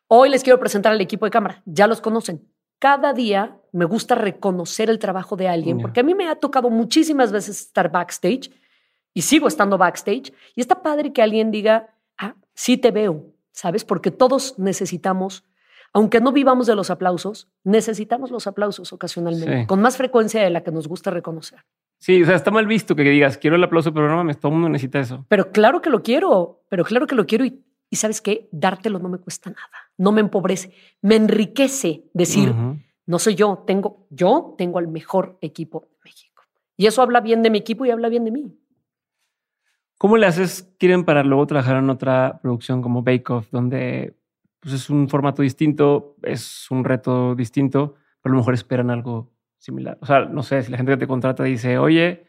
Hoy 0.08 0.30
les 0.30 0.44
quiero 0.44 0.60
presentar 0.60 0.92
al 0.92 1.02
equipo 1.02 1.26
de 1.26 1.32
cámara, 1.32 1.62
ya 1.66 1.86
los 1.86 2.02
conocen 2.02 2.42
cada 2.84 3.14
día 3.14 3.62
me 3.72 3.86
gusta 3.86 4.14
reconocer 4.14 4.90
el 4.90 5.00
trabajo 5.00 5.38
de 5.38 5.48
alguien, 5.48 5.80
porque 5.80 6.02
a 6.02 6.04
mí 6.04 6.14
me 6.14 6.28
ha 6.28 6.36
tocado 6.36 6.70
muchísimas 6.70 7.32
veces 7.32 7.62
estar 7.62 7.90
backstage 7.90 8.52
y 9.14 9.22
sigo 9.22 9.48
estando 9.48 9.78
backstage. 9.78 10.34
Y 10.56 10.62
está 10.62 10.82
padre 10.82 11.14
que 11.14 11.22
alguien 11.22 11.52
diga, 11.52 11.90
ah, 12.18 12.36
sí 12.54 12.78
te 12.78 12.92
veo, 12.92 13.26
¿sabes? 13.52 13.86
Porque 13.86 14.12
todos 14.12 14.58
necesitamos, 14.60 15.44
aunque 15.94 16.20
no 16.22 16.32
vivamos 16.32 16.68
de 16.68 16.76
los 16.76 16.90
aplausos, 16.90 17.48
necesitamos 17.64 18.32
los 18.32 18.48
aplausos 18.48 18.94
ocasionalmente, 18.94 19.68
con 19.68 19.82
más 19.82 19.98
frecuencia 19.98 20.42
de 20.42 20.50
la 20.50 20.62
que 20.64 20.72
nos 20.72 20.88
gusta 20.88 21.12
reconocer. 21.12 21.60
Sí, 21.98 22.22
o 22.22 22.26
sea, 22.26 22.36
está 22.36 22.52
mal 22.52 22.68
visto 22.68 22.96
que 22.96 23.04
digas, 23.04 23.38
quiero 23.38 23.56
el 23.56 23.64
aplauso, 23.64 23.94
pero 23.94 24.10
no 24.10 24.18
mames, 24.18 24.38
todo 24.38 24.50
el 24.50 24.56
mundo 24.56 24.70
necesita 24.70 25.00
eso. 25.00 25.26
Pero 25.30 25.52
claro 25.52 25.82
que 25.82 25.90
lo 25.90 26.04
quiero, 26.04 26.64
pero 26.68 26.84
claro 26.84 27.08
que 27.08 27.16
lo 27.16 27.26
quiero 27.26 27.46
y 27.46 27.64
y 27.94 27.96
sabes 27.96 28.22
qué, 28.22 28.50
dártelo 28.52 28.98
no 28.98 29.08
me 29.08 29.20
cuesta 29.20 29.52
nada, 29.52 29.92
no 30.00 30.12
me 30.12 30.22
empobrece, 30.22 30.74
me 31.04 31.16
enriquece 31.16 32.06
decir, 32.12 32.52
no 33.06 33.20
soy 33.20 33.36
yo, 33.36 33.64
tengo, 33.68 34.08
yo 34.10 34.56
tengo 34.58 34.80
al 34.80 34.88
mejor 34.88 35.38
equipo 35.42 35.82
de 35.82 35.96
México. 36.04 36.42
Y 36.76 36.88
eso 36.88 37.04
habla 37.04 37.22
bien 37.22 37.44
de 37.44 37.52
mi 37.52 37.60
equipo 37.60 37.86
y 37.86 37.92
habla 37.92 38.10
bien 38.10 38.26
de 38.26 38.32
mí. 38.32 38.58
¿Cómo 40.04 40.18
le 40.18 40.26
haces, 40.26 40.70
quieren 40.80 41.06
para 41.06 41.24
luego 41.24 41.48
trabajar 41.48 41.78
en 41.78 41.90
otra 41.90 42.42
producción 42.42 42.82
como 42.82 43.04
Bake 43.04 43.30
Off, 43.30 43.48
donde 43.52 44.18
pues, 44.60 44.74
es 44.74 44.90
un 44.90 45.08
formato 45.08 45.42
distinto, 45.42 46.18
es 46.24 46.70
un 46.70 46.84
reto 46.84 47.36
distinto, 47.36 47.96
pero 48.22 48.34
a 48.34 48.36
lo 48.36 48.42
mejor 48.42 48.54
esperan 48.54 48.90
algo 48.90 49.32
similar? 49.60 49.98
O 50.02 50.06
sea, 50.06 50.26
no 50.26 50.44
sé, 50.44 50.62
si 50.62 50.72
la 50.72 50.76
gente 50.76 50.92
que 50.92 50.98
te 50.98 51.08
contrata 51.08 51.46
dice, 51.46 51.78
oye, 51.78 52.26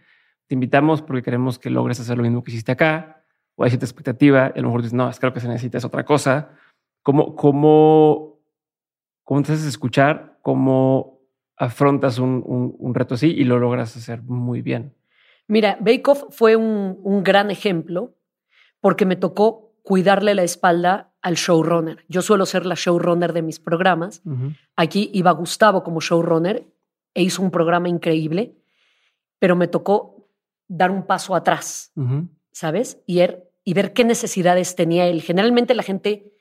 te 0.47 0.55
invitamos 0.55 1.03
porque 1.03 1.23
queremos 1.25 1.59
que 1.59 1.69
logres 1.69 1.99
hacer 1.99 2.17
lo 2.17 2.23
mismo 2.23 2.45
que 2.45 2.53
hiciste 2.53 2.71
acá, 2.71 3.25
o 3.57 3.65
hay 3.65 3.71
cierta 3.71 3.87
expectativa 3.87 4.53
y 4.55 4.61
a 4.61 4.63
lo 4.63 4.69
mejor 4.69 4.83
dices, 4.83 4.95
no, 4.95 5.11
es 5.11 5.19
que 5.19 5.27
lo 5.27 5.33
que 5.33 5.41
se 5.41 5.49
necesita 5.49 5.79
es 5.79 5.85
otra 5.85 6.05
cosa. 6.05 6.51
¿Cómo, 7.03 7.35
cómo, 7.35 8.39
cómo 9.25 9.43
te 9.43 9.51
haces 9.51 9.67
escuchar? 9.67 10.39
¿Cómo 10.43 11.23
afrontas 11.57 12.21
un, 12.21 12.41
un, 12.47 12.95
reto 12.95 13.17
así 13.17 13.33
y 13.33 13.43
lo 13.43 13.59
logras 13.59 13.97
hacer 13.97 14.23
muy 14.23 14.63
bien? 14.63 14.95
Mira, 15.47 15.77
Bake 15.81 16.09
Off 16.09 16.25
fue 16.31 16.57
un, 16.57 16.99
un 17.03 17.23
gran 17.23 17.51
ejemplo 17.51 18.15
porque 18.81 19.07
me 19.07 19.17
tocó 19.17 19.75
cuidarle 19.83 20.35
la 20.35 20.43
espalda 20.43 21.13
al 21.21 21.35
showrunner. 21.35 22.05
Yo 22.09 22.23
suelo 22.23 22.47
ser 22.47 22.67
la 22.67 22.75
showrunner 22.75 23.33
de 23.33 23.43
mis 23.43 23.61
programas. 23.61 24.23
Aquí 24.77 25.11
iba 25.13 25.31
Gustavo 25.33 25.83
como 25.83 26.01
showrunner 26.01 26.67
e 27.15 27.23
hizo 27.23 27.43
un 27.43 27.51
programa 27.51 27.89
increíble, 27.89 28.57
pero 29.39 29.57
me 29.57 29.69
tocó 29.69 30.29
dar 30.69 30.91
un 30.91 31.07
paso 31.07 31.35
atrás. 31.35 31.93
¿sabes? 32.55 33.03
Y, 33.07 33.19
er, 33.19 33.51
y 33.65 33.75
ver 33.75 33.93
qué 33.93 34.05
necesidades 34.05 34.77
tenía 34.77 35.07
él. 35.07 35.21
Generalmente 35.21 35.75
la 35.75 35.83
gente 35.83 36.33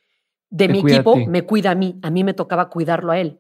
de 0.50 0.70
mi 0.70 0.80
equipo 0.80 1.18
me 1.18 1.42
cuida 1.42 1.72
a 1.72 1.76
mí, 1.76 2.00
a 2.04 2.12
mí 2.12 2.24
me 2.24 2.36
tocaba 2.36 2.70
cuidarlo 2.70 3.12
a 3.12 3.20
él. 3.20 3.40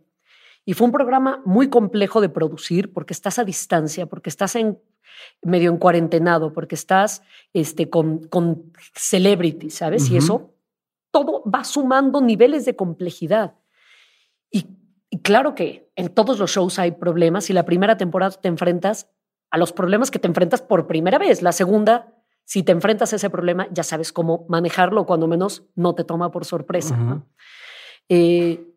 Y 0.65 0.73
fue 0.73 0.85
un 0.85 0.93
programa 0.93 1.41
muy 1.45 1.69
complejo 1.69 2.19
de 2.19 2.29
producir 2.29 2.91
porque 2.91 3.13
estás 3.13 3.37
a 3.37 3.43
distancia, 3.43 4.07
porque 4.07 4.29
estás 4.29 4.55
en 4.55 4.79
medio 5.41 5.71
en 5.71 5.77
cuarentenado, 5.77 6.53
porque 6.53 6.75
estás 6.75 7.21
este, 7.53 7.89
con, 7.89 8.27
con 8.27 8.73
celebrity, 8.95 9.69
¿sabes? 9.69 10.09
Y 10.09 10.17
eso 10.17 10.55
todo 11.11 11.43
va 11.49 11.63
sumando 11.63 12.21
niveles 12.21 12.65
de 12.65 12.75
complejidad. 12.75 13.55
Y, 14.51 14.67
y, 15.09 15.19
claro 15.19 15.55
que 15.55 15.91
en 15.95 16.09
todos 16.09 16.39
los 16.39 16.51
shows 16.51 16.79
hay 16.79 16.91
problemas 16.91 17.49
y 17.49 17.53
la 17.53 17.65
primera 17.65 17.97
temporada 17.97 18.31
te 18.39 18.47
enfrentas 18.47 19.09
a 19.51 19.57
los 19.57 19.71
problemas 19.71 20.09
que 20.09 20.19
te 20.19 20.27
enfrentas 20.27 20.61
por 20.61 20.87
primera 20.87 21.17
vez. 21.19 21.41
La 21.41 21.51
segunda 21.51 22.13
si 22.45 22.63
te 22.63 22.71
enfrentas 22.71 23.13
a 23.13 23.15
ese 23.15 23.29
problema, 23.29 23.67
ya 23.71 23.83
sabes 23.83 24.11
cómo 24.11 24.45
manejarlo, 24.49 25.05
cuando 25.05 25.27
menos 25.27 25.63
no 25.75 25.95
te 25.95 26.03
toma 26.03 26.31
por 26.31 26.45
sorpresa. 26.45 27.23
Eh, 28.09 28.67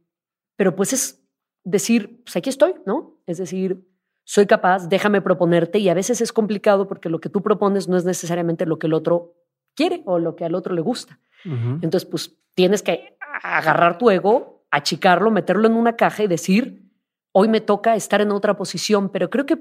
pero 0.57 0.77
pues 0.77 0.93
es 0.93 1.23
decir, 1.65 2.23
pues 2.25 2.37
aquí 2.37 2.49
estoy, 2.49 2.75
¿no? 2.87 3.21
Es 3.27 3.39
decir, 3.39 3.85
soy 4.29 4.47
capaz, 4.47 4.89
déjame 4.89 5.23
proponerte 5.23 5.79
y 5.79 5.89
a 5.89 5.95
veces 5.95 6.21
es 6.21 6.33
complicado 6.33 6.87
porque 6.89 7.09
lo 7.09 7.21
que 7.21 7.29
tú 7.29 7.43
propones 7.43 7.89
no 7.89 7.97
es 7.97 8.05
necesariamente 8.05 8.67
lo 8.67 8.79
que 8.79 8.89
el 8.89 8.93
otro 8.93 9.35
quiere 9.75 10.03
o 10.05 10.19
lo 10.19 10.37
que 10.37 10.45
al 10.45 10.55
otro 10.55 10.75
le 10.75 10.83
gusta. 10.83 11.19
Entonces, 11.45 12.05
pues 12.05 12.37
tienes 12.55 12.83
que 12.83 13.17
agarrar 13.41 13.99
tu 13.99 14.11
ego, 14.11 14.67
achicarlo, 14.73 15.31
meterlo 15.31 15.69
en 15.69 15.75
una 15.75 15.95
caja 15.95 16.25
y 16.25 16.27
decir, 16.27 16.91
hoy 17.31 17.47
me 17.47 17.61
toca 17.61 17.95
estar 17.95 18.21
en 18.21 18.33
otra 18.33 18.57
posición, 18.57 19.11
pero 19.11 19.31
creo 19.31 19.47
que... 19.47 19.59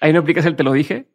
Ahí 0.00 0.12
no 0.12 0.18
aplicas 0.18 0.44
el 0.46 0.56
te 0.56 0.64
lo 0.64 0.72
dije 0.72 1.08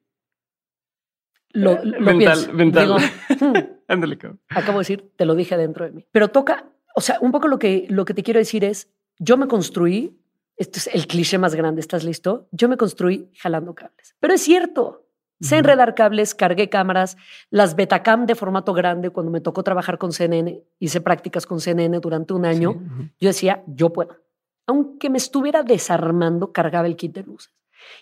lo, 1.54 1.74
eh, 1.74 1.80
lo 1.84 2.00
mental, 2.02 2.54
mental. 2.54 2.98
Ándale, 3.88 4.18
Acabo 4.50 4.80
de 4.80 4.82
decir, 4.82 5.12
te 5.16 5.26
lo 5.26 5.36
dije 5.36 5.56
dentro 5.56 5.86
de 5.86 5.92
mí. 5.92 6.08
Pero 6.12 6.30
toca, 6.30 6.66
o 6.96 7.02
sea, 7.02 7.18
un 7.22 7.32
poco 7.32 7.48
lo 7.48 7.60
que, 7.60 7.86
lo 7.90 8.06
que 8.06 8.14
te 8.14 8.24
quiero 8.24 8.40
decir 8.40 8.64
es, 8.64 8.92
yo 9.20 9.38
me 9.38 9.48
construí, 9.48 10.20
esto 10.58 10.80
es 10.80 10.88
el 10.88 11.08
cliché 11.08 11.38
más 11.38 11.56
grande, 11.56 11.82
¿estás 11.82 12.04
listo? 12.04 12.48
Yo 12.52 12.70
me 12.70 12.78
construí 12.78 13.30
jalando 13.38 13.74
cables. 13.74 14.16
Pero 14.20 14.34
es 14.34 14.42
cierto, 14.42 15.08
sé 15.42 15.58
enredar 15.58 15.96
cables, 15.96 16.36
cargué 16.36 16.70
cámaras, 16.70 17.18
las 17.50 17.76
Betacam 17.76 18.26
de 18.26 18.36
formato 18.36 18.74
grande, 18.74 19.10
cuando 19.10 19.32
me 19.32 19.42
tocó 19.42 19.64
trabajar 19.64 19.98
con 19.98 20.12
CNN, 20.12 20.64
hice 20.80 21.02
prácticas 21.02 21.46
con 21.46 21.60
CNN 21.60 22.00
durante 22.00 22.34
un 22.34 22.46
año, 22.46 22.82
yo 23.20 23.30
decía, 23.30 23.64
yo 23.68 23.92
puedo. 23.92 24.18
Aunque 24.66 25.10
me 25.10 25.18
estuviera 25.18 25.64
desarmando, 25.64 26.54
cargaba 26.54 26.88
el 26.88 26.96
kit 26.96 27.14
de 27.14 27.24
luces. 27.24 27.54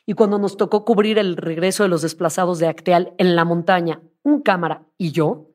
Y 0.05 0.13
cuando 0.13 0.37
nos 0.37 0.57
tocó 0.57 0.85
cubrir 0.85 1.17
el 1.17 1.37
regreso 1.37 1.83
de 1.83 1.89
los 1.89 2.03
desplazados 2.03 2.59
de 2.59 2.67
Acteal 2.67 3.13
en 3.17 3.35
la 3.35 3.45
montaña, 3.45 4.01
un 4.23 4.41
cámara 4.41 4.85
y 4.97 5.11
yo, 5.11 5.47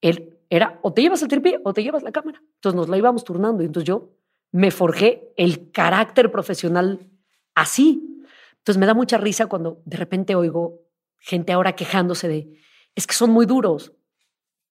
él 0.00 0.38
era 0.48 0.78
o 0.82 0.92
te 0.92 1.02
llevas 1.02 1.22
el 1.22 1.28
tripié 1.28 1.60
o 1.64 1.72
te 1.72 1.82
llevas 1.82 2.02
la 2.02 2.12
cámara. 2.12 2.42
Entonces 2.56 2.76
nos 2.76 2.88
la 2.88 2.96
íbamos 2.96 3.24
turnando 3.24 3.62
y 3.62 3.66
entonces 3.66 3.88
yo 3.88 4.10
me 4.52 4.70
forjé 4.70 5.32
el 5.36 5.70
carácter 5.70 6.30
profesional 6.30 7.08
así. 7.54 8.24
Entonces 8.58 8.78
me 8.78 8.86
da 8.86 8.94
mucha 8.94 9.18
risa 9.18 9.46
cuando 9.46 9.82
de 9.84 9.96
repente 9.96 10.34
oigo 10.34 10.80
gente 11.18 11.52
ahora 11.52 11.74
quejándose 11.76 12.28
de, 12.28 12.58
es 12.94 13.06
que 13.06 13.14
son 13.14 13.30
muy 13.30 13.46
duros. 13.46 13.92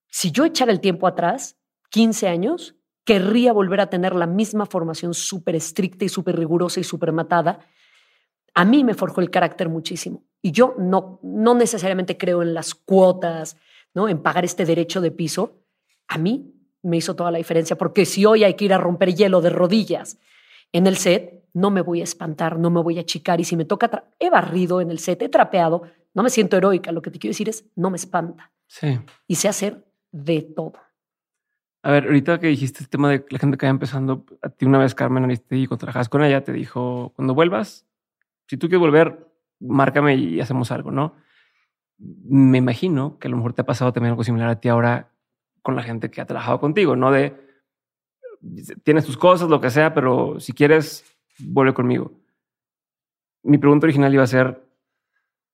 Si 0.07 0.31
yo 0.31 0.45
echara 0.45 0.71
el 0.71 0.79
tiempo 0.79 1.07
atrás, 1.07 1.57
15 1.91 2.27
años, 2.27 2.75
querría 3.03 3.53
volver 3.53 3.81
a 3.81 3.89
tener 3.89 4.15
la 4.15 4.27
misma 4.27 4.65
formación 4.65 5.13
súper 5.13 5.55
estricta 5.55 6.05
y 6.05 6.09
súper 6.09 6.37
rigurosa 6.37 6.79
y 6.79 6.83
súper 6.83 7.11
matada 7.11 7.59
a 8.53 8.65
mí 8.65 8.83
me 8.83 8.93
forjó 8.93 9.21
el 9.21 9.29
carácter 9.29 9.69
muchísimo. 9.69 10.25
Y 10.41 10.51
yo 10.51 10.75
no, 10.77 11.19
no 11.23 11.53
necesariamente 11.55 12.17
creo 12.17 12.41
en 12.41 12.53
las 12.53 12.75
cuotas, 12.75 13.57
¿no? 13.93 14.09
en 14.09 14.21
pagar 14.21 14.45
este 14.45 14.65
derecho 14.65 15.01
de 15.01 15.11
piso. 15.11 15.63
A 16.07 16.17
mí 16.17 16.53
me 16.81 16.97
hizo 16.97 17.15
toda 17.15 17.31
la 17.31 17.37
diferencia, 17.37 17.77
porque 17.77 18.05
si 18.05 18.25
hoy 18.25 18.43
hay 18.43 18.55
que 18.55 18.65
ir 18.65 18.73
a 18.73 18.77
romper 18.77 19.13
hielo 19.13 19.41
de 19.41 19.49
rodillas 19.49 20.19
en 20.71 20.87
el 20.87 20.97
set, 20.97 21.43
no 21.53 21.71
me 21.71 21.81
voy 21.81 22.01
a 22.01 22.03
espantar, 22.03 22.59
no 22.59 22.69
me 22.69 22.81
voy 22.81 22.97
a 22.97 23.01
achicar. 23.01 23.39
Y 23.39 23.43
si 23.43 23.55
me 23.55 23.65
toca, 23.65 24.05
he 24.19 24.29
barrido 24.29 24.81
en 24.81 24.91
el 24.91 24.99
set, 24.99 25.21
he 25.21 25.29
trapeado, 25.29 25.83
no 26.13 26.23
me 26.23 26.29
siento 26.29 26.57
heroica. 26.57 26.91
Lo 26.91 27.01
que 27.01 27.11
te 27.11 27.19
quiero 27.19 27.31
decir 27.31 27.49
es, 27.49 27.65
no 27.75 27.89
me 27.89 27.97
espanta. 27.97 28.51
Sí. 28.67 28.99
Y 29.27 29.35
sé 29.35 29.47
hacer 29.47 29.85
de 30.11 30.41
todo. 30.41 30.73
A 31.81 31.91
ver, 31.91 32.05
ahorita 32.05 32.39
que 32.39 32.47
dijiste 32.47 32.83
el 32.83 32.89
tema 32.89 33.09
de 33.09 33.25
la 33.29 33.39
gente 33.39 33.57
que 33.57 33.65
va 33.65 33.69
empezando, 33.69 34.25
a 34.41 34.49
ti 34.49 34.65
una 34.65 34.77
vez 34.77 34.93
Carmen 34.93 35.23
Aristegui, 35.23 35.67
cuando 35.67 35.79
trabajas 35.79 36.09
con 36.09 36.23
ella, 36.23 36.43
te 36.43 36.51
dijo, 36.51 37.13
cuando 37.15 37.33
vuelvas, 37.33 37.87
si 38.47 38.57
tú 38.57 38.67
quieres 38.67 38.81
volver, 38.81 39.27
márcame 39.59 40.15
y 40.15 40.41
hacemos 40.41 40.71
algo, 40.71 40.91
¿no? 40.91 41.15
Me 41.97 42.57
imagino 42.57 43.17
que 43.17 43.27
a 43.27 43.31
lo 43.31 43.37
mejor 43.37 43.53
te 43.53 43.61
ha 43.61 43.65
pasado 43.65 43.93
también 43.93 44.11
algo 44.11 44.23
similar 44.23 44.49
a 44.49 44.59
ti 44.59 44.67
ahora 44.67 45.13
con 45.61 45.75
la 45.75 45.83
gente 45.83 46.09
que 46.09 46.21
ha 46.21 46.25
trabajado 46.25 46.59
contigo, 46.59 46.95
¿no? 46.95 47.11
De 47.11 47.49
tienes 48.83 49.05
tus 49.05 49.17
cosas, 49.17 49.49
lo 49.49 49.61
que 49.61 49.69
sea, 49.69 49.93
pero 49.93 50.39
si 50.39 50.53
quieres, 50.53 51.05
vuelve 51.39 51.73
conmigo. 51.73 52.11
Mi 53.43 53.57
pregunta 53.57 53.85
original 53.85 54.13
iba 54.13 54.23
a 54.23 54.27
ser, 54.27 54.63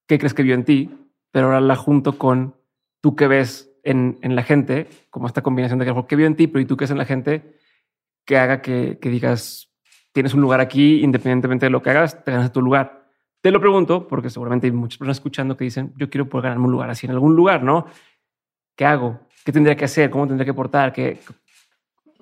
¿qué 0.07 0.18
crees 0.18 0.34
que 0.34 0.44
vio 0.44 0.56
en 0.56 0.65
ti? 0.65 0.90
Pero 1.32 1.48
ahora 1.48 1.61
la 1.61 1.76
junto 1.76 2.18
con 2.18 2.56
tú 3.02 3.15
que 3.15 3.27
ves 3.27 3.72
en, 3.84 4.18
la 4.23 4.44
gente, 4.44 4.88
como 5.10 5.27
esta 5.27 5.44
combinación 5.44 5.80
de 5.80 5.86
que, 5.86 6.06
que 6.07 6.15
vio 6.15 6.26
en 6.26 6.36
ti, 6.36 6.48
pero 6.48 6.61
y 6.61 6.65
tú 6.65 6.77
que 6.77 6.86
es 6.86 6.91
en 6.91 6.98
la 6.98 7.06
gente, 7.06 7.57
que 8.26 8.38
haga 8.38 8.61
que, 8.61 8.98
digas, 9.02 9.72
tienes 10.11 10.34
un 10.34 10.41
lugar 10.41 10.60
aquí, 10.60 11.03
independientemente 11.03 11.68
de 11.68 11.69
lo 11.69 11.82
que 11.82 11.91
hagas, 11.91 12.23
te 12.23 12.32
ganas 12.32 12.52
tu 12.52 12.61
lugar. 12.61 13.06
Te 13.41 13.52
lo 13.52 13.60
pregunto 13.60 14.07
porque 14.07 14.32
seguramente 14.32 14.65
hay 14.65 14.72
muchas 14.72 14.98
personas 14.98 15.18
escuchando 15.18 15.56
que 15.56 15.65
dicen, 15.65 15.94
yo 15.98 16.10
quiero 16.10 16.27
poder 16.27 16.45
ganarme 16.45 16.65
un 16.65 16.72
lugar 16.72 16.90
así 16.90 17.06
en 17.06 17.11
algún 17.11 17.36
lugar, 17.36 17.61
¿no? 17.61 17.86
¿Qué 18.76 18.86
hago? 18.86 19.19
¿Qué 19.46 19.52
tendría 19.54 19.76
que 19.76 19.86
hacer? 19.86 20.10
¿Cómo 20.10 20.28
tendría 20.28 20.46
que 20.46 20.54
portar? 20.54 20.92
¿Qué, 20.92 21.20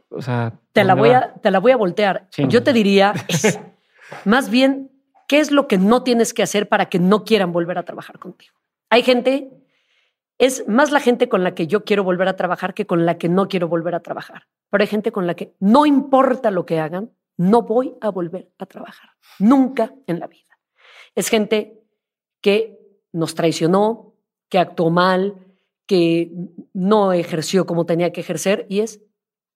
o 0.09 0.21
sea, 0.21 0.53
te 0.73 0.83
la, 0.83 0.93
voy 0.93 1.09
a, 1.09 1.33
te 1.33 1.49
la 1.49 1.59
voy 1.59 1.71
a 1.71 1.77
voltear. 1.77 2.27
Yo 2.37 2.61
te 2.61 2.73
diría, 2.73 3.13
más 4.25 4.49
bien, 4.49 4.91
¿qué 5.27 5.39
es 5.39 5.49
lo 5.49 5.67
que 5.67 5.79
no 5.79 6.03
tienes 6.03 6.33
que 6.33 6.43
hacer 6.43 6.69
para 6.69 6.87
que 6.87 6.99
no 6.99 7.23
quieran 7.23 7.51
volver 7.51 7.79
a 7.79 7.83
trabajar 7.83 8.19
contigo? 8.19 8.53
Hay 8.89 9.01
gente 9.01 9.49
es 10.37 10.67
más 10.67 10.91
la 10.91 10.99
gente 10.99 11.29
con 11.29 11.43
la 11.43 11.55
que 11.55 11.67
yo 11.67 11.83
quiero 11.83 12.03
volver 12.03 12.27
a 12.27 12.35
trabajar 12.35 12.73
que 12.73 12.85
con 12.85 13.05
la 13.05 13.17
que 13.17 13.29
no 13.29 13.47
quiero 13.47 13.67
volver 13.67 13.95
a 13.95 14.01
trabajar. 14.01 14.47
Pero 14.69 14.83
hay 14.83 14.87
gente 14.87 15.11
con 15.11 15.27
la 15.27 15.35
que 15.35 15.55
no 15.59 15.85
importa 15.85 16.51
lo 16.51 16.65
que 16.65 16.79
hagan, 16.79 17.11
no 17.37 17.61
voy 17.61 17.93
a 18.01 18.09
volver 18.09 18.51
a 18.57 18.65
trabajar. 18.65 19.11
Nunca 19.39 19.93
en 20.07 20.19
la 20.19 20.27
vida. 20.27 20.59
Es 21.15 21.29
gente 21.29 21.81
que 22.41 22.77
nos 23.11 23.35
traicionó, 23.35 24.15
que 24.49 24.59
actuó 24.59 24.89
mal, 24.89 25.37
que 25.93 26.31
no 26.73 27.13
ejerció 27.13 27.67
como 27.67 27.85
tenía 27.85 28.11
que 28.11 28.21
ejercer 28.21 28.65
y 28.67 28.79
es, 28.79 29.03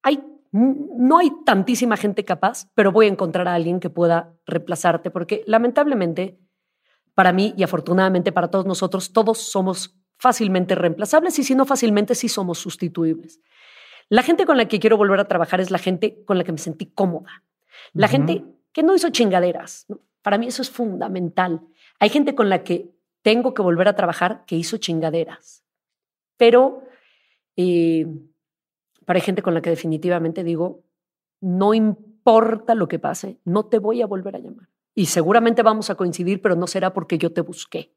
hay, 0.03 0.23
no 0.51 1.17
hay 1.17 1.31
tantísima 1.47 1.97
gente 1.97 2.25
capaz, 2.25 2.69
pero 2.75 2.91
voy 2.91 3.07
a 3.07 3.09
encontrar 3.09 3.47
a 3.47 3.55
alguien 3.55 3.79
que 3.79 3.89
pueda 3.89 4.35
reemplazarte 4.45 5.09
porque 5.09 5.41
lamentablemente 5.47 6.37
para 7.15 7.33
mí 7.33 7.55
y 7.57 7.63
afortunadamente 7.63 8.31
para 8.31 8.51
todos 8.51 8.67
nosotros, 8.67 9.13
todos 9.13 9.39
somos 9.39 9.97
fácilmente 10.19 10.75
reemplazables 10.75 11.39
y 11.39 11.43
si 11.43 11.55
no 11.55 11.65
fácilmente, 11.65 12.13
sí 12.13 12.29
somos 12.29 12.59
sustituibles. 12.59 13.41
La 14.07 14.21
gente 14.21 14.45
con 14.45 14.57
la 14.57 14.67
que 14.67 14.79
quiero 14.79 14.95
volver 14.95 15.19
a 15.19 15.27
trabajar 15.27 15.59
es 15.59 15.71
la 15.71 15.79
gente 15.79 16.23
con 16.23 16.37
la 16.37 16.43
que 16.43 16.51
me 16.51 16.59
sentí 16.59 16.85
cómoda. 16.85 17.43
La 17.93 18.07
gente 18.07 18.45
que 18.73 18.83
no 18.83 18.93
hizo 18.93 19.09
chingaderas. 19.09 19.87
Para 20.21 20.37
mí 20.37 20.45
eso 20.45 20.61
es 20.61 20.69
fundamental. 20.69 21.61
Hay 21.97 22.09
gente 22.09 22.35
con 22.35 22.47
la 22.47 22.63
que 22.63 22.91
tengo 23.23 23.55
que 23.55 23.63
volver 23.63 23.87
a 23.87 23.95
trabajar 23.95 24.45
que 24.45 24.55
hizo 24.55 24.77
chingaderas. 24.77 25.63
Pero 26.37 26.83
eh, 27.55 28.05
para 29.05 29.19
gente 29.19 29.41
con 29.41 29.53
la 29.53 29.61
que 29.61 29.69
definitivamente 29.69 30.43
digo, 30.43 30.83
no 31.41 31.73
importa 31.73 32.75
lo 32.75 32.87
que 32.87 32.99
pase, 32.99 33.39
no 33.43 33.65
te 33.65 33.79
voy 33.79 34.01
a 34.01 34.07
volver 34.07 34.35
a 34.35 34.39
llamar. 34.39 34.69
Y 34.93 35.07
seguramente 35.07 35.63
vamos 35.63 35.89
a 35.89 35.95
coincidir, 35.95 36.41
pero 36.41 36.55
no 36.55 36.67
será 36.67 36.93
porque 36.93 37.17
yo 37.17 37.31
te 37.31 37.41
busqué. 37.41 37.93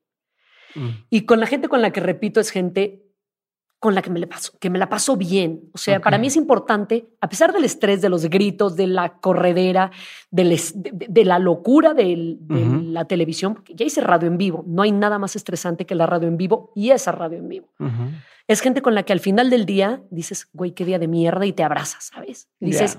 Mm. 0.75 0.89
Y 1.11 1.27
con 1.27 1.41
la 1.41 1.47
gente 1.47 1.69
con 1.69 1.83
la 1.83 1.93
que 1.93 2.01
repito 2.01 2.41
es 2.41 2.51
gente 2.51 3.10
con 3.81 3.94
la 3.94 4.02
que 4.02 4.11
me, 4.11 4.24
paso, 4.27 4.52
que 4.61 4.69
me 4.69 4.78
la 4.78 4.90
paso 4.90 5.16
bien. 5.16 5.62
O 5.73 5.78
sea, 5.78 6.01
para 6.01 6.19
mí 6.19 6.27
es 6.27 6.36
importante, 6.36 7.09
a 7.19 7.31
pesar 7.31 7.51
del 7.51 7.65
estrés, 7.65 8.02
de 8.02 8.11
los 8.11 8.27
gritos, 8.27 8.77
de 8.77 8.86
la 8.86 9.15
corredera, 9.15 9.90
de, 10.31 11.24
la 11.24 11.39
locura 11.39 11.94
de 11.94 12.36
la 12.48 13.07
televisión, 13.07 13.55
porque 13.55 13.74
ya 13.74 13.86
hice 13.86 14.02
radio 14.02 14.28
en 14.28 14.36
vivo, 14.36 14.65
no 14.66 14.82
hay 14.82 14.93
nada 14.93 15.19
más 15.19 15.35
estresante 15.35 15.86
que 15.86 15.94
la 15.94 16.05
radio 16.05 16.28
en 16.28 16.36
vivo 16.36 16.73
y 16.77 16.90
esa 16.90 17.11
radio 17.11 17.39
en 17.39 17.48
vivo. 17.48 17.69
Es 18.47 18.61
gente 18.61 18.82
con 18.82 18.94
la 18.94 19.05
que 19.05 19.15
al 19.15 19.20
final 19.20 19.48
del 19.48 19.65
día 19.65 20.02
dices, 20.11 20.51
güey, 20.52 20.73
qué 20.73 20.85
día 20.85 20.98
de 20.98 21.09
mierda 21.09 21.47
y 21.47 21.55
te 21.55 21.62
abrazas, 21.62 22.11
¿sabes? 22.12 22.51
dices, 22.61 22.98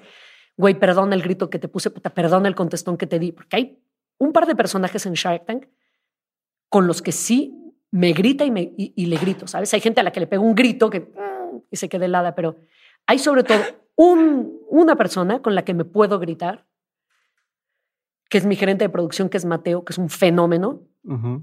güey, 0.57 0.73
perdona 0.73 1.13
el 1.13 1.21
grito 1.21 1.51
que 1.51 1.59
te 1.59 1.67
puse, 1.67 1.91
puta, 1.91 2.09
perdona 2.09 2.47
el 2.47 2.55
contestón 2.55 2.97
que 2.97 3.05
te 3.05 3.19
di, 3.19 3.31
porque 3.31 3.55
hay 3.55 3.79
un 4.17 4.33
par 4.33 4.47
de 4.47 4.55
personajes 4.55 5.05
en 5.05 5.13
Shark 5.13 5.45
Tank 5.45 5.67
con 6.69 6.87
los 6.87 7.03
que 7.03 7.11
sí 7.11 7.60
me 7.91 8.13
grita 8.13 8.45
y, 8.45 8.51
me, 8.51 8.73
y, 8.77 9.05
le 9.05 9.17
grito, 9.17 9.47
¿sabes? 9.47 9.73
Hay 9.73 9.81
gente 9.81 9.99
a 9.99 10.03
la 10.03 10.11
que 10.11 10.21
le 10.21 10.27
pego 10.27 10.43
un 10.43 10.55
grito 10.55 10.89
que, 10.89 11.11
y 11.69 11.75
se 11.75 11.89
queda 11.89 12.05
helada, 12.05 12.33
pero 12.35 12.55
hay 13.05 13.19
sobre 13.19 13.43
todo 13.43 13.59
un, 13.95 14.59
una 14.69 14.95
persona 14.95 15.41
con 15.41 15.55
la 15.55 15.63
que 15.63 15.73
me 15.73 15.83
puedo 15.83 16.17
gritar, 16.19 16.65
que 18.29 18.37
es 18.37 18.45
mi 18.45 18.55
gerente 18.55 18.85
de 18.85 18.89
producción, 18.89 19.27
que 19.27 19.37
es 19.37 19.45
Mateo, 19.45 19.83
que 19.83 19.91
es 19.93 19.97
un 19.97 20.09
fenómeno. 20.09 20.81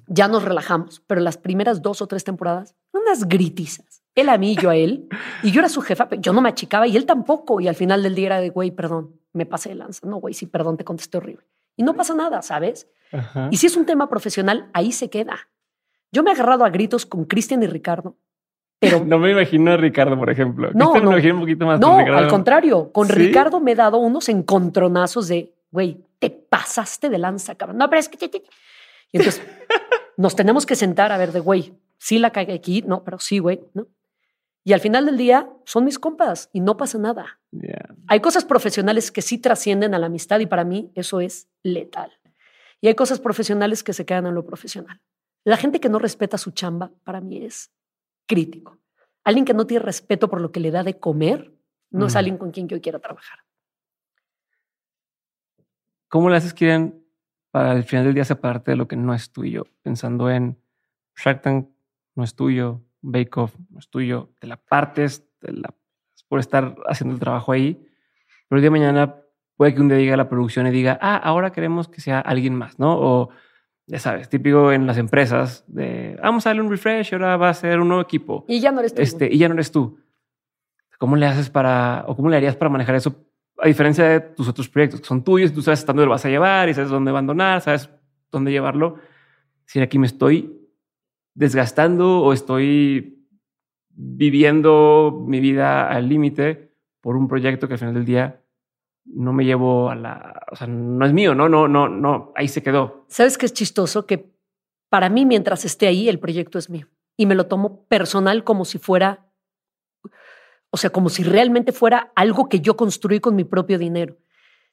Ya 0.06 0.28
nos 0.28 0.44
relajamos, 0.44 1.02
pero 1.06 1.20
las 1.20 1.36
primeras 1.36 1.82
dos 1.82 2.00
o 2.00 2.06
tres 2.06 2.22
temporadas, 2.22 2.76
unas 2.92 3.28
gritizas. 3.28 4.02
Él 4.14 4.28
a 4.28 4.38
mí, 4.38 4.56
yo 4.56 4.70
a 4.70 4.76
él. 4.76 5.08
Y 5.42 5.50
yo 5.50 5.60
era 5.60 5.68
su 5.68 5.80
jefa, 5.80 6.08
pero 6.08 6.22
yo 6.22 6.32
no 6.32 6.40
me 6.40 6.48
achicaba 6.48 6.86
y 6.86 6.96
él 6.96 7.06
tampoco. 7.06 7.60
Y 7.60 7.68
al 7.68 7.74
final 7.74 8.02
del 8.02 8.14
día 8.14 8.26
era 8.26 8.40
de, 8.40 8.50
güey, 8.50 8.70
perdón, 8.70 9.20
me 9.32 9.46
pasé 9.46 9.70
de 9.70 9.74
lanza. 9.74 10.06
No, 10.06 10.16
güey, 10.16 10.32
sí, 10.32 10.46
perdón, 10.46 10.76
te 10.76 10.84
contesté 10.84 11.18
horrible. 11.18 11.44
Y 11.76 11.82
no 11.82 11.94
pasa 11.94 12.14
nada, 12.14 12.40
¿sabes? 12.42 12.88
Y 13.50 13.56
si 13.56 13.66
es 13.66 13.76
un 13.76 13.84
tema 13.84 14.08
profesional, 14.08 14.70
ahí 14.72 14.92
se 14.92 15.10
queda. 15.10 15.48
Yo 16.12 16.22
me 16.22 16.30
he 16.30 16.34
agarrado 16.34 16.64
a 16.64 16.70
gritos 16.70 17.06
con 17.06 17.24
Cristian 17.24 17.62
y 17.62 17.66
Ricardo. 17.66 18.16
Pero 18.78 19.04
no 19.04 19.18
me 19.18 19.32
imagino 19.32 19.72
a 19.72 19.76
Ricardo, 19.76 20.18
por 20.18 20.30
ejemplo. 20.30 20.70
No, 20.74 20.94
no, 20.94 21.02
me 21.02 21.10
imagino 21.12 21.34
un 21.34 21.40
poquito 21.40 21.66
más. 21.66 21.80
No, 21.80 21.98
al 21.98 22.28
contrario. 22.28 22.92
Con 22.92 23.08
Ricardo 23.08 23.60
me 23.60 23.72
he 23.72 23.76
dado 23.76 23.98
unos 23.98 24.28
encontronazos 24.28 25.28
de, 25.28 25.54
güey, 25.70 26.04
te 26.18 26.30
pasaste 26.30 27.08
de 27.08 27.18
lanza, 27.18 27.54
cabrón. 27.54 27.78
No, 27.78 27.88
pero 27.88 28.00
es 28.00 28.08
que... 28.08 28.18
Y 29.10 29.16
entonces 29.16 29.42
nos 30.16 30.36
tenemos 30.36 30.66
que 30.66 30.76
sentar 30.76 31.12
a 31.12 31.18
ver 31.18 31.32
de, 31.32 31.40
güey, 31.40 31.74
sí 31.98 32.18
la 32.18 32.30
cagué 32.30 32.54
aquí, 32.54 32.82
no, 32.82 33.04
pero 33.04 33.18
sí, 33.18 33.38
güey, 33.38 33.60
¿no? 33.74 33.86
Y 34.64 34.74
al 34.74 34.80
final 34.80 35.06
del 35.06 35.16
día 35.16 35.48
son 35.64 35.84
mis 35.84 35.98
compas 35.98 36.50
y 36.52 36.60
no 36.60 36.76
pasa 36.76 36.98
nada. 36.98 37.40
Hay 38.06 38.20
cosas 38.20 38.44
profesionales 38.44 39.10
que 39.10 39.22
sí 39.22 39.38
trascienden 39.38 39.94
a 39.94 39.98
la 39.98 40.06
amistad 40.06 40.40
y 40.40 40.46
para 40.46 40.64
mí 40.64 40.90
eso 40.94 41.20
es 41.20 41.48
letal. 41.62 42.12
Y 42.82 42.88
hay 42.88 42.94
cosas 42.94 43.18
profesionales 43.18 43.82
que 43.82 43.94
se 43.94 44.04
quedan 44.04 44.26
en 44.26 44.34
lo 44.34 44.44
profesional. 44.44 45.00
La 45.44 45.56
gente 45.56 45.80
que 45.80 45.88
no 45.88 45.98
respeta 45.98 46.38
su 46.38 46.50
chamba, 46.50 46.92
para 47.04 47.20
mí 47.20 47.44
es 47.44 47.72
crítico. 48.26 48.78
Alguien 49.24 49.44
que 49.44 49.54
no 49.54 49.66
tiene 49.66 49.84
respeto 49.84 50.28
por 50.28 50.40
lo 50.40 50.52
que 50.52 50.60
le 50.60 50.70
da 50.70 50.82
de 50.82 50.98
comer, 50.98 51.54
no 51.90 52.06
es 52.06 52.16
alguien 52.16 52.36
con 52.36 52.50
quien 52.50 52.68
yo 52.68 52.80
quiera 52.80 52.98
trabajar. 52.98 53.40
¿Cómo 56.08 56.30
le 56.30 56.36
haces, 56.36 56.54
Kirian, 56.54 57.02
para 57.50 57.72
el 57.72 57.84
final 57.84 58.06
del 58.06 58.14
día 58.14 58.24
separarte 58.24 58.70
de 58.70 58.76
lo 58.76 58.88
que 58.88 58.96
no 58.96 59.14
es 59.14 59.30
tuyo? 59.30 59.66
Pensando 59.82 60.30
en 60.30 60.58
Shark 61.16 61.42
Tank 61.42 61.68
no 62.14 62.24
es 62.24 62.34
tuyo, 62.34 62.82
Bake 63.00 63.36
Off 63.36 63.54
no 63.70 63.78
es 63.78 63.88
tuyo, 63.88 64.30
te 64.40 64.46
la 64.46 64.56
partes 64.56 65.24
por 66.28 66.40
estar 66.40 66.76
haciendo 66.86 67.14
el 67.14 67.20
trabajo 67.20 67.52
ahí, 67.52 67.74
pero 68.48 68.58
el 68.58 68.62
día 68.62 68.66
de 68.66 68.78
mañana 68.78 69.16
puede 69.56 69.74
que 69.74 69.80
un 69.80 69.88
día 69.88 69.98
diga 69.98 70.16
la 70.16 70.28
producción 70.28 70.66
y 70.66 70.70
diga, 70.70 70.98
ah, 71.00 71.16
ahora 71.16 71.52
queremos 71.52 71.88
que 71.88 72.00
sea 72.00 72.20
alguien 72.20 72.54
más, 72.54 72.78
¿no? 72.78 72.98
O 72.98 73.30
ya 73.88 73.98
sabes, 73.98 74.28
típico 74.28 74.70
en 74.70 74.86
las 74.86 74.98
empresas 74.98 75.64
de 75.66 76.18
vamos 76.22 76.46
a 76.46 76.50
darle 76.50 76.62
un 76.62 76.70
refresh, 76.70 77.14
ahora 77.14 77.38
va 77.38 77.48
a 77.48 77.54
ser 77.54 77.80
un 77.80 77.88
nuevo 77.88 78.02
equipo. 78.02 78.44
Y 78.46 78.60
ya 78.60 78.70
no 78.70 78.80
eres 78.80 78.94
tú. 78.94 79.00
Este, 79.00 79.32
y 79.32 79.38
ya 79.38 79.48
no 79.48 79.54
eres 79.54 79.72
tú. 79.72 79.98
¿Cómo 80.98 81.16
le 81.16 81.26
haces 81.26 81.48
para, 81.48 82.04
o 82.06 82.14
cómo 82.14 82.28
le 82.28 82.36
harías 82.36 82.54
para 82.54 82.68
manejar 82.68 82.96
eso? 82.96 83.24
A 83.56 83.66
diferencia 83.66 84.04
de 84.04 84.20
tus 84.20 84.46
otros 84.46 84.68
proyectos 84.68 85.00
que 85.00 85.06
son 85.06 85.24
tuyos, 85.24 85.54
tú 85.54 85.62
sabes 85.62 85.80
hasta 85.80 85.92
dónde 85.92 86.04
lo 86.04 86.10
vas 86.10 86.24
a 86.24 86.28
llevar 86.28 86.68
y 86.68 86.74
sabes 86.74 86.90
dónde 86.90 87.10
abandonar, 87.10 87.62
sabes 87.62 87.88
dónde 88.30 88.52
llevarlo. 88.52 88.96
Si 89.64 89.80
aquí 89.80 89.98
me 89.98 90.06
estoy 90.06 90.68
desgastando 91.34 92.20
o 92.20 92.34
estoy 92.34 93.26
viviendo 93.88 95.24
mi 95.26 95.40
vida 95.40 95.88
al 95.88 96.08
límite 96.08 96.74
por 97.00 97.16
un 97.16 97.26
proyecto 97.26 97.68
que 97.68 97.74
al 97.74 97.78
final 97.78 97.94
del 97.94 98.04
día 98.04 98.42
no 99.14 99.32
me 99.32 99.44
llevo 99.44 99.90
a 99.90 99.94
la, 99.94 100.46
o 100.50 100.56
sea, 100.56 100.66
no 100.66 101.04
es 101.04 101.12
mío, 101.12 101.34
no, 101.34 101.48
no, 101.48 101.68
no, 101.68 101.88
no, 101.88 102.32
ahí 102.36 102.48
se 102.48 102.62
quedó. 102.62 103.04
¿Sabes 103.08 103.38
qué 103.38 103.46
es 103.46 103.52
chistoso? 103.52 104.06
Que 104.06 104.32
para 104.88 105.08
mí, 105.08 105.26
mientras 105.26 105.64
esté 105.64 105.86
ahí, 105.86 106.08
el 106.08 106.18
proyecto 106.18 106.58
es 106.58 106.70
mío. 106.70 106.88
Y 107.16 107.26
me 107.26 107.34
lo 107.34 107.46
tomo 107.46 107.84
personal 107.86 108.44
como 108.44 108.64
si 108.64 108.78
fuera, 108.78 109.26
o 110.70 110.76
sea, 110.76 110.90
como 110.90 111.08
si 111.08 111.22
realmente 111.22 111.72
fuera 111.72 112.12
algo 112.14 112.48
que 112.48 112.60
yo 112.60 112.76
construí 112.76 113.20
con 113.20 113.34
mi 113.34 113.44
propio 113.44 113.78
dinero. 113.78 114.16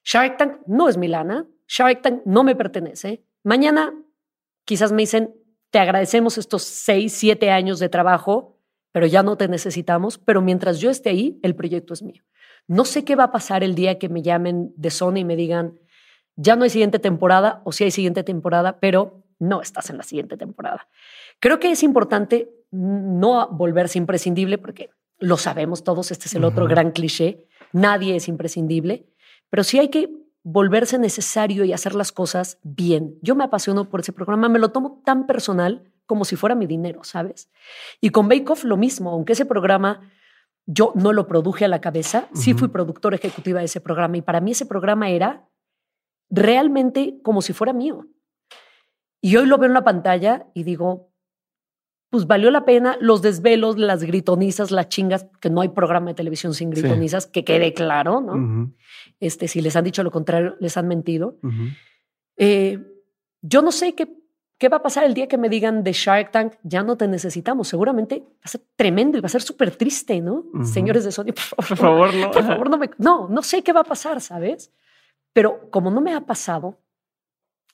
Shark 0.03 0.37
Tank 0.37 0.57
no 0.67 0.87
es 0.87 0.97
mi 0.97 1.07
lana, 1.07 1.47
Shark 1.67 2.01
Tank 2.01 2.21
no 2.25 2.43
me 2.43 2.55
pertenece. 2.55 3.25
Mañana 3.43 3.93
quizás 4.65 4.91
me 4.91 5.01
dicen, 5.01 5.35
te 5.71 5.79
agradecemos 5.79 6.37
estos 6.37 6.63
seis, 6.63 7.13
siete 7.13 7.51
años 7.51 7.79
de 7.79 7.89
trabajo, 7.89 8.59
pero 8.91 9.07
ya 9.07 9.23
no 9.23 9.37
te 9.37 9.47
necesitamos, 9.47 10.17
pero 10.17 10.41
mientras 10.41 10.79
yo 10.79 10.89
esté 10.89 11.09
ahí, 11.09 11.39
el 11.43 11.55
proyecto 11.55 11.93
es 11.93 12.03
mío. 12.03 12.23
No 12.67 12.85
sé 12.85 13.03
qué 13.03 13.15
va 13.15 13.25
a 13.25 13.31
pasar 13.31 13.63
el 13.63 13.75
día 13.75 13.99
que 13.99 14.09
me 14.09 14.21
llamen 14.21 14.73
de 14.75 14.89
Sony 14.89 15.17
y 15.17 15.25
me 15.25 15.35
digan, 15.35 15.79
ya 16.35 16.55
no 16.55 16.63
hay 16.63 16.69
siguiente 16.69 16.99
temporada 16.99 17.61
o 17.63 17.71
si 17.71 17.83
hay 17.83 17.91
siguiente 17.91 18.23
temporada, 18.23 18.79
pero 18.79 19.23
no 19.39 19.61
estás 19.61 19.89
en 19.89 19.97
la 19.97 20.03
siguiente 20.03 20.37
temporada. 20.37 20.87
Creo 21.39 21.59
que 21.59 21.71
es 21.71 21.83
importante 21.83 22.49
no 22.71 23.47
volverse 23.49 23.97
imprescindible 23.97 24.57
porque 24.57 24.89
lo 25.19 25.37
sabemos 25.37 25.83
todos, 25.83 26.11
este 26.11 26.27
es 26.27 26.35
el 26.35 26.43
otro 26.43 26.67
gran 26.67 26.91
cliché, 26.91 27.45
nadie 27.71 28.15
es 28.15 28.27
imprescindible, 28.27 29.07
pero 29.49 29.63
sí 29.63 29.79
hay 29.79 29.89
que 29.89 30.09
volverse 30.43 30.99
necesario 30.99 31.63
y 31.63 31.73
hacer 31.73 31.95
las 31.95 32.11
cosas 32.11 32.59
bien. 32.63 33.17
Yo 33.21 33.35
me 33.35 33.43
apasiono 33.43 33.89
por 33.89 34.01
ese 34.01 34.13
programa, 34.13 34.49
me 34.49 34.59
lo 34.59 34.69
tomo 34.69 35.01
tan 35.05 35.25
personal 35.25 35.91
como 36.05 36.25
si 36.25 36.35
fuera 36.35 36.53
mi 36.53 36.67
dinero, 36.67 37.03
¿sabes? 37.03 37.49
Y 38.01 38.09
con 38.09 38.27
Bake 38.27 38.49
Off 38.49 38.63
lo 38.63 38.77
mismo, 38.77 39.09
aunque 39.09 39.33
ese 39.33 39.45
programa 39.45 40.11
yo 40.65 40.93
no 40.95 41.13
lo 41.13 41.27
produje 41.27 41.65
a 41.65 41.67
la 41.67 41.81
cabeza, 41.81 42.27
sí 42.33 42.53
fui 42.53 42.69
productora 42.69 43.15
ejecutiva 43.15 43.59
de 43.59 43.65
ese 43.65 43.81
programa 43.81 44.17
y 44.17 44.21
para 44.21 44.41
mí 44.41 44.51
ese 44.51 44.65
programa 44.65 45.09
era 45.09 45.47
realmente 46.29 47.19
como 47.23 47.41
si 47.41 47.53
fuera 47.53 47.73
mío. 47.73 48.07
Y 49.21 49.35
hoy 49.37 49.45
lo 49.47 49.57
veo 49.57 49.67
en 49.67 49.73
la 49.73 49.83
pantalla 49.83 50.47
y 50.53 50.63
digo, 50.63 51.11
pues 52.09 52.27
valió 52.27 52.49
la 52.51 52.65
pena 52.65 52.97
los 52.99 53.21
desvelos, 53.21 53.77
las 53.77 54.03
gritonizas, 54.03 54.71
las 54.71 54.89
chingas, 54.89 55.27
que 55.39 55.49
no 55.49 55.61
hay 55.61 55.69
programa 55.69 56.07
de 56.07 56.13
televisión 56.15 56.53
sin 56.53 56.69
gritonizas, 56.69 57.27
que 57.27 57.43
quede 57.43 57.73
claro, 57.73 58.21
¿no? 58.21 58.71
este, 59.19 59.47
si 59.47 59.61
les 59.61 59.75
han 59.75 59.83
dicho 59.83 60.03
lo 60.03 60.11
contrario, 60.11 60.55
les 60.59 60.77
han 60.77 60.87
mentido. 60.87 61.37
Eh, 62.37 62.79
yo 63.41 63.61
no 63.61 63.71
sé 63.71 63.93
qué, 63.93 64.07
qué 64.57 64.69
va 64.69 64.77
a 64.77 64.81
pasar 64.81 65.03
el 65.03 65.13
día 65.13 65.27
que 65.27 65.37
me 65.37 65.49
digan 65.49 65.83
de 65.83 65.91
Shark 65.93 66.31
Tank, 66.31 66.53
ya 66.63 66.83
no 66.83 66.97
te 66.97 67.07
necesitamos. 67.07 67.67
Seguramente 67.67 68.19
va 68.19 68.41
a 68.43 68.47
ser 68.47 68.61
tremendo 68.75 69.17
y 69.17 69.21
va 69.21 69.27
a 69.27 69.29
ser 69.29 69.41
súper 69.41 69.75
triste, 69.75 70.21
¿no? 70.21 70.45
Señores 70.63 71.03
de 71.03 71.11
Sony, 71.11 71.33
por 71.55 71.65
favor, 71.65 72.13
no. 72.13 72.31
Por 72.31 72.43
favor, 72.43 72.69
no 72.69 72.77
me... 72.77 72.89
No, 72.97 73.27
no 73.29 73.41
sé 73.41 73.63
qué 73.63 73.73
va 73.73 73.81
a 73.81 73.85
pasar, 73.85 74.21
¿sabes? 74.21 74.71
Pero 75.33 75.69
como 75.69 75.91
no 75.91 76.01
me 76.01 76.13
ha 76.13 76.21
pasado, 76.21 76.79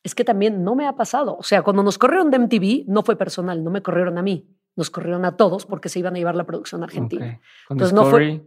es 0.03 0.15
que 0.15 0.23
también 0.23 0.63
no 0.63 0.75
me 0.75 0.87
ha 0.87 0.95
pasado. 0.95 1.37
O 1.37 1.43
sea, 1.43 1.61
cuando 1.61 1.83
nos 1.83 1.97
corrieron 1.97 2.31
de 2.31 2.39
MTV, 2.39 2.85
no 2.87 3.03
fue 3.03 3.15
personal, 3.15 3.63
no 3.63 3.69
me 3.69 3.83
corrieron 3.83 4.17
a 4.17 4.23
mí, 4.23 4.49
nos 4.75 4.89
corrieron 4.89 5.25
a 5.25 5.37
todos 5.37 5.65
porque 5.65 5.89
se 5.89 5.99
iban 5.99 6.15
a 6.15 6.17
llevar 6.17 6.35
la 6.35 6.45
producción 6.45 6.83
argentina. 6.83 7.39
Entonces 7.69 7.93
no 7.93 8.05
fue. 8.05 8.43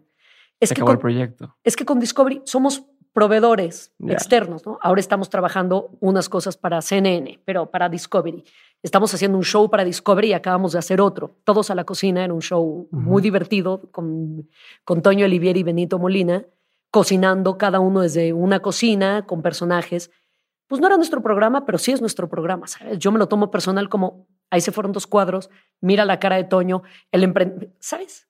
Es 0.61 0.73
que, 0.73 0.81
con, 0.81 0.93
el 0.93 0.99
proyecto. 0.99 1.57
es 1.63 1.77
que 1.77 1.85
con 1.85 2.01
Discovery 2.01 2.43
somos 2.45 2.87
proveedores 3.15 3.95
externos, 4.09 4.67
¿no? 4.67 4.79
Ahora 4.83 5.01
estamos 5.01 5.31
trabajando 5.31 5.97
unas 6.01 6.29
cosas 6.29 6.59
para 6.59 6.83
CNN, 6.83 7.41
pero 7.47 7.71
para 7.71 7.89
Discovery. 7.89 8.45
Estamos 8.83 9.15
haciendo 9.15 9.39
un 9.39 9.45
show 9.45 9.71
para 9.71 9.85
Discovery 9.85 10.29
y 10.29 10.33
acabamos 10.35 10.73
de 10.73 10.81
hacer 10.81 11.01
otro. 11.01 11.37
Todos 11.45 11.71
a 11.71 11.75
la 11.75 11.85
cocina, 11.85 12.25
era 12.25 12.35
un 12.35 12.43
show 12.43 12.89
muy 12.91 13.23
divertido 13.23 13.89
con, 13.93 14.51
con 14.85 15.01
Toño 15.01 15.25
Olivier 15.25 15.57
y 15.57 15.63
Benito 15.63 15.99
Molina, 15.99 16.45
cocinando 16.91 17.57
cada 17.57 17.81
uno 17.81 18.03
desde 18.03 18.35
una 18.35 18.61
cocina 18.61 19.25
con 19.27 19.41
personajes 19.41 20.11
pues 20.67 20.81
no 20.81 20.87
era 20.87 20.97
nuestro 20.97 21.23
programa, 21.23 21.67
pero 21.67 21.79
sí 21.79 21.93
es 21.93 22.01
nuestro 22.01 22.29
programa, 22.29 22.67
¿sabes? 22.67 22.99
Yo 22.99 23.13
me 23.13 23.19
lo 23.19 23.29
tomo 23.29 23.51
personal 23.51 23.89
como, 23.89 24.27
ahí 24.51 24.61
se 24.61 24.73
fueron 24.73 24.93
dos 24.93 25.07
cuadros, 25.07 25.51
mira 25.81 26.05
la 26.05 26.19
cara 26.19 26.37
de 26.37 26.45
Toño, 26.45 26.83
el 27.13 27.23
emprendimiento, 27.23 27.77
¿sabes? 27.81 28.29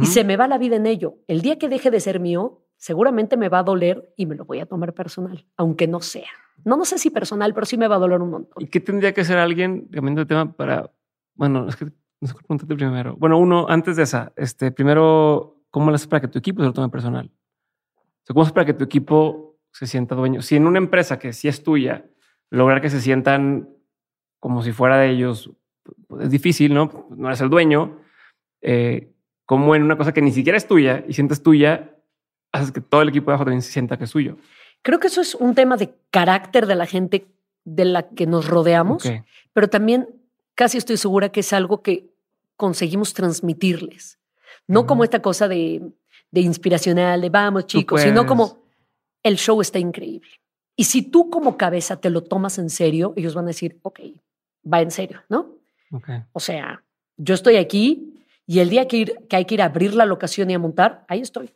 Y 0.00 0.06
se 0.06 0.24
me 0.24 0.36
va 0.36 0.48
la 0.48 0.58
vida 0.58 0.74
en 0.74 0.86
ello. 0.86 1.18
El 1.28 1.42
día 1.42 1.56
que 1.56 1.68
deje 1.68 1.92
de 1.92 2.00
ser 2.00 2.18
mío, 2.18 2.64
seguramente 2.80 3.36
me 3.36 3.50
va 3.50 3.60
a 3.60 3.62
doler 3.62 4.12
y 4.16 4.26
me 4.26 4.34
lo 4.34 4.46
voy 4.46 4.58
a 4.58 4.66
tomar 4.66 4.94
personal, 4.94 5.46
aunque 5.56 5.86
no 5.86 6.00
sea. 6.00 6.30
No, 6.64 6.76
no 6.76 6.84
sé 6.84 6.98
si 6.98 7.10
personal, 7.10 7.52
pero 7.54 7.66
sí 7.66 7.76
me 7.76 7.86
va 7.86 7.96
a 7.96 7.98
doler 7.98 8.20
un 8.20 8.30
montón. 8.30 8.62
¿Y 8.62 8.66
qué 8.66 8.80
tendría 8.80 9.12
que 9.12 9.24
ser 9.24 9.38
alguien, 9.38 9.86
cambiando 9.92 10.22
de 10.22 10.26
tema, 10.26 10.52
para, 10.52 10.90
bueno, 11.34 11.68
es 11.68 11.76
que 11.76 11.84
no 11.84 12.28
sé 12.28 12.34
preguntarte 12.34 12.74
primero. 12.74 13.16
Bueno, 13.16 13.38
uno, 13.38 13.66
antes 13.68 13.96
de 13.96 14.02
esa, 14.02 14.32
este, 14.36 14.72
primero, 14.72 15.62
¿cómo 15.70 15.90
lo 15.90 15.94
haces 15.94 16.08
para 16.08 16.22
que 16.22 16.28
tu 16.28 16.38
equipo 16.38 16.62
se 16.62 16.66
lo 16.66 16.72
tome 16.72 16.88
personal? 16.88 17.30
¿cómo 18.28 18.42
haces 18.42 18.52
para 18.52 18.66
que 18.66 18.74
tu 18.74 18.84
equipo 18.84 19.58
se 19.72 19.86
sienta 19.86 20.14
dueño. 20.14 20.40
Si 20.40 20.56
en 20.56 20.66
una 20.66 20.78
empresa 20.78 21.18
que 21.18 21.32
sí 21.32 21.48
es 21.48 21.62
tuya, 21.62 22.06
lograr 22.48 22.80
que 22.80 22.90
se 22.90 23.00
sientan 23.00 23.68
como 24.38 24.62
si 24.62 24.72
fuera 24.72 24.98
de 24.98 25.10
ellos 25.10 25.50
pues, 26.06 26.24
es 26.24 26.30
difícil, 26.30 26.74
¿no? 26.74 27.08
No 27.10 27.28
eres 27.28 27.40
el 27.40 27.50
dueño. 27.50 27.98
Eh, 28.62 29.12
como 29.46 29.74
en 29.74 29.82
una 29.82 29.96
cosa 29.96 30.12
que 30.12 30.22
ni 30.22 30.32
siquiera 30.32 30.56
es 30.56 30.68
tuya 30.68 31.04
y 31.08 31.12
sientes 31.12 31.42
tuya, 31.42 31.96
haces 32.52 32.72
que 32.72 32.80
todo 32.80 33.02
el 33.02 33.08
equipo 33.08 33.26
de 33.26 33.32
abajo 33.32 33.44
también 33.44 33.62
se 33.62 33.72
sienta 33.72 33.96
que 33.96 34.04
es 34.04 34.10
suyo. 34.10 34.36
Creo 34.82 34.98
que 34.98 35.08
eso 35.08 35.20
es 35.20 35.34
un 35.34 35.54
tema 35.54 35.76
de 35.76 35.94
carácter 36.10 36.66
de 36.66 36.74
la 36.74 36.86
gente 36.86 37.26
de 37.64 37.84
la 37.84 38.08
que 38.08 38.26
nos 38.26 38.48
rodeamos, 38.48 39.04
pero 39.52 39.68
también 39.68 40.08
casi 40.54 40.78
estoy 40.78 40.96
segura 40.96 41.30
que 41.30 41.40
es 41.40 41.52
algo 41.52 41.82
que 41.82 42.10
conseguimos 42.56 43.14
transmitirles. 43.14 44.18
No 44.66 44.86
como 44.86 45.04
esta 45.04 45.20
cosa 45.20 45.48
de, 45.48 45.82
de 46.30 46.40
inspiracional, 46.40 47.20
de 47.20 47.28
vamos 47.28 47.66
chicos, 47.66 48.02
sino 48.02 48.26
como 48.26 48.62
el 49.22 49.36
show 49.36 49.60
está 49.60 49.78
increíble. 49.78 50.30
Y 50.76 50.84
si 50.84 51.02
tú 51.02 51.28
como 51.28 51.56
cabeza 51.56 52.00
te 52.00 52.10
lo 52.10 52.22
tomas 52.22 52.58
en 52.58 52.70
serio, 52.70 53.12
ellos 53.16 53.34
van 53.34 53.44
a 53.44 53.48
decir, 53.48 53.78
ok, 53.82 54.00
va 54.70 54.80
en 54.80 54.90
serio, 54.90 55.20
¿no? 55.28 55.56
O 56.32 56.40
sea, 56.40 56.82
yo 57.16 57.34
estoy 57.34 57.56
aquí 57.56 58.24
y 58.46 58.60
el 58.60 58.70
día 58.70 58.88
que, 58.88 58.96
ir, 58.96 59.26
que 59.28 59.36
hay 59.36 59.44
que 59.44 59.54
ir 59.54 59.62
a 59.62 59.66
abrir 59.66 59.94
la 59.94 60.06
locación 60.06 60.50
y 60.50 60.54
a 60.54 60.58
montar, 60.58 61.04
ahí 61.08 61.20
estoy. 61.20 61.52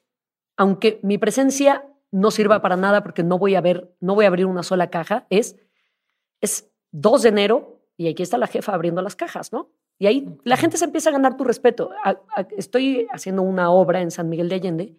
Aunque 0.56 1.00
mi 1.02 1.18
presencia 1.18 1.84
no 2.10 2.30
sirva 2.30 2.62
para 2.62 2.76
nada 2.76 3.02
porque 3.02 3.22
no 3.22 3.38
voy 3.38 3.54
a 3.54 3.60
ver, 3.60 3.92
no 4.00 4.14
voy 4.14 4.24
a 4.24 4.28
abrir 4.28 4.46
una 4.46 4.62
sola 4.62 4.88
caja, 4.88 5.26
es, 5.30 5.56
es 6.40 6.70
2 6.92 7.22
de 7.22 7.28
enero 7.28 7.80
y 7.96 8.08
aquí 8.08 8.22
está 8.22 8.38
la 8.38 8.46
jefa 8.46 8.72
abriendo 8.72 9.02
las 9.02 9.16
cajas, 9.16 9.52
¿no? 9.52 9.70
Y 9.98 10.06
ahí 10.06 10.28
la 10.44 10.56
gente 10.56 10.76
se 10.76 10.84
empieza 10.84 11.10
a 11.10 11.12
ganar 11.12 11.36
tu 11.36 11.44
respeto. 11.44 11.90
estoy 12.56 13.06
haciendo 13.12 13.42
una 13.42 13.70
obra 13.70 14.00
en 14.00 14.10
San 14.10 14.28
Miguel 14.28 14.48
de 14.48 14.54
Allende 14.56 14.96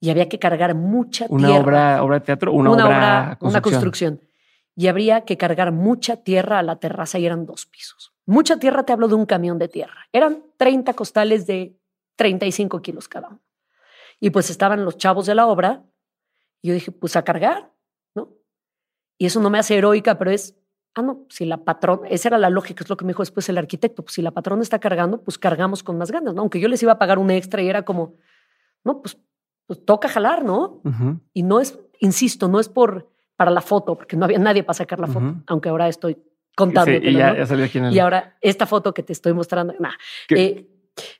y 0.00 0.10
había 0.10 0.28
que 0.28 0.38
cargar 0.38 0.74
mucha 0.74 1.26
una 1.28 1.48
tierra. 1.48 1.62
Obra, 1.62 2.02
obra 2.02 2.18
de 2.18 2.24
teatro, 2.24 2.52
una, 2.52 2.70
una 2.70 2.86
obra, 2.86 3.36
construcción. 3.38 3.50
una 3.50 3.60
construcción. 3.60 4.20
Y 4.76 4.86
habría 4.86 5.22
que 5.22 5.36
cargar 5.36 5.72
mucha 5.72 6.18
tierra 6.18 6.60
a 6.60 6.62
la 6.62 6.76
terraza 6.76 7.18
y 7.18 7.26
eran 7.26 7.46
dos 7.46 7.66
pisos. 7.66 8.12
Mucha 8.26 8.58
tierra, 8.58 8.84
te 8.84 8.92
hablo 8.92 9.08
de 9.08 9.14
un 9.14 9.26
camión 9.26 9.58
de 9.58 9.68
tierra. 9.68 10.06
Eran 10.12 10.44
30 10.56 10.92
costales 10.94 11.46
de 11.46 11.76
35 12.16 12.80
kilos 12.80 13.08
cada 13.08 13.28
uno. 13.28 13.40
Y 14.20 14.30
pues 14.30 14.50
estaban 14.50 14.84
los 14.84 14.96
chavos 14.96 15.26
de 15.26 15.34
la 15.34 15.46
obra. 15.46 15.84
Y 16.62 16.68
yo 16.68 16.74
dije, 16.74 16.90
pues 16.90 17.16
a 17.16 17.22
cargar, 17.22 17.72
¿no? 18.14 18.36
Y 19.16 19.26
eso 19.26 19.40
no 19.40 19.50
me 19.50 19.58
hace 19.58 19.76
heroica, 19.76 20.18
pero 20.18 20.30
es, 20.30 20.56
ah, 20.94 21.02
no, 21.02 21.26
si 21.28 21.44
la 21.44 21.64
patrona, 21.64 22.08
esa 22.08 22.28
era 22.28 22.38
la 22.38 22.50
lógica, 22.50 22.82
es 22.82 22.90
lo 22.90 22.96
que 22.96 23.04
me 23.04 23.12
dijo 23.12 23.22
después 23.22 23.48
el 23.48 23.58
arquitecto, 23.58 24.02
pues 24.02 24.14
si 24.14 24.22
la 24.22 24.32
patrona 24.32 24.62
está 24.62 24.80
cargando, 24.80 25.22
pues 25.22 25.38
cargamos 25.38 25.82
con 25.82 25.98
más 25.98 26.10
ganas, 26.10 26.34
¿no? 26.34 26.40
Aunque 26.40 26.58
yo 26.58 26.68
les 26.68 26.82
iba 26.82 26.92
a 26.92 26.98
pagar 26.98 27.18
un 27.18 27.30
extra 27.30 27.62
y 27.62 27.68
era 27.68 27.84
como, 27.84 28.16
no, 28.84 29.00
pues 29.00 29.18
pues 29.68 29.84
toca 29.84 30.08
jalar, 30.08 30.44
¿no? 30.44 30.80
Y 31.34 31.42
no 31.42 31.60
es, 31.60 31.78
insisto, 32.00 32.48
no 32.48 32.58
es 32.58 32.68
por 32.70 33.12
para 33.36 33.50
la 33.52 33.60
foto, 33.60 33.96
porque 33.96 34.16
no 34.16 34.24
había 34.24 34.38
nadie 34.38 34.64
para 34.64 34.74
sacar 34.74 34.98
la 34.98 35.06
foto, 35.06 35.36
aunque 35.46 35.68
ahora 35.68 35.88
estoy 35.88 36.16
contando. 36.56 36.90
y, 36.90 37.12
ya, 37.12 37.46
salió 37.46 37.66
aquí 37.66 37.78
y 37.78 37.98
ahora 37.98 38.36
esta 38.40 38.66
foto 38.66 38.92
que 38.94 39.02
te 39.02 39.12
estoy 39.12 39.34
mostrando, 39.34 39.74
nah, 39.78 39.92
eh, 40.30 40.66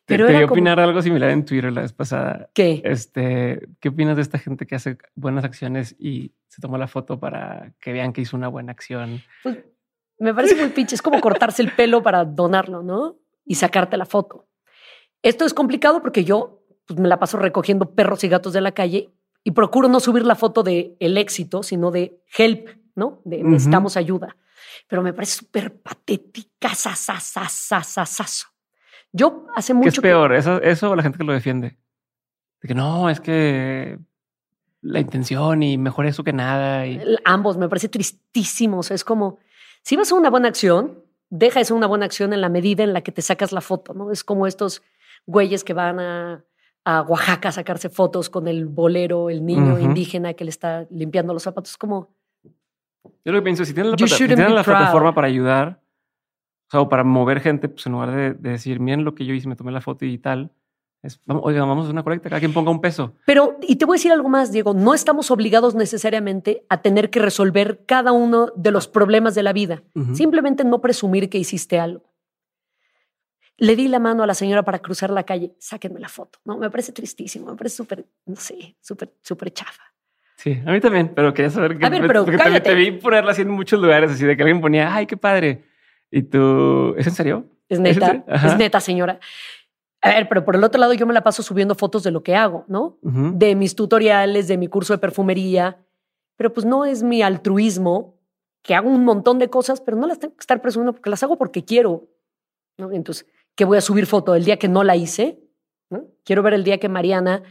pero 0.04 0.26
te, 0.26 0.44
opinar 0.44 0.80
algo 0.80 1.02
similar 1.02 1.30
en 1.30 1.44
Twitter 1.44 1.72
la 1.72 1.82
vez 1.82 1.92
pasada. 1.92 2.50
¿Qué? 2.54 2.80
Este, 2.84 3.68
¿Qué 3.80 3.88
opinas 3.88 4.16
de 4.16 4.22
esta 4.22 4.38
gente 4.38 4.66
que 4.66 4.74
hace 4.74 4.98
buenas 5.14 5.44
acciones 5.44 5.96
y 5.98 6.32
se 6.48 6.60
toma 6.60 6.78
la 6.78 6.88
foto 6.88 7.18
para 7.18 7.72
que 7.80 7.92
vean 7.92 8.12
que 8.12 8.20
hizo 8.20 8.36
una 8.36 8.48
buena 8.48 8.72
acción? 8.72 9.22
Pues 9.42 9.58
me 10.18 10.34
parece 10.34 10.56
muy 10.56 10.68
pinche. 10.68 10.94
Es 10.94 11.02
como 11.02 11.20
cortarse 11.20 11.62
el 11.62 11.72
pelo 11.72 12.02
para 12.02 12.24
donarlo, 12.24 12.82
¿no? 12.82 13.16
Y 13.44 13.54
sacarte 13.54 13.96
la 13.96 14.06
foto. 14.06 14.48
Esto 15.22 15.44
es 15.44 15.54
complicado 15.54 16.00
porque 16.02 16.24
yo 16.24 16.62
pues 16.86 16.98
me 16.98 17.08
la 17.08 17.18
paso 17.18 17.38
recogiendo 17.38 17.94
perros 17.94 18.24
y 18.24 18.28
gatos 18.28 18.52
de 18.52 18.60
la 18.60 18.72
calle 18.72 19.10
y 19.44 19.52
procuro 19.52 19.88
no 19.88 20.00
subir 20.00 20.24
la 20.24 20.34
foto 20.34 20.62
de 20.62 20.96
el 21.00 21.16
éxito, 21.18 21.62
sino 21.62 21.90
de 21.90 22.20
help, 22.36 22.68
¿no? 22.94 23.20
De 23.24 23.42
necesitamos 23.42 23.96
ayuda. 23.96 24.36
Pero 24.86 25.02
me 25.02 25.12
parece 25.12 25.36
súper 25.38 25.74
patética, 25.80 26.74
sasasasasasaso. 26.74 28.48
Yo 29.12 29.46
hace 29.54 29.74
mucho. 29.74 29.84
¿Qué 29.84 29.96
es 29.96 30.00
peor? 30.00 30.34
¿Eso, 30.34 30.60
¿Eso 30.62 30.90
o 30.90 30.96
la 30.96 31.02
gente 31.02 31.18
que 31.18 31.24
lo 31.24 31.32
defiende? 31.32 31.76
De 32.60 32.68
que 32.68 32.74
no, 32.74 33.08
es 33.10 33.20
que 33.20 33.98
la 34.80 35.00
intención 35.00 35.62
y 35.62 35.78
mejor 35.78 36.06
eso 36.06 36.24
que 36.24 36.32
nada. 36.32 36.86
Y... 36.86 37.00
Ambos, 37.24 37.56
me 37.56 37.68
parece 37.68 37.88
tristísimo. 37.88 38.80
es 38.80 39.04
como, 39.04 39.38
si 39.82 39.96
vas 39.96 40.12
a 40.12 40.14
una 40.14 40.30
buena 40.30 40.48
acción, 40.48 41.02
deja 41.30 41.60
eso 41.60 41.74
una 41.74 41.86
buena 41.86 42.06
acción 42.06 42.32
en 42.32 42.40
la 42.40 42.48
medida 42.48 42.84
en 42.84 42.92
la 42.92 43.02
que 43.02 43.12
te 43.12 43.22
sacas 43.22 43.52
la 43.52 43.60
foto, 43.60 43.94
¿no? 43.94 44.12
Es 44.12 44.24
como 44.24 44.46
estos 44.46 44.82
güeyes 45.26 45.64
que 45.64 45.74
van 45.74 46.00
a 46.00 46.44
a 46.88 47.02
Oaxaca 47.02 47.50
a 47.50 47.52
sacarse 47.52 47.90
fotos 47.90 48.30
con 48.30 48.48
el 48.48 48.64
bolero, 48.64 49.28
el 49.28 49.44
niño 49.44 49.78
indígena 49.78 50.32
que 50.32 50.44
le 50.44 50.50
está 50.50 50.86
limpiando 50.90 51.34
los 51.34 51.42
zapatos. 51.42 51.76
Como. 51.76 52.08
Yo 53.24 53.32
lo 53.32 53.40
que 53.40 53.42
pienso, 53.42 53.66
si 53.66 53.74
tienes 53.74 53.92
la, 53.92 54.48
la 54.48 54.64
plataforma 54.64 55.14
para 55.14 55.26
ayudar, 55.26 55.82
o 56.68 56.70
sea, 56.70 56.80
o 56.80 56.88
para 56.88 57.04
mover 57.04 57.40
gente, 57.40 57.68
pues 57.68 57.86
en 57.86 57.92
lugar 57.92 58.14
de, 58.14 58.34
decir, 58.34 58.80
miren 58.80 59.04
lo 59.04 59.14
que 59.14 59.24
yo 59.24 59.34
hice, 59.34 59.48
me 59.48 59.56
tomé 59.56 59.72
la 59.72 59.80
foto 59.80 60.04
y 60.04 60.18
tal, 60.18 60.52
es, 61.02 61.20
vamos, 61.26 61.42
oiga, 61.46 61.64
vamos 61.64 61.86
a 61.86 61.90
una 61.90 62.02
colecta, 62.02 62.28
cada 62.28 62.40
quien 62.40 62.52
ponga 62.52 62.70
un 62.70 62.80
peso. 62.80 63.14
Pero, 63.24 63.56
y 63.62 63.76
te 63.76 63.84
voy 63.84 63.94
a 63.94 63.98
decir 63.98 64.12
algo 64.12 64.28
más, 64.28 64.52
Diego, 64.52 64.74
no 64.74 64.94
estamos 64.94 65.30
obligados 65.30 65.74
necesariamente 65.74 66.64
a 66.68 66.82
tener 66.82 67.10
que 67.10 67.20
resolver 67.20 67.84
cada 67.86 68.12
uno 68.12 68.52
de 68.56 68.70
los 68.70 68.88
problemas 68.88 69.34
de 69.34 69.42
la 69.42 69.52
vida. 69.52 69.82
Simplemente 70.12 70.64
no 70.64 70.80
presumir 70.80 71.30
que 71.30 71.38
hiciste 71.38 71.78
algo 71.78 72.08
le 73.58 73.74
di 73.74 73.88
la 73.88 73.98
mano 73.98 74.22
a 74.22 74.26
la 74.26 74.34
señora 74.34 74.62
para 74.62 74.78
cruzar 74.78 75.10
la 75.10 75.24
calle, 75.24 75.54
sáquenme 75.58 76.00
la 76.00 76.08
foto. 76.08 76.38
No, 76.44 76.56
me 76.56 76.70
parece 76.70 76.92
tristísimo, 76.92 77.50
me 77.50 77.56
parece 77.56 77.76
súper, 77.76 78.06
no 78.26 78.36
sé, 78.36 78.76
súper, 78.80 79.12
súper 79.20 79.52
chafa. 79.52 79.82
Sí, 80.36 80.62
a 80.64 80.70
mí 80.70 80.80
también, 80.80 81.12
pero 81.14 81.34
quería 81.34 81.50
saber 81.50 81.76
que. 81.76 81.84
A 81.84 81.88
ver, 81.88 82.06
pero 82.06 82.24
porque 82.24 82.60
te, 82.60 82.74
vi 82.74 82.92
ponerla 82.92 83.32
así 83.32 83.42
en 83.42 83.50
muchos 83.50 83.80
lugares, 83.80 84.12
así 84.12 84.24
de 84.24 84.36
que 84.36 84.42
alguien 84.44 84.60
ponía, 84.60 84.94
ay, 84.94 85.06
qué 85.06 85.16
padre. 85.16 85.64
Y 86.10 86.22
tú, 86.22 86.94
¿es 86.96 87.06
en 87.06 87.14
serio? 87.14 87.44
Es 87.68 87.80
neta, 87.80 88.24
¿Es, 88.26 88.56
neta, 88.56 88.80
señora. 88.80 89.20
A 90.00 90.10
ver, 90.10 90.28
pero 90.28 90.44
por 90.44 90.56
el 90.56 90.64
otro 90.64 90.80
lado, 90.80 90.94
yo 90.94 91.06
me 91.06 91.12
la 91.12 91.22
paso 91.22 91.42
subiendo 91.42 91.74
fotos 91.74 92.02
de 92.02 92.10
lo 92.10 92.22
que 92.22 92.34
hago, 92.34 92.64
¿no? 92.68 92.98
De 93.02 93.54
mis 93.54 93.74
tutoriales, 93.74 94.48
de 94.48 94.56
mi 94.56 94.68
curso 94.68 94.94
de 94.94 94.98
perfumería. 94.98 95.84
Pero 96.36 96.52
pues 96.52 96.64
no 96.64 96.84
es 96.84 97.02
mi 97.02 97.20
altruismo, 97.20 98.18
que 98.62 98.74
hago 98.74 98.88
un 98.88 99.04
montón 99.04 99.38
de 99.38 99.50
cosas, 99.50 99.80
pero 99.80 99.96
no 99.96 100.06
las 100.06 100.18
tengo 100.18 100.34
que 100.34 100.42
estar 100.42 100.60
presumiendo 100.62 100.92
porque 100.92 101.10
las 101.10 101.22
hago 101.22 101.36
porque 101.36 101.64
quiero. 101.64 102.08
¿no? 102.76 102.92
Entonces, 102.92 103.26
que 103.54 103.64
voy 103.64 103.78
a 103.78 103.80
subir 103.80 104.06
foto 104.06 104.32
del 104.32 104.44
día 104.44 104.58
que 104.58 104.68
no 104.68 104.84
la 104.84 104.96
hice. 104.96 105.42
Quiero 106.24 106.42
ver 106.42 106.54
el 106.54 106.64
día 106.64 106.78
que 106.78 106.88
Mariana 106.88 107.42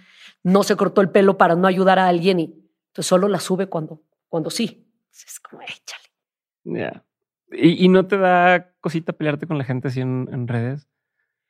no 0.44 0.64
se 0.64 0.76
cortó 0.76 1.02
el 1.02 1.10
pelo 1.10 1.38
para 1.38 1.56
no 1.56 1.68
ayudar 1.68 2.00
a 2.00 2.08
alguien 2.08 2.40
y 2.40 2.44
entonces 2.90 3.08
solo 3.08 3.28
la 3.28 3.40
sube 3.40 3.68
cuando, 3.68 4.04
cuando 4.30 4.50
sí. 4.50 4.88
Es 5.12 5.40
como, 5.40 5.64
échale. 5.64 6.04
Ya. 6.64 7.04
¿Y, 7.52 7.88
no 7.88 8.06
te 8.08 8.18
da 8.18 8.74
cosita 8.82 9.14
pelearte 9.14 9.48
con 9.48 9.58
la 9.58 9.64
gente 9.64 9.88
así 9.88 10.02
en, 10.02 10.48
redes? 10.48 10.88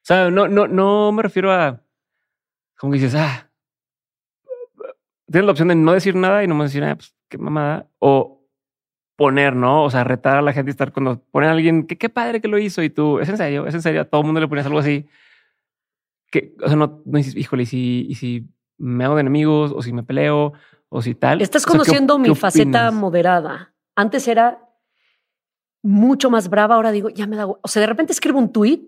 O 0.02 0.06
sea, 0.08 0.30
no, 0.30 0.48
no, 0.48 0.68
no 0.68 1.12
me 1.12 1.24
refiero 1.24 1.52
a 1.52 1.84
como 2.78 2.94
que 2.94 3.00
dices, 3.00 3.16
ah, 3.16 3.50
tienes 5.26 5.46
la 5.46 5.52
opción 5.52 5.68
de 5.68 5.76
no 5.76 5.94
decir 5.94 6.16
nada 6.16 6.44
y 6.44 6.48
no 6.48 6.62
decir, 6.62 6.84
ah, 6.84 6.96
pues 6.96 7.16
qué 7.28 7.38
mamada. 7.38 7.90
O 8.00 8.46
poner, 9.16 9.56
¿no? 9.56 9.84
O 9.84 9.90
sea, 9.90 10.04
retar 10.04 10.38
a 10.38 10.42
la 10.42 10.54
gente 10.54 10.70
y 10.70 10.72
estar 10.72 10.94
cuando 10.94 11.20
ponen 11.32 11.50
a 11.50 11.54
alguien, 11.54 11.88
que 11.88 11.98
qué 11.98 12.10
padre 12.10 12.40
que 12.40 12.48
lo 12.48 12.60
hizo 12.60 12.84
y 12.84 12.90
tú, 12.92 13.20
es 13.20 13.28
en 13.30 13.38
serio, 13.38 13.66
es 13.66 13.74
en 13.74 13.82
serio, 13.82 14.02
a 14.02 14.06
todo 14.06 14.22
el 14.22 14.26
mundo 14.26 14.40
le 14.40 14.48
pones 14.48 14.66
algo 14.66 14.80
así. 14.80 15.08
Que, 16.30 16.56
o 16.62 16.68
sea, 16.68 16.76
no, 16.76 17.02
no 17.04 17.18
dices, 17.18 17.36
híjole, 17.36 17.64
y 17.64 17.66
si, 17.66 18.06
y 18.08 18.16
si 18.16 18.48
me 18.78 19.06
hago 19.06 19.16
de 19.16 19.22
enemigos 19.22 19.74
o 19.76 19.82
si 19.82 19.92
me 19.92 20.04
peleo 20.04 20.54
o 20.90 21.02
si 21.02 21.16
tal. 21.16 21.42
Estás 21.42 21.66
conociendo 21.66 22.20
mi 22.20 22.34
faceta 22.36 22.92
moderada. 22.92 23.74
Antes 23.96 24.28
era 24.28 24.60
mucho 25.82 26.30
más 26.30 26.50
brava, 26.50 26.76
ahora 26.76 26.92
digo, 26.92 27.10
ya 27.10 27.28
me 27.28 27.36
da. 27.36 27.48
O 27.48 27.68
sea, 27.68 27.82
de 27.82 27.88
repente 27.88 28.14
escribo 28.14 28.40
un 28.40 28.52
tweet 28.52 28.82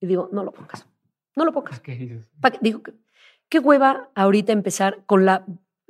y 0.00 0.06
digo, 0.06 0.28
no 0.32 0.42
lo 0.44 0.52
pongas. 0.52 0.86
No 1.34 1.44
lo 1.44 1.52
pongas. 1.52 1.80
¿Qué 1.80 2.20
Digo, 2.60 2.82
qué 3.48 3.58
hueva 3.58 4.10
ahorita 4.14 4.52
empezar 4.52 5.02
con 5.06 5.24
la 5.24 5.44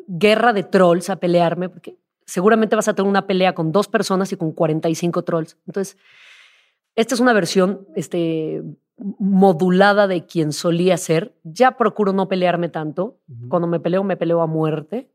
guerra 0.09 0.53
de 0.53 0.63
trolls 0.63 1.11
a 1.11 1.17
pelearme, 1.17 1.69
porque 1.69 1.97
seguramente 2.25 2.77
vas 2.77 2.89
a 2.89 2.95
tener 2.95 3.09
una 3.09 3.27
pelea 3.27 3.55
con 3.55 3.73
dos 3.73 3.89
personas 3.89 4.33
y 4.33 4.37
con 4.37 4.53
45 4.53 5.23
trolls. 5.23 5.57
Entonces, 5.67 5.97
esta 6.97 7.15
es 7.15 7.21
una 7.21 7.33
versión 7.33 7.87
este, 7.95 8.63
modulada 8.97 10.07
de 10.07 10.27
quien 10.27 10.53
solía 10.53 10.97
ser. 10.97 11.35
Ya 11.45 11.77
procuro 11.77 12.13
no 12.13 12.29
pelearme 12.29 12.69
tanto. 12.69 13.19
Cuando 13.49 13.69
me 13.69 13.81
peleo, 13.81 14.03
me 14.03 14.17
peleo 14.17 14.43
a 14.43 14.47
muerte 14.47 15.11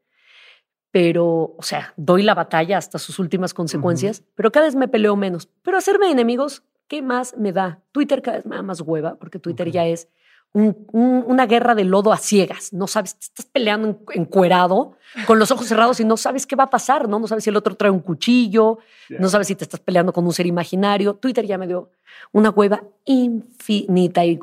pero, 0.91 1.55
o 1.57 1.63
sea, 1.63 1.93
doy 1.95 2.21
la 2.21 2.35
batalla 2.35 2.77
hasta 2.77 2.99
sus 2.99 3.17
últimas 3.17 3.53
consecuencias, 3.53 4.23
pero 4.35 4.51
cada 4.51 4.65
vez 4.65 4.75
me 4.75 4.89
peleo 4.89 5.15
menos. 5.15 5.47
Pero 5.63 5.77
hacerme 5.77 6.11
enemigos, 6.11 6.63
¿qué 6.87 7.01
más 7.01 7.37
me 7.37 7.53
da? 7.53 7.79
Twitter 7.93 8.21
cada 8.21 8.37
vez 8.37 8.45
me 8.45 8.57
da 8.57 8.61
más 8.61 8.81
hueva, 8.81 9.15
porque 9.15 9.39
Twitter 9.39 9.71
ya 9.71 9.85
es 9.87 10.09
una 10.53 11.45
guerra 11.45 11.75
de 11.75 11.85
lodo 11.85 12.11
a 12.11 12.17
ciegas. 12.17 12.73
No 12.73 12.87
sabes, 12.87 13.15
te 13.15 13.25
estás 13.25 13.45
peleando 13.45 14.01
encuerado, 14.13 14.97
con 15.25 15.39
los 15.39 15.49
ojos 15.51 15.67
cerrados 15.67 16.01
y 16.01 16.05
no 16.05 16.17
sabes 16.17 16.45
qué 16.45 16.57
va 16.57 16.65
a 16.65 16.69
pasar, 16.69 17.07
¿no? 17.07 17.19
No 17.19 17.27
sabes 17.27 17.45
si 17.45 17.49
el 17.49 17.55
otro 17.55 17.75
trae 17.75 17.89
un 17.89 18.01
cuchillo, 18.01 18.79
no 19.17 19.29
sabes 19.29 19.47
si 19.47 19.55
te 19.55 19.63
estás 19.63 19.79
peleando 19.79 20.11
con 20.11 20.25
un 20.25 20.33
ser 20.33 20.45
imaginario. 20.45 21.15
Twitter 21.15 21.45
ya 21.45 21.57
me 21.57 21.67
dio 21.67 21.91
una 22.33 22.49
hueva 22.49 22.83
infinita 23.05 24.25
y, 24.25 24.37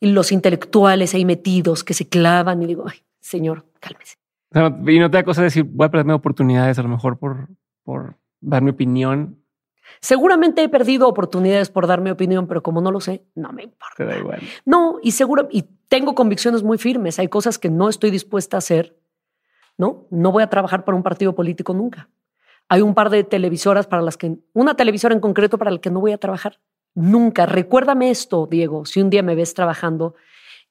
y 0.00 0.06
los 0.08 0.32
intelectuales 0.32 1.14
ahí 1.14 1.24
metidos 1.24 1.84
que 1.84 1.94
se 1.94 2.08
clavan 2.08 2.60
y 2.62 2.66
digo, 2.66 2.84
ay, 2.88 2.98
señor, 3.20 3.64
cálmese 3.78 4.17
y 4.52 4.98
no 4.98 5.10
te 5.10 5.18
da 5.18 5.24
cosa 5.24 5.42
decir, 5.42 5.64
voy 5.64 5.86
a 5.86 5.90
perderme 5.90 6.14
oportunidades 6.14 6.78
a 6.78 6.82
lo 6.82 6.88
mejor 6.88 7.18
por, 7.18 7.48
por 7.82 8.16
dar 8.40 8.62
mi 8.62 8.70
opinión. 8.70 9.42
Seguramente 10.00 10.62
he 10.62 10.68
perdido 10.68 11.08
oportunidades 11.08 11.70
por 11.70 11.86
dar 11.86 12.00
mi 12.00 12.10
opinión, 12.10 12.46
pero 12.46 12.62
como 12.62 12.80
no 12.80 12.90
lo 12.90 13.00
sé, 13.00 13.24
no 13.34 13.52
me 13.52 13.64
importa. 13.64 13.94
Te 13.96 14.04
da 14.04 14.18
igual. 14.18 14.40
No, 14.64 14.98
y 15.02 15.12
seguro, 15.12 15.48
y 15.50 15.62
tengo 15.88 16.14
convicciones 16.14 16.62
muy 16.62 16.78
firmes. 16.78 17.18
Hay 17.18 17.28
cosas 17.28 17.58
que 17.58 17.70
no 17.70 17.88
estoy 17.88 18.10
dispuesta 18.10 18.56
a 18.56 18.58
hacer. 18.58 18.96
No, 19.76 20.06
no 20.10 20.32
voy 20.32 20.42
a 20.42 20.50
trabajar 20.50 20.84
para 20.84 20.96
un 20.96 21.02
partido 21.02 21.34
político 21.34 21.72
nunca. 21.72 22.08
Hay 22.68 22.82
un 22.82 22.94
par 22.94 23.10
de 23.10 23.24
televisoras 23.24 23.86
para 23.86 24.02
las 24.02 24.16
que, 24.16 24.36
una 24.52 24.74
televisora 24.74 25.14
en 25.14 25.20
concreto 25.20 25.56
para 25.56 25.70
la 25.70 25.78
que 25.78 25.90
no 25.90 26.00
voy 26.00 26.12
a 26.12 26.18
trabajar 26.18 26.60
nunca. 26.94 27.46
Recuérdame 27.46 28.10
esto, 28.10 28.46
Diego, 28.46 28.84
si 28.84 29.00
un 29.00 29.10
día 29.10 29.22
me 29.22 29.34
ves 29.34 29.54
trabajando 29.54 30.14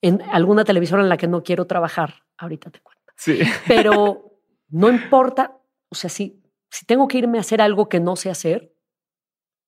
en 0.01 0.21
alguna 0.31 0.63
televisora 0.63 1.01
en 1.01 1.09
la 1.09 1.17
que 1.17 1.27
no 1.27 1.43
quiero 1.43 1.65
trabajar, 1.65 2.23
ahorita 2.37 2.69
te 2.69 2.79
cuento. 2.81 2.96
Sí. 3.18 3.39
Pero 3.68 4.39
no 4.69 4.89
importa, 4.89 5.57
o 5.89 5.95
sea, 5.95 6.10
si, 6.10 6.41
si 6.69 6.85
tengo 6.85 7.07
que 7.07 7.18
irme 7.18 7.38
a 7.38 7.41
hacer 7.41 7.61
algo 7.61 7.89
que 7.89 7.99
no 7.99 8.15
sé 8.15 8.30
hacer, 8.30 8.73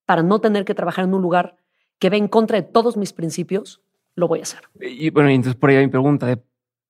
para 0.05 0.23
no 0.23 0.39
tener 0.39 0.65
que 0.65 0.73
trabajar 0.73 1.05
en 1.05 1.13
un 1.13 1.21
lugar 1.21 1.57
que 1.99 2.09
va 2.09 2.15
en 2.15 2.27
contra 2.27 2.59
de 2.59 2.67
todos 2.67 2.97
mis 2.97 3.13
principios, 3.13 3.81
lo 4.15 4.27
voy 4.27 4.39
a 4.39 4.43
hacer. 4.43 4.61
Y 4.79 5.09
bueno, 5.09 5.29
entonces 5.29 5.59
por 5.59 5.69
ahí 5.69 5.77
mi 5.77 5.87
pregunta 5.87 6.25
de 6.25 6.41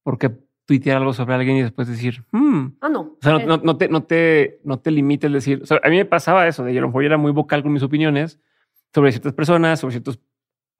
por 0.03 0.17
qué 0.17 0.31
tuitear 0.65 0.97
algo 0.97 1.13
sobre 1.13 1.33
alguien 1.33 1.57
y 1.57 1.63
después 1.63 1.87
decir, 1.87 2.23
hmm. 2.31 2.77
ah, 2.81 2.89
no. 2.89 3.01
O 3.01 3.17
sea, 3.21 3.39
no, 3.39 3.57
no, 3.57 3.75
te, 3.75 3.89
no, 3.89 4.03
te, 4.03 4.61
no 4.63 4.79
te 4.79 4.91
limites 4.91 5.33
decir, 5.33 5.61
o 5.63 5.65
sea, 5.65 5.81
a 5.83 5.89
mí 5.89 5.97
me 5.97 6.05
pasaba 6.05 6.47
eso, 6.47 6.63
de 6.63 6.73
yo 6.73 6.79
a 6.79 6.81
lo 6.81 6.89
mejor 6.89 7.03
era 7.03 7.17
muy 7.17 7.31
vocal 7.31 7.63
con 7.63 7.73
mis 7.73 7.81
opiniones 7.81 8.39
sobre 8.93 9.11
ciertas 9.11 9.33
personas, 9.33 9.79
sobre 9.79 9.93
ciertos 9.93 10.19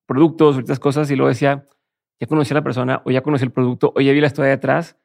productos, 0.06 0.54
sobre 0.54 0.66
ciertas 0.66 0.80
cosas, 0.80 1.10
y 1.10 1.16
luego 1.16 1.30
decía, 1.30 1.68
ya 2.20 2.28
conocí 2.28 2.54
a 2.54 2.56
la 2.56 2.64
persona, 2.64 3.02
o 3.04 3.12
ya 3.12 3.22
conocí 3.22 3.46
el 3.46 3.52
producto, 3.52 3.92
o 3.96 4.00
ya 4.00 4.14
vi 4.14 4.22
la 4.22 4.28
historia 4.28 4.52
detrás, 4.52 4.96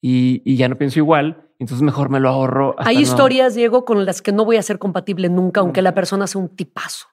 y, 0.00 0.56
ya 0.56 0.68
no 0.68 0.76
pienso 0.76 0.98
igual, 0.98 1.48
entonces 1.58 1.82
mejor 1.82 2.08
me 2.08 2.20
lo 2.20 2.28
ahorro. 2.28 2.74
Hay 2.78 2.98
historias, 2.98 3.54
Diego, 3.54 3.84
con 3.84 4.04
las 4.04 4.22
que 4.22 4.32
no 4.32 4.44
voy 4.44 4.56
a 4.56 4.62
ser 4.62 4.78
compatible 4.78 5.28
nunca, 5.28 5.60
aunque 5.60 5.82
la 5.82 5.94
persona 5.94 6.26
sea 6.26 6.40
un 6.40 6.48
tipazo. 6.48 7.06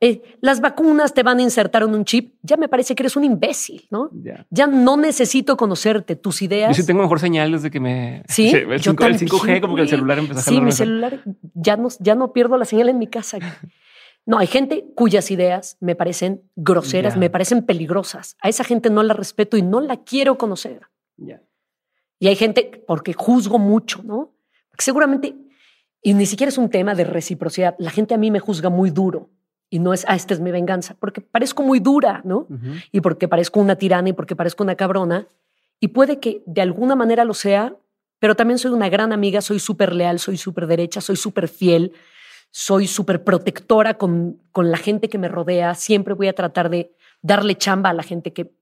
Eh, 0.00 0.22
las 0.40 0.60
vacunas 0.60 1.14
te 1.14 1.22
van 1.22 1.38
a 1.38 1.42
insertar 1.42 1.82
en 1.82 1.94
un 1.94 2.04
chip. 2.04 2.34
Ya 2.42 2.56
me 2.56 2.68
parece 2.68 2.94
que 2.94 3.02
eres 3.02 3.16
un 3.16 3.24
imbécil, 3.24 3.86
¿no? 3.90 4.10
Ya 4.50 4.66
no 4.66 4.96
necesito 4.96 5.56
conocerte, 5.56 6.16
tus 6.16 6.42
ideas. 6.42 6.76
Yo 6.76 6.82
sí 6.82 6.86
tengo 6.86 7.02
mejor 7.02 7.18
señal 7.18 7.52
desde 7.52 7.70
que 7.70 7.80
me. 7.80 8.22
Sí, 8.28 8.48
el, 8.54 8.82
5, 8.82 9.04
g 9.04 9.60
como 9.60 9.74
que 9.74 9.82
el 9.82 9.88
celular 9.88 10.18
empezó 10.18 10.40
a 10.40 10.42
Sí, 10.42 10.60
mi 10.60 10.72
celular 10.72 11.20
ya 11.54 11.76
no, 11.76 11.88
ya 11.98 12.14
no 12.14 12.32
pierdo 12.32 12.58
la 12.58 12.64
señal 12.64 12.88
en 12.88 12.98
mi 12.98 13.06
casa. 13.06 13.38
No, 14.26 14.38
hay 14.38 14.46
gente 14.46 14.84
cuyas 14.94 15.30
ideas 15.30 15.78
me 15.80 15.96
parecen 15.96 16.42
groseras, 16.54 17.16
me 17.16 17.30
parecen 17.30 17.64
peligrosas. 17.64 18.36
A 18.42 18.50
esa 18.50 18.64
gente 18.64 18.90
no 18.90 19.02
la 19.02 19.14
respeto 19.14 19.56
y 19.56 19.62
no 19.62 19.80
la 19.80 20.04
quiero 20.04 20.36
conocer. 20.36 20.82
Ya. 21.16 21.40
Y 22.18 22.28
hay 22.28 22.36
gente, 22.36 22.82
porque 22.86 23.12
juzgo 23.12 23.58
mucho, 23.58 24.02
¿no? 24.02 24.34
Porque 24.70 24.84
seguramente, 24.84 25.34
y 26.02 26.14
ni 26.14 26.26
siquiera 26.26 26.48
es 26.48 26.58
un 26.58 26.70
tema 26.70 26.94
de 26.94 27.04
reciprocidad, 27.04 27.76
la 27.78 27.90
gente 27.90 28.14
a 28.14 28.18
mí 28.18 28.30
me 28.30 28.40
juzga 28.40 28.70
muy 28.70 28.90
duro. 28.90 29.30
Y 29.70 29.78
no 29.80 29.92
es, 29.92 30.04
ah, 30.08 30.16
esta 30.16 30.32
es 30.32 30.40
mi 30.40 30.50
venganza, 30.50 30.96
porque 30.98 31.20
parezco 31.20 31.62
muy 31.62 31.78
dura, 31.78 32.22
¿no? 32.24 32.46
Y 32.90 33.02
porque 33.02 33.28
parezco 33.28 33.60
una 33.60 33.76
tirana 33.76 34.08
y 34.08 34.12
porque 34.14 34.34
parezco 34.34 34.64
una 34.64 34.76
cabrona. 34.76 35.28
Y 35.78 35.88
puede 35.88 36.18
que 36.20 36.42
de 36.46 36.62
alguna 36.62 36.96
manera 36.96 37.24
lo 37.24 37.34
sea, 37.34 37.76
pero 38.18 38.34
también 38.34 38.58
soy 38.58 38.72
una 38.72 38.88
gran 38.88 39.12
amiga, 39.12 39.40
soy 39.42 39.58
súper 39.58 39.94
leal, 39.94 40.18
soy 40.18 40.38
súper 40.38 40.66
derecha, 40.66 41.00
soy 41.00 41.16
súper 41.16 41.48
fiel, 41.48 41.92
soy 42.50 42.86
súper 42.86 43.22
protectora 43.22 43.94
con, 43.94 44.40
con 44.52 44.70
la 44.70 44.78
gente 44.78 45.08
que 45.08 45.18
me 45.18 45.28
rodea. 45.28 45.74
Siempre 45.74 46.14
voy 46.14 46.28
a 46.28 46.32
tratar 46.32 46.70
de 46.70 46.90
darle 47.20 47.54
chamba 47.56 47.90
a 47.90 47.94
la 47.94 48.02
gente 48.02 48.32
que 48.32 48.52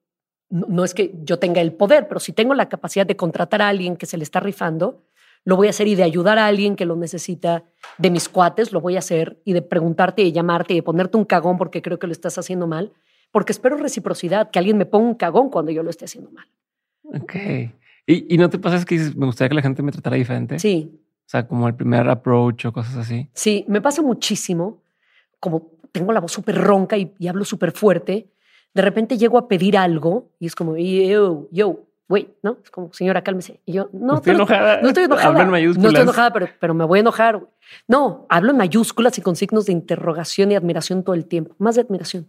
no, 0.48 0.84
es 0.84 0.94
que 0.94 1.14
yo 1.22 1.38
tenga 1.38 1.60
el 1.60 1.72
poder, 1.72 2.08
pero 2.08 2.20
si 2.20 2.32
tengo 2.32 2.54
la 2.54 2.68
capacidad 2.68 3.06
de 3.06 3.16
contratar 3.16 3.62
a 3.62 3.68
alguien 3.68 3.96
que 3.96 4.06
se 4.06 4.16
le 4.16 4.22
está 4.22 4.40
rifando, 4.40 5.04
lo 5.44 5.56
voy 5.56 5.68
a 5.68 5.70
hacer 5.70 5.88
y 5.88 5.94
de 5.94 6.02
ayudar 6.02 6.38
a 6.38 6.46
alguien 6.46 6.76
que 6.76 6.84
lo 6.84 6.96
necesita 6.96 7.64
de 7.98 8.10
mis 8.10 8.28
cuates, 8.28 8.72
lo 8.72 8.80
voy 8.80 8.96
a 8.96 9.00
hacer 9.00 9.40
y 9.44 9.52
de 9.52 9.62
preguntarte 9.62 10.22
y 10.22 10.32
llamarte 10.32 10.72
y 10.72 10.76
de 10.76 10.82
ponerte 10.82 11.16
un 11.16 11.24
cagón 11.24 11.56
porque 11.56 11.82
creo 11.82 11.98
que 11.98 12.06
lo 12.06 12.12
estás 12.12 12.36
haciendo 12.38 12.66
mal, 12.66 12.92
porque 13.30 13.52
espero 13.52 13.76
reciprocidad, 13.76 14.50
que 14.50 14.58
alguien 14.58 14.76
me 14.76 14.86
ponga 14.86 15.06
un 15.06 15.14
cagón 15.14 15.50
cuando 15.50 15.70
yo 15.70 15.82
lo 15.82 15.90
esté 15.90 16.04
haciendo 16.04 16.30
mal. 16.30 16.46
Ok. 17.04 17.34
¿Y, 18.06 18.34
y 18.34 18.38
no 18.38 18.50
te 18.50 18.58
pasa 18.58 18.84
que 18.84 18.98
me 19.16 19.26
gustaría 19.26 19.48
que 19.48 19.54
la 19.54 19.62
gente 19.62 19.82
me 19.82 19.92
tratara 19.92 20.16
diferente? 20.16 20.58
Sí. 20.58 21.00
O 21.26 21.28
sea, 21.28 21.46
como 21.46 21.66
el 21.66 21.74
primer 21.74 22.08
approach 22.08 22.66
o 22.66 22.72
cosas 22.72 22.96
así. 22.96 23.28
Sí, 23.34 23.64
me 23.68 23.80
pasa 23.80 24.00
muchísimo. 24.00 24.82
Como 25.40 25.72
tengo 25.92 26.12
la 26.12 26.20
voz 26.20 26.32
súper 26.32 26.56
ronca 26.56 26.96
y, 26.96 27.12
y 27.18 27.26
hablo 27.26 27.44
súper 27.44 27.72
fuerte, 27.72 28.28
de 28.76 28.82
repente 28.82 29.16
llego 29.16 29.38
a 29.38 29.48
pedir 29.48 29.78
algo 29.78 30.28
y 30.38 30.46
es 30.46 30.54
como, 30.54 30.76
yo, 30.76 31.48
yo, 31.50 31.80
güey, 32.06 32.28
¿no? 32.42 32.58
Es 32.62 32.70
como, 32.70 32.92
señora, 32.92 33.22
cálmese. 33.22 33.58
Y 33.64 33.72
yo, 33.72 33.88
no, 33.94 34.16
estoy 34.16 34.34
enojada. 34.34 34.82
No 34.82 34.88
estoy 34.88 35.04
enojada. 35.04 35.28
Hablo 35.28 35.40
en 35.40 35.50
mayúsculas. 35.50 35.82
No 35.82 35.88
estoy 35.88 36.02
enojada, 36.02 36.32
pero, 36.34 36.48
pero 36.60 36.74
me 36.74 36.84
voy 36.84 36.98
a 36.98 37.00
enojar. 37.00 37.40
No, 37.88 38.26
hablo 38.28 38.50
en 38.50 38.58
mayúsculas 38.58 39.16
y 39.16 39.22
con 39.22 39.34
signos 39.34 39.64
de 39.64 39.72
interrogación 39.72 40.52
y 40.52 40.56
admiración 40.56 41.04
todo 41.04 41.14
el 41.14 41.24
tiempo, 41.24 41.54
más 41.58 41.76
de 41.76 41.80
admiración. 41.80 42.28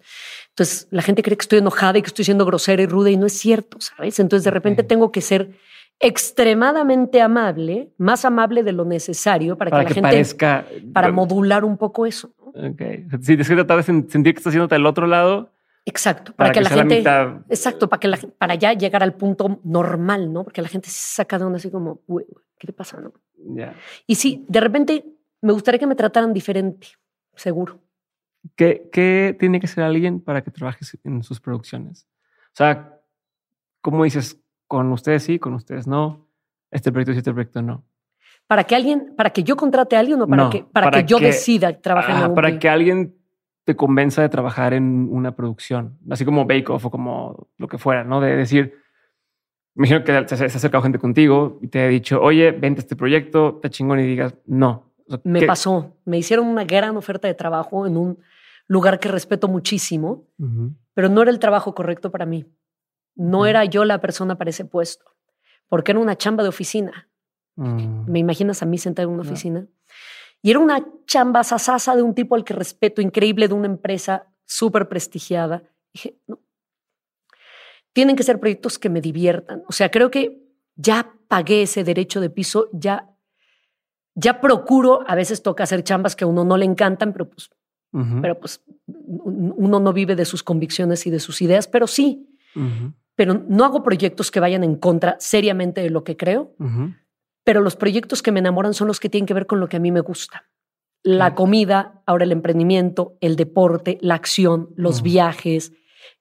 Entonces, 0.50 0.88
la 0.90 1.02
gente 1.02 1.22
cree 1.22 1.36
que 1.36 1.44
estoy 1.44 1.60
enojada 1.60 1.98
y 1.98 2.02
que 2.02 2.08
estoy 2.08 2.24
siendo 2.24 2.46
grosera 2.46 2.82
y 2.82 2.86
ruda 2.86 3.10
y 3.10 3.18
no 3.18 3.26
es 3.26 3.38
cierto, 3.38 3.82
¿sabes? 3.82 4.18
Entonces, 4.22 4.46
de 4.46 4.52
repente 4.52 4.84
tengo 4.84 5.12
que 5.12 5.20
ser 5.20 5.52
extremadamente 6.00 7.22
amable, 7.22 7.90
más 7.98 8.24
amable 8.24 8.64
de 8.64 8.72
lo 8.72 8.86
necesario 8.86 9.58
para, 9.58 9.72
que, 9.72 9.78
la 9.78 9.90
gente 9.90 10.02
parezca 10.02 10.66
para 10.94 11.12
modular 11.12 11.66
un 11.66 11.76
poco 11.76 12.06
eso. 12.06 12.32
Ok. 12.40 12.82
Si 13.22 13.36
que 13.36 13.44
tratar 13.44 13.78
de 13.78 13.84
sentir 13.84 14.34
que 14.34 14.40
estás 14.40 14.48
haciéndote 14.48 14.76
del 14.76 14.86
otro 14.86 15.08
lado, 15.08 15.52
Exacto, 15.90 16.34
para, 16.34 16.52
que, 16.52 16.60
la 16.60 16.70
gente, 16.70 17.02
exacto, 17.48 17.88
para 17.88 18.00
que 18.02 18.10
la, 18.10 18.18
para 18.38 18.56
ya 18.56 18.74
llegar 18.74 19.04
al 19.04 19.14
punto 19.14 19.62
normal, 19.64 20.34
¿no? 20.34 20.44
Porque 20.44 20.62
la 20.62 20.68
gente 20.68 20.90
se 20.90 21.16
saca 21.16 21.40
de 21.40 21.46
una 21.46 21.56
así 21.56 21.72
como, 21.72 22.02
¿qué 22.60 22.68
le 22.68 22.74
pasa, 22.74 23.00
no? 23.00 23.14
Y 24.06 24.16
sí, 24.16 24.46
de 24.50 24.60
repente 24.60 25.06
me 25.42 25.54
gustaría 25.54 25.80
que 25.80 25.88
me 25.88 25.96
trataran 25.96 26.34
diferente, 26.34 26.88
seguro. 27.36 27.80
¿Qué, 28.58 28.90
¿Qué 28.92 29.34
tiene 29.40 29.62
que 29.62 29.68
ser 29.68 29.86
alguien 29.86 30.20
para 30.20 30.44
que 30.44 30.52
trabajes 30.52 30.98
en 31.06 31.24
sus 31.24 31.40
producciones? 31.40 32.06
O 32.48 32.58
sea, 32.58 33.00
¿cómo 33.80 34.04
dices? 34.04 34.42
Con 34.68 34.92
ustedes 34.92 35.24
sí, 35.24 35.40
con 35.40 35.54
ustedes 35.54 35.88
no. 35.88 36.28
Este 36.70 36.92
proyecto 36.92 37.14
sí, 37.14 37.20
este 37.20 37.32
proyecto 37.32 37.62
no. 37.62 37.86
Para 38.46 38.66
que 38.66 38.76
alguien, 38.76 39.14
para 39.16 39.30
que 39.30 39.42
yo 39.42 39.56
contrate 39.56 39.96
a 39.96 40.00
alguien 40.00 40.22
o 40.22 40.28
para 40.28 40.50
que 40.50 40.64
para, 40.64 40.92
que 40.92 41.06
yo 41.06 41.18
decida 41.18 41.80
trabajar 41.80 42.18
en 42.18 42.30
un 42.32 42.36
Para 42.36 42.60
que 42.60 42.68
alguien 42.68 43.17
te 43.68 43.76
convenza 43.76 44.22
de 44.22 44.30
trabajar 44.30 44.74
en 44.74 45.10
una 45.12 45.36
producción, 45.36 46.00
así 46.10 46.24
como 46.24 46.46
Bake 46.46 46.70
Off 46.70 46.86
o 46.86 46.90
como 46.90 47.50
lo 47.58 47.68
que 47.68 47.78
fuera, 47.78 48.06
¿no? 48.06 48.22
De 48.22 48.34
decir, 48.34 48.76
me 49.76 49.86
imagino 49.86 50.06
que 50.06 50.38
se, 50.38 50.42
ha 50.42 50.48
acercado 50.48 50.82
gente 50.84 51.00
contigo 51.00 51.60
y 51.62 51.68
te 51.68 51.82
ha 51.82 51.88
dicho, 51.90 52.22
oye, 52.22 52.52
vente 52.52 52.80
a 52.80 52.84
este 52.84 52.96
proyecto, 52.96 53.60
te 53.62 53.70
chingón 53.70 54.00
y 54.00 54.04
digas, 54.04 54.36
no. 54.46 54.94
me 55.26 55.42
pasó. 55.46 55.98
Me 56.06 56.18
hicieron 56.18 56.48
una 56.48 56.64
gran 56.64 56.96
oferta 56.96 57.28
de 57.28 57.34
trabajo 57.34 57.86
en 57.86 57.98
un 57.98 58.20
lugar 58.68 59.02
que 59.02 59.10
respeto 59.10 59.50
muchísimo, 59.50 60.30
pero 60.94 61.10
no 61.10 61.22
era 61.22 61.32
el 61.32 61.40
trabajo 61.40 61.76
correcto 61.76 62.10
para 62.10 62.26
mí. 62.26 62.46
No 63.16 63.46
era 63.46 63.66
yo 63.66 63.84
la 63.84 64.00
persona 64.00 64.38
para 64.38 64.52
ese 64.52 64.64
puesto, 64.64 65.04
porque 65.68 65.92
era 65.92 66.00
una 66.00 66.16
chamba 66.16 66.44
de 66.44 66.50
oficina. 66.50 67.10
Mm. 67.58 68.10
¿Me 68.10 68.20
imaginas 68.20 68.64
a 68.64 68.66
mí 68.66 68.78
sentada 68.78 69.10
en 69.10 69.14
una 69.14 69.24
oficina? 69.24 69.68
Y 70.42 70.52
era 70.52 70.60
una 70.60 70.86
chamba 71.06 71.44
sasasa 71.44 71.96
de 71.96 72.02
un 72.02 72.14
tipo 72.14 72.36
al 72.36 72.44
que 72.44 72.54
respeto, 72.54 73.02
increíble, 73.02 73.48
de 73.48 73.54
una 73.54 73.68
empresa 73.68 74.28
súper 74.46 74.88
prestigiada. 74.88 75.64
Dije, 75.94 76.18
no, 76.28 76.40
tienen 77.98 78.16
que 78.16 78.22
ser 78.22 78.40
proyectos 78.40 78.78
que 78.78 78.90
me 78.90 79.02
diviertan. 79.02 79.64
O 79.68 79.72
sea, 79.72 79.90
creo 79.90 80.12
que 80.12 80.40
ya 80.76 81.16
pagué 81.28 81.64
ese 81.64 81.84
derecho 81.84 82.22
de 82.22 82.30
piso, 82.30 82.70
ya, 82.72 83.10
ya 84.14 84.40
procuro, 84.40 85.04
a 85.08 85.16
veces 85.16 85.42
toca 85.42 85.64
hacer 85.64 85.84
chambas 85.84 86.16
que 86.16 86.24
a 86.24 86.28
uno 86.28 86.46
no 86.46 86.58
le 86.58 86.66
encantan, 86.66 87.12
pero 87.12 87.28
pues, 87.28 87.50
pero 88.22 88.40
pues 88.40 88.64
uno 88.96 89.80
no 89.80 89.94
vive 89.94 90.16
de 90.16 90.26
sus 90.26 90.44
convicciones 90.44 91.08
y 91.08 91.10
de 91.10 91.20
sus 91.20 91.42
ideas, 91.42 91.68
pero 91.68 91.88
sí. 91.88 92.30
Pero 93.16 93.34
no 93.34 93.66
hago 93.66 93.82
proyectos 93.82 94.30
que 94.30 94.40
vayan 94.40 94.64
en 94.64 94.76
contra 94.76 95.16
seriamente 95.20 95.82
de 95.82 95.90
lo 95.90 96.04
que 96.04 96.16
creo, 96.16 96.56
pero 97.48 97.62
los 97.62 97.78
proyectos 97.78 98.22
que 98.22 98.34
me 98.34 98.42
enamoran 98.42 98.74
son 98.74 98.90
los 98.90 99.00
que 99.00 99.08
tienen 99.08 99.26
que 99.26 99.34
ver 99.34 99.48
con 99.48 99.62
lo 99.62 99.70
que 99.70 99.78
a 99.78 99.80
mí 99.80 99.90
me 99.90 100.02
gusta. 100.02 100.50
La 101.02 101.34
comida, 101.34 102.04
ahora 102.06 102.26
el 102.26 102.34
emprendimiento, 102.34 103.18
el 103.22 103.38
deporte, 103.38 103.98
la 104.02 104.16
acción, 104.16 104.72
los 104.76 105.02
viajes, 105.02 105.72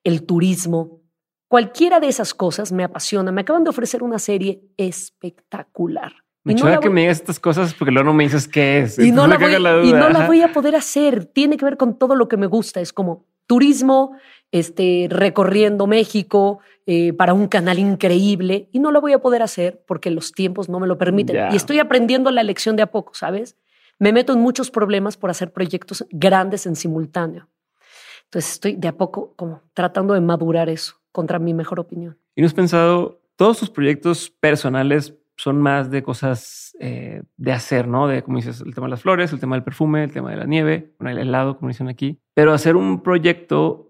el 0.05 0.25
turismo. 0.25 1.01
Cualquiera 1.49 1.99
de 1.99 2.07
esas 2.07 2.33
cosas 2.33 2.71
me 2.71 2.85
apasiona. 2.85 3.33
Me 3.33 3.41
acaban 3.41 3.65
de 3.65 3.71
ofrecer 3.71 4.05
una 4.05 4.21
serie 4.21 4.63
espectacular. 4.77 6.13
Me 6.45 6.55
choca 6.55 6.79
que 6.79 6.91
me 6.91 7.01
digas 7.01 7.19
estas 7.19 7.41
cosas 7.41 7.75
porque 7.75 7.91
luego 7.91 8.07
no 8.07 8.15
me 8.15 8.23
dices 8.23 8.47
qué 8.47 8.83
es. 8.83 8.97
Y 8.97 9.11
no, 9.11 9.27
la 9.27 9.37
voy, 9.37 9.53
y 9.53 9.93
no 9.93 10.09
la 10.09 10.29
voy 10.29 10.43
a 10.43 10.53
poder 10.53 10.77
hacer. 10.77 11.25
Tiene 11.25 11.57
que 11.57 11.65
ver 11.65 11.77
con 11.77 11.99
todo 11.99 12.15
lo 12.15 12.29
que 12.29 12.37
me 12.37 12.47
gusta. 12.47 12.81
Es 12.81 12.93
como 12.93 13.27
turismo, 13.49 14.17
este, 14.53 15.09
recorriendo 15.11 15.89
México 15.89 16.61
eh, 16.87 17.13
para 17.13 17.35
un 17.35 17.49
canal 17.49 17.81
increíble 17.81 18.69
y 18.73 18.79
no 18.79 18.93
lo 18.93 19.01
voy 19.01 19.13
a 19.13 19.19
poder 19.19 19.43
hacer 19.43 19.83
porque 19.89 20.11
los 20.11 20.31
tiempos 20.31 20.69
no 20.69 20.79
me 20.79 20.87
lo 20.87 20.99
permiten. 20.99 21.53
Y 21.53 21.57
estoy 21.57 21.81
aprendiendo 21.81 22.31
la 22.31 22.45
lección 22.45 22.77
de 22.77 22.83
a 22.83 22.93
poco, 22.93 23.13
¿sabes? 23.15 23.57
Me 23.99 24.13
meto 24.13 24.33
en 24.33 24.41
muchos 24.41 24.71
problemas 24.71 25.17
por 25.17 25.31
hacer 25.31 25.53
proyectos 25.53 26.07
grandes 26.11 26.65
en 26.65 26.77
simultáneo. 26.77 27.49
Entonces 28.25 28.53
estoy 28.53 28.77
de 28.77 28.89
a 28.89 28.97
poco 28.97 29.35
como 29.35 29.63
tratando 29.75 30.15
de 30.15 30.21
madurar 30.21 30.69
eso 30.69 30.95
contra 31.11 31.39
mi 31.39 31.55
mejor 31.55 31.81
opinión. 31.81 32.19
¿Y 32.37 32.43
no 32.43 32.47
has 32.47 32.55
pensado, 32.55 33.21
todos 33.37 33.59
tus 33.59 33.71
proyectos 33.71 34.31
personales 34.31 35.15
son 35.37 35.61
más 35.61 35.91
de 35.91 36.03
cosas 36.03 36.77
eh, 36.81 37.23
de 37.37 37.53
hacer, 37.53 37.89
¿no? 37.89 38.07
De, 38.09 38.23
como 38.23 38.39
dices, 38.39 38.61
el 38.61 38.75
tema 38.75 38.87
de 38.87 38.93
las 38.93 39.03
flores, 39.03 39.33
el 39.33 39.41
tema 39.41 39.57
del 39.57 39.65
perfume, 39.65 40.05
el 40.05 40.13
tema 40.13 40.31
de 40.31 40.37
la 40.37 40.45
nieve, 40.45 40.95
el 41.01 41.19
helado, 41.19 41.59
como 41.59 41.69
dicen 41.69 41.89
aquí. 41.89 42.21
Pero 42.35 42.53
hacer 42.53 42.77
un 42.77 43.03
proyecto 43.03 43.86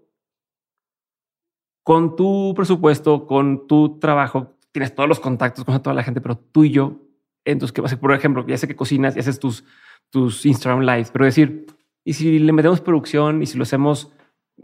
con 1.87 2.17
tu 2.17 2.53
presupuesto, 2.53 3.25
con 3.25 3.65
tu 3.65 3.97
trabajo, 3.97 4.57
tienes 4.73 4.93
todos 4.93 5.07
los 5.07 5.21
contactos 5.21 5.63
con 5.63 5.81
toda 5.81 5.93
la 5.93 6.03
gente, 6.03 6.19
pero 6.19 6.37
tú 6.37 6.65
y 6.65 6.71
yo, 6.71 6.97
entonces, 7.45 7.71
¿qué 7.71 7.87
ser? 7.87 7.97
Por 7.97 8.11
ejemplo, 8.11 8.45
ya 8.45 8.57
sé 8.57 8.67
que 8.67 8.75
cocinas 8.75 9.15
y 9.15 9.19
haces 9.19 9.39
tus, 9.39 9.63
tus 10.09 10.45
Instagram 10.45 10.81
lives, 10.81 11.11
pero 11.11 11.23
decir, 11.23 11.65
¿y 12.03 12.11
si 12.11 12.39
le 12.39 12.51
metemos 12.51 12.81
producción 12.81 13.41
y 13.41 13.45
si 13.45 13.57
lo 13.57 13.63
hacemos 13.63 14.11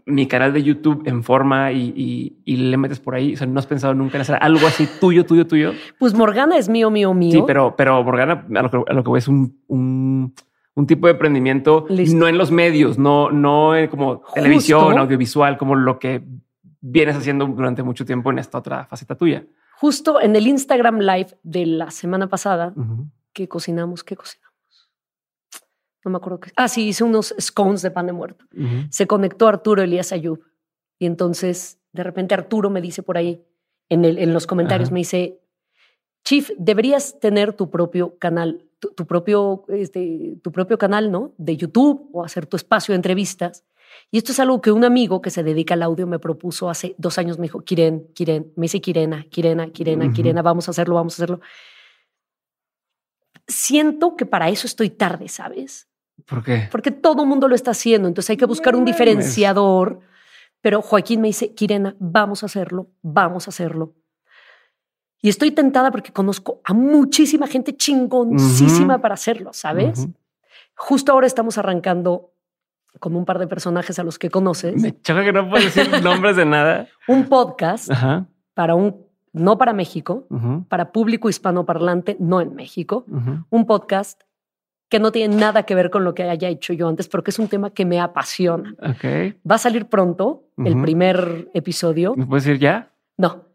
mi 0.05 0.27
canal 0.27 0.51
de 0.51 0.63
YouTube 0.63 1.03
en 1.05 1.23
forma 1.23 1.71
y, 1.71 2.35
le 2.45 2.75
metes 2.75 2.99
por 2.99 3.15
ahí. 3.15 3.35
O 3.35 3.37
sea, 3.37 3.47
no 3.47 3.57
has 3.57 3.67
pensado 3.67 3.93
nunca 3.93 4.17
en 4.17 4.23
hacer 4.23 4.37
algo 4.41 4.67
así 4.67 4.85
tuyo, 4.99 5.25
tuyo, 5.25 5.47
tuyo. 5.47 5.71
Pues 5.99 6.13
Morgana 6.13 6.57
es 6.57 6.67
mío, 6.67 6.89
mío, 6.89 7.13
mío. 7.13 7.39
Sí, 7.39 7.43
pero, 7.47 7.73
pero 7.77 8.03
Morgana, 8.03 8.45
a 8.53 8.61
lo 8.63 8.69
que, 8.69 8.83
a 8.85 8.93
lo 8.93 9.01
que 9.01 9.09
voy 9.09 9.19
es 9.19 9.29
un, 9.29 9.61
un, 9.67 10.87
tipo 10.87 11.07
de 11.07 11.13
emprendimiento, 11.13 11.85
no 11.89 12.27
en 12.27 12.37
los 12.37 12.51
medios, 12.51 12.97
no, 12.97 13.31
no 13.31 13.77
en 13.77 13.87
como 13.87 14.23
televisión, 14.35 14.97
audiovisual, 14.97 15.57
como 15.57 15.75
lo 15.75 15.99
que 15.99 16.21
vienes 16.83 17.15
haciendo 17.15 17.45
durante 17.45 17.81
mucho 17.81 18.05
tiempo 18.05 18.29
en 18.29 18.39
esta 18.39 18.57
otra 18.57 18.85
faceta 18.85 19.15
tuya. 19.15 19.45
Justo 19.77 20.21
en 20.21 20.35
el 20.35 20.45
Instagram 20.47 20.99
Live 20.99 21.37
de 21.41 21.65
la 21.65 21.89
semana 21.91 22.27
pasada, 22.27 22.73
que 23.31 23.47
cocinamos, 23.47 24.03
¿qué 24.03 24.15
cocinamos? 24.15 24.43
no 26.05 26.11
me 26.11 26.17
acuerdo 26.17 26.41
qué. 26.41 26.51
Ah, 26.57 26.67
sí, 26.67 26.89
hice 26.89 27.05
unos 27.05 27.33
scones 27.39 27.81
de 27.81 27.89
pan 27.89 28.07
de 28.07 28.11
muerto. 28.11 28.45
Se 28.89 29.07
conectó 29.07 29.47
Arturo 29.47 29.81
Elías 29.81 30.11
Ayub. 30.11 30.43
Y 30.99 31.05
entonces, 31.05 31.79
de 31.93 32.03
repente, 32.03 32.33
Arturo 32.33 32.69
me 32.69 32.81
dice 32.81 33.03
por 33.03 33.17
ahí, 33.17 33.41
en, 33.87 34.03
el, 34.03 34.17
en 34.17 34.33
los 34.33 34.45
comentarios, 34.45 34.91
me 34.91 34.99
dice, 34.99 35.39
Chief, 36.25 36.49
deberías 36.57 37.19
tener 37.19 37.53
tu 37.53 37.69
propio 37.69 38.17
canal, 38.17 38.65
tu, 38.79 39.05
propio, 39.05 39.65
este, 39.69 40.37
tu 40.41 40.51
propio 40.51 40.77
canal, 40.77 41.11
¿no? 41.11 41.33
De 41.37 41.55
YouTube 41.55 42.09
o 42.13 42.23
hacer 42.23 42.45
tu 42.45 42.57
espacio 42.57 42.93
de 42.93 42.97
entrevistas. 42.97 43.65
Y 44.13 44.17
esto 44.17 44.31
es 44.31 44.39
algo 44.39 44.61
que 44.61 44.71
un 44.71 44.83
amigo 44.83 45.23
que 45.23 45.31
se 45.31 45.41
dedica 45.41 45.73
al 45.73 45.81
audio 45.81 46.05
me 46.05 46.19
propuso 46.19 46.69
hace 46.69 46.93
dos 46.99 47.17
años. 47.17 47.39
Me 47.39 47.47
dijo, 47.47 47.61
Kiren, 47.61 48.09
Kiren, 48.13 48.53
me 48.55 48.65
dice 48.65 48.79
Kirena, 48.79 49.23
Kirena, 49.23 49.71
Kirena, 49.71 50.13
Kirena, 50.13 50.43
vamos 50.43 50.67
a 50.67 50.71
hacerlo, 50.71 50.93
vamos 50.93 51.13
a 51.13 51.23
hacerlo. 51.23 51.41
Siento 53.47 54.15
que 54.15 54.27
para 54.27 54.49
eso 54.49 54.67
estoy 54.67 54.91
tarde, 54.91 55.29
¿sabes? 55.29 55.89
¿Por 56.27 56.43
qué? 56.43 56.69
Porque 56.71 56.91
todo 56.91 57.23
el 57.23 57.27
mundo 57.27 57.47
lo 57.47 57.55
está 57.55 57.71
haciendo, 57.71 58.07
entonces 58.07 58.29
hay 58.29 58.37
que 58.37 58.45
buscar 58.45 58.75
un 58.75 58.85
diferenciador. 58.85 60.01
Pero 60.61 60.83
Joaquín 60.83 61.19
me 61.19 61.29
dice, 61.29 61.55
Kirena, 61.55 61.95
vamos 61.97 62.43
a 62.43 62.45
hacerlo, 62.45 62.91
vamos 63.01 63.47
a 63.47 63.49
hacerlo. 63.49 63.95
Y 65.23 65.29
estoy 65.29 65.49
tentada 65.49 65.89
porque 65.89 66.13
conozco 66.13 66.61
a 66.65 66.75
muchísima 66.75 67.47
gente 67.47 67.75
chingoncísima 67.75 69.01
para 69.01 69.15
hacerlo, 69.15 69.53
¿sabes? 69.53 70.07
Justo 70.75 71.11
ahora 71.11 71.25
estamos 71.25 71.57
arrancando 71.57 72.32
con 72.99 73.15
un 73.15 73.25
par 73.25 73.39
de 73.39 73.47
personajes 73.47 73.99
a 73.99 74.03
los 74.03 74.19
que 74.19 74.29
conoces. 74.29 74.81
Me 74.81 74.99
choca 75.01 75.23
que 75.23 75.33
no 75.33 75.49
puedes 75.49 75.73
decir 75.73 75.91
nombres 76.03 76.35
de 76.35 76.45
nada. 76.45 76.87
Un 77.07 77.25
podcast 77.25 77.91
para 78.53 78.75
un, 78.75 79.05
no 79.31 79.57
para 79.57 79.73
México, 79.73 80.27
para 80.69 80.91
público 80.91 81.29
hispanoparlante, 81.29 82.17
no 82.19 82.41
en 82.41 82.55
México. 82.55 83.05
Un 83.49 83.65
podcast 83.65 84.21
que 84.89 84.99
no 84.99 85.11
tiene 85.11 85.35
nada 85.35 85.63
que 85.63 85.73
ver 85.73 85.89
con 85.89 86.03
lo 86.03 86.13
que 86.13 86.23
haya 86.23 86.49
hecho 86.49 86.71
yo 86.71 86.87
antes, 86.87 87.07
porque 87.07 87.31
es 87.31 87.39
un 87.39 87.47
tema 87.47 87.71
que 87.71 87.83
me 87.83 87.99
apasiona. 87.99 88.75
Va 88.79 89.55
a 89.55 89.57
salir 89.57 89.87
pronto 89.87 90.43
el 90.57 90.79
primer 90.81 91.49
episodio. 91.53 92.13
¿Me 92.15 92.25
puedes 92.25 92.43
decir 92.45 92.59
ya? 92.59 92.91
No. 93.17 93.45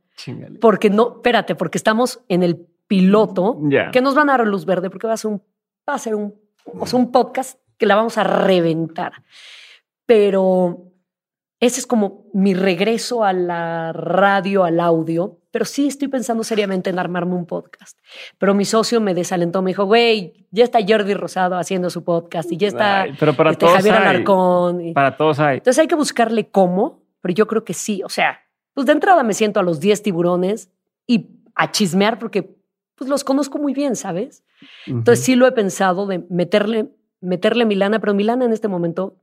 Porque 0.61 0.91
no, 0.91 1.15
espérate, 1.17 1.55
porque 1.55 1.79
estamos 1.79 2.21
en 2.29 2.43
el 2.43 2.67
piloto 2.89 3.61
que 3.93 4.01
nos 4.01 4.15
van 4.15 4.31
a 4.31 4.37
dar 4.37 4.47
luz 4.47 4.65
verde, 4.65 4.91
porque 4.91 5.07
va 5.07 5.13
a 5.13 5.17
ser 5.17 5.31
un, 5.31 5.43
va 5.89 5.95
a 5.95 5.99
ser 5.99 6.17
un, 6.17 6.35
un 6.65 7.13
podcast 7.13 7.61
que 7.79 7.87
la 7.87 7.97
vamos 7.97 8.19
a 8.19 8.25
reventar. 8.25 9.25
Pero 10.07 10.93
ese 11.61 11.81
es 11.81 11.87
como 11.87 12.27
mi 12.33 12.55
regreso 12.55 13.25
a 13.25 13.33
la 13.33 13.93
radio, 13.93 14.65
al 14.65 14.81
audio, 14.81 15.39
pero 15.51 15.65
sí 15.65 15.89
estoy 15.89 16.09
pensando 16.09 16.45
seriamente 16.45 16.91
en 16.91 16.99
armarme 16.99 17.35
un 17.35 17.47
podcast. 17.47 17.99
Pero 18.39 18.55
mi 18.55 18.65
socio 18.65 19.01
me 19.01 19.15
desalentó, 19.15 19.63
me 19.63 19.71
dijo, 19.71 19.85
güey, 19.85 20.47
ya 20.51 20.65
está 20.65 20.79
Jordi 20.87 21.15
Rosado 21.15 21.57
haciendo 21.57 21.91
su 21.91 22.05
podcast 22.05 22.53
y 22.53 22.57
ya 22.57 22.69
está 22.69 23.07
pero 23.19 23.35
para 23.35 23.51
este, 23.51 23.61
todos 23.61 23.77
Javier 23.77 23.95
Alarcón. 23.95 24.93
Para 24.95 25.17
todos 25.17 25.41
hay. 25.41 25.59
Entonces 25.59 25.81
hay 25.81 25.89
que 25.89 25.95
buscarle 25.95 26.49
cómo, 26.51 27.03
pero 27.21 27.35
yo 27.35 27.47
creo 27.47 27.65
que 27.65 27.75
sí. 27.75 28.03
O 28.05 28.09
sea, 28.09 28.41
pues 28.75 28.87
de 28.87 28.93
entrada 28.93 29.23
me 29.23 29.35
siento 29.35 29.59
a 29.59 29.63
los 29.63 29.81
10 29.81 30.03
tiburones 30.03 30.71
y 31.07 31.31
a 31.55 31.73
chismear 31.73 32.19
porque 32.19 32.55
pues 32.95 33.09
los 33.09 33.25
conozco 33.25 33.59
muy 33.59 33.73
bien, 33.73 33.97
¿sabes? 33.97 34.45
Entonces 34.87 35.25
sí 35.25 35.35
lo 35.35 35.47
he 35.47 35.53
pensado 35.53 36.07
de 36.07 36.25
meterle, 36.31 36.91
meterle 37.21 37.65
Milana, 37.65 38.01
pero 38.01 38.15
Milana 38.15 38.45
en 38.45 38.53
este 38.53 38.69
momento 38.69 39.17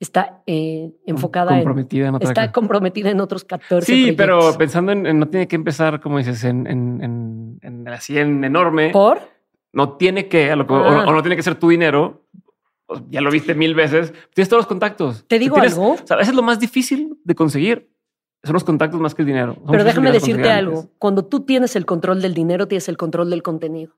está 0.00 0.42
eh, 0.46 0.92
enfocada 1.06 1.54
comprometida 1.54 2.08
en, 2.08 2.16
está 2.20 2.50
comprometida 2.50 3.10
en 3.10 3.20
otros 3.20 3.44
14 3.44 3.86
sí 3.86 4.10
pero 4.10 4.58
pensando 4.58 4.90
en, 4.90 5.16
no 5.16 5.28
tiene 5.28 5.46
que 5.46 5.54
empezar 5.54 6.00
como 6.00 6.18
dices 6.18 6.42
en, 6.42 6.66
en, 6.66 7.60
en 7.62 7.88
así 7.88 8.18
en 8.18 8.42
enorme. 8.42 8.90
Por 8.90 9.20
no 9.72 9.96
tiene 9.96 10.28
que 10.28 10.50
ah. 10.50 10.56
o, 10.56 11.12
no 11.12 11.22
tiene 11.22 11.36
que 11.36 11.42
ser 11.42 11.54
tu 11.56 11.68
dinero. 11.68 12.26
Ya 13.08 13.22
lo 13.22 13.30
viste 13.30 13.54
mil 13.54 13.74
veces. 13.74 14.12
Tienes 14.34 14.48
todos 14.48 14.60
los 14.60 14.66
contactos. 14.66 15.26
Te 15.26 15.38
digo 15.38 15.56
algo. 15.56 15.96
a 16.10 16.16
veces 16.16 16.34
lo 16.34 16.42
más 16.42 16.60
difícil 16.60 17.18
de 17.24 17.34
conseguir. 17.34 17.90
Son 18.44 18.54
los 18.54 18.64
contactos 18.64 19.00
más 19.00 19.14
que 19.14 19.22
el 19.22 19.26
dinero. 19.26 19.56
Pero 19.70 19.84
déjame 19.84 20.12
decirte 20.12 20.50
algo. 20.50 20.90
Cuando 20.98 21.24
tú 21.24 21.40
tienes 21.40 21.74
el 21.76 21.86
control 21.86 22.20
del 22.20 22.34
dinero 22.34 22.68
tienes 22.68 22.88
el 22.88 22.96
control 22.96 23.30
del 23.30 23.42
contenido. 23.42 23.96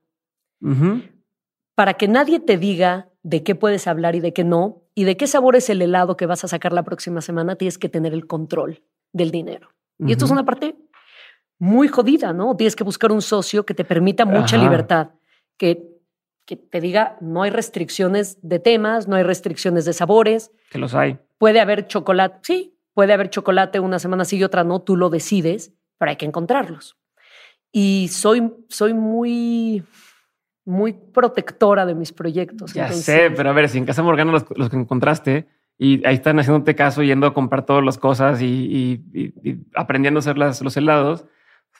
Para 1.75 1.95
que 1.95 2.07
nadie 2.07 2.39
te 2.39 2.57
diga 2.57 3.09
de 3.25 3.41
qué 3.41 3.55
puedes 3.55 3.87
hablar 3.87 4.15
y 4.15 4.19
de 4.19 4.33
qué 4.33 4.43
no, 4.43 4.83
y 4.93 5.03
de 5.03 5.17
qué 5.17 5.25
sabor 5.25 5.55
es 5.55 5.71
el 5.71 5.81
helado 5.81 6.15
que 6.15 6.27
vas 6.27 6.43
a 6.43 6.47
sacar 6.47 6.73
la 6.73 6.83
próxima 6.83 7.21
semana, 7.21 7.55
tienes 7.55 7.79
que 7.79 7.89
tener 7.89 8.13
el 8.13 8.27
control 8.27 8.83
del 9.13 9.31
dinero. 9.31 9.69
Y 9.97 10.11
esto 10.11 10.25
es 10.25 10.31
una 10.31 10.45
parte 10.45 10.75
muy 11.57 11.87
jodida, 11.87 12.33
¿no? 12.33 12.55
Tienes 12.55 12.75
que 12.75 12.83
buscar 12.83 13.11
un 13.11 13.23
socio 13.23 13.65
que 13.65 13.73
te 13.73 13.83
permita 13.83 14.25
mucha 14.25 14.57
libertad, 14.57 15.09
que, 15.57 15.87
que 16.45 16.55
te 16.55 16.79
diga, 16.79 17.17
no 17.19 17.41
hay 17.41 17.49
restricciones 17.49 18.37
de 18.43 18.59
temas, 18.59 19.07
no 19.07 19.15
hay 19.15 19.23
restricciones 19.23 19.85
de 19.85 19.93
sabores. 19.93 20.51
Que 20.69 20.77
los 20.77 20.93
hay. 20.93 21.17
Puede 21.39 21.59
haber 21.59 21.87
chocolate, 21.87 22.39
sí, 22.43 22.77
puede 22.93 23.13
haber 23.13 23.31
chocolate 23.31 23.79
una 23.79 23.97
semana 23.97 24.25
sí 24.25 24.37
y 24.37 24.43
otra 24.43 24.63
no, 24.63 24.83
tú 24.83 24.95
lo 24.97 25.09
decides, 25.09 25.73
pero 25.97 26.11
hay 26.11 26.17
que 26.17 26.27
encontrarlos. 26.27 26.95
Y 27.71 28.09
soy, 28.09 28.53
soy 28.69 28.93
muy 28.93 29.83
muy 30.65 30.93
protectora 30.93 31.85
de 31.85 31.95
mis 31.95 32.11
proyectos. 32.11 32.73
Ya 32.73 32.91
sé, 32.91 33.31
pero 33.31 33.49
a 33.49 33.53
ver, 33.53 33.69
si 33.69 33.77
en 33.77 33.85
Casa 33.85 34.03
Morgana 34.03 34.31
los, 34.31 34.69
que 34.69 34.75
encontraste 34.75 35.47
y 35.77 36.05
ahí 36.05 36.15
están 36.15 36.39
haciéndote 36.39 36.75
caso, 36.75 37.03
yendo 37.03 37.27
a 37.27 37.33
comprar 37.33 37.65
todas 37.65 37.83
las 37.83 37.97
cosas 37.97 38.41
y, 38.41 39.03
aprendiendo 39.75 40.17
a 40.17 40.21
hacer 40.21 40.37
los 40.37 40.75
helados, 40.75 41.25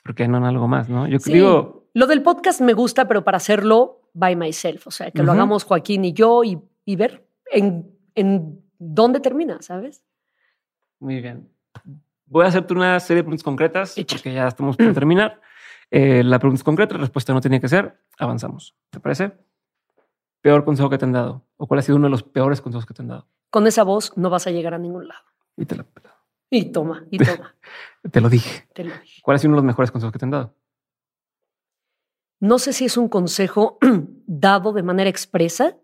¿por 0.02 0.14
qué 0.14 0.28
no 0.28 0.38
en 0.38 0.44
algo 0.44 0.68
más? 0.68 0.88
No, 0.88 1.06
yo 1.08 1.18
digo. 1.24 1.88
Lo 1.94 2.06
del 2.06 2.22
podcast 2.22 2.60
me 2.60 2.74
gusta, 2.74 3.08
pero 3.08 3.24
para 3.24 3.38
hacerlo 3.38 4.10
by 4.12 4.36
myself, 4.36 4.86
o 4.86 4.90
sea, 4.90 5.10
que 5.10 5.22
lo 5.22 5.32
hagamos 5.32 5.64
Joaquín 5.64 6.04
y 6.04 6.12
yo 6.12 6.42
y, 6.44 6.96
ver 6.96 7.26
en, 7.50 7.90
en 8.14 8.60
dónde 8.78 9.20
termina, 9.20 9.60
¿sabes? 9.62 10.04
Muy 11.00 11.20
bien. 11.20 11.48
Voy 12.26 12.44
a 12.44 12.48
hacerte 12.48 12.74
una 12.74 12.98
serie 13.00 13.18
de 13.18 13.24
preguntas 13.24 13.44
concretas 13.44 13.94
porque 14.08 14.32
ya 14.32 14.48
estamos 14.48 14.76
por 14.76 14.92
terminar. 14.92 15.40
Eh, 15.90 16.22
la 16.24 16.38
pregunta 16.38 16.60
es 16.60 16.64
concreta, 16.64 16.94
la 16.94 17.00
respuesta 17.00 17.32
no 17.32 17.40
tiene 17.40 17.60
que 17.60 17.68
ser. 17.68 18.00
Avanzamos. 18.18 18.74
¿Te 18.90 19.00
parece? 19.00 19.32
Peor 20.40 20.64
consejo 20.64 20.90
que 20.90 20.98
te 20.98 21.04
han 21.04 21.12
dado 21.12 21.46
o 21.56 21.66
cuál 21.66 21.80
ha 21.80 21.82
sido 21.82 21.96
uno 21.96 22.06
de 22.06 22.10
los 22.10 22.22
peores 22.22 22.60
consejos 22.60 22.86
que 22.86 22.94
te 22.94 23.02
han 23.02 23.08
dado. 23.08 23.26
Con 23.50 23.66
esa 23.66 23.84
voz 23.84 24.16
no 24.16 24.30
vas 24.30 24.46
a 24.46 24.50
llegar 24.50 24.74
a 24.74 24.78
ningún 24.78 25.08
lado. 25.08 25.24
Y 25.56 25.64
te 25.64 25.76
Y 26.50 26.72
toma, 26.72 27.04
y 27.10 27.18
toma. 27.18 27.54
te 28.10 28.20
lo 28.20 28.28
dije. 28.28 28.68
Te 28.74 28.84
lo 28.84 28.92
dije. 28.98 29.22
¿Cuál 29.22 29.36
ha 29.36 29.38
sido 29.38 29.50
uno 29.50 29.56
de 29.56 29.62
los 29.62 29.66
mejores 29.66 29.90
consejos 29.90 30.12
que 30.12 30.18
te 30.18 30.24
han 30.24 30.30
dado? 30.30 30.54
No 32.38 32.58
sé 32.58 32.72
si 32.72 32.84
es 32.84 32.96
un 32.96 33.08
consejo 33.08 33.78
dado 34.26 34.72
de 34.72 34.82
manera 34.82 35.08
expresa, 35.08 35.76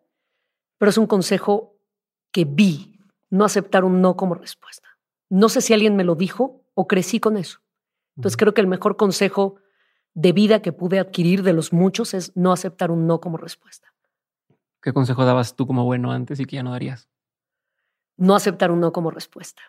pero 0.78 0.90
es 0.90 0.98
un 0.98 1.06
consejo 1.06 1.76
que 2.30 2.44
vi, 2.44 2.98
no 3.30 3.44
aceptar 3.44 3.84
un 3.84 4.00
no 4.00 4.16
como 4.16 4.34
respuesta. 4.34 4.88
No 5.30 5.48
sé 5.48 5.60
si 5.60 5.72
alguien 5.72 5.96
me 5.96 6.04
lo 6.04 6.14
dijo 6.14 6.62
o 6.74 6.86
crecí 6.86 7.20
con 7.20 7.36
eso. 7.36 7.60
Entonces 8.16 8.36
creo 8.36 8.52
que 8.52 8.60
el 8.60 8.66
mejor 8.66 8.96
consejo 8.96 9.56
de 10.14 10.32
vida 10.32 10.60
que 10.60 10.72
pude 10.72 10.98
adquirir 10.98 11.42
de 11.42 11.52
los 11.52 11.72
muchos 11.72 12.14
es 12.14 12.36
no 12.36 12.52
aceptar 12.52 12.90
un 12.90 13.06
no 13.06 13.20
como 13.20 13.36
respuesta. 13.36 13.94
¿Qué 14.82 14.92
consejo 14.92 15.24
dabas 15.24 15.54
tú 15.54 15.66
como 15.66 15.84
bueno 15.84 16.12
antes 16.12 16.40
y 16.40 16.44
que 16.44 16.56
ya 16.56 16.62
no 16.62 16.72
darías? 16.72 17.08
No 18.16 18.34
aceptar 18.34 18.70
un 18.70 18.80
no 18.80 18.92
como 18.92 19.10
respuesta. 19.10 19.62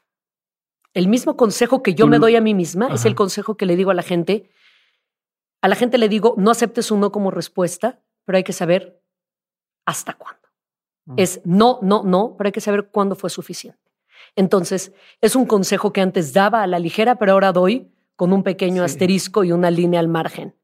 El 0.93 1.07
mismo 1.07 1.37
consejo 1.37 1.81
que 1.81 1.95
yo 1.95 2.07
me 2.07 2.19
doy 2.19 2.35
a 2.35 2.41
mí 2.41 2.53
misma 2.53 2.87
es 2.93 3.05
el 3.05 3.15
consejo 3.15 3.55
que 3.55 3.65
le 3.65 3.75
digo 3.75 3.91
a 3.91 3.95
la 3.95 4.03
gente. 4.03 4.49
A 5.61 5.67
la 5.67 5.75
gente 5.75 5.97
le 5.97 6.09
digo, 6.09 6.35
no 6.37 6.51
aceptes 6.51 6.91
un 6.91 6.99
no 6.99 7.11
como 7.11 7.31
respuesta, 7.31 8.01
pero 8.25 8.37
hay 8.37 8.43
que 8.43 8.53
saber 8.53 9.01
hasta 9.85 10.13
cuándo. 10.13 10.49
Mm. 11.05 11.13
Es 11.17 11.41
no, 11.45 11.79
no, 11.81 12.03
no, 12.03 12.35
pero 12.37 12.47
hay 12.47 12.51
que 12.51 12.61
saber 12.61 12.89
cuándo 12.89 13.15
fue 13.15 13.29
suficiente. 13.29 13.79
Entonces, 14.35 14.93
es 15.21 15.35
un 15.35 15.45
consejo 15.45 15.93
que 15.93 16.01
antes 16.01 16.33
daba 16.33 16.63
a 16.63 16.67
la 16.67 16.79
ligera, 16.79 17.15
pero 17.15 17.33
ahora 17.33 17.51
doy 17.51 17.92
con 18.15 18.33
un 18.33 18.43
pequeño 18.43 18.83
asterisco 18.83 19.43
y 19.43 19.51
una 19.51 19.71
línea 19.71 19.99
al 19.99 20.07
margen. 20.07 20.55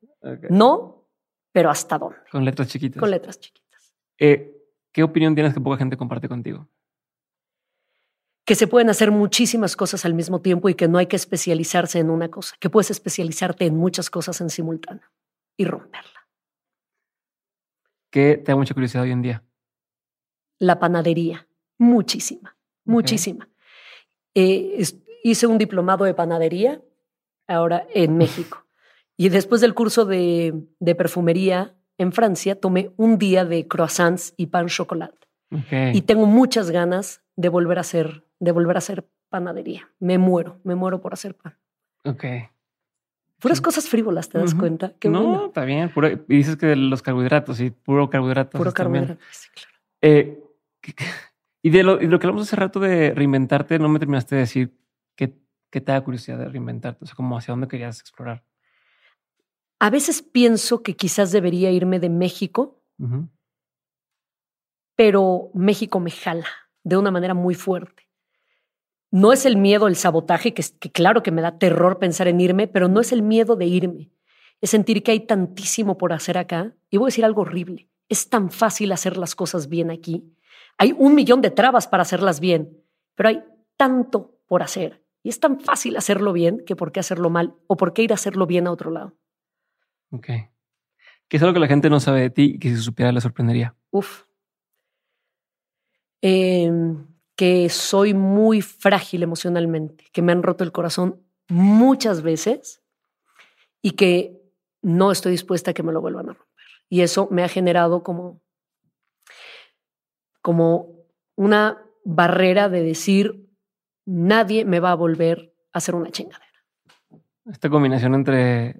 No, 0.50 1.08
pero 1.52 1.70
¿hasta 1.70 1.98
dónde? 1.98 2.18
Con 2.32 2.46
letras 2.46 2.68
chiquitas. 2.68 3.00
Con 3.00 3.12
letras 3.12 3.40
chiquitas. 3.40 3.94
Eh, 4.18 4.56
¿Qué 4.92 5.04
opinión 5.04 5.36
tienes 5.36 5.54
que 5.54 5.62
poca 5.62 5.78
gente 5.78 5.98
comparte 5.98 6.28
contigo? 6.28 6.68
Que 8.46 8.56
se 8.56 8.68
pueden 8.68 8.90
hacer 8.90 9.12
muchísimas 9.12 9.76
cosas 9.76 10.06
al 10.06 10.14
mismo 10.14 10.42
tiempo 10.42 10.70
y 10.70 10.76
que 10.76 10.88
no 10.88 10.98
hay 10.98 11.06
que 11.06 11.16
especializarse 11.16 12.00
en 12.00 12.10
una 12.10 12.30
cosa, 12.30 12.56
que 12.60 12.70
puedes 12.70 12.90
especializarte 12.92 13.66
en 13.66 13.78
muchas 13.78 14.10
cosas 14.10 14.42
en 14.42 14.50
simultáneo 14.50 15.06
y 15.58 15.66
romperla. 15.66 16.28
¿Qué 18.12 18.38
te 18.38 18.52
da 18.52 18.56
mucha 18.56 18.74
curiosidad 18.74 19.04
hoy 19.04 19.12
en 19.12 19.22
día? 19.22 19.44
La 20.58 20.80
panadería, 20.80 21.48
muchísima, 21.78 22.58
muchísima. 22.84 23.48
Eh, 24.34 24.84
hice 25.24 25.48
un 25.48 25.58
diplomado 25.60 26.06
de 26.06 26.16
panadería 26.16 26.82
ahora 27.50 27.86
en 27.94 28.18
México. 28.18 28.66
Y 29.18 29.30
después 29.30 29.60
del 29.60 29.74
curso 29.74 30.06
de, 30.06 30.54
perfumería 30.98 31.76
en 31.98 32.14
Francia, 32.14 32.60
tomé 32.60 32.92
un 32.96 33.18
día 33.18 33.44
de 33.44 33.68
croissants 33.68 34.34
y 34.38 34.48
pan 34.48 34.68
chocolate. 34.68 35.28
Y 35.94 36.04
tengo 36.04 36.26
muchas 36.26 36.72
ganas 36.72 37.22
de 37.36 37.50
volver 37.50 37.80
a 37.80 37.82
hacer, 37.82 38.24
de 38.40 38.52
volver 38.52 38.78
a 38.78 38.80
hacer 38.80 39.10
panadería. 39.30 39.90
Me 40.00 40.18
muero, 40.18 40.60
me 40.64 40.76
muero 40.76 41.02
por 41.02 41.14
hacer 41.14 41.36
pan. 41.36 41.58
Ok. 42.06 42.24
Puras 43.40 43.62
cosas 43.62 43.88
frívolas, 43.88 44.30
¿te 44.30 44.38
das 44.38 44.54
cuenta? 44.54 44.94
no, 45.04 45.48
está 45.48 45.64
bien. 45.64 45.92
y 46.28 46.36
dices 46.36 46.58
que 46.58 46.76
los 46.76 47.02
carbohidratos 47.02 47.60
y 47.62 47.72
puro 47.72 48.10
carbohidratos. 48.10 48.58
Puro 48.58 48.74
carbohidratos, 48.74 49.18
sí, 49.32 49.48
claro. 49.54 49.78
Eh, 50.02 50.44
y, 51.62 51.70
de 51.70 51.84
lo, 51.84 52.02
y 52.02 52.08
lo 52.08 52.20
que 52.20 52.28
hablamos 52.28 52.48
hace 52.48 52.56
rato 52.56 52.80
de 52.80 53.14
reinventarte, 53.14 53.80
no 53.80 53.88
me 53.88 54.00
terminaste 54.00 54.36
de 54.36 54.42
decir 54.42 54.78
qué, 55.16 55.34
qué 55.70 55.82
te 55.82 55.92
da 55.92 56.04
curiosidad 56.04 56.38
de 56.38 56.50
reinventarte, 56.50 57.04
o 57.04 57.08
sea, 57.08 57.16
como 57.16 57.38
hacia 57.38 57.52
dónde 57.52 57.68
querías 57.68 58.00
explorar. 58.00 58.44
A 59.80 59.90
veces 59.90 60.22
pienso 60.22 60.84
que 60.84 60.96
quizás 60.96 61.32
debería 61.32 61.72
irme 61.72 62.00
de 62.00 62.10
México, 62.10 62.82
pero 64.96 65.52
México 65.54 66.00
me 66.00 66.12
jala 66.12 66.48
de 66.84 66.98
una 66.98 67.12
manera 67.12 67.34
muy 67.34 67.56
fuerte. 67.56 68.10
No 69.12 69.32
es 69.32 69.46
el 69.46 69.58
miedo, 69.58 69.88
el 69.88 69.96
sabotaje, 69.96 70.54
que, 70.54 70.64
que 70.80 70.92
claro 70.92 71.24
que 71.24 71.32
me 71.32 71.42
da 71.42 71.58
terror 71.58 71.98
pensar 71.98 72.28
en 72.28 72.42
irme, 72.42 72.68
pero 72.68 72.88
no 72.88 73.00
es 73.00 73.12
el 73.12 73.22
miedo 73.22 73.56
de 73.56 73.66
irme. 73.66 74.12
Es 74.62 74.72
sentir 74.72 75.02
que 75.02 75.12
hay 75.12 75.22
tantísimo 75.22 75.98
por 75.98 76.14
hacer 76.14 76.38
acá. 76.38 76.76
Y 76.90 76.98
voy 76.98 77.08
a 77.08 77.12
decir 77.12 77.26
algo 77.26 77.42
horrible. 77.42 77.90
Es 78.10 78.30
tan 78.30 78.52
fácil 78.52 78.92
hacer 78.92 79.18
las 79.18 79.34
cosas 79.34 79.70
bien 79.70 79.90
aquí 79.90 80.36
hay 80.80 80.96
un 80.98 81.14
millón 81.14 81.42
de 81.42 81.52
trabas 81.52 81.88
para 81.88 82.02
hacerlas 82.02 82.40
bien, 82.40 82.82
pero 83.14 83.30
hay 83.30 83.44
tanto 83.76 84.40
por 84.48 84.64
hacer. 84.64 85.04
Y 85.24 85.30
es 85.30 85.40
tan 85.40 85.60
fácil 85.60 85.98
hacerlo 85.98 86.34
bien 86.34 86.64
que 86.66 86.76
por 86.76 86.92
qué 86.92 87.00
hacerlo 87.00 87.30
mal 87.30 87.56
o 87.68 87.78
por 87.78 87.94
qué 87.94 88.04
ir 88.04 88.12
a 88.12 88.16
hacerlo 88.16 88.46
bien 88.46 88.68
a 88.68 88.72
otro 88.72 88.92
lado. 88.92 89.18
Ok. 90.12 90.28
¿Qué 91.28 91.38
es 91.38 91.44
algo 91.44 91.54
que 91.54 91.60
la 91.60 91.68
gente 91.68 91.90
no 91.90 92.00
sabe 92.00 92.22
de 92.22 92.30
ti 92.30 92.54
y 92.56 92.60
que 92.60 92.70
si 92.70 92.78
supiera 92.78 93.12
le 93.12 93.22
sorprendería? 93.22 93.76
Uf. 93.92 94.24
Em, 96.22 97.08
que 97.36 97.70
soy 97.70 98.14
muy 98.14 98.62
frágil 98.62 99.24
emocionalmente, 99.24 100.06
que 100.12 100.22
me 100.22 100.32
han 100.32 100.44
roto 100.44 100.64
el 100.64 100.72
corazón 100.72 101.24
muchas 101.48 102.22
veces 102.22 102.84
y 103.82 103.92
que 103.92 104.42
no 104.82 105.12
estoy 105.12 105.32
dispuesta 105.32 105.72
a 105.72 105.74
que 105.74 105.84
me 105.84 105.94
lo 105.94 106.02
vuelvan 106.02 106.30
a 106.30 106.34
romper. 106.34 106.48
Y 106.90 107.02
eso 107.02 107.28
me 107.32 107.44
ha 107.44 107.48
generado 107.48 108.04
como 108.04 108.42
como 110.42 111.06
una 111.36 111.86
barrera 112.06 112.70
de 112.70 112.82
decir, 112.82 113.49
nadie 114.10 114.66
me 114.66 114.80
va 114.80 114.92
a 114.92 114.96
volver 114.96 115.54
a 115.72 115.78
hacer 115.78 115.94
una 115.94 116.10
chingadera. 116.10 116.46
Esta 117.46 117.70
combinación 117.70 118.16
entre 118.16 118.80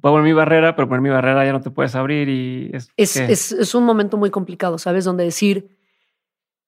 puedo 0.00 0.14
poner 0.14 0.24
mi 0.24 0.32
barrera, 0.34 0.76
pero 0.76 0.88
poner 0.88 1.00
mi 1.00 1.08
barrera 1.08 1.44
ya 1.44 1.52
no 1.52 1.60
te 1.60 1.70
puedes 1.70 1.94
abrir 1.94 2.28
y 2.28 2.70
es, 2.74 2.90
es, 2.96 3.52
es, 3.52 3.74
un 3.74 3.84
momento 3.84 4.18
muy 4.18 4.30
complicado, 4.30 4.76
¿sabes? 4.76 5.04
Donde 5.04 5.24
decir, 5.24 5.78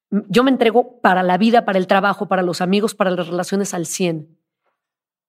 yo 0.09 0.43
me 0.43 0.49
entrego 0.49 0.99
para 0.99 1.21
la 1.21 1.37
vida, 1.37 1.63
para 1.63 1.77
el 1.77 1.87
trabajo, 1.87 2.27
para 2.27 2.41
los 2.41 2.61
amigos, 2.61 2.95
para 2.95 3.11
las 3.11 3.27
relaciones 3.27 3.73
al 3.73 3.85
100. 3.85 4.37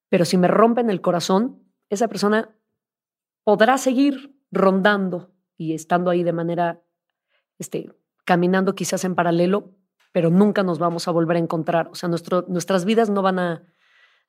Pero 0.08 0.24
si 0.24 0.38
me 0.38 0.48
rompen 0.48 0.88
el 0.88 1.02
corazón, 1.02 1.62
esa 1.90 2.08
persona 2.08 2.50
podrá 3.44 3.76
seguir 3.76 4.34
rondando 4.50 5.34
y 5.56 5.74
estando 5.74 6.10
ahí 6.10 6.22
de 6.22 6.32
manera 6.32 6.82
este, 7.58 7.90
caminando 8.24 8.74
quizás 8.74 9.04
en 9.04 9.14
paralelo, 9.14 9.74
pero 10.12 10.30
nunca 10.30 10.62
nos 10.62 10.78
vamos 10.78 11.08
a 11.08 11.10
volver 11.10 11.36
a 11.36 11.40
encontrar. 11.40 11.88
O 11.90 11.94
sea, 11.94 12.08
nuestro, 12.08 12.44
nuestras 12.48 12.84
vidas 12.84 13.10
no 13.10 13.22
van 13.22 13.38
a, 13.38 13.62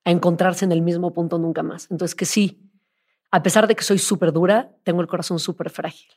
a 0.06 0.12
encontrarse 0.12 0.66
en 0.66 0.72
el 0.72 0.82
mismo 0.82 1.14
punto 1.14 1.38
nunca 1.38 1.62
más. 1.62 1.92
Entonces, 1.92 2.16
que 2.16 2.26
sí, 2.26 2.72
a 3.32 3.44
pesar 3.44 3.68
de 3.68 3.76
que 3.76 3.84
soy 3.84 4.00
súper 4.00 4.32
dura, 4.32 4.72
tengo 4.84 5.02
el 5.02 5.08
corazón 5.08 5.40
súper 5.40 5.70
frágil. 5.70 6.10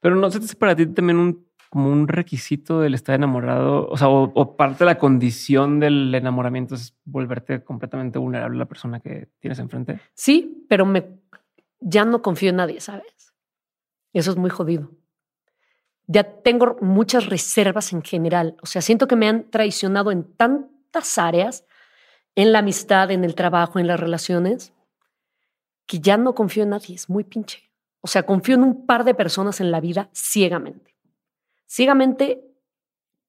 Pero 0.00 0.14
no 0.14 0.30
sé 0.30 0.40
si 0.42 0.54
para 0.54 0.76
ti 0.76 0.86
también 0.86 1.18
un, 1.18 1.46
como 1.68 1.90
un 1.90 2.06
requisito 2.06 2.80
del 2.80 2.94
estar 2.94 3.14
enamorado, 3.14 3.88
o 3.88 3.96
sea, 3.96 4.08
o, 4.08 4.56
parte 4.56 4.80
de 4.80 4.86
la 4.86 4.98
condición 4.98 5.80
del 5.80 6.14
enamoramiento 6.14 6.76
es 6.76 6.96
volverte 7.04 7.64
completamente 7.64 8.18
vulnerable 8.18 8.56
a 8.56 8.60
la 8.60 8.68
persona 8.68 9.00
que 9.00 9.28
tienes 9.40 9.58
enfrente. 9.58 10.00
Sí, 10.14 10.66
pero 10.68 10.86
me, 10.86 11.18
ya 11.80 12.04
no 12.04 12.22
confío 12.22 12.50
en 12.50 12.56
nadie, 12.56 12.80
¿sabes? 12.80 13.34
Eso 14.12 14.30
es 14.30 14.36
muy 14.36 14.50
jodido 14.50 14.90
ya 16.12 16.24
tengo 16.24 16.76
muchas 16.80 17.26
reservas 17.26 17.92
en 17.92 18.02
general. 18.02 18.56
O 18.62 18.66
sea, 18.66 18.82
siento 18.82 19.06
que 19.06 19.14
me 19.14 19.28
han 19.28 19.48
traicionado 19.48 20.10
en 20.10 20.24
tantas 20.34 21.18
áreas, 21.18 21.64
en 22.34 22.50
la 22.50 22.58
amistad, 22.58 23.12
en 23.12 23.22
el 23.22 23.36
trabajo, 23.36 23.78
en 23.78 23.86
las 23.86 24.00
relaciones, 24.00 24.72
que 25.86 26.00
ya 26.00 26.16
no 26.16 26.34
confío 26.34 26.64
en 26.64 26.70
nadie. 26.70 26.96
Es 26.96 27.08
muy 27.08 27.22
pinche. 27.22 27.70
O 28.00 28.08
sea, 28.08 28.24
confío 28.24 28.56
en 28.56 28.64
un 28.64 28.86
par 28.86 29.04
de 29.04 29.14
personas 29.14 29.60
en 29.60 29.70
la 29.70 29.80
vida 29.80 30.10
ciegamente. 30.12 30.96
Ciegamente 31.66 32.44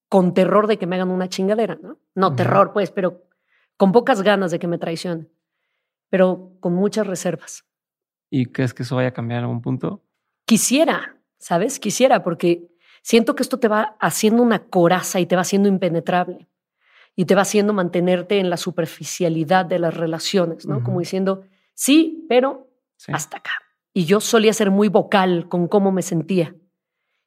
con 0.09 0.33
terror 0.33 0.65
de 0.65 0.79
que 0.79 0.87
me 0.87 0.95
hagan 0.95 1.11
una 1.11 1.29
chingadera, 1.29 1.77
¿no? 1.79 1.99
No 2.15 2.35
terror, 2.35 2.73
pues, 2.73 2.89
pero 2.89 3.27
con 3.77 3.91
pocas 3.91 4.23
ganas 4.23 4.49
de 4.49 4.57
que 4.57 4.67
me 4.67 4.79
traicionen, 4.79 5.29
pero 6.09 6.57
con 6.59 6.73
muchas 6.73 7.05
reservas. 7.05 7.63
¿Y 8.31 8.47
crees 8.47 8.73
que 8.73 8.81
eso 8.81 8.95
vaya 8.95 9.09
a 9.09 9.13
cambiar 9.13 9.39
en 9.39 9.43
algún 9.43 9.61
punto? 9.61 10.03
Quisiera, 10.45 11.17
¿sabes? 11.37 11.79
Quisiera, 11.79 12.23
porque 12.23 12.70
siento 13.01 13.35
que 13.35 13.43
esto 13.43 13.59
te 13.59 13.67
va 13.67 13.95
haciendo 13.99 14.43
una 14.43 14.65
coraza 14.65 15.19
y 15.19 15.25
te 15.25 15.35
va 15.35 15.41
haciendo 15.41 15.69
impenetrable 15.69 16.47
y 17.15 17.25
te 17.25 17.35
va 17.35 17.41
haciendo 17.41 17.73
mantenerte 17.73 18.39
en 18.39 18.49
la 18.49 18.57
superficialidad 18.57 19.65
de 19.65 19.79
las 19.79 19.95
relaciones, 19.95 20.65
¿no? 20.65 20.83
Como 20.83 20.99
diciendo, 20.99 21.43
sí, 21.73 22.25
pero 22.29 22.69
hasta 23.07 23.37
acá. 23.37 23.51
Y 23.93 24.05
yo 24.05 24.21
solía 24.21 24.53
ser 24.53 24.71
muy 24.71 24.87
vocal 24.87 25.49
con 25.49 25.67
cómo 25.67 25.91
me 25.91 26.01
sentía. 26.01 26.55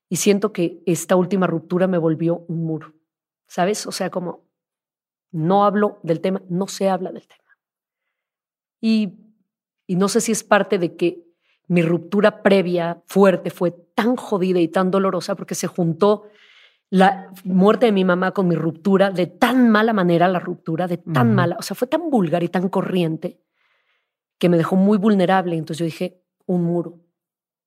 Y 0.08 0.16
siento 0.16 0.52
que 0.52 0.82
esta 0.86 1.16
última 1.16 1.46
ruptura 1.46 1.86
me 1.86 1.98
volvió 1.98 2.44
un 2.48 2.64
muro, 2.64 2.94
¿sabes? 3.46 3.86
O 3.86 3.92
sea, 3.92 4.10
como 4.10 4.44
no 5.30 5.64
hablo 5.64 5.98
del 6.02 6.20
tema, 6.20 6.42
no 6.48 6.66
se 6.68 6.88
habla 6.88 7.12
del 7.12 7.26
tema. 7.26 7.58
Y, 8.80 9.14
y 9.86 9.96
no 9.96 10.08
sé 10.08 10.20
si 10.20 10.32
es 10.32 10.44
parte 10.44 10.78
de 10.78 10.96
que 10.96 11.23
mi 11.66 11.82
ruptura 11.82 12.42
previa 12.42 13.02
fuerte 13.06 13.50
fue 13.50 13.70
tan 13.94 14.16
jodida 14.16 14.60
y 14.60 14.68
tan 14.68 14.90
dolorosa 14.90 15.34
porque 15.34 15.54
se 15.54 15.66
juntó 15.66 16.24
la 16.90 17.32
muerte 17.44 17.86
de 17.86 17.92
mi 17.92 18.04
mamá 18.04 18.32
con 18.32 18.46
mi 18.46 18.54
ruptura 18.54 19.10
de 19.10 19.26
tan 19.26 19.70
mala 19.70 19.92
manera, 19.92 20.28
la 20.28 20.38
ruptura 20.38 20.86
de 20.86 20.98
tan 20.98 21.34
mala, 21.34 21.56
o 21.58 21.62
sea, 21.62 21.74
fue 21.74 21.88
tan 21.88 22.10
vulgar 22.10 22.42
y 22.42 22.48
tan 22.48 22.68
corriente 22.68 23.40
que 24.38 24.48
me 24.48 24.56
dejó 24.56 24.76
muy 24.76 24.98
vulnerable. 24.98 25.56
Entonces 25.56 25.78
yo 25.78 25.84
dije, 25.86 26.22
un 26.46 26.64
muro. 26.64 27.00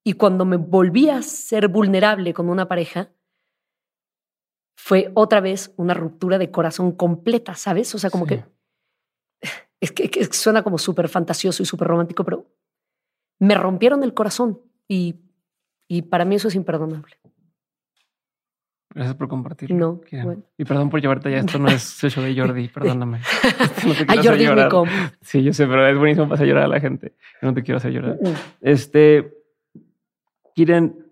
Y 0.04 0.14
cuando 0.14 0.46
me 0.46 0.58
volví 0.58 1.10
a 1.10 1.22
ser 1.22 1.68
vulnerable 1.68 2.34
con 2.34 2.50
una 2.50 2.68
pareja, 2.68 3.12
fue 4.78 5.12
otra 5.16 5.42
vez 5.42 5.74
una 5.76 5.94
ruptura 5.94 6.38
de 6.38 6.52
corazón 6.52 6.94
completa, 6.94 7.56
¿sabes? 7.56 7.94
O 7.96 8.00
sea, 8.00 8.10
como 8.10 8.26
que, 8.26 8.46
es 9.82 9.92
que, 9.92 10.10
que 10.10 10.24
suena 10.26 10.64
como 10.64 10.78
súper 10.78 11.10
fantasioso 11.10 11.64
y 11.64 11.66
súper 11.66 11.90
romántico, 11.90 12.24
pero 12.24 12.46
me 13.40 13.56
rompieron 13.56 14.04
el 14.04 14.14
corazón 14.14 14.60
y, 14.88 15.16
y 15.88 16.04
para 16.04 16.26
mí 16.26 16.36
eso 16.36 16.48
es 16.48 16.56
imperdonable. 16.56 17.18
Gracias 18.94 19.16
por 19.16 19.28
compartir. 19.28 19.72
No. 19.74 20.02
Y 20.58 20.66
perdón 20.66 20.90
por 20.90 21.00
llevarte 21.00 21.30
ya. 21.30 21.38
Esto 21.38 21.60
no 21.60 21.68
es 21.68 21.84
show 22.10 22.24
de 22.24 22.36
Jordi, 22.36 22.68
perdóname. 22.68 23.22
No 23.86 24.14
a 24.14 24.24
Jordi 24.24 24.46
es 24.46 24.52
mi 24.52 24.90
Sí, 25.22 25.44
yo 25.44 25.54
sé, 25.54 25.68
pero 25.68 25.88
es 25.88 25.98
buenísimo 25.98 26.26
para 26.26 26.36
hacer 26.36 26.48
llorar 26.48 26.64
a 26.64 26.68
la 26.68 26.80
gente. 26.80 27.14
no 27.42 27.54
te 27.54 27.62
quiero 27.62 27.78
hacer 27.78 27.92
llorar. 27.92 28.18
Mm. 28.22 28.34
Este. 28.62 29.34
Quieren 30.56 31.06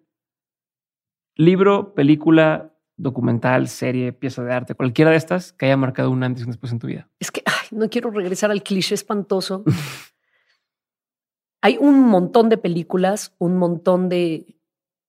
libro, 1.35 1.93
película, 1.93 2.73
documental, 2.97 3.67
serie, 3.67 4.13
pieza 4.13 4.43
de 4.43 4.53
arte, 4.53 4.73
cualquiera 4.73 5.11
de 5.11 5.17
estas 5.17 5.53
que 5.53 5.65
haya 5.65 5.77
marcado 5.77 6.09
un 6.09 6.23
antes 6.23 6.41
y 6.41 6.45
un 6.45 6.51
después 6.51 6.71
en 6.71 6.79
tu 6.79 6.87
vida. 6.87 7.09
Es 7.19 7.29
que 7.29 7.43
ay, 7.45 7.67
no 7.77 7.89
quiero 7.89 8.09
regresar 8.09 8.51
al 8.51 8.63
cliché 8.63 8.95
espantoso. 8.95 9.63
Hay 11.65 11.77
un 11.79 11.99
montón 12.01 12.49
de 12.49 12.57
películas, 12.57 13.33
un 13.39 13.57
montón 13.57 14.07
de, 14.07 14.55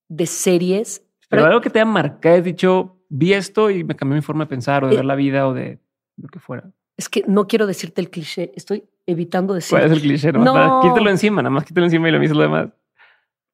de 0.07 0.25
series 0.25 1.07
pero, 1.29 1.45
algo 1.45 1.61
que 1.61 1.69
te 1.69 1.79
ha 1.79 1.85
marcado, 1.85 2.37
has 2.37 2.43
dicho, 2.43 2.95
vi 3.09 3.33
esto 3.33 3.69
y 3.69 3.83
me 3.83 3.95
cambió 3.95 4.15
mi 4.15 4.21
forma 4.21 4.45
de 4.45 4.49
pensar 4.49 4.83
o 4.83 4.87
de 4.87 4.93
eh, 4.93 4.97
ver 4.97 5.05
la 5.05 5.15
vida 5.15 5.47
o 5.47 5.53
de 5.53 5.79
lo 6.15 6.29
que 6.29 6.39
fuera. 6.39 6.71
Es 6.95 7.09
que 7.09 7.23
no 7.27 7.47
quiero 7.47 7.67
decirte 7.67 8.01
el 8.01 8.09
cliché, 8.09 8.51
estoy 8.55 8.85
evitando 9.05 9.53
decir. 9.53 9.71
¿Cuál 9.71 9.85
es 9.85 9.91
el 9.91 10.01
cliché? 10.01 10.31
No. 10.31 10.81
Quítelo 10.81 11.09
encima, 11.09 11.41
nada 11.41 11.53
más 11.53 11.65
quítelo 11.65 11.85
encima 11.85 12.07
y 12.09 12.11
lo 12.11 12.19
mismo 12.19 12.37
lo 12.37 12.43
demás. 12.43 12.69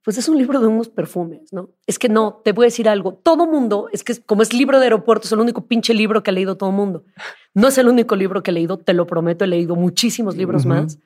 Pues 0.03 0.17
es 0.17 0.27
un 0.27 0.37
libro 0.37 0.59
de 0.59 0.67
unos 0.67 0.89
perfumes, 0.89 1.51
¿no? 1.53 1.69
Es 1.87 1.97
que 1.97 2.09
no, 2.09 2.41
te 2.43 2.51
voy 2.51 2.65
a 2.65 2.67
decir 2.67 2.89
algo. 2.89 3.13
Todo 3.13 3.47
mundo, 3.47 3.87
es 3.91 4.03
que 4.03 4.21
como 4.21 4.41
es 4.41 4.53
libro 4.53 4.79
de 4.79 4.85
aeropuerto, 4.85 5.25
es 5.25 5.31
el 5.31 5.39
único 5.39 5.65
pinche 5.65 5.93
libro 5.93 6.23
que 6.23 6.29
ha 6.29 6.33
leído 6.33 6.57
todo 6.57 6.71
mundo. 6.71 7.05
No 7.53 7.69
es 7.69 7.77
el 7.77 7.87
único 7.87 8.15
libro 8.15 8.43
que 8.43 8.51
he 8.51 8.53
leído, 8.53 8.77
te 8.77 8.93
lo 8.93 9.07
prometo, 9.07 9.45
he 9.45 9.47
leído 9.47 9.75
muchísimos 9.75 10.35
libros 10.35 10.65
más. 10.65 10.99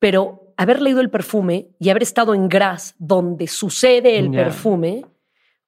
Pero 0.00 0.49
haber 0.60 0.82
leído 0.82 1.00
el 1.00 1.08
perfume 1.08 1.70
y 1.78 1.88
haber 1.88 2.02
estado 2.02 2.34
en 2.34 2.46
Gras, 2.46 2.94
donde 2.98 3.46
sucede 3.46 4.18
el 4.18 4.30
perfume, 4.30 5.06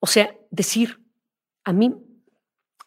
o 0.00 0.06
sea, 0.06 0.36
decir, 0.50 1.02
a 1.64 1.72
mí 1.72 1.94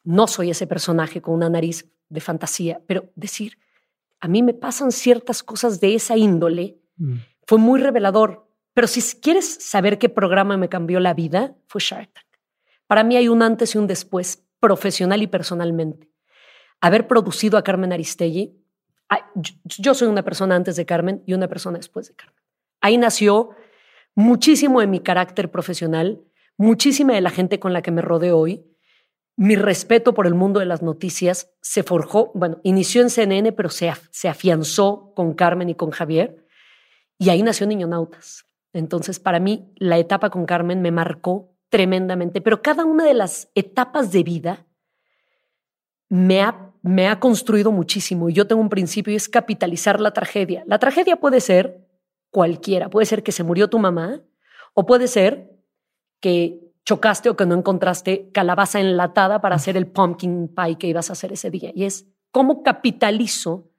no 0.04 0.28
soy 0.28 0.52
ese 0.52 0.68
personaje 0.68 1.20
con 1.20 1.34
una 1.34 1.50
nariz 1.50 1.92
de 2.10 2.22
fantasía, 2.22 2.80
pero 2.86 3.10
decir, 3.16 3.58
a 4.20 4.28
mí 4.28 4.44
me 4.44 4.54
pasan 4.54 4.92
ciertas 4.92 5.42
cosas 5.42 5.80
de 5.80 5.96
esa 5.96 6.16
índole, 6.16 6.78
mm. 6.98 7.16
fue 7.48 7.58
muy 7.58 7.80
revelador. 7.80 8.52
Pero 8.76 8.86
si 8.86 9.02
quieres 9.20 9.52
saber 9.68 9.98
qué 9.98 10.08
programa 10.08 10.58
me 10.58 10.70
cambió 10.70 11.00
la 11.00 11.16
vida, 11.16 11.56
fue 11.66 11.82
Shark 11.82 12.14
Tank. 12.14 12.28
Para 12.86 13.04
mí 13.04 13.18
hay 13.18 13.30
un 13.30 13.42
antes 13.42 13.74
y 13.74 13.80
un 13.80 13.88
después, 13.88 14.46
profesional 14.60 15.24
y 15.24 15.28
personalmente. 15.28 16.12
Haber 16.82 17.08
producido 17.08 17.58
a 17.58 17.64
Carmen 17.64 17.94
Aristegui, 17.94 18.64
yo 19.64 19.94
soy 19.94 20.08
una 20.08 20.24
persona 20.24 20.56
antes 20.56 20.76
de 20.76 20.86
Carmen 20.86 21.24
y 21.26 21.34
una 21.34 21.48
persona 21.48 21.78
después 21.78 22.08
de 22.08 22.16
Carmen. 22.16 22.42
Ahí 22.82 22.98
nació 22.98 23.52
muchísimo 24.16 24.80
de 24.80 24.88
mi 24.88 25.00
carácter 25.00 25.52
profesional, 25.52 26.22
muchísima 26.58 27.14
de 27.14 27.22
la 27.22 27.30
gente 27.30 27.60
con 27.60 27.74
la 27.74 27.82
que 27.82 27.92
me 27.92 28.02
rodeo 28.02 28.38
hoy, 28.38 28.66
mi 29.38 29.56
respeto 29.56 30.14
por 30.14 30.28
el 30.28 30.34
mundo 30.34 30.62
de 30.62 30.66
las 30.66 30.82
noticias 30.82 31.54
se 31.62 31.84
forjó, 31.84 32.32
bueno, 32.36 32.60
inició 32.64 33.02
en 33.02 33.10
CNN, 33.10 33.52
pero 33.52 33.70
se, 33.70 33.92
se 34.12 34.30
afianzó 34.30 35.12
con 35.14 35.34
Carmen 35.34 35.70
y 35.70 35.76
con 35.76 35.92
Javier, 35.92 36.46
y 37.18 37.30
ahí 37.30 37.44
nació 37.44 37.68
Niño 37.68 37.88
Nautas. 37.88 38.46
Entonces, 38.72 39.20
para 39.20 39.40
mí, 39.40 39.72
la 39.76 39.98
etapa 39.98 40.30
con 40.30 40.46
Carmen 40.46 40.82
me 40.82 40.92
marcó 40.92 41.54
tremendamente, 41.70 42.42
pero 42.42 42.62
cada 42.62 42.86
una 42.86 43.06
de 43.06 43.14
las 43.14 43.50
etapas 43.56 44.12
de 44.12 44.24
vida 44.24 44.66
me 46.08 46.42
ha, 46.42 46.65
me 46.86 47.08
ha 47.08 47.20
construido 47.20 47.72
muchísimo. 47.72 48.30
Y 48.30 48.34
yo 48.34 48.46
tengo 48.46 48.62
un 48.62 48.70
principio 48.70 49.12
y 49.12 49.16
es 49.16 49.28
capitalizar 49.28 50.00
la 50.00 50.12
tragedia. 50.12 50.64
La 50.68 50.78
tragedia 50.78 51.16
puede 51.16 51.42
ser 51.42 51.84
cualquiera, 52.30 52.90
puede 52.90 53.08
ser 53.08 53.24
que 53.24 53.32
se 53.32 53.44
murió 53.44 53.70
tu 53.70 53.80
mamá, 53.80 54.22
o 54.76 54.86
puede 54.86 55.08
ser 55.08 55.50
que 56.20 56.60
chocaste 56.86 57.30
o 57.30 57.36
que 57.36 57.48
no 57.48 57.56
encontraste 57.56 58.30
calabaza 58.32 58.80
enlatada 58.80 59.42
para 59.42 59.56
hacer 59.56 59.78
el 59.78 59.88
pumpkin 59.88 60.54
pie 60.54 60.78
que 60.78 60.88
ibas 60.88 61.10
a 61.10 61.14
hacer 61.14 61.34
ese 61.34 61.50
día. 61.50 61.72
Y 61.74 61.86
es 61.86 62.08
cómo 62.30 62.62
capitalizo. 62.62 63.72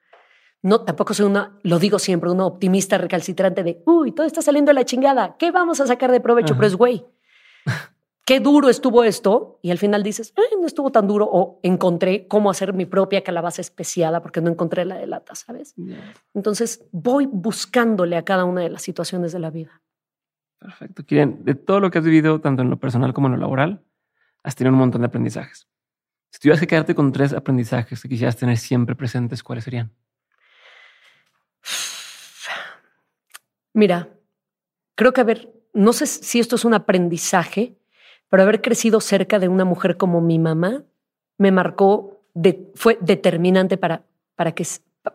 No, 0.62 0.80
tampoco 0.80 1.14
soy 1.14 1.26
una, 1.26 1.56
lo 1.62 1.78
digo 1.78 2.00
siempre, 2.00 2.30
una 2.30 2.46
optimista 2.46 2.98
recalcitrante 2.98 3.62
de, 3.62 3.84
uy, 3.86 4.10
todo 4.10 4.26
está 4.26 4.42
saliendo 4.42 4.70
de 4.70 4.74
la 4.74 4.84
chingada, 4.84 5.36
¿qué 5.38 5.52
vamos 5.52 5.80
a 5.80 5.86
sacar 5.86 6.10
de 6.10 6.20
provecho? 6.20 6.54
Pero 6.54 6.66
es, 6.66 6.74
güey, 6.74 7.06
qué 8.26 8.40
duro 8.40 8.68
estuvo 8.68 9.04
esto. 9.04 9.58
Y 9.62 9.70
al 9.70 9.78
final 9.78 10.02
dices, 10.02 10.34
no 10.60 10.66
estuvo 10.66 10.92
tan 10.92 11.06
duro. 11.06 11.26
O 11.30 11.60
encontré 11.62 12.26
cómo 12.28 12.50
hacer 12.50 12.74
mi 12.74 12.84
propia 12.84 13.24
calabaza 13.24 13.62
especiada 13.62 14.20
porque 14.20 14.42
no 14.42 14.50
encontré 14.50 14.84
la 14.84 14.96
de 14.96 15.06
lata, 15.06 15.34
¿sabes? 15.34 15.74
Entonces 16.34 16.86
voy 16.92 17.26
buscándole 17.26 18.16
a 18.16 18.24
cada 18.24 18.44
una 18.44 18.60
de 18.60 18.68
las 18.68 18.82
situaciones 18.82 19.32
de 19.32 19.38
la 19.38 19.50
vida. 19.50 19.80
Perfecto. 20.58 21.06
Quieren, 21.06 21.44
de 21.44 21.54
todo 21.54 21.80
lo 21.80 21.90
que 21.90 21.98
has 21.98 22.04
vivido, 22.04 22.40
tanto 22.40 22.62
en 22.62 22.68
lo 22.68 22.78
personal 22.78 23.14
como 23.14 23.28
en 23.28 23.34
lo 23.34 23.38
laboral, 23.38 23.84
has 24.42 24.56
tenido 24.56 24.72
un 24.72 24.80
montón 24.80 25.02
de 25.02 25.06
aprendizajes. 25.06 25.68
Si 26.30 26.40
tuvieras 26.40 26.60
que 26.60 26.66
quedarte 26.66 26.94
con 26.94 27.12
tres 27.12 27.32
aprendizajes 27.32 28.02
que 28.02 28.08
quisieras 28.08 28.36
tener 28.36 28.58
siempre 28.58 28.94
presentes, 28.94 29.42
¿cuáles 29.42 29.64
serían? 29.64 29.92
Mira, 33.72 34.08
creo 34.94 35.12
que 35.12 35.20
haber, 35.20 35.52
no 35.74 35.92
sé 35.92 36.06
si 36.06 36.40
esto 36.40 36.56
es 36.56 36.64
un 36.64 36.74
aprendizaje, 36.74 37.75
pero 38.28 38.42
haber 38.42 38.60
crecido 38.60 39.00
cerca 39.00 39.38
de 39.38 39.48
una 39.48 39.64
mujer 39.64 39.96
como 39.96 40.20
mi 40.20 40.38
mamá 40.38 40.84
me 41.38 41.52
marcó, 41.52 42.22
de, 42.34 42.70
fue 42.74 42.98
determinante 43.00 43.76
para, 43.76 44.04
para, 44.34 44.52
que, 44.52 44.66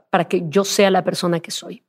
para 0.10 0.28
que 0.28 0.44
yo 0.48 0.64
sea 0.64 0.92
la 0.92 1.04
persona 1.04 1.40
que 1.40 1.52
soy. 1.52 1.84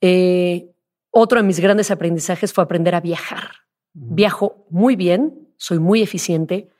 Eh, 0.00 0.70
otro 1.10 1.40
de 1.40 1.46
mis 1.46 1.60
grandes 1.60 1.90
aprendizajes 1.90 2.52
fue 2.52 2.64
aprender 2.64 2.94
a 2.94 3.00
viajar. 3.00 3.50
Viajo 3.92 4.66
muy 4.70 4.96
bien, 4.96 5.48
soy 5.56 5.78
muy 5.78 6.02
eficiente 6.02 6.70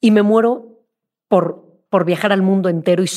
y 0.00 0.10
me 0.10 0.22
muero 0.22 0.82
por, 1.28 1.82
por 1.90 2.04
viajar 2.04 2.32
al 2.32 2.42
mundo 2.42 2.68
entero. 2.68 3.02
Y, 3.02 3.10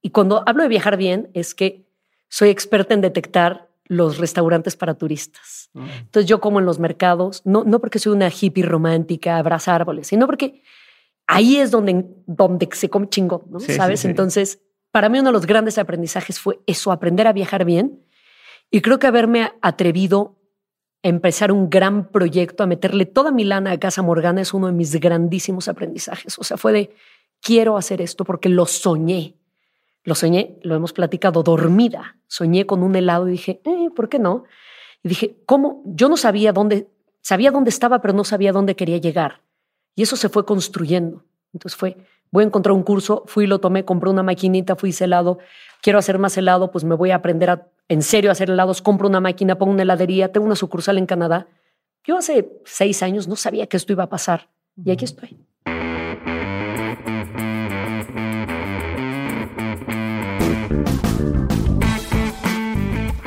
y 0.00 0.10
cuando 0.10 0.42
hablo 0.46 0.62
de 0.62 0.68
viajar 0.68 0.96
bien 0.96 1.30
es 1.34 1.54
que 1.54 1.86
soy 2.28 2.48
experta 2.50 2.94
en 2.94 3.00
detectar 3.00 3.67
los 3.88 4.18
restaurantes 4.18 4.76
para 4.76 4.94
turistas. 4.94 5.70
Entonces 5.74 6.28
yo 6.28 6.40
como 6.40 6.60
en 6.60 6.66
los 6.66 6.78
mercados, 6.78 7.42
no, 7.44 7.64
no 7.64 7.80
porque 7.80 7.98
soy 7.98 8.12
una 8.12 8.30
hippie 8.30 8.64
romántica, 8.64 9.38
abraza 9.38 9.74
árboles, 9.74 10.06
sino 10.06 10.26
porque 10.26 10.62
ahí 11.26 11.56
es 11.56 11.70
donde, 11.70 12.06
donde 12.26 12.68
se 12.72 12.90
come 12.90 13.08
chingo, 13.08 13.44
¿no? 13.50 13.60
¿Sabes? 13.60 14.04
Entonces, 14.04 14.60
para 14.90 15.08
mí 15.08 15.18
uno 15.18 15.30
de 15.30 15.32
los 15.32 15.46
grandes 15.46 15.78
aprendizajes 15.78 16.38
fue 16.38 16.60
eso, 16.66 16.92
aprender 16.92 17.26
a 17.26 17.32
viajar 17.32 17.64
bien 17.64 18.04
y 18.70 18.82
creo 18.82 18.98
que 18.98 19.06
haberme 19.06 19.52
atrevido 19.62 20.36
a 21.02 21.08
empezar 21.08 21.52
un 21.52 21.70
gran 21.70 22.10
proyecto, 22.10 22.62
a 22.62 22.66
meterle 22.66 23.06
toda 23.06 23.30
mi 23.30 23.44
lana 23.44 23.72
a 23.72 23.78
Casa 23.78 24.02
Morgana 24.02 24.42
es 24.42 24.52
uno 24.52 24.66
de 24.66 24.72
mis 24.72 24.98
grandísimos 24.98 25.68
aprendizajes. 25.68 26.38
O 26.38 26.44
sea, 26.44 26.56
fue 26.56 26.72
de, 26.72 26.94
quiero 27.40 27.76
hacer 27.76 28.02
esto 28.02 28.24
porque 28.24 28.48
lo 28.48 28.66
soñé. 28.66 29.37
Lo 30.04 30.14
soñé, 30.14 30.58
lo 30.62 30.74
hemos 30.74 30.92
platicado, 30.92 31.42
dormida. 31.42 32.16
Soñé 32.26 32.66
con 32.66 32.82
un 32.82 32.96
helado 32.96 33.28
y 33.28 33.32
dije, 33.32 33.60
eh, 33.64 33.90
¿por 33.94 34.08
qué 34.08 34.18
no? 34.18 34.44
Y 35.02 35.08
dije, 35.08 35.36
¿cómo? 35.46 35.82
Yo 35.86 36.08
no 36.08 36.16
sabía 36.16 36.52
dónde, 36.52 36.88
sabía 37.20 37.50
dónde 37.50 37.70
estaba, 37.70 38.00
pero 38.00 38.14
no 38.14 38.24
sabía 38.24 38.52
dónde 38.52 38.76
quería 38.76 38.98
llegar. 38.98 39.42
Y 39.94 40.02
eso 40.02 40.16
se 40.16 40.28
fue 40.28 40.44
construyendo. 40.44 41.24
Entonces 41.52 41.76
fue, 41.76 41.96
voy 42.30 42.44
a 42.44 42.46
encontrar 42.46 42.72
un 42.72 42.82
curso, 42.82 43.24
fui, 43.26 43.46
lo 43.46 43.58
tomé, 43.58 43.84
compré 43.84 44.10
una 44.10 44.22
maquinita, 44.22 44.76
fui 44.76 44.94
helado, 45.00 45.38
quiero 45.82 45.98
hacer 45.98 46.18
más 46.18 46.36
helado, 46.36 46.70
pues 46.70 46.84
me 46.84 46.94
voy 46.94 47.10
a 47.10 47.16
aprender 47.16 47.50
a 47.50 47.68
en 47.88 48.02
serio 48.02 48.30
hacer 48.30 48.50
helados, 48.50 48.82
compro 48.82 49.08
una 49.08 49.20
máquina, 49.20 49.56
pongo 49.56 49.72
una 49.72 49.82
heladería, 49.82 50.30
tengo 50.30 50.46
una 50.46 50.56
sucursal 50.56 50.98
en 50.98 51.06
Canadá. 51.06 51.48
Yo 52.04 52.18
hace 52.18 52.60
seis 52.64 53.02
años 53.02 53.28
no 53.28 53.36
sabía 53.36 53.66
que 53.66 53.76
esto 53.76 53.92
iba 53.92 54.04
a 54.04 54.08
pasar 54.08 54.50
y 54.82 54.90
aquí 54.90 55.04
estoy. 55.04 55.38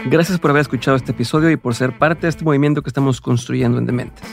Gracias 0.05 0.39
por 0.39 0.49
haber 0.49 0.61
escuchado 0.61 0.97
este 0.97 1.11
episodio 1.11 1.51
y 1.51 1.57
por 1.57 1.75
ser 1.75 1.97
parte 1.97 2.21
de 2.21 2.29
este 2.29 2.43
movimiento 2.43 2.81
que 2.81 2.89
estamos 2.89 3.21
construyendo 3.21 3.77
en 3.77 3.85
Dementes. 3.85 4.27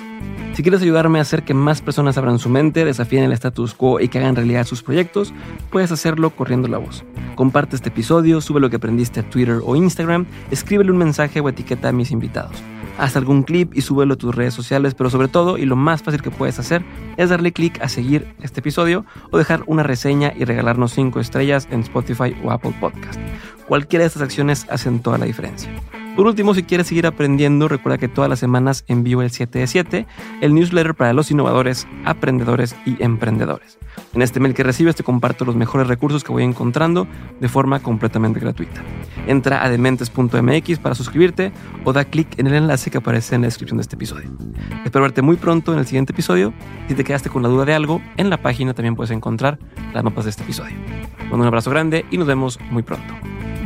Si 0.55 0.63
quieres 0.63 0.81
ayudarme 0.81 1.19
a 1.19 1.23
hacer 1.23 1.45
que 1.45 1.53
más 1.53 1.83
personas 1.83 2.17
abran 2.17 2.39
su 2.39 2.49
mente, 2.49 2.87
desafíen 2.87 3.25
el 3.25 3.33
status 3.33 3.75
quo 3.75 4.01
y 4.01 4.09
que 4.09 4.19
hagan 4.19 4.35
realidad 4.35 4.65
sus 4.65 4.83
proyectos, 4.83 5.33
puedes 5.71 5.93
hacerlo 5.93 6.31
corriendo 6.31 6.69
la 6.69 6.79
voz. 6.79 7.05
Comparte 7.35 7.77
este 7.77 7.91
episodio, 7.91 8.41
sube 8.41 8.61
lo 8.61 8.71
que 8.71 8.77
aprendiste 8.77 9.21
a 9.21 9.29
Twitter 9.29 9.61
o 9.63 9.77
Instagram, 9.77 10.27
escríbele 10.51 10.91
un 10.91 10.99
mensaje 10.99 11.41
o 11.41 11.49
etiqueta 11.49 11.91
a 11.91 11.93
mis 11.93 12.11
invitados. 12.11 12.57
Haz 12.97 13.17
algún 13.17 13.45
clip 13.45 13.77
y 13.77 13.83
súbelo 13.83 14.15
a 14.15 14.19
tus 14.19 14.35
redes 14.35 14.55
sociales, 14.55 14.95
pero 14.95 15.11
sobre 15.11 15.29
todo, 15.29 15.59
y 15.59 15.67
lo 15.67 15.77
más 15.77 16.03
fácil 16.03 16.23
que 16.23 16.33
puedes 16.33 16.59
hacer, 16.59 16.83
es 17.17 17.29
darle 17.29 17.53
clic 17.53 17.81
a 17.81 17.89
seguir 17.89 18.35
este 18.43 18.59
episodio 18.61 19.05
o 19.31 19.39
dejar 19.39 19.63
una 19.67 19.85
reseña 19.85 20.33
y 20.35 20.45
regalarnos 20.45 20.93
5 20.93 21.21
estrellas 21.21 21.69
en 21.71 21.81
Spotify 21.81 22.35
o 22.43 22.51
Apple 22.51 22.75
Podcast. 22.81 23.21
Cualquiera 23.69 24.03
de 24.03 24.07
estas 24.07 24.23
acciones 24.23 24.67
hacen 24.71 25.01
toda 25.01 25.19
la 25.19 25.27
diferencia. 25.27 25.71
Por 26.17 26.27
último, 26.27 26.53
si 26.53 26.65
quieres 26.65 26.89
seguir 26.89 27.07
aprendiendo, 27.07 27.69
recuerda 27.69 27.99
que 27.99 28.09
todas 28.09 28.29
las 28.29 28.41
semanas 28.41 28.85
envío 28.89 29.23
el 29.23 29.31
7 29.31 29.59
de 29.59 29.67
7, 29.69 30.07
el 30.41 30.55
newsletter 30.55 30.95
para 30.95 31.13
los 31.13 31.31
innovadores, 31.31 31.87
aprendedores 32.05 32.75
y 32.85 33.01
emprendedores. 33.01 33.79
En 34.15 34.23
este 34.23 34.41
mail 34.41 34.55
que 34.55 34.65
recibes 34.65 34.97
te 34.97 35.05
comparto 35.05 35.45
los 35.45 35.55
mejores 35.55 35.87
recursos 35.87 36.25
que 36.25 36.33
voy 36.33 36.43
encontrando 36.43 37.07
de 37.41 37.49
forma 37.49 37.81
completamente 37.81 38.41
gratuita. 38.41 38.83
Entra 39.27 39.63
a 39.63 39.69
dementes.mx 39.69 40.79
para 40.81 40.95
suscribirte 40.95 41.53
o 41.85 41.93
da 41.93 42.05
clic 42.05 42.39
en 42.39 42.47
el 42.49 42.55
enlace 42.55 42.91
que 42.91 42.99
aparece 42.99 43.35
en 43.35 43.43
la 43.43 43.49
descripción 43.49 43.77
de 43.77 43.83
este 43.83 43.97
episodio. 43.97 44.31
Espero 44.85 45.03
verte 45.03 45.23
muy 45.23 45.37
pronto 45.37 45.73
en 45.73 45.79
el 45.79 45.87
siguiente 45.87 46.13
episodio. 46.13 46.53
Si 46.89 46.95
te 46.95 47.05
quedaste 47.05 47.29
con 47.29 47.43
la 47.43 47.49
duda 47.49 47.65
de 47.65 47.75
algo, 47.75 48.01
en 48.17 48.31
la 48.31 48.39
página 48.39 48.75
también 48.75 48.97
puedes 48.97 49.11
encontrar 49.11 49.59
las 49.93 50.03
mapas 50.03 50.25
de 50.25 50.31
este 50.31 50.43
episodio. 50.43 50.75
un 51.31 51.43
abrazo 51.43 51.71
grande 51.71 52.07
y 52.11 52.19
nos 52.19 52.27
vemos 52.27 52.59
muy 52.71 52.83
pronto. 52.83 53.15